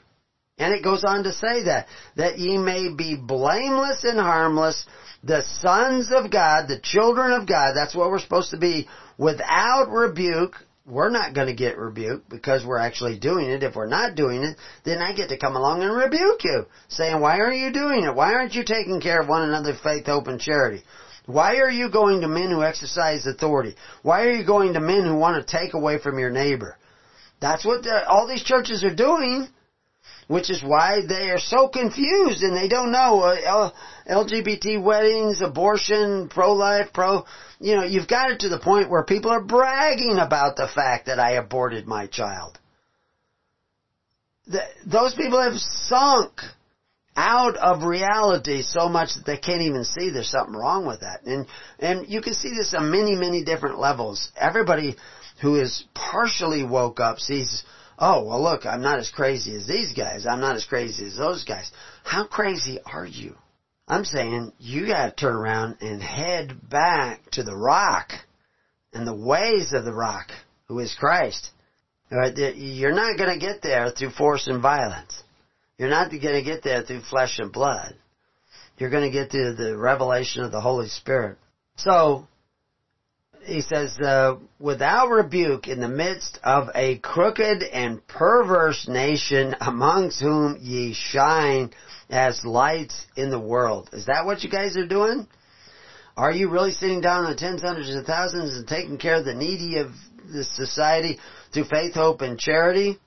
And 0.58 0.74
it 0.74 0.82
goes 0.82 1.04
on 1.04 1.24
to 1.24 1.32
say 1.32 1.64
that, 1.64 1.86
that 2.16 2.38
ye 2.38 2.58
may 2.58 2.92
be 2.92 3.16
blameless 3.16 4.04
and 4.04 4.18
harmless, 4.18 4.86
the 5.22 5.42
sons 5.60 6.10
of 6.12 6.30
God, 6.30 6.68
the 6.68 6.80
children 6.80 7.32
of 7.32 7.48
God, 7.48 7.74
that's 7.74 7.94
what 7.94 8.10
we're 8.10 8.18
supposed 8.18 8.50
to 8.50 8.58
be, 8.58 8.88
without 9.16 9.88
rebuke, 9.90 10.56
we're 10.86 11.10
not 11.10 11.34
going 11.34 11.48
to 11.48 11.54
get 11.54 11.76
rebuked 11.76 12.28
because 12.30 12.64
we're 12.64 12.78
actually 12.78 13.18
doing 13.18 13.50
it. 13.50 13.62
If 13.62 13.76
we're 13.76 13.86
not 13.86 14.14
doing 14.14 14.42
it, 14.42 14.56
then 14.84 14.98
I 14.98 15.12
get 15.12 15.28
to 15.28 15.36
come 15.36 15.54
along 15.54 15.82
and 15.82 15.94
rebuke 15.94 16.42
you, 16.44 16.66
saying, 16.88 17.20
why 17.20 17.38
are 17.38 17.52
you 17.52 17.72
doing 17.72 18.04
it? 18.04 18.14
Why 18.14 18.32
aren't 18.32 18.54
you 18.54 18.64
taking 18.64 19.00
care 19.00 19.20
of 19.20 19.28
one 19.28 19.42
another, 19.42 19.74
faith, 19.82 20.06
hope, 20.06 20.28
and 20.28 20.40
charity? 20.40 20.82
Why 21.26 21.56
are 21.56 21.70
you 21.70 21.90
going 21.90 22.22
to 22.22 22.28
men 22.28 22.50
who 22.50 22.62
exercise 22.62 23.26
authority? 23.26 23.74
Why 24.02 24.22
are 24.22 24.32
you 24.32 24.46
going 24.46 24.72
to 24.72 24.80
men 24.80 25.04
who 25.04 25.16
want 25.16 25.46
to 25.46 25.58
take 25.58 25.74
away 25.74 25.98
from 25.98 26.18
your 26.18 26.30
neighbor? 26.30 26.78
That's 27.38 27.66
what 27.66 27.82
the, 27.82 28.08
all 28.08 28.26
these 28.26 28.42
churches 28.42 28.82
are 28.82 28.94
doing. 28.94 29.48
Which 30.28 30.50
is 30.50 30.62
why 30.62 31.00
they 31.06 31.30
are 31.30 31.40
so 31.40 31.68
confused 31.68 32.42
and 32.42 32.54
they 32.54 32.68
don't 32.68 32.92
know 32.92 33.20
uh, 33.20 33.70
LGBT 34.08 34.80
weddings, 34.82 35.40
abortion, 35.40 36.28
pro-life, 36.28 36.92
pro, 36.92 37.24
you 37.58 37.74
know, 37.74 37.84
you've 37.84 38.08
got 38.08 38.30
it 38.30 38.40
to 38.40 38.48
the 38.48 38.60
point 38.60 38.90
where 38.90 39.02
people 39.02 39.30
are 39.30 39.42
bragging 39.42 40.18
about 40.18 40.56
the 40.56 40.68
fact 40.72 41.06
that 41.06 41.18
I 41.18 41.32
aborted 41.32 41.86
my 41.86 42.06
child. 42.06 42.58
The, 44.46 44.62
those 44.86 45.14
people 45.14 45.40
have 45.40 45.58
sunk 45.58 46.40
out 47.16 47.56
of 47.56 47.82
reality 47.82 48.62
so 48.62 48.88
much 48.88 49.14
that 49.16 49.26
they 49.26 49.38
can't 49.38 49.62
even 49.62 49.82
see 49.82 50.10
there's 50.10 50.30
something 50.30 50.54
wrong 50.54 50.86
with 50.86 51.00
that. 51.00 51.24
And, 51.24 51.46
and 51.80 52.08
you 52.08 52.22
can 52.22 52.34
see 52.34 52.50
this 52.50 52.74
on 52.78 52.92
many, 52.92 53.16
many 53.16 53.44
different 53.44 53.78
levels. 53.78 54.30
Everybody 54.38 54.94
who 55.42 55.56
is 55.56 55.84
partially 55.94 56.64
woke 56.64 57.00
up 57.00 57.18
sees, 57.18 57.64
oh, 57.98 58.24
well 58.24 58.42
look, 58.42 58.66
I'm 58.66 58.82
not 58.82 58.98
as 58.98 59.10
crazy 59.10 59.54
as 59.54 59.66
these 59.66 59.92
guys. 59.92 60.26
I'm 60.26 60.40
not 60.40 60.56
as 60.56 60.64
crazy 60.64 61.06
as 61.06 61.16
those 61.16 61.44
guys. 61.44 61.70
How 62.04 62.26
crazy 62.26 62.78
are 62.84 63.06
you? 63.06 63.34
I'm 63.86 64.04
saying 64.04 64.52
you 64.58 64.86
gotta 64.86 65.12
turn 65.12 65.34
around 65.34 65.78
and 65.80 66.02
head 66.02 66.68
back 66.68 67.30
to 67.32 67.42
the 67.42 67.56
rock 67.56 68.12
and 68.92 69.06
the 69.06 69.14
ways 69.14 69.72
of 69.72 69.84
the 69.84 69.92
rock, 69.92 70.30
who 70.66 70.78
is 70.78 70.94
Christ. 70.98 71.50
You're 72.10 72.92
not 72.92 73.18
gonna 73.18 73.38
get 73.38 73.62
there 73.62 73.90
through 73.90 74.10
force 74.10 74.46
and 74.46 74.62
violence. 74.62 75.22
You're 75.78 75.90
not 75.90 76.10
going 76.10 76.20
to 76.20 76.42
get 76.42 76.64
there 76.64 76.82
through 76.82 77.02
flesh 77.02 77.38
and 77.38 77.52
blood. 77.52 77.94
You're 78.78 78.90
going 78.90 79.10
to 79.10 79.16
get 79.16 79.30
through 79.30 79.54
the 79.54 79.76
revelation 79.76 80.42
of 80.42 80.50
the 80.50 80.60
Holy 80.60 80.88
Spirit. 80.88 81.38
So, 81.76 82.26
he 83.44 83.60
says, 83.62 83.98
uh, 83.98 84.36
without 84.58 85.08
rebuke 85.08 85.68
in 85.68 85.80
the 85.80 85.88
midst 85.88 86.38
of 86.42 86.68
a 86.74 86.98
crooked 86.98 87.62
and 87.62 88.06
perverse 88.06 88.86
nation 88.88 89.54
amongst 89.60 90.20
whom 90.20 90.58
ye 90.60 90.94
shine 90.94 91.70
as 92.10 92.44
lights 92.44 93.06
in 93.16 93.30
the 93.30 93.38
world. 93.38 93.90
Is 93.92 94.06
that 94.06 94.24
what 94.24 94.42
you 94.42 94.50
guys 94.50 94.76
are 94.76 94.86
doing? 94.86 95.26
Are 96.16 96.32
you 96.32 96.50
really 96.50 96.72
sitting 96.72 97.00
down 97.00 97.24
in 97.24 97.30
the 97.30 97.36
tens, 97.36 97.62
hundreds, 97.62 97.90
and 97.90 98.04
thousands 98.04 98.56
and 98.56 98.66
taking 98.66 98.98
care 98.98 99.16
of 99.16 99.24
the 99.24 99.34
needy 99.34 99.78
of 99.78 99.92
the 100.32 100.44
society 100.44 101.18
through 101.52 101.64
faith, 101.64 101.94
hope, 101.94 102.22
and 102.22 102.38
charity? 102.38 102.98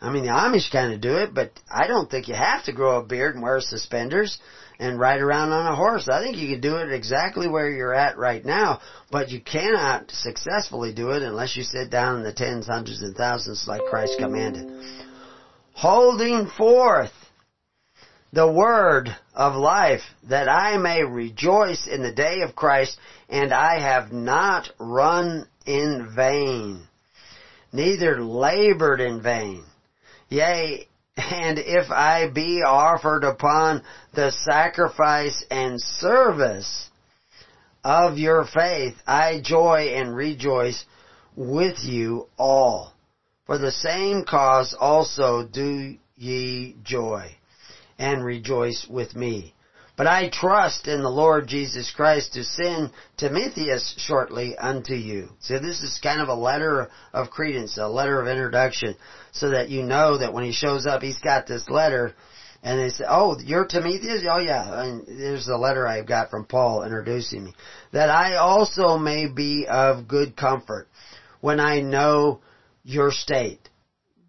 I 0.00 0.10
mean, 0.10 0.24
the 0.24 0.30
Amish 0.30 0.72
kind 0.72 0.92
of 0.92 1.00
do 1.00 1.18
it, 1.18 1.32
but 1.32 1.52
I 1.70 1.86
don't 1.86 2.10
think 2.10 2.26
you 2.26 2.34
have 2.34 2.64
to 2.64 2.72
grow 2.72 2.98
a 2.98 3.04
beard 3.04 3.34
and 3.34 3.42
wear 3.42 3.60
suspenders 3.60 4.38
and 4.82 4.98
ride 4.98 5.20
around 5.20 5.52
on 5.52 5.72
a 5.72 5.76
horse. 5.76 6.08
I 6.08 6.20
think 6.20 6.36
you 6.36 6.48
can 6.48 6.60
do 6.60 6.78
it 6.78 6.92
exactly 6.92 7.48
where 7.48 7.70
you're 7.70 7.94
at 7.94 8.18
right 8.18 8.44
now, 8.44 8.80
but 9.12 9.30
you 9.30 9.40
cannot 9.40 10.10
successfully 10.10 10.92
do 10.92 11.10
it 11.10 11.22
unless 11.22 11.56
you 11.56 11.62
sit 11.62 11.88
down 11.88 12.16
in 12.16 12.22
the 12.24 12.32
tens, 12.32 12.66
hundreds, 12.66 13.00
and 13.00 13.14
thousands 13.14 13.68
like 13.68 13.82
Christ 13.88 14.18
commanded. 14.18 14.68
Holding 15.74 16.48
forth 16.48 17.12
the 18.32 18.50
word 18.50 19.14
of 19.34 19.54
life 19.54 20.02
that 20.28 20.48
I 20.48 20.78
may 20.78 21.04
rejoice 21.04 21.86
in 21.86 22.02
the 22.02 22.12
day 22.12 22.40
of 22.40 22.56
Christ 22.56 22.98
and 23.28 23.52
I 23.52 23.78
have 23.78 24.10
not 24.10 24.68
run 24.80 25.46
in 25.64 26.12
vain, 26.16 26.88
neither 27.72 28.20
labored 28.20 29.00
in 29.00 29.22
vain. 29.22 29.64
Yea, 30.28 30.88
and 31.16 31.58
if 31.58 31.90
I 31.90 32.28
be 32.30 32.62
offered 32.62 33.24
upon 33.24 33.82
the 34.14 34.30
sacrifice 34.30 35.44
and 35.50 35.80
service 35.80 36.90
of 37.84 38.16
your 38.16 38.46
faith, 38.46 38.94
I 39.06 39.40
joy 39.44 39.92
and 39.94 40.14
rejoice 40.16 40.84
with 41.36 41.78
you 41.80 42.28
all. 42.38 42.94
For 43.46 43.58
the 43.58 43.72
same 43.72 44.24
cause 44.24 44.74
also 44.78 45.46
do 45.46 45.96
ye 46.16 46.76
joy 46.82 47.36
and 47.98 48.24
rejoice 48.24 48.86
with 48.88 49.14
me. 49.14 49.54
But 49.94 50.06
I 50.06 50.30
trust 50.30 50.88
in 50.88 51.02
the 51.02 51.10
Lord 51.10 51.46
Jesus 51.46 51.92
Christ 51.94 52.32
to 52.32 52.44
send 52.44 52.90
Timotheus 53.18 53.94
shortly 53.98 54.56
unto 54.56 54.94
you. 54.94 55.28
So 55.40 55.58
this 55.58 55.82
is 55.82 56.00
kind 56.02 56.20
of 56.22 56.28
a 56.28 56.34
letter 56.34 56.88
of 57.12 57.30
credence, 57.30 57.76
a 57.76 57.88
letter 57.88 58.20
of 58.20 58.26
introduction, 58.26 58.96
so 59.32 59.50
that 59.50 59.68
you 59.68 59.82
know 59.82 60.16
that 60.18 60.32
when 60.32 60.44
he 60.44 60.52
shows 60.52 60.86
up, 60.86 61.02
he's 61.02 61.18
got 61.18 61.46
this 61.46 61.68
letter, 61.68 62.14
and 62.62 62.80
they 62.80 62.88
say, 62.88 63.04
oh, 63.06 63.38
you're 63.44 63.66
Timotheus? 63.66 64.24
Oh 64.28 64.38
yeah, 64.38 64.82
and 64.82 65.06
there's 65.06 65.46
the 65.46 65.58
letter 65.58 65.86
I've 65.86 66.08
got 66.08 66.30
from 66.30 66.46
Paul 66.46 66.84
introducing 66.84 67.44
me. 67.44 67.54
That 67.92 68.08
I 68.08 68.36
also 68.36 68.96
may 68.96 69.26
be 69.26 69.66
of 69.68 70.08
good 70.08 70.36
comfort 70.36 70.88
when 71.42 71.60
I 71.60 71.80
know 71.80 72.40
your 72.82 73.10
state. 73.10 73.68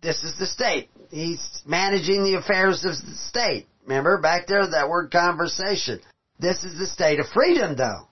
This 0.01 0.23
is 0.23 0.37
the 0.37 0.45
state. 0.45 0.89
He's 1.09 1.39
managing 1.65 2.25
the 2.25 2.35
affairs 2.35 2.83
of 2.83 2.91
the 2.97 3.15
state. 3.29 3.67
Remember 3.85 4.21
back 4.21 4.47
there 4.47 4.65
that 4.65 4.89
word 4.89 5.11
conversation. 5.11 5.99
This 6.39 6.63
is 6.63 6.77
the 6.77 6.87
state 6.87 7.19
of 7.19 7.27
freedom 7.27 7.75
though. 7.75 8.07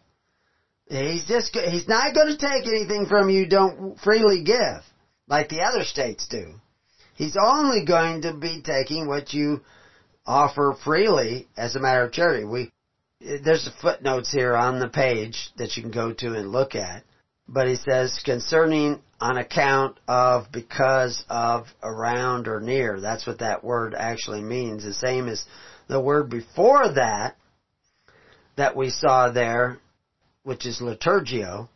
He's 0.89 1.25
just, 1.25 1.55
he's 1.55 1.87
not 1.87 2.13
going 2.13 2.27
to 2.27 2.37
take 2.37 2.67
anything 2.67 3.05
from 3.07 3.29
you 3.29 3.47
don't 3.47 3.97
freely 3.99 4.43
give 4.43 4.83
like 5.27 5.47
the 5.47 5.61
other 5.61 5.85
states 5.85 6.27
do. 6.27 6.55
He's 7.15 7.37
only 7.41 7.85
going 7.85 8.23
to 8.23 8.33
be 8.33 8.61
taking 8.61 9.07
what 9.07 9.33
you 9.33 9.61
offer 10.25 10.75
freely 10.83 11.47
as 11.55 11.75
a 11.75 11.79
matter 11.79 12.03
of 12.03 12.11
charity. 12.11 12.43
We, 12.43 12.71
there's 13.19 13.69
footnotes 13.81 14.31
here 14.31 14.55
on 14.55 14.79
the 14.79 14.89
page 14.89 15.51
that 15.57 15.77
you 15.77 15.83
can 15.83 15.91
go 15.91 16.13
to 16.13 16.33
and 16.33 16.51
look 16.51 16.75
at. 16.75 17.03
But 17.47 17.67
he 17.67 17.75
says 17.75 18.19
concerning 18.25 19.01
on 19.21 19.37
account 19.37 19.99
of, 20.07 20.51
because 20.51 21.23
of, 21.29 21.67
around, 21.83 22.47
or 22.47 22.59
near. 22.59 22.99
That's 22.99 23.27
what 23.27 23.39
that 23.39 23.63
word 23.63 23.93
actually 23.95 24.41
means. 24.41 24.83
The 24.83 24.93
same 24.93 25.27
as 25.27 25.45
the 25.87 26.01
word 26.01 26.29
before 26.29 26.93
that, 26.95 27.35
that 28.57 28.75
we 28.75 28.89
saw 28.89 29.31
there, 29.31 29.77
which 30.43 30.65
is 30.65 30.81
liturgio. 30.81 31.69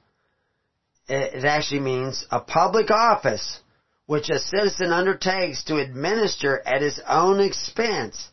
It 1.08 1.46
actually 1.46 1.82
means 1.82 2.26
a 2.32 2.40
public 2.40 2.90
office 2.90 3.60
which 4.08 4.30
a 4.30 4.40
citizen 4.40 4.92
undertakes 4.92 5.64
to 5.66 5.78
administer 5.78 6.62
at 6.66 6.82
his 6.82 7.00
own 7.08 7.40
expense 7.40 8.30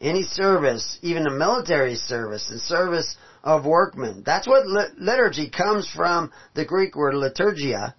any 0.00 0.22
service, 0.22 0.98
even 1.02 1.26
a 1.26 1.30
military 1.30 1.96
service, 1.96 2.48
the 2.48 2.58
service 2.58 3.16
of 3.42 3.64
workmen. 3.64 4.22
That's 4.24 4.46
what 4.46 4.66
liturgy 4.98 5.50
comes 5.50 5.88
from 5.88 6.32
the 6.54 6.64
Greek 6.64 6.96
word 6.96 7.14
liturgia, 7.14 7.94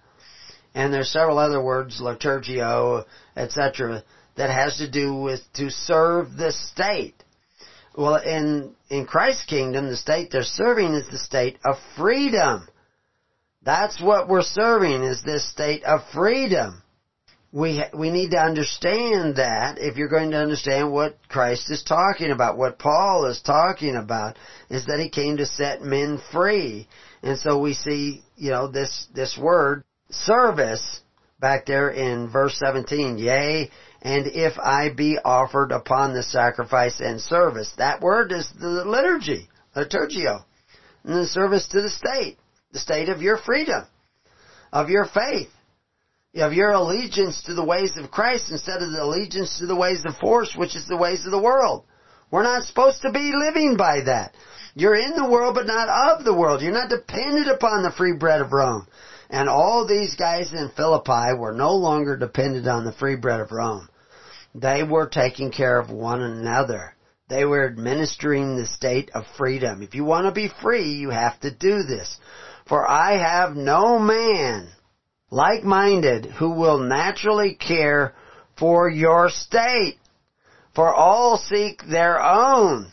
and 0.76 0.92
there's 0.92 1.10
several 1.10 1.38
other 1.38 1.60
words, 1.60 2.02
liturgio, 2.02 3.06
etc., 3.34 4.04
that 4.36 4.50
has 4.50 4.76
to 4.76 4.88
do 4.88 5.14
with 5.14 5.40
to 5.54 5.70
serve 5.70 6.36
the 6.36 6.52
state. 6.52 7.14
Well, 7.96 8.16
in, 8.16 8.74
in 8.90 9.06
Christ's 9.06 9.46
kingdom, 9.46 9.88
the 9.88 9.96
state 9.96 10.30
they're 10.30 10.42
serving 10.42 10.92
is 10.92 11.08
the 11.08 11.18
state 11.18 11.56
of 11.64 11.76
freedom. 11.96 12.68
That's 13.62 13.98
what 14.02 14.28
we're 14.28 14.42
serving 14.42 15.02
is 15.02 15.22
this 15.22 15.50
state 15.50 15.82
of 15.84 16.00
freedom. 16.12 16.82
We, 17.52 17.82
we 17.98 18.10
need 18.10 18.32
to 18.32 18.38
understand 18.38 19.36
that 19.36 19.78
if 19.78 19.96
you're 19.96 20.10
going 20.10 20.32
to 20.32 20.36
understand 20.36 20.92
what 20.92 21.16
Christ 21.30 21.70
is 21.70 21.82
talking 21.82 22.30
about, 22.30 22.58
what 22.58 22.78
Paul 22.78 23.24
is 23.24 23.40
talking 23.40 23.96
about, 23.96 24.36
is 24.68 24.84
that 24.86 25.00
he 25.00 25.08
came 25.08 25.38
to 25.38 25.46
set 25.46 25.80
men 25.80 26.20
free. 26.30 26.86
And 27.22 27.38
so 27.38 27.58
we 27.58 27.72
see, 27.72 28.22
you 28.36 28.50
know, 28.50 28.70
this, 28.70 29.06
this 29.14 29.38
word, 29.40 29.82
service 30.10 31.00
back 31.40 31.66
there 31.66 31.90
in 31.90 32.30
verse 32.30 32.58
17. 32.58 33.18
Yea, 33.18 33.70
and 34.02 34.26
if 34.26 34.58
I 34.58 34.90
be 34.94 35.18
offered 35.24 35.72
upon 35.72 36.14
the 36.14 36.22
sacrifice 36.22 37.00
and 37.00 37.20
service. 37.20 37.72
That 37.78 38.00
word 38.00 38.32
is 38.32 38.48
the 38.58 38.84
liturgy, 38.84 39.48
liturgio. 39.74 40.44
And 41.04 41.14
the 41.14 41.26
service 41.26 41.68
to 41.68 41.82
the 41.82 41.90
state. 41.90 42.38
The 42.72 42.78
state 42.78 43.08
of 43.08 43.22
your 43.22 43.38
freedom. 43.38 43.84
Of 44.72 44.90
your 44.90 45.06
faith. 45.06 45.50
Of 46.34 46.52
your 46.52 46.72
allegiance 46.72 47.42
to 47.44 47.54
the 47.54 47.64
ways 47.64 47.96
of 47.96 48.10
Christ 48.10 48.50
instead 48.50 48.82
of 48.82 48.92
the 48.92 49.02
allegiance 49.02 49.58
to 49.58 49.66
the 49.66 49.76
ways 49.76 50.02
of 50.04 50.16
force, 50.16 50.54
which 50.54 50.76
is 50.76 50.86
the 50.86 50.96
ways 50.96 51.24
of 51.24 51.30
the 51.30 51.42
world. 51.42 51.84
We're 52.30 52.42
not 52.42 52.64
supposed 52.64 53.02
to 53.02 53.12
be 53.12 53.32
living 53.34 53.76
by 53.76 54.02
that. 54.06 54.34
You're 54.74 54.96
in 54.96 55.16
the 55.16 55.30
world, 55.30 55.54
but 55.54 55.66
not 55.66 55.88
of 55.88 56.24
the 56.24 56.34
world. 56.34 56.60
You're 56.60 56.72
not 56.72 56.90
dependent 56.90 57.48
upon 57.48 57.82
the 57.82 57.92
free 57.92 58.12
bread 58.12 58.42
of 58.42 58.52
Rome. 58.52 58.86
And 59.28 59.48
all 59.48 59.86
these 59.86 60.14
guys 60.14 60.52
in 60.52 60.70
Philippi 60.76 61.34
were 61.36 61.52
no 61.52 61.72
longer 61.72 62.16
dependent 62.16 62.66
on 62.66 62.84
the 62.84 62.92
free 62.92 63.16
bread 63.16 63.40
of 63.40 63.50
Rome. 63.50 63.88
They 64.54 64.82
were 64.82 65.08
taking 65.08 65.50
care 65.50 65.78
of 65.78 65.90
one 65.90 66.22
another. 66.22 66.94
They 67.28 67.44
were 67.44 67.66
administering 67.66 68.56
the 68.56 68.66
state 68.66 69.10
of 69.14 69.24
freedom. 69.36 69.82
If 69.82 69.94
you 69.94 70.04
want 70.04 70.26
to 70.26 70.32
be 70.32 70.50
free, 70.62 70.92
you 70.92 71.10
have 71.10 71.38
to 71.40 71.50
do 71.50 71.82
this. 71.82 72.16
For 72.68 72.88
I 72.88 73.18
have 73.18 73.56
no 73.56 73.98
man 73.98 74.68
like-minded 75.30 76.26
who 76.26 76.50
will 76.50 76.78
naturally 76.78 77.54
care 77.54 78.14
for 78.58 78.88
your 78.88 79.28
state. 79.28 79.98
For 80.74 80.94
all 80.94 81.38
seek 81.38 81.82
their 81.86 82.22
own, 82.22 82.92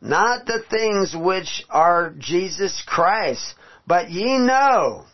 not 0.00 0.46
the 0.46 0.62
things 0.70 1.14
which 1.14 1.64
are 1.68 2.14
Jesus 2.18 2.82
Christ. 2.86 3.54
But 3.86 4.10
ye 4.10 4.38
know 4.38 5.04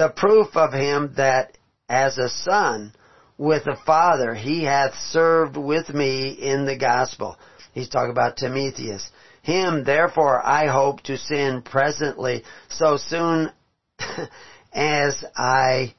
the 0.00 0.08
proof 0.08 0.56
of 0.56 0.72
him 0.72 1.12
that 1.18 1.58
as 1.86 2.16
a 2.16 2.30
son 2.30 2.94
with 3.36 3.64
the 3.64 3.76
Father. 3.84 4.34
He 4.34 4.64
hath 4.64 4.94
served 5.10 5.58
with 5.58 5.90
me 5.90 6.30
in 6.30 6.64
the 6.64 6.78
gospel. 6.78 7.36
He's 7.74 7.90
talking 7.90 8.10
about 8.10 8.38
Timotheus. 8.38 9.06
Him, 9.42 9.84
therefore, 9.84 10.40
I 10.42 10.68
hope 10.68 11.02
to 11.02 11.18
send 11.18 11.66
presently, 11.66 12.44
so 12.70 12.96
soon 12.96 13.52
as 14.72 15.22
I 15.36 15.94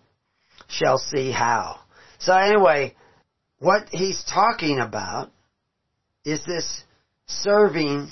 shall 0.68 0.98
see 0.98 1.32
how. 1.32 1.80
So 2.18 2.36
anyway, 2.36 2.96
what 3.60 3.88
he's 3.92 4.24
talking 4.24 4.80
about 4.80 5.32
is 6.26 6.44
this 6.48 6.84
serving 7.28 8.10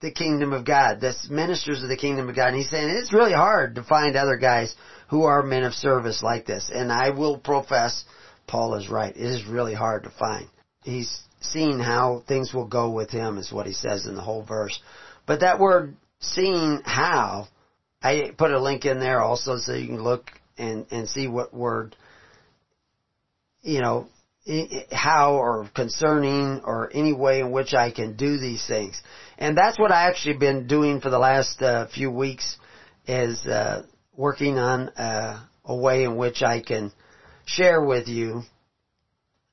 the 0.00 0.12
kingdom 0.12 0.52
of 0.52 0.64
God, 0.64 1.00
this 1.00 1.26
ministers 1.28 1.82
of 1.82 1.88
the 1.88 1.96
kingdom 1.96 2.28
of 2.28 2.36
God. 2.36 2.48
And 2.48 2.58
he's 2.58 2.70
saying 2.70 2.88
it's 2.88 3.12
really 3.12 3.32
hard 3.32 3.74
to 3.74 3.82
find 3.82 4.14
other 4.14 4.36
guys 4.36 4.76
who 5.08 5.24
are 5.24 5.42
men 5.42 5.64
of 5.64 5.74
service 5.74 6.22
like 6.22 6.46
this. 6.46 6.70
And 6.72 6.92
I 6.92 7.10
will 7.10 7.38
profess 7.38 8.04
Paul 8.46 8.74
is 8.74 8.88
right. 8.88 9.14
It 9.14 9.22
is 9.22 9.46
really 9.46 9.74
hard 9.74 10.04
to 10.04 10.10
find. 10.10 10.46
He's 10.82 11.22
seen 11.40 11.78
how 11.78 12.22
things 12.26 12.52
will 12.52 12.66
go 12.66 12.90
with 12.90 13.10
him 13.10 13.38
is 13.38 13.52
what 13.52 13.66
he 13.66 13.72
says 13.72 14.06
in 14.06 14.14
the 14.14 14.22
whole 14.22 14.42
verse. 14.42 14.78
But 15.26 15.40
that 15.40 15.58
word 15.58 15.96
seeing 16.20 16.80
how, 16.84 17.48
I 18.02 18.32
put 18.36 18.50
a 18.50 18.62
link 18.62 18.84
in 18.84 19.00
there 19.00 19.20
also 19.20 19.58
so 19.58 19.72
you 19.72 19.88
can 19.88 20.02
look 20.02 20.30
and, 20.58 20.86
and 20.90 21.08
see 21.08 21.26
what 21.26 21.54
word, 21.54 21.96
you 23.62 23.80
know, 23.80 24.08
how 24.92 25.36
or 25.36 25.70
concerning 25.74 26.60
or 26.64 26.90
any 26.92 27.14
way 27.14 27.40
in 27.40 27.50
which 27.50 27.72
I 27.72 27.90
can 27.90 28.14
do 28.14 28.38
these 28.38 28.64
things. 28.66 29.00
And 29.38 29.56
that's 29.56 29.78
what 29.78 29.90
I 29.90 30.08
actually 30.08 30.36
been 30.36 30.66
doing 30.66 31.00
for 31.00 31.08
the 31.08 31.18
last 31.18 31.62
uh, 31.62 31.86
few 31.88 32.10
weeks 32.10 32.58
is 33.06 33.44
uh, 33.46 33.84
working 34.16 34.58
on 34.58 34.88
uh, 34.90 35.44
a 35.64 35.76
way 35.76 36.04
in 36.04 36.16
which 36.16 36.42
I 36.42 36.60
can 36.60 36.92
share 37.46 37.82
with 37.82 38.08
you 38.08 38.42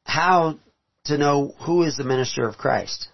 how 0.04 0.60
to 1.06 1.18
know 1.18 1.54
who 1.66 1.84
is 1.84 1.98
the 1.98 2.04
minister 2.04 2.48
of 2.48 2.58
Christ 2.58 3.08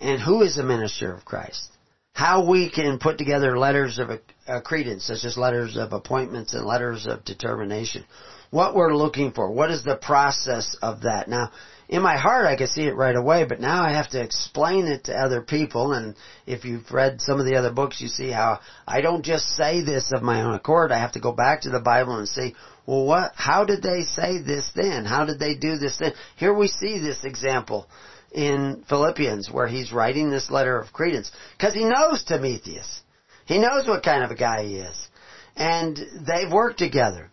and 0.00 0.20
who 0.20 0.42
is 0.42 0.56
the 0.56 0.62
minister 0.62 1.14
of 1.14 1.24
Christ. 1.24 1.68
How 2.12 2.46
we 2.46 2.70
can 2.70 2.98
put 2.98 3.16
together 3.16 3.58
letters 3.58 3.98
of 3.98 4.10
a, 4.10 4.20
a 4.46 4.60
credence, 4.60 5.04
such 5.06 5.24
as 5.24 5.38
letters 5.38 5.76
of 5.76 5.92
appointments 5.92 6.52
and 6.52 6.66
letters 6.66 7.06
of 7.06 7.24
determination. 7.24 8.04
What 8.50 8.74
we're 8.74 8.94
looking 8.94 9.32
for. 9.32 9.50
What 9.50 9.70
is 9.70 9.82
the 9.82 9.96
process 9.96 10.76
of 10.82 11.02
that? 11.02 11.28
Now, 11.28 11.52
in 11.92 12.00
my 12.00 12.16
heart 12.16 12.46
I 12.46 12.56
could 12.56 12.70
see 12.70 12.84
it 12.86 12.96
right 12.96 13.14
away, 13.14 13.44
but 13.44 13.60
now 13.60 13.84
I 13.84 13.92
have 13.92 14.08
to 14.10 14.22
explain 14.22 14.86
it 14.86 15.04
to 15.04 15.14
other 15.14 15.42
people 15.42 15.92
and 15.92 16.16
if 16.46 16.64
you've 16.64 16.90
read 16.90 17.20
some 17.20 17.38
of 17.38 17.44
the 17.44 17.56
other 17.56 17.70
books 17.70 18.00
you 18.00 18.08
see 18.08 18.30
how 18.30 18.60
I 18.88 19.02
don't 19.02 19.22
just 19.22 19.46
say 19.50 19.84
this 19.84 20.10
of 20.10 20.22
my 20.22 20.40
own 20.40 20.54
accord. 20.54 20.90
I 20.90 21.00
have 21.00 21.12
to 21.12 21.20
go 21.20 21.32
back 21.32 21.60
to 21.62 21.70
the 21.70 21.80
Bible 21.80 22.16
and 22.16 22.26
see, 22.26 22.54
well 22.86 23.04
what, 23.04 23.32
how 23.34 23.66
did 23.66 23.82
they 23.82 24.04
say 24.04 24.40
this 24.40 24.70
then? 24.74 25.04
How 25.04 25.26
did 25.26 25.38
they 25.38 25.54
do 25.54 25.76
this 25.76 25.98
then? 25.98 26.14
Here 26.38 26.54
we 26.54 26.68
see 26.68 26.98
this 26.98 27.24
example 27.24 27.86
in 28.32 28.84
Philippians 28.88 29.50
where 29.50 29.68
he's 29.68 29.92
writing 29.92 30.30
this 30.30 30.50
letter 30.50 30.80
of 30.80 30.94
credence 30.94 31.30
because 31.58 31.74
he 31.74 31.84
knows 31.84 32.24
Timotheus. 32.24 33.02
He 33.44 33.58
knows 33.58 33.86
what 33.86 34.02
kind 34.02 34.24
of 34.24 34.30
a 34.30 34.34
guy 34.34 34.64
he 34.64 34.76
is. 34.76 35.08
And 35.56 35.98
they've 36.26 36.50
worked 36.50 36.78
together. 36.78 37.30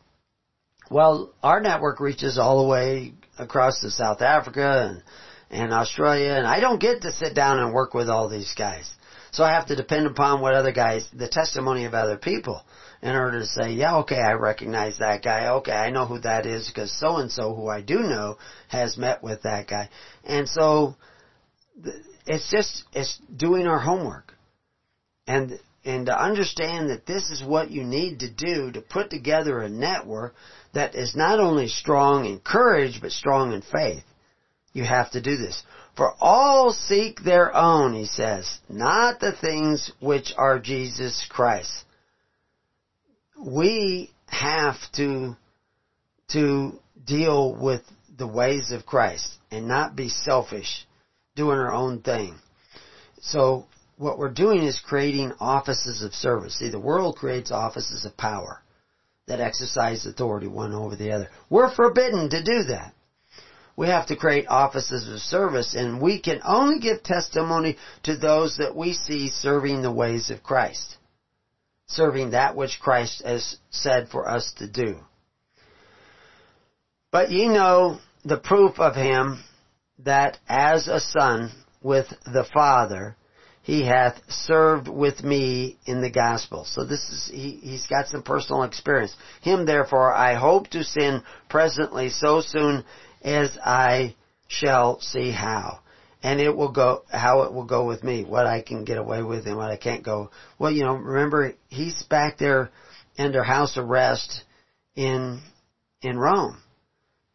Well, 0.91 1.31
our 1.41 1.61
network 1.61 2.01
reaches 2.01 2.37
all 2.37 2.61
the 2.61 2.67
way 2.67 3.13
across 3.39 3.79
to 3.81 3.89
South 3.89 4.21
Africa 4.21 4.89
and, 4.89 5.03
and 5.49 5.73
Australia, 5.73 6.33
and 6.33 6.45
I 6.45 6.59
don't 6.59 6.79
get 6.79 7.01
to 7.01 7.11
sit 7.11 7.33
down 7.33 7.59
and 7.59 7.73
work 7.73 7.93
with 7.93 8.09
all 8.09 8.29
these 8.29 8.53
guys. 8.57 8.89
So 9.31 9.43
I 9.43 9.51
have 9.51 9.67
to 9.67 9.75
depend 9.75 10.07
upon 10.07 10.41
what 10.41 10.53
other 10.53 10.71
guys, 10.71 11.07
the 11.13 11.27
testimony 11.27 11.85
of 11.85 11.93
other 11.93 12.17
people 12.17 12.63
in 13.01 13.15
order 13.15 13.39
to 13.39 13.45
say, 13.45 13.73
yeah, 13.73 13.97
okay, 13.97 14.19
I 14.19 14.33
recognize 14.33 14.97
that 14.97 15.23
guy. 15.23 15.47
Okay, 15.47 15.71
I 15.71 15.91
know 15.91 16.05
who 16.05 16.19
that 16.19 16.45
is 16.45 16.67
because 16.67 16.91
so 16.99 17.17
and 17.17 17.31
so 17.31 17.53
who 17.53 17.67
I 17.67 17.81
do 17.81 17.99
know 17.99 18.37
has 18.67 18.97
met 18.97 19.23
with 19.23 19.43
that 19.43 19.67
guy. 19.67 19.89
And 20.23 20.49
so 20.49 20.95
it's 22.25 22.49
just, 22.51 22.83
it's 22.93 23.19
doing 23.35 23.67
our 23.67 23.79
homework. 23.79 24.33
And, 25.27 25.59
and 25.89 26.05
to 26.05 26.23
understand 26.23 26.91
that 26.91 27.07
this 27.07 27.31
is 27.31 27.43
what 27.43 27.71
you 27.71 27.83
need 27.83 28.19
to 28.19 28.29
do 28.29 28.71
to 28.71 28.79
put 28.79 29.09
together 29.09 29.59
a 29.59 29.69
network 29.69 30.35
that 30.73 30.93
is 30.93 31.15
not 31.15 31.39
only 31.39 31.67
strong 31.67 32.25
in 32.25 32.39
courage, 32.39 32.99
but 33.01 33.11
strong 33.11 33.53
in 33.53 33.63
faith. 33.63 34.03
You 34.71 34.83
have 34.83 35.09
to 35.11 35.21
do 35.21 35.35
this. 35.35 35.63
For 35.97 36.13
all 36.21 36.71
seek 36.71 37.23
their 37.23 37.55
own, 37.55 37.95
he 37.95 38.05
says, 38.05 38.59
not 38.69 39.19
the 39.19 39.31
things 39.31 39.91
which 39.99 40.31
are 40.37 40.59
Jesus 40.59 41.25
Christ. 41.27 41.71
We 43.43 44.11
have 44.27 44.75
to, 44.97 45.35
to 46.33 46.79
deal 47.03 47.55
with 47.59 47.81
the 48.15 48.27
ways 48.27 48.71
of 48.71 48.85
Christ 48.85 49.27
and 49.49 49.67
not 49.67 49.95
be 49.95 50.09
selfish, 50.09 50.85
doing 51.35 51.57
our 51.57 51.73
own 51.73 52.03
thing. 52.03 52.35
So 53.21 53.65
what 53.99 54.17
we're 54.17 54.29
doing 54.29 54.63
is 54.63 54.79
creating 54.79 55.33
offices 55.41 56.01
of 56.01 56.13
service. 56.13 56.57
See, 56.57 56.69
the 56.69 56.79
world 56.79 57.17
creates 57.17 57.51
offices 57.51 58.05
of 58.05 58.15
power 58.15 58.63
that 59.27 59.41
exercise 59.41 60.05
authority 60.05 60.47
one 60.47 60.73
over 60.73 60.95
the 60.95 61.11
other. 61.11 61.27
We're 61.49 61.75
forbidden 61.75 62.29
to 62.29 62.41
do 62.41 62.63
that. 62.69 62.93
We 63.75 63.87
have 63.87 64.07
to 64.07 64.15
create 64.15 64.47
offices 64.47 65.09
of 65.09 65.19
service 65.19 65.75
and 65.75 66.01
we 66.01 66.21
can 66.21 66.39
only 66.45 66.79
give 66.79 67.03
testimony 67.03 67.75
to 68.03 68.15
those 68.15 68.55
that 68.57 68.73
we 68.73 68.93
see 68.93 69.29
serving 69.29 69.81
the 69.81 69.91
ways 69.91 70.29
of 70.29 70.43
Christ. 70.43 70.95
Serving 71.87 72.31
that 72.31 72.55
which 72.55 72.79
Christ 72.79 73.21
has 73.25 73.57
said 73.69 74.07
for 74.07 74.29
us 74.29 74.53
to 74.59 74.67
do. 74.67 74.95
But 77.11 77.31
ye 77.31 77.49
know 77.49 77.99
the 78.23 78.37
proof 78.37 78.79
of 78.79 78.95
him 78.95 79.43
that 80.05 80.37
as 80.47 80.87
a 80.87 81.01
son 81.01 81.51
with 81.81 82.07
the 82.25 82.45
Father, 82.53 83.17
he 83.69 83.85
hath 83.85 84.19
served 84.29 84.87
with 84.87 85.23
me 85.23 85.77
in 85.85 86.01
the 86.01 86.09
gospel. 86.09 86.65
So 86.65 86.85
this 86.85 87.07
is, 87.11 87.29
he, 87.31 87.59
he's 87.61 87.85
got 87.85 88.07
some 88.07 88.23
personal 88.23 88.63
experience. 88.63 89.15
Him 89.41 89.67
therefore 89.67 90.11
I 90.11 90.33
hope 90.33 90.69
to 90.69 90.83
send 90.83 91.21
presently 91.49 92.09
so 92.09 92.41
soon 92.41 92.83
as 93.21 93.55
I 93.63 94.15
shall 94.47 94.99
see 95.01 95.29
how. 95.29 95.81
And 96.23 96.41
it 96.41 96.55
will 96.55 96.71
go, 96.71 97.03
how 97.11 97.43
it 97.43 97.53
will 97.53 97.65
go 97.65 97.85
with 97.85 98.03
me, 98.03 98.23
what 98.23 98.47
I 98.47 98.63
can 98.63 98.85
get 98.85 98.97
away 98.97 99.21
with 99.21 99.45
and 99.45 99.55
what 99.55 99.69
I 99.69 99.77
can't 99.77 100.03
go. 100.03 100.31
Well, 100.57 100.71
you 100.71 100.83
know, 100.83 100.95
remember, 100.95 101.53
he's 101.67 102.01
back 102.09 102.39
there 102.39 102.71
under 103.19 103.43
house 103.43 103.77
arrest 103.77 104.45
in, 104.95 105.41
in 106.01 106.17
Rome. 106.17 106.57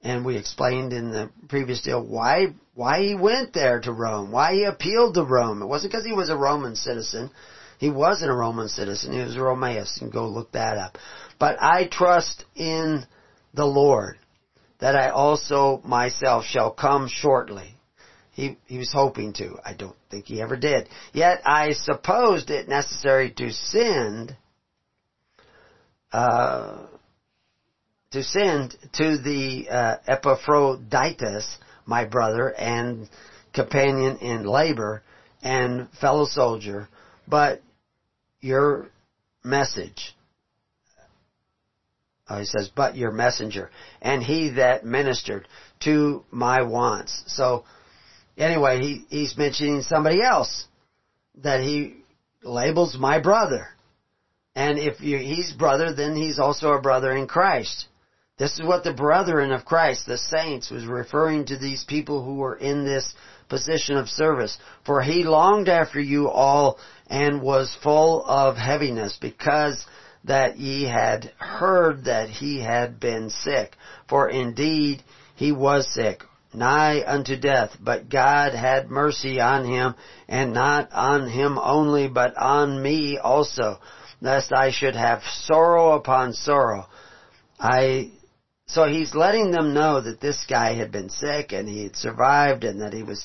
And 0.02 0.24
we 0.24 0.36
explained 0.36 0.92
in 0.92 1.12
the 1.12 1.30
previous 1.48 1.80
deal 1.82 2.04
why 2.04 2.54
why 2.74 3.02
he 3.02 3.14
went 3.14 3.52
there 3.52 3.80
to 3.80 3.92
Rome, 3.92 4.32
why 4.32 4.54
he 4.54 4.64
appealed 4.64 5.14
to 5.14 5.24
Rome. 5.24 5.62
It 5.62 5.66
wasn't 5.66 5.92
because 5.92 6.04
he 6.04 6.12
was 6.12 6.30
a 6.30 6.36
Roman 6.36 6.76
citizen. 6.76 7.30
He 7.78 7.90
wasn't 7.90 8.30
a 8.30 8.34
Roman 8.34 8.68
citizen. 8.68 9.12
He 9.12 9.20
was 9.20 9.36
a 9.36 9.40
Romaeus. 9.40 9.98
You 10.00 10.08
can 10.08 10.10
go 10.10 10.28
look 10.28 10.52
that 10.52 10.76
up. 10.76 10.98
But 11.38 11.56
I 11.60 11.88
trust 11.90 12.44
in 12.54 13.04
the 13.52 13.66
Lord 13.66 14.18
that 14.80 14.96
I 14.96 15.10
also 15.10 15.80
myself 15.84 16.44
shall 16.44 16.72
come 16.72 17.08
shortly. 17.08 17.74
He, 18.32 18.58
he 18.66 18.78
was 18.78 18.92
hoping 18.92 19.32
to. 19.34 19.56
I 19.64 19.74
don't 19.74 19.96
think 20.10 20.26
he 20.26 20.42
ever 20.42 20.56
did. 20.56 20.88
Yet 21.12 21.40
I 21.44 21.72
supposed 21.72 22.50
it 22.50 22.68
necessary 22.68 23.32
to 23.36 23.52
send 23.52 24.36
uh, 26.12 26.86
to 28.10 28.22
send 28.22 28.76
to 28.94 29.18
the 29.18 29.68
uh, 29.68 29.96
Epaphroditus, 30.06 31.58
my 31.86 32.04
brother 32.04 32.48
and 32.48 33.08
companion 33.52 34.18
in 34.18 34.44
labor 34.44 35.02
and 35.42 35.88
fellow 36.00 36.26
soldier, 36.26 36.88
but 37.28 37.62
your 38.40 38.90
message. 39.42 40.16
Oh, 42.28 42.38
he 42.38 42.46
says, 42.46 42.70
but 42.74 42.96
your 42.96 43.10
messenger, 43.10 43.70
and 44.00 44.22
he 44.22 44.50
that 44.50 44.84
ministered 44.84 45.46
to 45.80 46.24
my 46.30 46.62
wants. 46.62 47.22
So, 47.26 47.64
anyway, 48.38 48.80
he, 48.80 49.04
he's 49.10 49.36
mentioning 49.36 49.82
somebody 49.82 50.22
else 50.22 50.66
that 51.42 51.60
he 51.60 51.96
labels 52.42 52.96
my 52.98 53.20
brother. 53.20 53.68
And 54.56 54.78
if 54.78 54.98
he's 54.98 55.52
brother, 55.52 55.94
then 55.94 56.16
he's 56.16 56.38
also 56.38 56.72
a 56.72 56.80
brother 56.80 57.12
in 57.12 57.26
Christ. 57.26 57.88
This 58.36 58.54
is 58.54 58.66
what 58.66 58.82
the 58.82 58.92
brethren 58.92 59.52
of 59.52 59.64
Christ, 59.64 60.06
the 60.06 60.18
saints, 60.18 60.68
was 60.68 60.86
referring 60.86 61.44
to 61.46 61.56
these 61.56 61.84
people 61.84 62.24
who 62.24 62.34
were 62.34 62.56
in 62.56 62.84
this 62.84 63.14
position 63.48 63.96
of 63.96 64.08
service. 64.08 64.58
For 64.84 65.02
he 65.02 65.22
longed 65.22 65.68
after 65.68 66.00
you 66.00 66.28
all 66.28 66.80
and 67.06 67.40
was 67.40 67.76
full 67.80 68.24
of 68.26 68.56
heaviness 68.56 69.16
because 69.20 69.86
that 70.24 70.58
ye 70.58 70.82
had 70.82 71.26
heard 71.38 72.06
that 72.06 72.28
he 72.28 72.58
had 72.58 72.98
been 72.98 73.30
sick. 73.30 73.76
For 74.08 74.28
indeed 74.28 75.04
he 75.36 75.52
was 75.52 75.86
sick, 75.94 76.24
nigh 76.52 77.04
unto 77.06 77.36
death, 77.36 77.76
but 77.80 78.08
God 78.08 78.52
had 78.52 78.90
mercy 78.90 79.40
on 79.40 79.64
him, 79.64 79.94
and 80.28 80.52
not 80.52 80.90
on 80.92 81.28
him 81.28 81.56
only, 81.56 82.08
but 82.08 82.36
on 82.36 82.82
me 82.82 83.16
also, 83.16 83.78
lest 84.20 84.52
I 84.52 84.72
should 84.72 84.96
have 84.96 85.22
sorrow 85.22 85.92
upon 85.92 86.32
sorrow. 86.32 86.86
I 87.60 88.10
so 88.74 88.88
he's 88.88 89.14
letting 89.14 89.52
them 89.52 89.72
know 89.72 90.00
that 90.00 90.20
this 90.20 90.44
guy 90.50 90.74
had 90.74 90.90
been 90.90 91.08
sick 91.08 91.52
and 91.52 91.68
he 91.68 91.84
had 91.84 91.94
survived 91.94 92.64
and 92.64 92.80
that 92.80 92.92
he 92.92 93.04
was, 93.04 93.24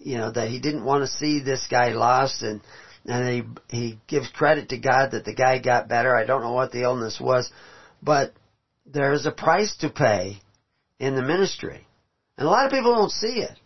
you 0.00 0.18
know, 0.18 0.30
that 0.30 0.48
he 0.48 0.60
didn't 0.60 0.84
want 0.84 1.02
to 1.02 1.08
see 1.08 1.40
this 1.40 1.66
guy 1.68 1.88
lost 1.88 2.42
and, 2.42 2.60
and 3.04 3.58
he, 3.70 3.76
he 3.76 3.98
gives 4.06 4.28
credit 4.28 4.68
to 4.68 4.78
God 4.78 5.10
that 5.10 5.24
the 5.24 5.34
guy 5.34 5.58
got 5.58 5.88
better. 5.88 6.14
I 6.14 6.24
don't 6.24 6.42
know 6.42 6.52
what 6.52 6.70
the 6.70 6.82
illness 6.82 7.18
was, 7.20 7.50
but 8.04 8.34
there's 8.86 9.26
a 9.26 9.32
price 9.32 9.74
to 9.80 9.90
pay 9.90 10.38
in 11.00 11.16
the 11.16 11.22
ministry. 11.22 11.88
And 12.38 12.46
a 12.46 12.50
lot 12.50 12.66
of 12.66 12.70
people 12.70 12.94
don't 12.94 13.10
see 13.10 13.40
it. 13.40 13.58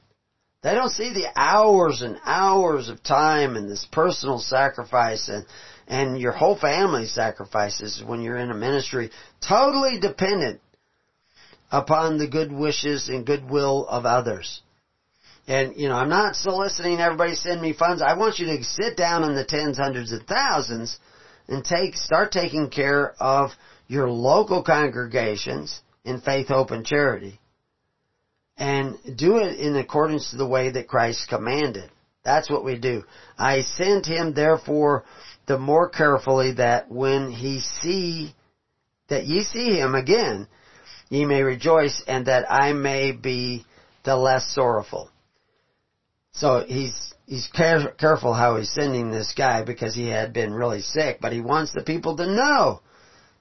They 0.62 0.74
don't 0.74 0.88
see 0.88 1.12
the 1.12 1.28
hours 1.36 2.00
and 2.00 2.16
hours 2.24 2.88
of 2.88 3.02
time 3.02 3.54
and 3.54 3.70
this 3.70 3.86
personal 3.92 4.38
sacrifice 4.38 5.28
and, 5.28 5.44
and 5.86 6.18
your 6.18 6.32
whole 6.32 6.56
family 6.56 7.04
sacrifices 7.04 8.02
when 8.02 8.22
you're 8.22 8.38
in 8.38 8.50
a 8.50 8.54
ministry 8.54 9.10
totally 9.46 10.00
dependent 10.00 10.62
upon 11.70 12.18
the 12.18 12.28
good 12.28 12.52
wishes 12.52 13.08
and 13.08 13.26
goodwill 13.26 13.86
of 13.88 14.04
others. 14.06 14.62
And, 15.46 15.76
you 15.76 15.88
know, 15.88 15.94
I'm 15.94 16.10
not 16.10 16.36
soliciting 16.36 17.00
everybody 17.00 17.34
send 17.34 17.62
me 17.62 17.72
funds. 17.72 18.02
I 18.02 18.16
want 18.16 18.38
you 18.38 18.46
to 18.46 18.64
sit 18.64 18.96
down 18.96 19.24
in 19.24 19.34
the 19.34 19.44
tens, 19.44 19.78
hundreds, 19.78 20.12
and 20.12 20.26
thousands 20.26 20.98
and 21.48 21.64
take, 21.64 21.96
start 21.96 22.32
taking 22.32 22.68
care 22.68 23.14
of 23.18 23.50
your 23.86 24.10
local 24.10 24.62
congregations 24.62 25.80
in 26.04 26.20
faith, 26.20 26.48
hope, 26.48 26.70
and 26.70 26.84
charity. 26.84 27.40
And 28.58 28.98
do 29.16 29.38
it 29.38 29.58
in 29.58 29.76
accordance 29.76 30.30
to 30.30 30.36
the 30.36 30.46
way 30.46 30.70
that 30.70 30.88
Christ 30.88 31.28
commanded. 31.28 31.90
That's 32.24 32.50
what 32.50 32.64
we 32.64 32.78
do. 32.78 33.04
I 33.38 33.62
sent 33.62 34.04
him 34.04 34.34
therefore 34.34 35.04
the 35.46 35.58
more 35.58 35.88
carefully 35.88 36.52
that 36.54 36.90
when 36.90 37.32
he 37.32 37.60
see, 37.80 38.34
that 39.08 39.24
ye 39.26 39.44
see 39.44 39.78
him 39.78 39.94
again, 39.94 40.46
ye 41.08 41.24
may 41.24 41.42
rejoice 41.42 42.02
and 42.06 42.26
that 42.26 42.50
I 42.50 42.72
may 42.72 43.12
be 43.12 43.64
the 44.04 44.16
less 44.16 44.46
sorrowful. 44.54 45.10
So 46.32 46.64
he's, 46.66 47.14
he's 47.26 47.48
care, 47.48 47.90
careful 47.98 48.32
how 48.32 48.56
he's 48.56 48.72
sending 48.72 49.10
this 49.10 49.34
guy 49.36 49.64
because 49.64 49.94
he 49.94 50.08
had 50.08 50.32
been 50.32 50.52
really 50.52 50.82
sick, 50.82 51.18
but 51.20 51.32
he 51.32 51.40
wants 51.40 51.72
the 51.72 51.82
people 51.82 52.16
to 52.16 52.26
know 52.26 52.80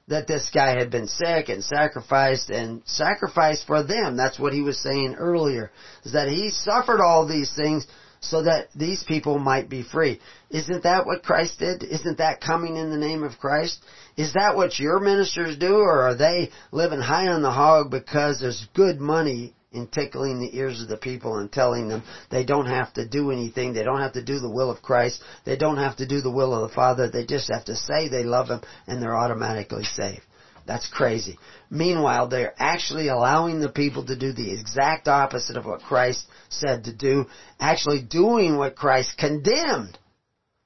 that 0.07 0.27
this 0.27 0.49
guy 0.53 0.77
had 0.77 0.89
been 0.89 1.07
sick 1.07 1.49
and 1.49 1.64
sacrificed 1.64 2.49
and 2.49 2.81
sacrificed 2.85 3.68
for 3.68 3.84
them. 3.84 4.15
That's 4.15 4.39
what 4.39 4.53
he 4.53 4.61
was 4.61 4.81
saying 4.81 5.15
earlier. 5.19 5.72
Is 6.06 6.14
that 6.14 6.30
he 6.30 6.49
suffered 6.49 7.02
all 7.02 7.27
these 7.27 7.53
things 7.53 7.85
so 8.19 8.44
that 8.44 8.69
these 8.76 9.03
people 9.03 9.39
might 9.39 9.69
be 9.69 9.84
free. 9.84 10.19
Isn't 10.49 10.84
that 10.84 11.06
what 11.06 11.23
Christ 11.23 11.60
did? 11.60 11.84
Isn't 11.84 12.18
that 12.18 12.41
coming 12.41 12.77
in 12.77 12.89
the 12.89 12.98
name 12.98 13.23
of 13.23 13.39
Christ? 13.39 13.84
Is 14.15 14.34
that 14.34 14.56
what 14.56 14.80
your 14.80 14.99
ministers 14.99 15.57
do 15.57 15.76
or 15.76 16.02
are 16.03 16.15
they 16.15 16.52
living 16.72 17.02
high 17.02 17.27
on 17.27 17.41
the 17.41 17.52
hog 17.52 17.91
because 17.91 18.39
there's 18.39 18.68
good 18.73 18.99
money 18.99 19.53
in 19.72 19.88
tickling 19.88 20.39
the 20.39 20.57
ears 20.57 20.81
of 20.81 20.88
the 20.88 20.98
people 20.98 21.38
and 21.38 21.52
telling 21.52 21.88
them 21.88 22.03
they 22.31 22.44
don't 22.44 22.68
have 22.68 22.94
to 22.94 23.07
do 23.07 23.31
anything. 23.31 23.73
They 23.73 23.84
don't 23.84 23.99
have 23.99 24.14
to 24.14 24.23
do 24.23 24.39
the 24.39 24.49
will 24.49 24.72
of 24.72 24.81
Christ. 24.81 25.22
They 25.45 25.57
don't 25.57 25.77
have 25.77 25.98
to 25.98 26.07
do 26.07 26.22
the 26.22 26.31
will 26.31 26.53
of 26.53 26.69
the 26.69 26.76
Father. 26.76 27.10
They 27.10 27.26
just 27.26 27.52
have 27.52 27.65
to 27.65 27.76
say 27.76 28.07
they 28.07 28.23
love 28.23 28.48
Him 28.48 28.61
and 28.88 29.02
they're 29.02 29.15
automatically 29.15 29.84
saved. 29.84 30.23
That's 30.65 30.88
crazy. 30.89 31.39
Meanwhile, 31.69 32.27
they're 32.27 32.53
actually 32.57 33.07
allowing 33.07 33.61
the 33.61 33.69
people 33.69 34.06
to 34.06 34.18
do 34.18 34.34
the 34.34 34.52
exact 34.52 35.07
opposite 35.07 35.56
of 35.56 35.65
what 35.65 35.81
Christ 35.81 36.26
said 36.49 36.85
to 36.85 36.93
do, 36.93 37.25
actually 37.59 38.01
doing 38.01 38.57
what 38.57 38.75
Christ 38.75 39.17
condemned. 39.17 39.97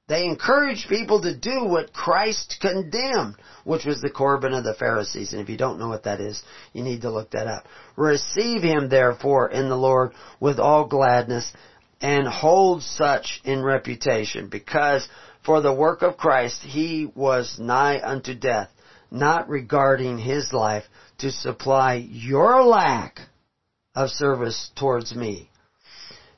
They 0.08 0.26
encouraged 0.26 0.88
people 0.88 1.22
to 1.22 1.34
do 1.34 1.64
what 1.64 1.92
Christ 1.92 2.58
condemned, 2.60 3.36
which 3.64 3.84
was 3.84 4.00
the 4.00 4.10
Corban 4.10 4.52
of 4.52 4.64
the 4.64 4.74
Pharisees. 4.74 5.32
And 5.32 5.40
if 5.40 5.48
you 5.48 5.56
don't 5.56 5.78
know 5.78 5.88
what 5.88 6.04
that 6.04 6.20
is, 6.20 6.42
you 6.72 6.82
need 6.82 7.02
to 7.02 7.10
look 7.10 7.30
that 7.30 7.46
up. 7.46 7.66
Receive 7.96 8.62
him 8.62 8.88
therefore 8.88 9.50
in 9.50 9.68
the 9.68 9.76
Lord 9.76 10.12
with 10.40 10.58
all 10.58 10.86
gladness 10.86 11.50
and 12.00 12.26
hold 12.26 12.82
such 12.82 13.40
in 13.44 13.62
reputation 13.62 14.48
because 14.48 15.08
for 15.44 15.60
the 15.60 15.72
work 15.72 16.02
of 16.02 16.16
Christ 16.16 16.62
he 16.62 17.10
was 17.14 17.58
nigh 17.58 18.00
unto 18.02 18.34
death 18.34 18.70
not 19.12 19.48
regarding 19.48 20.18
his 20.18 20.52
life 20.52 20.84
to 21.18 21.30
supply 21.30 21.94
your 21.94 22.64
lack 22.64 23.20
of 23.94 24.08
service 24.08 24.70
towards 24.74 25.14
me. 25.14 25.50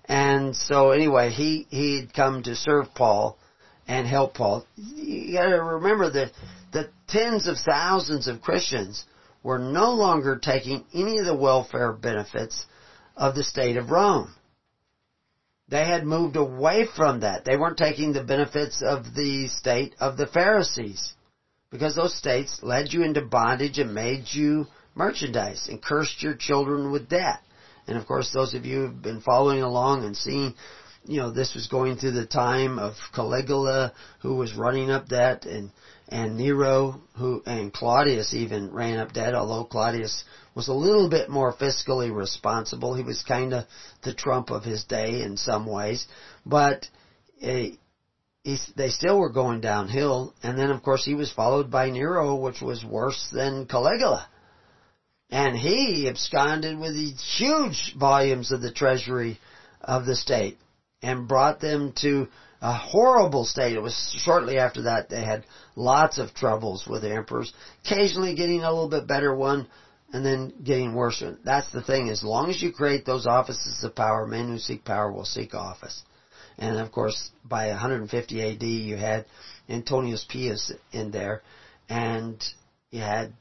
And 0.06 0.54
so 0.54 0.90
anyway, 0.90 1.30
he, 1.30 1.66
he'd 1.70 2.12
come 2.14 2.42
to 2.42 2.54
serve 2.54 2.94
Paul 2.94 3.38
and 3.86 4.06
help 4.06 4.34
Paul. 4.34 4.66
You 4.76 5.34
gotta 5.34 5.62
remember 5.62 6.10
that 6.10 6.32
the 6.72 6.90
tens 7.08 7.46
of 7.46 7.56
thousands 7.58 8.28
of 8.28 8.42
Christians 8.42 9.04
were 9.42 9.58
no 9.58 9.92
longer 9.92 10.38
taking 10.38 10.84
any 10.94 11.18
of 11.18 11.26
the 11.26 11.36
welfare 11.36 11.92
benefits 11.92 12.66
of 13.16 13.34
the 13.34 13.44
state 13.44 13.76
of 13.76 13.90
Rome. 13.90 14.34
They 15.68 15.84
had 15.86 16.04
moved 16.04 16.36
away 16.36 16.86
from 16.94 17.20
that. 17.20 17.44
They 17.44 17.56
weren't 17.56 17.78
taking 17.78 18.12
the 18.12 18.22
benefits 18.22 18.82
of 18.82 19.14
the 19.14 19.48
state 19.48 19.94
of 19.98 20.16
the 20.16 20.26
Pharisees 20.26 21.14
because 21.70 21.94
those 21.94 22.16
states 22.16 22.60
led 22.62 22.92
you 22.92 23.02
into 23.02 23.22
bondage 23.22 23.78
and 23.78 23.94
made 23.94 24.26
you 24.30 24.66
merchandise 24.94 25.68
and 25.68 25.82
cursed 25.82 26.22
your 26.22 26.34
children 26.34 26.92
with 26.92 27.08
debt. 27.08 27.40
And 27.86 27.98
of 27.98 28.06
course, 28.06 28.30
those 28.32 28.54
of 28.54 28.64
you 28.64 28.86
who've 28.86 29.02
been 29.02 29.20
following 29.20 29.62
along 29.62 30.04
and 30.04 30.16
seeing, 30.16 30.54
you 31.04 31.18
know, 31.18 31.30
this 31.30 31.54
was 31.54 31.66
going 31.66 31.96
through 31.96 32.12
the 32.12 32.26
time 32.26 32.78
of 32.78 32.94
Caligula, 33.14 33.92
who 34.20 34.36
was 34.36 34.54
running 34.54 34.90
up 34.90 35.08
debt, 35.08 35.44
and 35.44 35.70
and 36.08 36.36
Nero, 36.36 37.00
who 37.16 37.42
and 37.46 37.72
Claudius 37.72 38.34
even 38.34 38.72
ran 38.72 38.98
up 38.98 39.12
debt. 39.12 39.34
Although 39.34 39.64
Claudius 39.64 40.24
was 40.54 40.68
a 40.68 40.74
little 40.74 41.08
bit 41.08 41.28
more 41.28 41.52
fiscally 41.52 42.14
responsible, 42.14 42.94
he 42.94 43.02
was 43.02 43.22
kind 43.26 43.52
of 43.52 43.64
the 44.02 44.14
Trump 44.14 44.50
of 44.50 44.64
his 44.64 44.84
day 44.84 45.22
in 45.22 45.36
some 45.36 45.66
ways. 45.66 46.06
But 46.46 46.86
uh, 47.42 47.64
they 48.76 48.88
still 48.90 49.18
were 49.18 49.30
going 49.32 49.60
downhill. 49.60 50.34
And 50.42 50.58
then, 50.58 50.70
of 50.70 50.82
course, 50.82 51.04
he 51.04 51.14
was 51.14 51.32
followed 51.32 51.70
by 51.70 51.90
Nero, 51.90 52.36
which 52.36 52.60
was 52.60 52.84
worse 52.84 53.28
than 53.32 53.66
Caligula. 53.66 54.28
And 55.34 55.56
he 55.56 56.06
absconded 56.08 56.78
with 56.78 56.94
huge 56.94 57.96
volumes 57.98 58.52
of 58.52 58.62
the 58.62 58.70
treasury 58.70 59.40
of 59.80 60.06
the 60.06 60.14
state 60.14 60.58
and 61.02 61.26
brought 61.26 61.60
them 61.60 61.92
to 62.02 62.28
a 62.62 62.72
horrible 62.72 63.44
state. 63.44 63.74
It 63.74 63.82
was 63.82 64.14
shortly 64.24 64.58
after 64.58 64.82
that 64.82 65.08
they 65.08 65.24
had 65.24 65.44
lots 65.74 66.18
of 66.18 66.34
troubles 66.34 66.86
with 66.86 67.02
the 67.02 67.12
emperors, 67.12 67.52
occasionally 67.84 68.36
getting 68.36 68.62
a 68.62 68.70
little 68.70 68.88
bit 68.88 69.08
better 69.08 69.34
one 69.34 69.66
and 70.12 70.24
then 70.24 70.52
getting 70.62 70.94
worse. 70.94 71.20
That's 71.42 71.72
the 71.72 71.82
thing. 71.82 72.10
As 72.10 72.22
long 72.22 72.48
as 72.48 72.62
you 72.62 72.70
create 72.70 73.04
those 73.04 73.26
offices 73.26 73.82
of 73.82 73.96
power, 73.96 74.28
men 74.28 74.46
who 74.46 74.58
seek 74.60 74.84
power 74.84 75.10
will 75.10 75.24
seek 75.24 75.52
office. 75.52 76.00
And 76.58 76.78
of 76.78 76.92
course, 76.92 77.30
by 77.44 77.70
150 77.70 78.40
AD, 78.40 78.62
you 78.62 78.96
had 78.96 79.24
Antonius 79.68 80.24
Pius 80.30 80.70
in 80.92 81.10
there, 81.10 81.42
and 81.88 82.40
you 82.92 83.00
had 83.00 83.32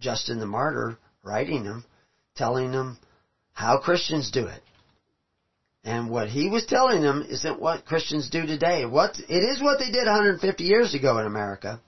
Justin 0.00 0.38
the 0.38 0.44
Martyr 0.44 0.98
writing 1.22 1.64
them, 1.64 1.84
telling 2.36 2.72
them 2.72 2.98
how 3.52 3.78
Christians 3.78 4.30
do 4.30 4.46
it. 4.46 4.62
And 5.82 6.10
what 6.10 6.28
he 6.28 6.48
was 6.48 6.66
telling 6.66 7.02
them 7.02 7.24
isn't 7.28 7.60
what 7.60 7.86
Christians 7.86 8.28
do 8.28 8.46
today. 8.46 8.84
What 8.84 9.18
it 9.18 9.42
is 9.42 9.62
what 9.62 9.78
they 9.78 9.90
did 9.90 10.06
150 10.06 10.64
years 10.64 10.94
ago 10.94 11.18
in 11.18 11.26
America. 11.26 11.80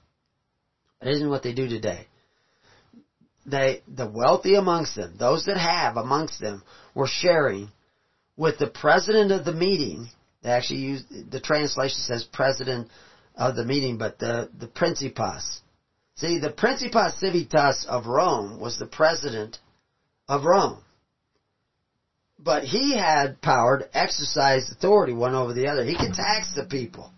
It 1.02 1.08
isn't 1.16 1.28
what 1.28 1.42
they 1.42 1.52
do 1.52 1.68
today. 1.68 2.06
They, 3.44 3.82
the 3.88 4.06
wealthy 4.06 4.54
amongst 4.54 4.94
them, 4.94 5.16
those 5.18 5.44
that 5.46 5.58
have 5.58 5.96
amongst 5.96 6.40
them, 6.40 6.62
were 6.94 7.08
sharing 7.08 7.70
with 8.36 8.58
the 8.58 8.68
president 8.68 9.32
of 9.32 9.44
the 9.44 9.52
meeting 9.52 10.08
they 10.42 10.50
actually 10.50 10.80
use 10.80 11.04
the 11.30 11.40
translation 11.40 11.98
says 11.98 12.24
president 12.24 12.88
of 13.36 13.54
the 13.54 13.64
meeting, 13.64 13.96
but 13.96 14.18
the 14.18 14.50
the 14.58 14.66
Principas. 14.66 15.60
See, 16.16 16.38
the 16.38 16.50
Principas 16.50 17.18
Civitas 17.18 17.86
of 17.88 18.06
Rome 18.06 18.60
was 18.60 18.78
the 18.78 18.86
president 18.86 19.58
of 20.28 20.44
Rome. 20.44 20.82
But 22.38 22.64
he 22.64 22.96
had 22.96 23.40
power 23.40 23.78
to 23.78 23.98
exercise 23.98 24.70
authority 24.70 25.12
one 25.12 25.34
over 25.34 25.52
the 25.52 25.68
other. 25.68 25.84
He 25.84 25.96
could 25.96 26.14
tax 26.14 26.54
the 26.54 26.64
people. 26.64 27.10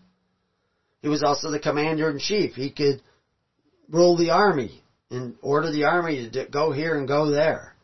He 1.02 1.08
was 1.08 1.22
also 1.22 1.50
the 1.50 1.58
commander 1.58 2.10
in 2.10 2.18
chief. 2.18 2.54
He 2.54 2.70
could 2.70 3.02
rule 3.90 4.16
the 4.16 4.30
army 4.30 4.82
and 5.10 5.34
order 5.42 5.70
the 5.70 5.84
army 5.84 6.28
to 6.30 6.46
go 6.46 6.72
here 6.72 6.96
and 6.96 7.08
go 7.08 7.30
there. 7.30 7.74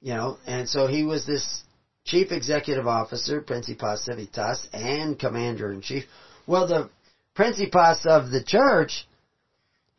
You 0.00 0.14
know, 0.14 0.38
and 0.46 0.68
so 0.68 0.88
he 0.88 1.04
was 1.04 1.26
this 1.26 1.62
Chief 2.04 2.32
Executive 2.32 2.86
Officer, 2.86 3.40
Principas 3.40 4.04
Civitas, 4.04 4.66
and 4.72 5.18
Commander 5.18 5.72
in 5.72 5.80
Chief. 5.80 6.04
Well, 6.46 6.66
the 6.66 6.90
Principas 7.34 8.04
of 8.04 8.30
the 8.30 8.42
church, 8.44 9.06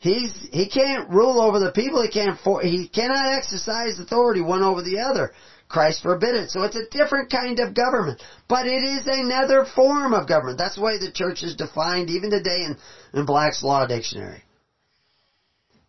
he's 0.04 0.34
he 0.52 0.70
can't 0.70 1.10
rule 1.10 1.42
over 1.42 1.60
the 1.60 1.72
people. 1.72 2.04
He 2.04 2.10
can't 2.10 2.38
for, 2.44 2.62
he 2.62 2.88
cannot 2.88 3.38
exercise 3.38 3.98
authority 4.00 4.42
one 4.42 4.62
over 4.62 4.84
the 4.84 5.00
other. 5.00 5.32
Christ 5.70 6.04
forbid 6.04 6.36
it. 6.36 6.50
So 6.52 6.64
it's 6.64 6.76
a 6.76 6.90
different 6.92 7.32
kind 7.32 7.60
of 7.60 7.74
government, 7.74 8.22
but 8.48 8.68
it 8.68 8.84
is 8.84 9.08
another 9.08 9.66
form 9.76 10.14
of 10.14 10.28
government. 10.28 10.60
That's 10.60 10.76
the 10.76 10.82
way 10.82 11.00
the 11.00 11.12
church 11.12 11.42
is 11.42 11.56
defined 11.56 12.12
even 12.12 12.30
today 12.30 12.66
in, 12.66 12.78
in 13.14 13.26
Black's 13.26 13.64
Law 13.64 13.88
Dictionary. 13.88 14.44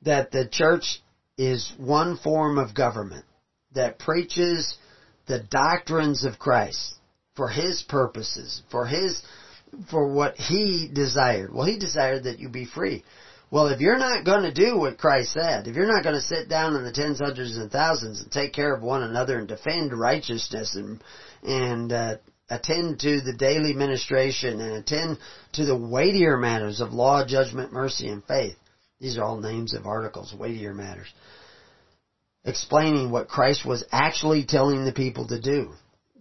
That 0.03 0.31
the 0.31 0.49
church 0.49 1.03
is 1.37 1.71
one 1.77 2.17
form 2.17 2.57
of 2.57 2.75
government 2.75 3.27
that 3.75 3.99
preaches 3.99 4.79
the 5.27 5.41
doctrines 5.41 6.25
of 6.25 6.39
Christ 6.39 6.95
for 7.35 7.49
His 7.49 7.83
purposes, 7.83 8.63
for 8.71 8.87
His, 8.87 9.21
for 9.91 10.15
what 10.15 10.37
He 10.37 10.89
desired. 10.91 11.53
Well, 11.53 11.67
He 11.67 11.79
desired 11.79 12.25
that 12.25 12.39
you 12.39 12.49
be 12.49 12.65
free. 12.65 13.05
Well, 13.55 13.69
if 13.69 13.81
you're 13.81 13.99
not 13.99 14.25
going 14.25 14.43
to 14.43 14.53
do 14.53 14.77
what 14.77 14.99
Christ 14.99 15.33
said, 15.33 15.69
if 15.69 15.77
you're 15.77 15.87
not 15.87 16.03
going 16.03 16.17
to 16.17 16.21
sit 16.21 16.49
down 16.49 16.75
in 16.75 16.83
the 16.83 16.91
tens, 16.91 17.21
hundreds, 17.21 17.57
and 17.57 17.71
thousands 17.71 18.21
and 18.21 18.29
take 18.29 18.53
care 18.53 18.75
of 18.75 18.83
one 18.83 19.05
another 19.05 19.39
and 19.39 19.47
defend 19.47 19.97
righteousness 19.97 20.75
and 20.75 21.01
and 21.45 21.93
uh, 21.93 22.17
attend 22.51 22.99
to 22.99 23.21
the 23.21 23.33
daily 23.33 23.73
ministration 23.73 24.61
and 24.61 24.73
attend 24.73 25.19
to 25.53 25.65
the 25.67 25.77
weightier 25.77 26.37
matters 26.37 26.81
of 26.81 26.93
law, 26.93 27.25
judgment, 27.25 27.73
mercy, 27.73 28.09
and 28.09 28.25
faith. 28.25 28.57
These 28.99 29.19
are 29.19 29.23
all 29.23 29.39
names 29.39 29.73
of 29.73 29.87
articles, 29.87 30.35
weightier 30.35 30.75
matters. 30.75 31.15
Explaining 32.45 33.13
what 33.13 33.29
Christ 33.29 33.65
was 33.65 33.85
actually 33.93 34.47
telling 34.47 34.85
the 34.85 34.93
people 34.93 35.29
to 35.29 35.41
do. 35.41 35.71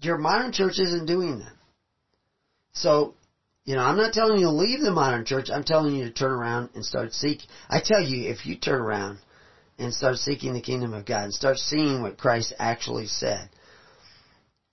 Your 0.03 0.19
modern 0.19 0.51
church 0.51 0.79
isn't 0.79 1.07
doing 1.07 1.39
that. 1.39 1.53
So 2.73 3.15
you 3.65 3.75
know, 3.75 3.81
I'm 3.81 3.95
not 3.97 4.11
telling 4.11 4.39
you 4.39 4.45
to 4.45 4.51
leave 4.51 4.81
the 4.81 4.91
modern 4.91 5.23
church. 5.23 5.49
I'm 5.51 5.63
telling 5.63 5.95
you 5.95 6.03
to 6.05 6.11
turn 6.11 6.31
around 6.31 6.69
and 6.75 6.83
start 6.83 7.13
seeking. 7.13 7.47
I 7.69 7.79
tell 7.83 8.01
you, 8.01 8.29
if 8.29 8.45
you 8.45 8.55
turn 8.55 8.79
around 8.79 9.19
and 9.77 9.93
start 9.93 10.17
seeking 10.17 10.53
the 10.53 10.61
kingdom 10.61 10.93
of 10.93 11.05
God 11.05 11.25
and 11.25 11.33
start 11.33 11.57
seeing 11.57 12.01
what 12.01 12.17
Christ 12.17 12.53
actually 12.59 13.05
said, 13.05 13.49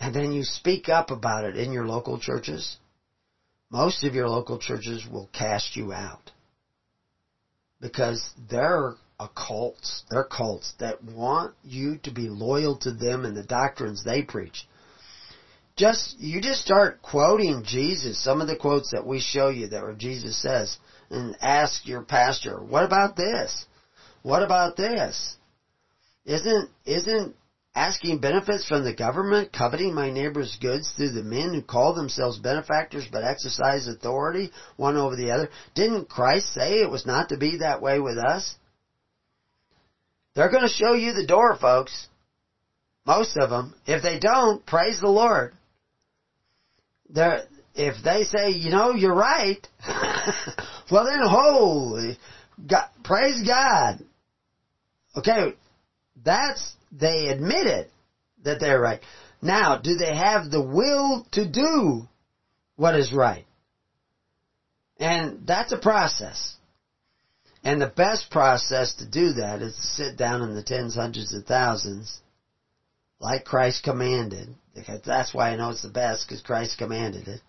and 0.01 0.15
then 0.15 0.33
you 0.33 0.43
speak 0.43 0.89
up 0.89 1.11
about 1.11 1.45
it 1.45 1.57
in 1.57 1.73
your 1.73 1.87
local 1.87 2.19
churches, 2.19 2.77
most 3.71 4.03
of 4.03 4.15
your 4.15 4.29
local 4.29 4.59
churches 4.59 5.07
will 5.09 5.29
cast 5.33 5.77
you 5.77 5.93
out. 5.93 6.31
Because 7.81 8.29
they're 8.51 8.95
cults, 9.37 10.03
they're 10.11 10.25
cults 10.25 10.73
that 10.81 11.03
want 11.05 11.53
you 11.63 11.97
to 12.03 12.11
be 12.11 12.29
loyal 12.29 12.77
to 12.79 12.91
them 12.91 13.25
and 13.25 13.37
the 13.37 13.43
doctrines 13.43 14.03
they 14.03 14.23
preach 14.23 14.65
just 15.81 16.21
you 16.21 16.43
just 16.43 16.63
start 16.63 17.01
quoting 17.01 17.65
Jesus, 17.67 18.23
some 18.23 18.43
of 18.43 18.49
the 18.49 18.57
quotes 18.57 18.91
that 18.91 19.07
we 19.07 19.19
show 19.19 19.49
you 19.49 19.69
that 19.69 19.83
where 19.83 19.95
Jesus 19.95 20.41
says, 20.41 20.77
and 21.09 21.35
ask 21.41 21.87
your 21.89 22.03
pastor, 22.03 22.63
what 22.63 22.85
about 22.85 23.17
this? 23.17 23.65
What 24.23 24.43
about 24.43 24.77
this? 24.77 25.37
Isn't 26.27 26.69
isn't 26.85 27.35
asking 27.75 28.19
benefits 28.19 28.69
from 28.69 28.85
the 28.85 28.95
government, 28.95 29.55
coveting 29.55 29.95
my 29.95 30.11
neighbor's 30.11 30.59
goods 30.61 30.93
through 30.95 31.13
the 31.13 31.23
men 31.23 31.55
who 31.55 31.63
call 31.63 31.95
themselves 31.95 32.39
benefactors 32.39 33.07
but 33.11 33.25
exercise 33.25 33.89
authority 33.89 34.51
one 34.77 34.99
over 34.99 35.17
the 35.17 35.31
other? 35.31 35.49
Didn't 35.75 36.11
Christ 36.11 36.53
say 36.53 36.81
it 36.81 36.91
was 36.91 37.07
not 37.07 37.31
to 37.31 37.39
be 37.39 37.57
that 37.57 37.81
way 37.81 37.99
with 38.01 38.19
us? 38.19 38.55
They're 40.35 40.51
going 40.51 40.69
to 40.69 40.69
show 40.69 40.93
you 40.93 41.15
the 41.15 41.27
door, 41.27 41.57
folks. 41.57 42.09
Most 43.07 43.39
of 43.39 43.49
them. 43.49 43.75
If 43.87 44.03
they 44.03 44.19
don't, 44.19 44.65
praise 44.67 45.01
the 45.01 45.09
Lord 45.09 45.55
they're, 47.13 47.45
if 47.75 48.03
they 48.05 48.25
say, 48.25 48.51
you 48.51 48.71
know, 48.71 48.93
you're 48.93 49.15
right, 49.15 49.67
well 50.91 51.05
then 51.05 51.21
holy, 51.23 52.19
God, 52.67 52.89
praise 53.05 53.47
God. 53.47 54.05
Okay, 55.17 55.55
that's, 56.25 56.75
they 56.93 57.29
admit 57.29 57.67
it 57.67 57.91
that 58.45 58.61
they're 58.61 58.81
right. 58.81 59.01
Now, 59.43 59.79
do 59.79 59.97
they 59.97 60.15
have 60.15 60.51
the 60.51 60.63
will 60.63 61.27
to 61.33 61.49
do 61.49 62.03
what 62.77 62.95
is 62.95 63.13
right? 63.13 63.47
And 64.99 65.47
that's 65.47 65.73
a 65.73 65.79
process. 65.79 66.57
And 67.65 67.81
the 67.81 67.87
best 67.87 68.31
process 68.31 68.95
to 68.97 69.07
do 69.07 69.35
that 69.35 69.61
is 69.61 69.75
to 69.75 69.83
sit 69.83 70.17
down 70.17 70.43
in 70.43 70.55
the 70.55 70.63
tens, 70.63 70.95
hundreds, 70.95 71.33
and 71.33 71.45
thousands, 71.45 72.21
like 73.19 73.45
Christ 73.45 73.83
commanded, 73.83 74.55
because 74.81 75.03
that's 75.03 75.33
why 75.33 75.51
I 75.51 75.57
know 75.57 75.71
it's 75.71 75.83
the 75.83 75.89
best, 75.89 76.27
because 76.27 76.43
Christ 76.43 76.79
commanded 76.79 77.29
it. 77.29 77.41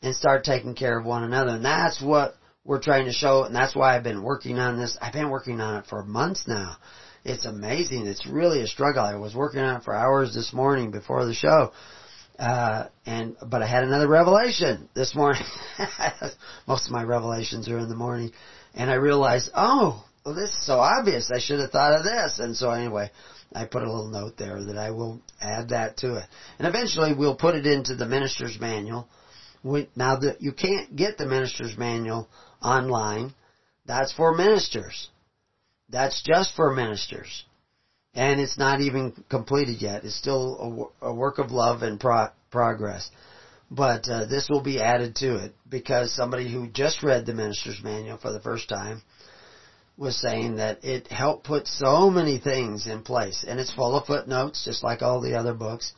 And 0.00 0.14
start 0.14 0.44
taking 0.44 0.74
care 0.74 0.98
of 0.98 1.04
one 1.04 1.24
another. 1.24 1.50
And 1.50 1.64
that's 1.64 2.00
what 2.00 2.34
we're 2.64 2.80
trying 2.80 3.06
to 3.06 3.12
show, 3.12 3.44
and 3.44 3.54
that's 3.54 3.74
why 3.74 3.96
I've 3.96 4.04
been 4.04 4.22
working 4.22 4.58
on 4.58 4.78
this. 4.78 4.96
I've 5.00 5.12
been 5.12 5.30
working 5.30 5.60
on 5.60 5.78
it 5.78 5.86
for 5.86 6.04
months 6.04 6.46
now. 6.46 6.76
It's 7.24 7.46
amazing. 7.46 8.06
It's 8.06 8.26
really 8.26 8.62
a 8.62 8.66
struggle. 8.66 9.02
I 9.02 9.16
was 9.16 9.34
working 9.34 9.60
on 9.60 9.76
it 9.76 9.84
for 9.84 9.94
hours 9.94 10.34
this 10.34 10.52
morning 10.52 10.90
before 10.90 11.24
the 11.24 11.34
show. 11.34 11.72
Uh, 12.38 12.86
and, 13.04 13.36
but 13.44 13.62
I 13.62 13.66
had 13.66 13.82
another 13.82 14.06
revelation 14.06 14.88
this 14.94 15.14
morning. 15.14 15.42
Most 16.68 16.86
of 16.86 16.92
my 16.92 17.02
revelations 17.02 17.68
are 17.68 17.78
in 17.78 17.88
the 17.88 17.96
morning. 17.96 18.32
And 18.74 18.90
I 18.90 18.94
realized, 18.94 19.50
oh, 19.54 20.04
well, 20.24 20.34
this 20.34 20.50
is 20.50 20.66
so 20.66 20.78
obvious. 20.78 21.30
I 21.34 21.40
should 21.40 21.58
have 21.60 21.70
thought 21.70 21.98
of 21.98 22.04
this. 22.04 22.38
And 22.38 22.56
so 22.56 22.70
anyway, 22.70 23.10
I 23.54 23.64
put 23.64 23.82
a 23.82 23.90
little 23.90 24.10
note 24.10 24.36
there 24.36 24.62
that 24.64 24.76
I 24.76 24.90
will 24.90 25.20
add 25.40 25.70
that 25.70 25.96
to 25.98 26.16
it. 26.16 26.24
And 26.58 26.68
eventually 26.68 27.14
we'll 27.14 27.36
put 27.36 27.54
it 27.54 27.66
into 27.66 27.94
the 27.94 28.06
minister's 28.06 28.58
manual. 28.60 29.08
We, 29.62 29.88
now 29.96 30.16
that 30.16 30.42
you 30.42 30.52
can't 30.52 30.94
get 30.94 31.18
the 31.18 31.26
minister's 31.26 31.76
manual 31.76 32.28
online, 32.62 33.34
that's 33.86 34.12
for 34.12 34.34
ministers. 34.34 35.08
That's 35.88 36.22
just 36.22 36.54
for 36.54 36.74
ministers. 36.74 37.44
And 38.14 38.40
it's 38.40 38.58
not 38.58 38.80
even 38.80 39.12
completed 39.28 39.80
yet. 39.80 40.04
It's 40.04 40.16
still 40.16 40.90
a, 41.02 41.06
a 41.06 41.14
work 41.14 41.38
of 41.38 41.50
love 41.50 41.82
and 41.82 41.98
pro- 41.98 42.28
progress. 42.50 43.10
But 43.70 44.08
uh, 44.08 44.26
this 44.26 44.48
will 44.48 44.62
be 44.62 44.80
added 44.80 45.16
to 45.16 45.44
it 45.44 45.54
because 45.68 46.14
somebody 46.14 46.50
who 46.50 46.68
just 46.68 47.02
read 47.02 47.26
the 47.26 47.34
minister's 47.34 47.82
manual 47.82 48.18
for 48.18 48.32
the 48.32 48.40
first 48.40 48.68
time 48.68 49.02
was 49.98 50.16
saying 50.16 50.56
that 50.56 50.84
it 50.84 51.08
helped 51.08 51.44
put 51.44 51.66
so 51.66 52.08
many 52.08 52.38
things 52.38 52.86
in 52.86 53.02
place. 53.02 53.44
And 53.46 53.58
it's 53.58 53.74
full 53.74 53.96
of 53.96 54.06
footnotes, 54.06 54.64
just 54.64 54.84
like 54.84 55.02
all 55.02 55.20
the 55.20 55.34
other 55.34 55.54
books, 55.54 55.92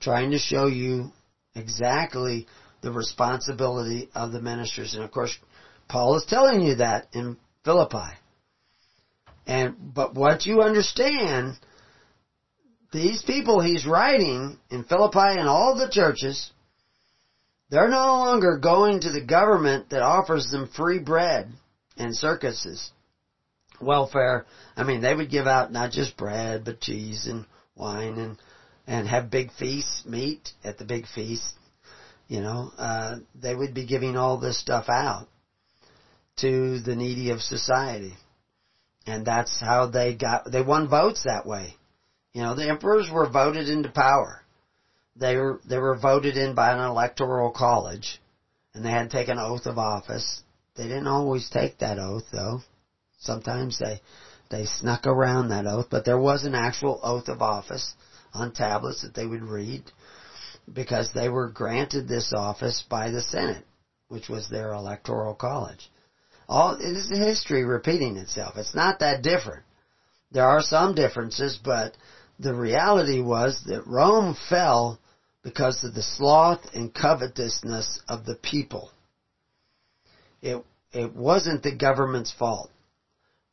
trying 0.00 0.32
to 0.32 0.38
show 0.38 0.66
you 0.66 1.12
exactly 1.54 2.48
the 2.82 2.90
responsibility 2.90 4.10
of 4.14 4.32
the 4.32 4.40
ministers. 4.40 4.94
And 4.94 5.04
of 5.04 5.12
course, 5.12 5.38
Paul 5.88 6.16
is 6.16 6.26
telling 6.28 6.62
you 6.62 6.76
that 6.76 7.06
in 7.12 7.36
Philippi. 7.64 8.10
And, 9.46 9.76
but 9.94 10.14
what 10.14 10.46
you 10.46 10.62
understand, 10.62 11.54
these 12.92 13.22
people 13.22 13.60
he's 13.60 13.86
writing 13.86 14.58
in 14.70 14.84
Philippi 14.84 15.38
and 15.38 15.48
all 15.48 15.76
the 15.76 15.90
churches, 15.90 16.50
they're 17.70 17.88
no 17.88 18.18
longer 18.18 18.58
going 18.58 19.00
to 19.00 19.12
the 19.12 19.24
government 19.24 19.90
that 19.90 20.02
offers 20.02 20.48
them 20.50 20.68
free 20.74 20.98
bread 20.98 21.52
and 21.96 22.16
circuses 22.16 22.90
welfare. 23.84 24.46
I 24.76 24.84
mean, 24.84 25.00
they 25.00 25.14
would 25.14 25.30
give 25.30 25.46
out 25.46 25.72
not 25.72 25.90
just 25.90 26.16
bread, 26.16 26.64
but 26.64 26.80
cheese 26.80 27.26
and 27.26 27.46
wine 27.76 28.18
and, 28.18 28.38
and 28.86 29.08
have 29.08 29.30
big 29.30 29.52
feasts, 29.52 30.04
meat 30.06 30.50
at 30.62 30.78
the 30.78 30.84
big 30.84 31.06
feast. 31.06 31.54
You 32.28 32.40
know, 32.40 32.70
uh, 32.78 33.16
they 33.34 33.54
would 33.54 33.74
be 33.74 33.86
giving 33.86 34.16
all 34.16 34.38
this 34.38 34.58
stuff 34.58 34.88
out 34.88 35.28
to 36.38 36.80
the 36.80 36.96
needy 36.96 37.30
of 37.30 37.40
society. 37.40 38.14
And 39.06 39.26
that's 39.26 39.60
how 39.60 39.86
they 39.86 40.14
got, 40.14 40.50
they 40.50 40.62
won 40.62 40.88
votes 40.88 41.24
that 41.24 41.46
way. 41.46 41.76
You 42.32 42.42
know, 42.42 42.54
the 42.54 42.68
emperors 42.68 43.08
were 43.12 43.28
voted 43.28 43.68
into 43.68 43.90
power. 43.90 44.40
They 45.16 45.36
were, 45.36 45.60
they 45.68 45.78
were 45.78 45.96
voted 45.96 46.36
in 46.36 46.54
by 46.54 46.72
an 46.72 46.80
electoral 46.80 47.50
college 47.50 48.20
and 48.74 48.84
they 48.84 48.90
had 48.90 49.10
to 49.10 49.16
take 49.16 49.28
an 49.28 49.38
oath 49.38 49.66
of 49.66 49.78
office. 49.78 50.42
They 50.76 50.88
didn't 50.88 51.06
always 51.06 51.48
take 51.48 51.78
that 51.78 51.98
oath 51.98 52.24
though. 52.32 52.60
Sometimes 53.24 53.78
they 53.78 54.00
they 54.50 54.66
snuck 54.66 55.06
around 55.06 55.48
that 55.48 55.66
oath, 55.66 55.86
but 55.90 56.04
there 56.04 56.18
was 56.18 56.44
an 56.44 56.54
actual 56.54 57.00
oath 57.02 57.28
of 57.28 57.40
office 57.42 57.94
on 58.32 58.52
tablets 58.52 59.02
that 59.02 59.14
they 59.14 59.26
would 59.26 59.42
read 59.42 59.82
because 60.72 61.10
they 61.12 61.28
were 61.28 61.48
granted 61.48 62.06
this 62.06 62.32
office 62.36 62.84
by 62.88 63.10
the 63.10 63.22
Senate, 63.22 63.64
which 64.08 64.28
was 64.28 64.48
their 64.48 64.72
electoral 64.72 65.34
college. 65.34 65.90
All 66.48 66.74
it 66.74 66.82
is 66.82 67.08
history 67.08 67.64
repeating 67.64 68.16
itself. 68.16 68.56
It's 68.56 68.74
not 68.74 68.98
that 68.98 69.22
different. 69.22 69.64
There 70.30 70.46
are 70.46 70.60
some 70.60 70.94
differences, 70.94 71.58
but 71.62 71.96
the 72.38 72.54
reality 72.54 73.20
was 73.20 73.62
that 73.66 73.86
Rome 73.86 74.36
fell 74.48 74.98
because 75.42 75.82
of 75.84 75.94
the 75.94 76.02
sloth 76.02 76.60
and 76.74 76.92
covetousness 76.92 78.00
of 78.08 78.24
the 78.24 78.34
people. 78.34 78.90
It 80.42 80.62
it 80.92 81.14
wasn't 81.14 81.62
the 81.62 81.74
government's 81.74 82.32
fault. 82.32 82.70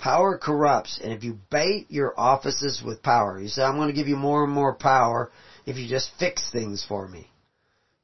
Power 0.01 0.35
corrupts, 0.35 0.99
and 1.03 1.13
if 1.13 1.23
you 1.23 1.37
bait 1.51 1.85
your 1.89 2.11
offices 2.17 2.81
with 2.83 3.03
power, 3.03 3.39
you 3.39 3.47
say, 3.47 3.61
I'm 3.61 3.75
going 3.75 3.87
to 3.87 3.93
give 3.93 4.07
you 4.07 4.15
more 4.15 4.43
and 4.43 4.51
more 4.51 4.73
power 4.73 5.29
if 5.67 5.77
you 5.77 5.87
just 5.87 6.09
fix 6.17 6.49
things 6.51 6.83
for 6.87 7.07
me. 7.07 7.29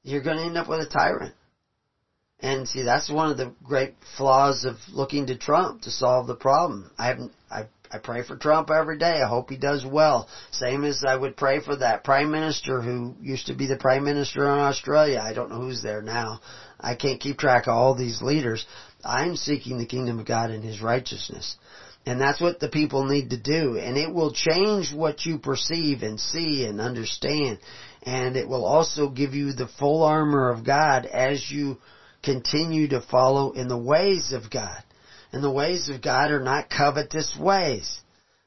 You're 0.04 0.22
going 0.22 0.38
to 0.38 0.44
end 0.44 0.58
up 0.58 0.68
with 0.68 0.80
a 0.80 0.86
tyrant. 0.86 1.34
And 2.40 2.68
see, 2.68 2.84
that's 2.84 3.10
one 3.10 3.32
of 3.32 3.38
the 3.38 3.52
great 3.64 3.96
flaws 4.16 4.64
of 4.64 4.76
looking 4.92 5.26
to 5.26 5.36
Trump 5.36 5.82
to 5.82 5.90
solve 5.90 6.28
the 6.28 6.36
problem. 6.36 6.92
I 7.00 7.08
haven't, 7.08 7.32
I, 7.50 7.64
I 7.92 7.98
pray 7.98 8.22
for 8.22 8.36
Trump 8.36 8.70
every 8.70 9.00
day. 9.00 9.20
I 9.20 9.28
hope 9.28 9.50
he 9.50 9.58
does 9.58 9.84
well. 9.84 10.28
Same 10.52 10.84
as 10.84 11.04
I 11.04 11.16
would 11.16 11.36
pray 11.36 11.60
for 11.60 11.76
that 11.78 12.04
prime 12.04 12.30
minister 12.30 12.80
who 12.80 13.16
used 13.20 13.48
to 13.48 13.56
be 13.56 13.66
the 13.66 13.76
prime 13.76 14.04
minister 14.04 14.44
in 14.44 14.60
Australia. 14.60 15.20
I 15.20 15.34
don't 15.34 15.50
know 15.50 15.62
who's 15.62 15.82
there 15.82 16.04
now. 16.04 16.42
I 16.80 16.94
can't 16.94 17.20
keep 17.20 17.38
track 17.38 17.66
of 17.66 17.74
all 17.74 17.96
these 17.96 18.22
leaders. 18.22 18.64
I'm 19.04 19.36
seeking 19.36 19.80
the 19.80 19.86
kingdom 19.86 20.20
of 20.20 20.28
God 20.28 20.52
and 20.52 20.64
His 20.64 20.80
righteousness. 20.80 21.56
And 22.08 22.22
that's 22.22 22.40
what 22.40 22.62
the 22.62 22.70
people 22.70 23.04
need 23.06 23.32
to 23.32 23.38
do. 23.38 23.78
And 23.78 23.98
it 23.98 24.14
will 24.14 24.32
change 24.32 24.94
what 24.94 25.26
you 25.26 25.40
perceive 25.40 26.04
and 26.04 26.18
see 26.18 26.64
and 26.64 26.80
understand. 26.80 27.60
And 28.02 28.38
it 28.38 28.48
will 28.48 28.64
also 28.64 29.10
give 29.10 29.34
you 29.34 29.52
the 29.52 29.68
full 29.78 30.04
armor 30.04 30.50
of 30.50 30.66
God 30.66 31.06
as 31.06 31.52
you 31.52 31.80
continue 32.24 32.88
to 32.88 33.02
follow 33.02 33.52
in 33.52 33.68
the 33.68 33.78
ways 33.78 34.32
of 34.32 34.50
God. 34.50 34.82
And 35.34 35.44
the 35.44 35.52
ways 35.52 35.90
of 35.90 36.02
God 36.02 36.32
are 36.32 36.42
not 36.42 36.70
covetous 36.70 37.36
ways. 37.38 38.00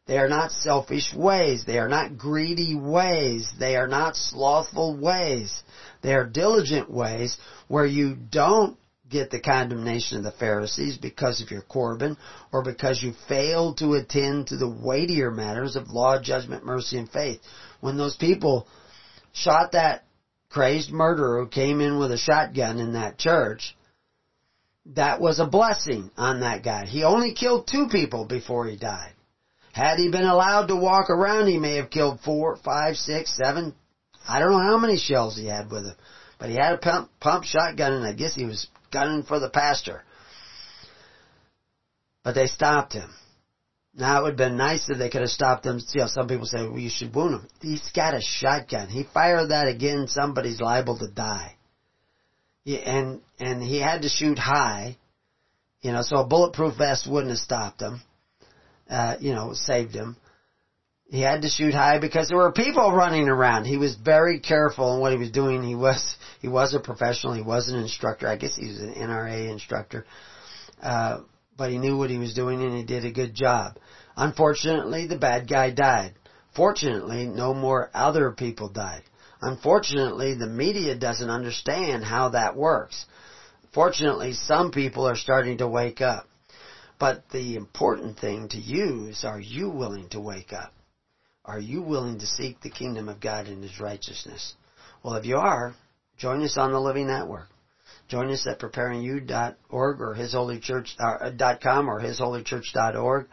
They 0.06 0.16
are 0.16 0.30
not 0.30 0.52
selfish 0.52 1.12
ways. 1.14 1.64
They 1.66 1.78
are 1.78 1.88
not 1.88 2.16
greedy 2.16 2.74
ways. 2.74 3.46
They 3.58 3.76
are 3.76 3.88
not 3.88 4.16
slothful 4.16 4.98
ways. 4.98 5.52
They 6.00 6.14
are 6.14 6.24
diligent 6.24 6.90
ways 6.90 7.36
where 7.68 7.84
you 7.84 8.16
don't 8.16 8.78
get 9.10 9.30
the 9.30 9.40
condemnation 9.40 10.18
of 10.18 10.24
the 10.24 10.32
Pharisees 10.32 10.96
because 10.96 11.42
of 11.42 11.50
your 11.50 11.62
Corban 11.62 12.16
or 12.52 12.62
because 12.62 13.02
you 13.02 13.12
failed 13.28 13.78
to 13.78 13.94
attend 13.94 14.46
to 14.46 14.56
the 14.56 14.68
weightier 14.68 15.30
matters 15.30 15.76
of 15.76 15.90
law, 15.90 16.20
judgment, 16.20 16.64
mercy, 16.64 16.96
and 16.96 17.10
faith. 17.10 17.40
When 17.80 17.96
those 17.96 18.16
people 18.16 18.66
shot 19.32 19.72
that 19.72 20.04
crazed 20.48 20.90
murderer 20.90 21.42
who 21.42 21.48
came 21.48 21.80
in 21.80 21.98
with 21.98 22.12
a 22.12 22.18
shotgun 22.18 22.78
in 22.78 22.94
that 22.94 23.18
church, 23.18 23.76
that 24.86 25.20
was 25.20 25.38
a 25.38 25.46
blessing 25.46 26.10
on 26.16 26.40
that 26.40 26.62
guy. 26.62 26.86
He 26.86 27.04
only 27.04 27.34
killed 27.34 27.66
two 27.66 27.88
people 27.88 28.24
before 28.24 28.66
he 28.66 28.76
died. 28.76 29.12
Had 29.72 29.98
he 29.98 30.10
been 30.10 30.24
allowed 30.24 30.66
to 30.66 30.76
walk 30.76 31.10
around, 31.10 31.46
he 31.46 31.58
may 31.58 31.76
have 31.76 31.90
killed 31.90 32.20
four, 32.20 32.56
five, 32.64 32.96
six, 32.96 33.36
seven. 33.36 33.74
I 34.28 34.40
don't 34.40 34.50
know 34.50 34.58
how 34.58 34.78
many 34.78 34.96
shells 34.96 35.36
he 35.36 35.46
had 35.46 35.70
with 35.70 35.84
him. 35.84 35.94
But 36.38 36.48
he 36.48 36.56
had 36.56 36.72
a 36.72 36.78
pump, 36.78 37.10
pump 37.20 37.44
shotgun 37.44 37.92
and 37.92 38.04
I 38.04 38.14
guess 38.14 38.34
he 38.34 38.46
was 38.46 38.66
gunning 38.90 39.22
for 39.22 39.38
the 39.38 39.50
pastor. 39.50 40.02
But 42.22 42.34
they 42.34 42.46
stopped 42.46 42.92
him. 42.92 43.10
Now 43.94 44.20
it 44.20 44.22
would 44.22 44.30
have 44.30 44.38
been 44.38 44.56
nice 44.56 44.88
if 44.88 44.98
they 44.98 45.08
could 45.08 45.22
have 45.22 45.30
stopped 45.30 45.66
him. 45.66 45.80
You 45.92 46.02
know, 46.02 46.06
some 46.06 46.28
people 46.28 46.46
say, 46.46 46.62
well, 46.62 46.78
you 46.78 46.90
should 46.90 47.14
wound 47.14 47.34
him. 47.34 47.48
He's 47.60 47.90
got 47.94 48.14
a 48.14 48.20
shotgun. 48.20 48.88
He 48.88 49.04
fired 49.12 49.50
that 49.50 49.68
again, 49.68 50.06
somebody's 50.06 50.60
liable 50.60 50.98
to 50.98 51.08
die. 51.08 51.56
And, 52.66 53.20
and 53.40 53.62
he 53.62 53.80
had 53.80 54.02
to 54.02 54.08
shoot 54.08 54.38
high, 54.38 54.96
you 55.80 55.92
know, 55.92 56.02
so 56.02 56.18
a 56.18 56.26
bulletproof 56.26 56.76
vest 56.76 57.10
wouldn't 57.10 57.30
have 57.30 57.38
stopped 57.38 57.80
him, 57.80 58.00
uh, 58.88 59.16
you 59.18 59.32
know, 59.32 59.54
saved 59.54 59.94
him. 59.94 60.16
He 61.10 61.20
had 61.20 61.42
to 61.42 61.48
shoot 61.48 61.74
high 61.74 61.98
because 61.98 62.28
there 62.28 62.38
were 62.38 62.52
people 62.52 62.92
running 62.92 63.28
around. 63.28 63.64
He 63.64 63.76
was 63.76 63.96
very 63.96 64.38
careful 64.38 64.94
in 64.94 65.00
what 65.00 65.10
he 65.10 65.18
was 65.18 65.32
doing. 65.32 65.64
He 65.64 65.74
was 65.74 66.14
he 66.40 66.48
was 66.48 66.74
a 66.74 66.80
professional. 66.80 67.34
He 67.34 67.42
was 67.42 67.68
an 67.68 67.78
instructor. 67.78 68.26
I 68.26 68.36
guess 68.36 68.56
he 68.56 68.66
was 68.66 68.78
an 68.78 68.94
NRA 68.94 69.50
instructor, 69.50 70.06
uh, 70.82 71.20
but 71.56 71.70
he 71.70 71.78
knew 71.78 71.96
what 71.96 72.10
he 72.10 72.18
was 72.18 72.34
doing 72.34 72.62
and 72.62 72.76
he 72.76 72.82
did 72.82 73.04
a 73.04 73.12
good 73.12 73.34
job. 73.34 73.76
Unfortunately, 74.16 75.06
the 75.06 75.18
bad 75.18 75.48
guy 75.48 75.70
died. 75.70 76.14
Fortunately, 76.54 77.26
no 77.26 77.54
more 77.54 77.90
other 77.94 78.32
people 78.32 78.68
died. 78.68 79.02
Unfortunately, 79.42 80.34
the 80.34 80.46
media 80.46 80.94
doesn't 80.94 81.30
understand 81.30 82.04
how 82.04 82.30
that 82.30 82.56
works. 82.56 83.06
Fortunately, 83.72 84.32
some 84.32 84.70
people 84.70 85.06
are 85.06 85.16
starting 85.16 85.58
to 85.58 85.68
wake 85.68 86.00
up. 86.00 86.26
But 86.98 87.24
the 87.30 87.56
important 87.56 88.18
thing 88.18 88.48
to 88.48 88.58
you 88.58 89.06
is 89.06 89.24
are 89.24 89.40
you 89.40 89.70
willing 89.70 90.08
to 90.10 90.20
wake 90.20 90.52
up? 90.52 90.74
Are 91.44 91.58
you 91.58 91.80
willing 91.80 92.18
to 92.18 92.26
seek 92.26 92.60
the 92.60 92.68
kingdom 92.68 93.08
of 93.08 93.20
God 93.20 93.46
and 93.46 93.62
His 93.62 93.80
righteousness? 93.80 94.54
Well, 95.02 95.14
if 95.14 95.24
you 95.24 95.38
are, 95.38 95.74
join 96.20 96.42
us 96.42 96.56
on 96.56 96.72
the 96.72 96.80
Living 96.80 97.08
Network. 97.08 97.48
Join 98.08 98.30
us 98.30 98.46
at 98.46 98.58
preparingyou.org 98.58 100.00
or 100.00 100.16
hisholychurch.com 100.16 101.88
uh, 101.88 101.92
or 101.92 102.00
hisholychurch.org 102.00 103.26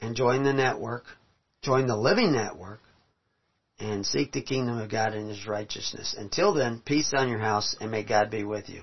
and 0.00 0.16
join 0.16 0.42
the 0.42 0.52
network. 0.52 1.04
Join 1.62 1.86
the 1.86 1.96
Living 1.96 2.32
Network 2.32 2.80
and 3.78 4.04
seek 4.04 4.32
the 4.32 4.42
kingdom 4.42 4.78
of 4.78 4.90
God 4.90 5.14
and 5.14 5.28
His 5.28 5.46
righteousness. 5.46 6.14
Until 6.18 6.54
then, 6.54 6.82
peace 6.84 7.12
on 7.16 7.28
your 7.28 7.38
house 7.38 7.74
and 7.80 7.90
may 7.90 8.02
God 8.02 8.30
be 8.30 8.44
with 8.44 8.68
you. 8.68 8.82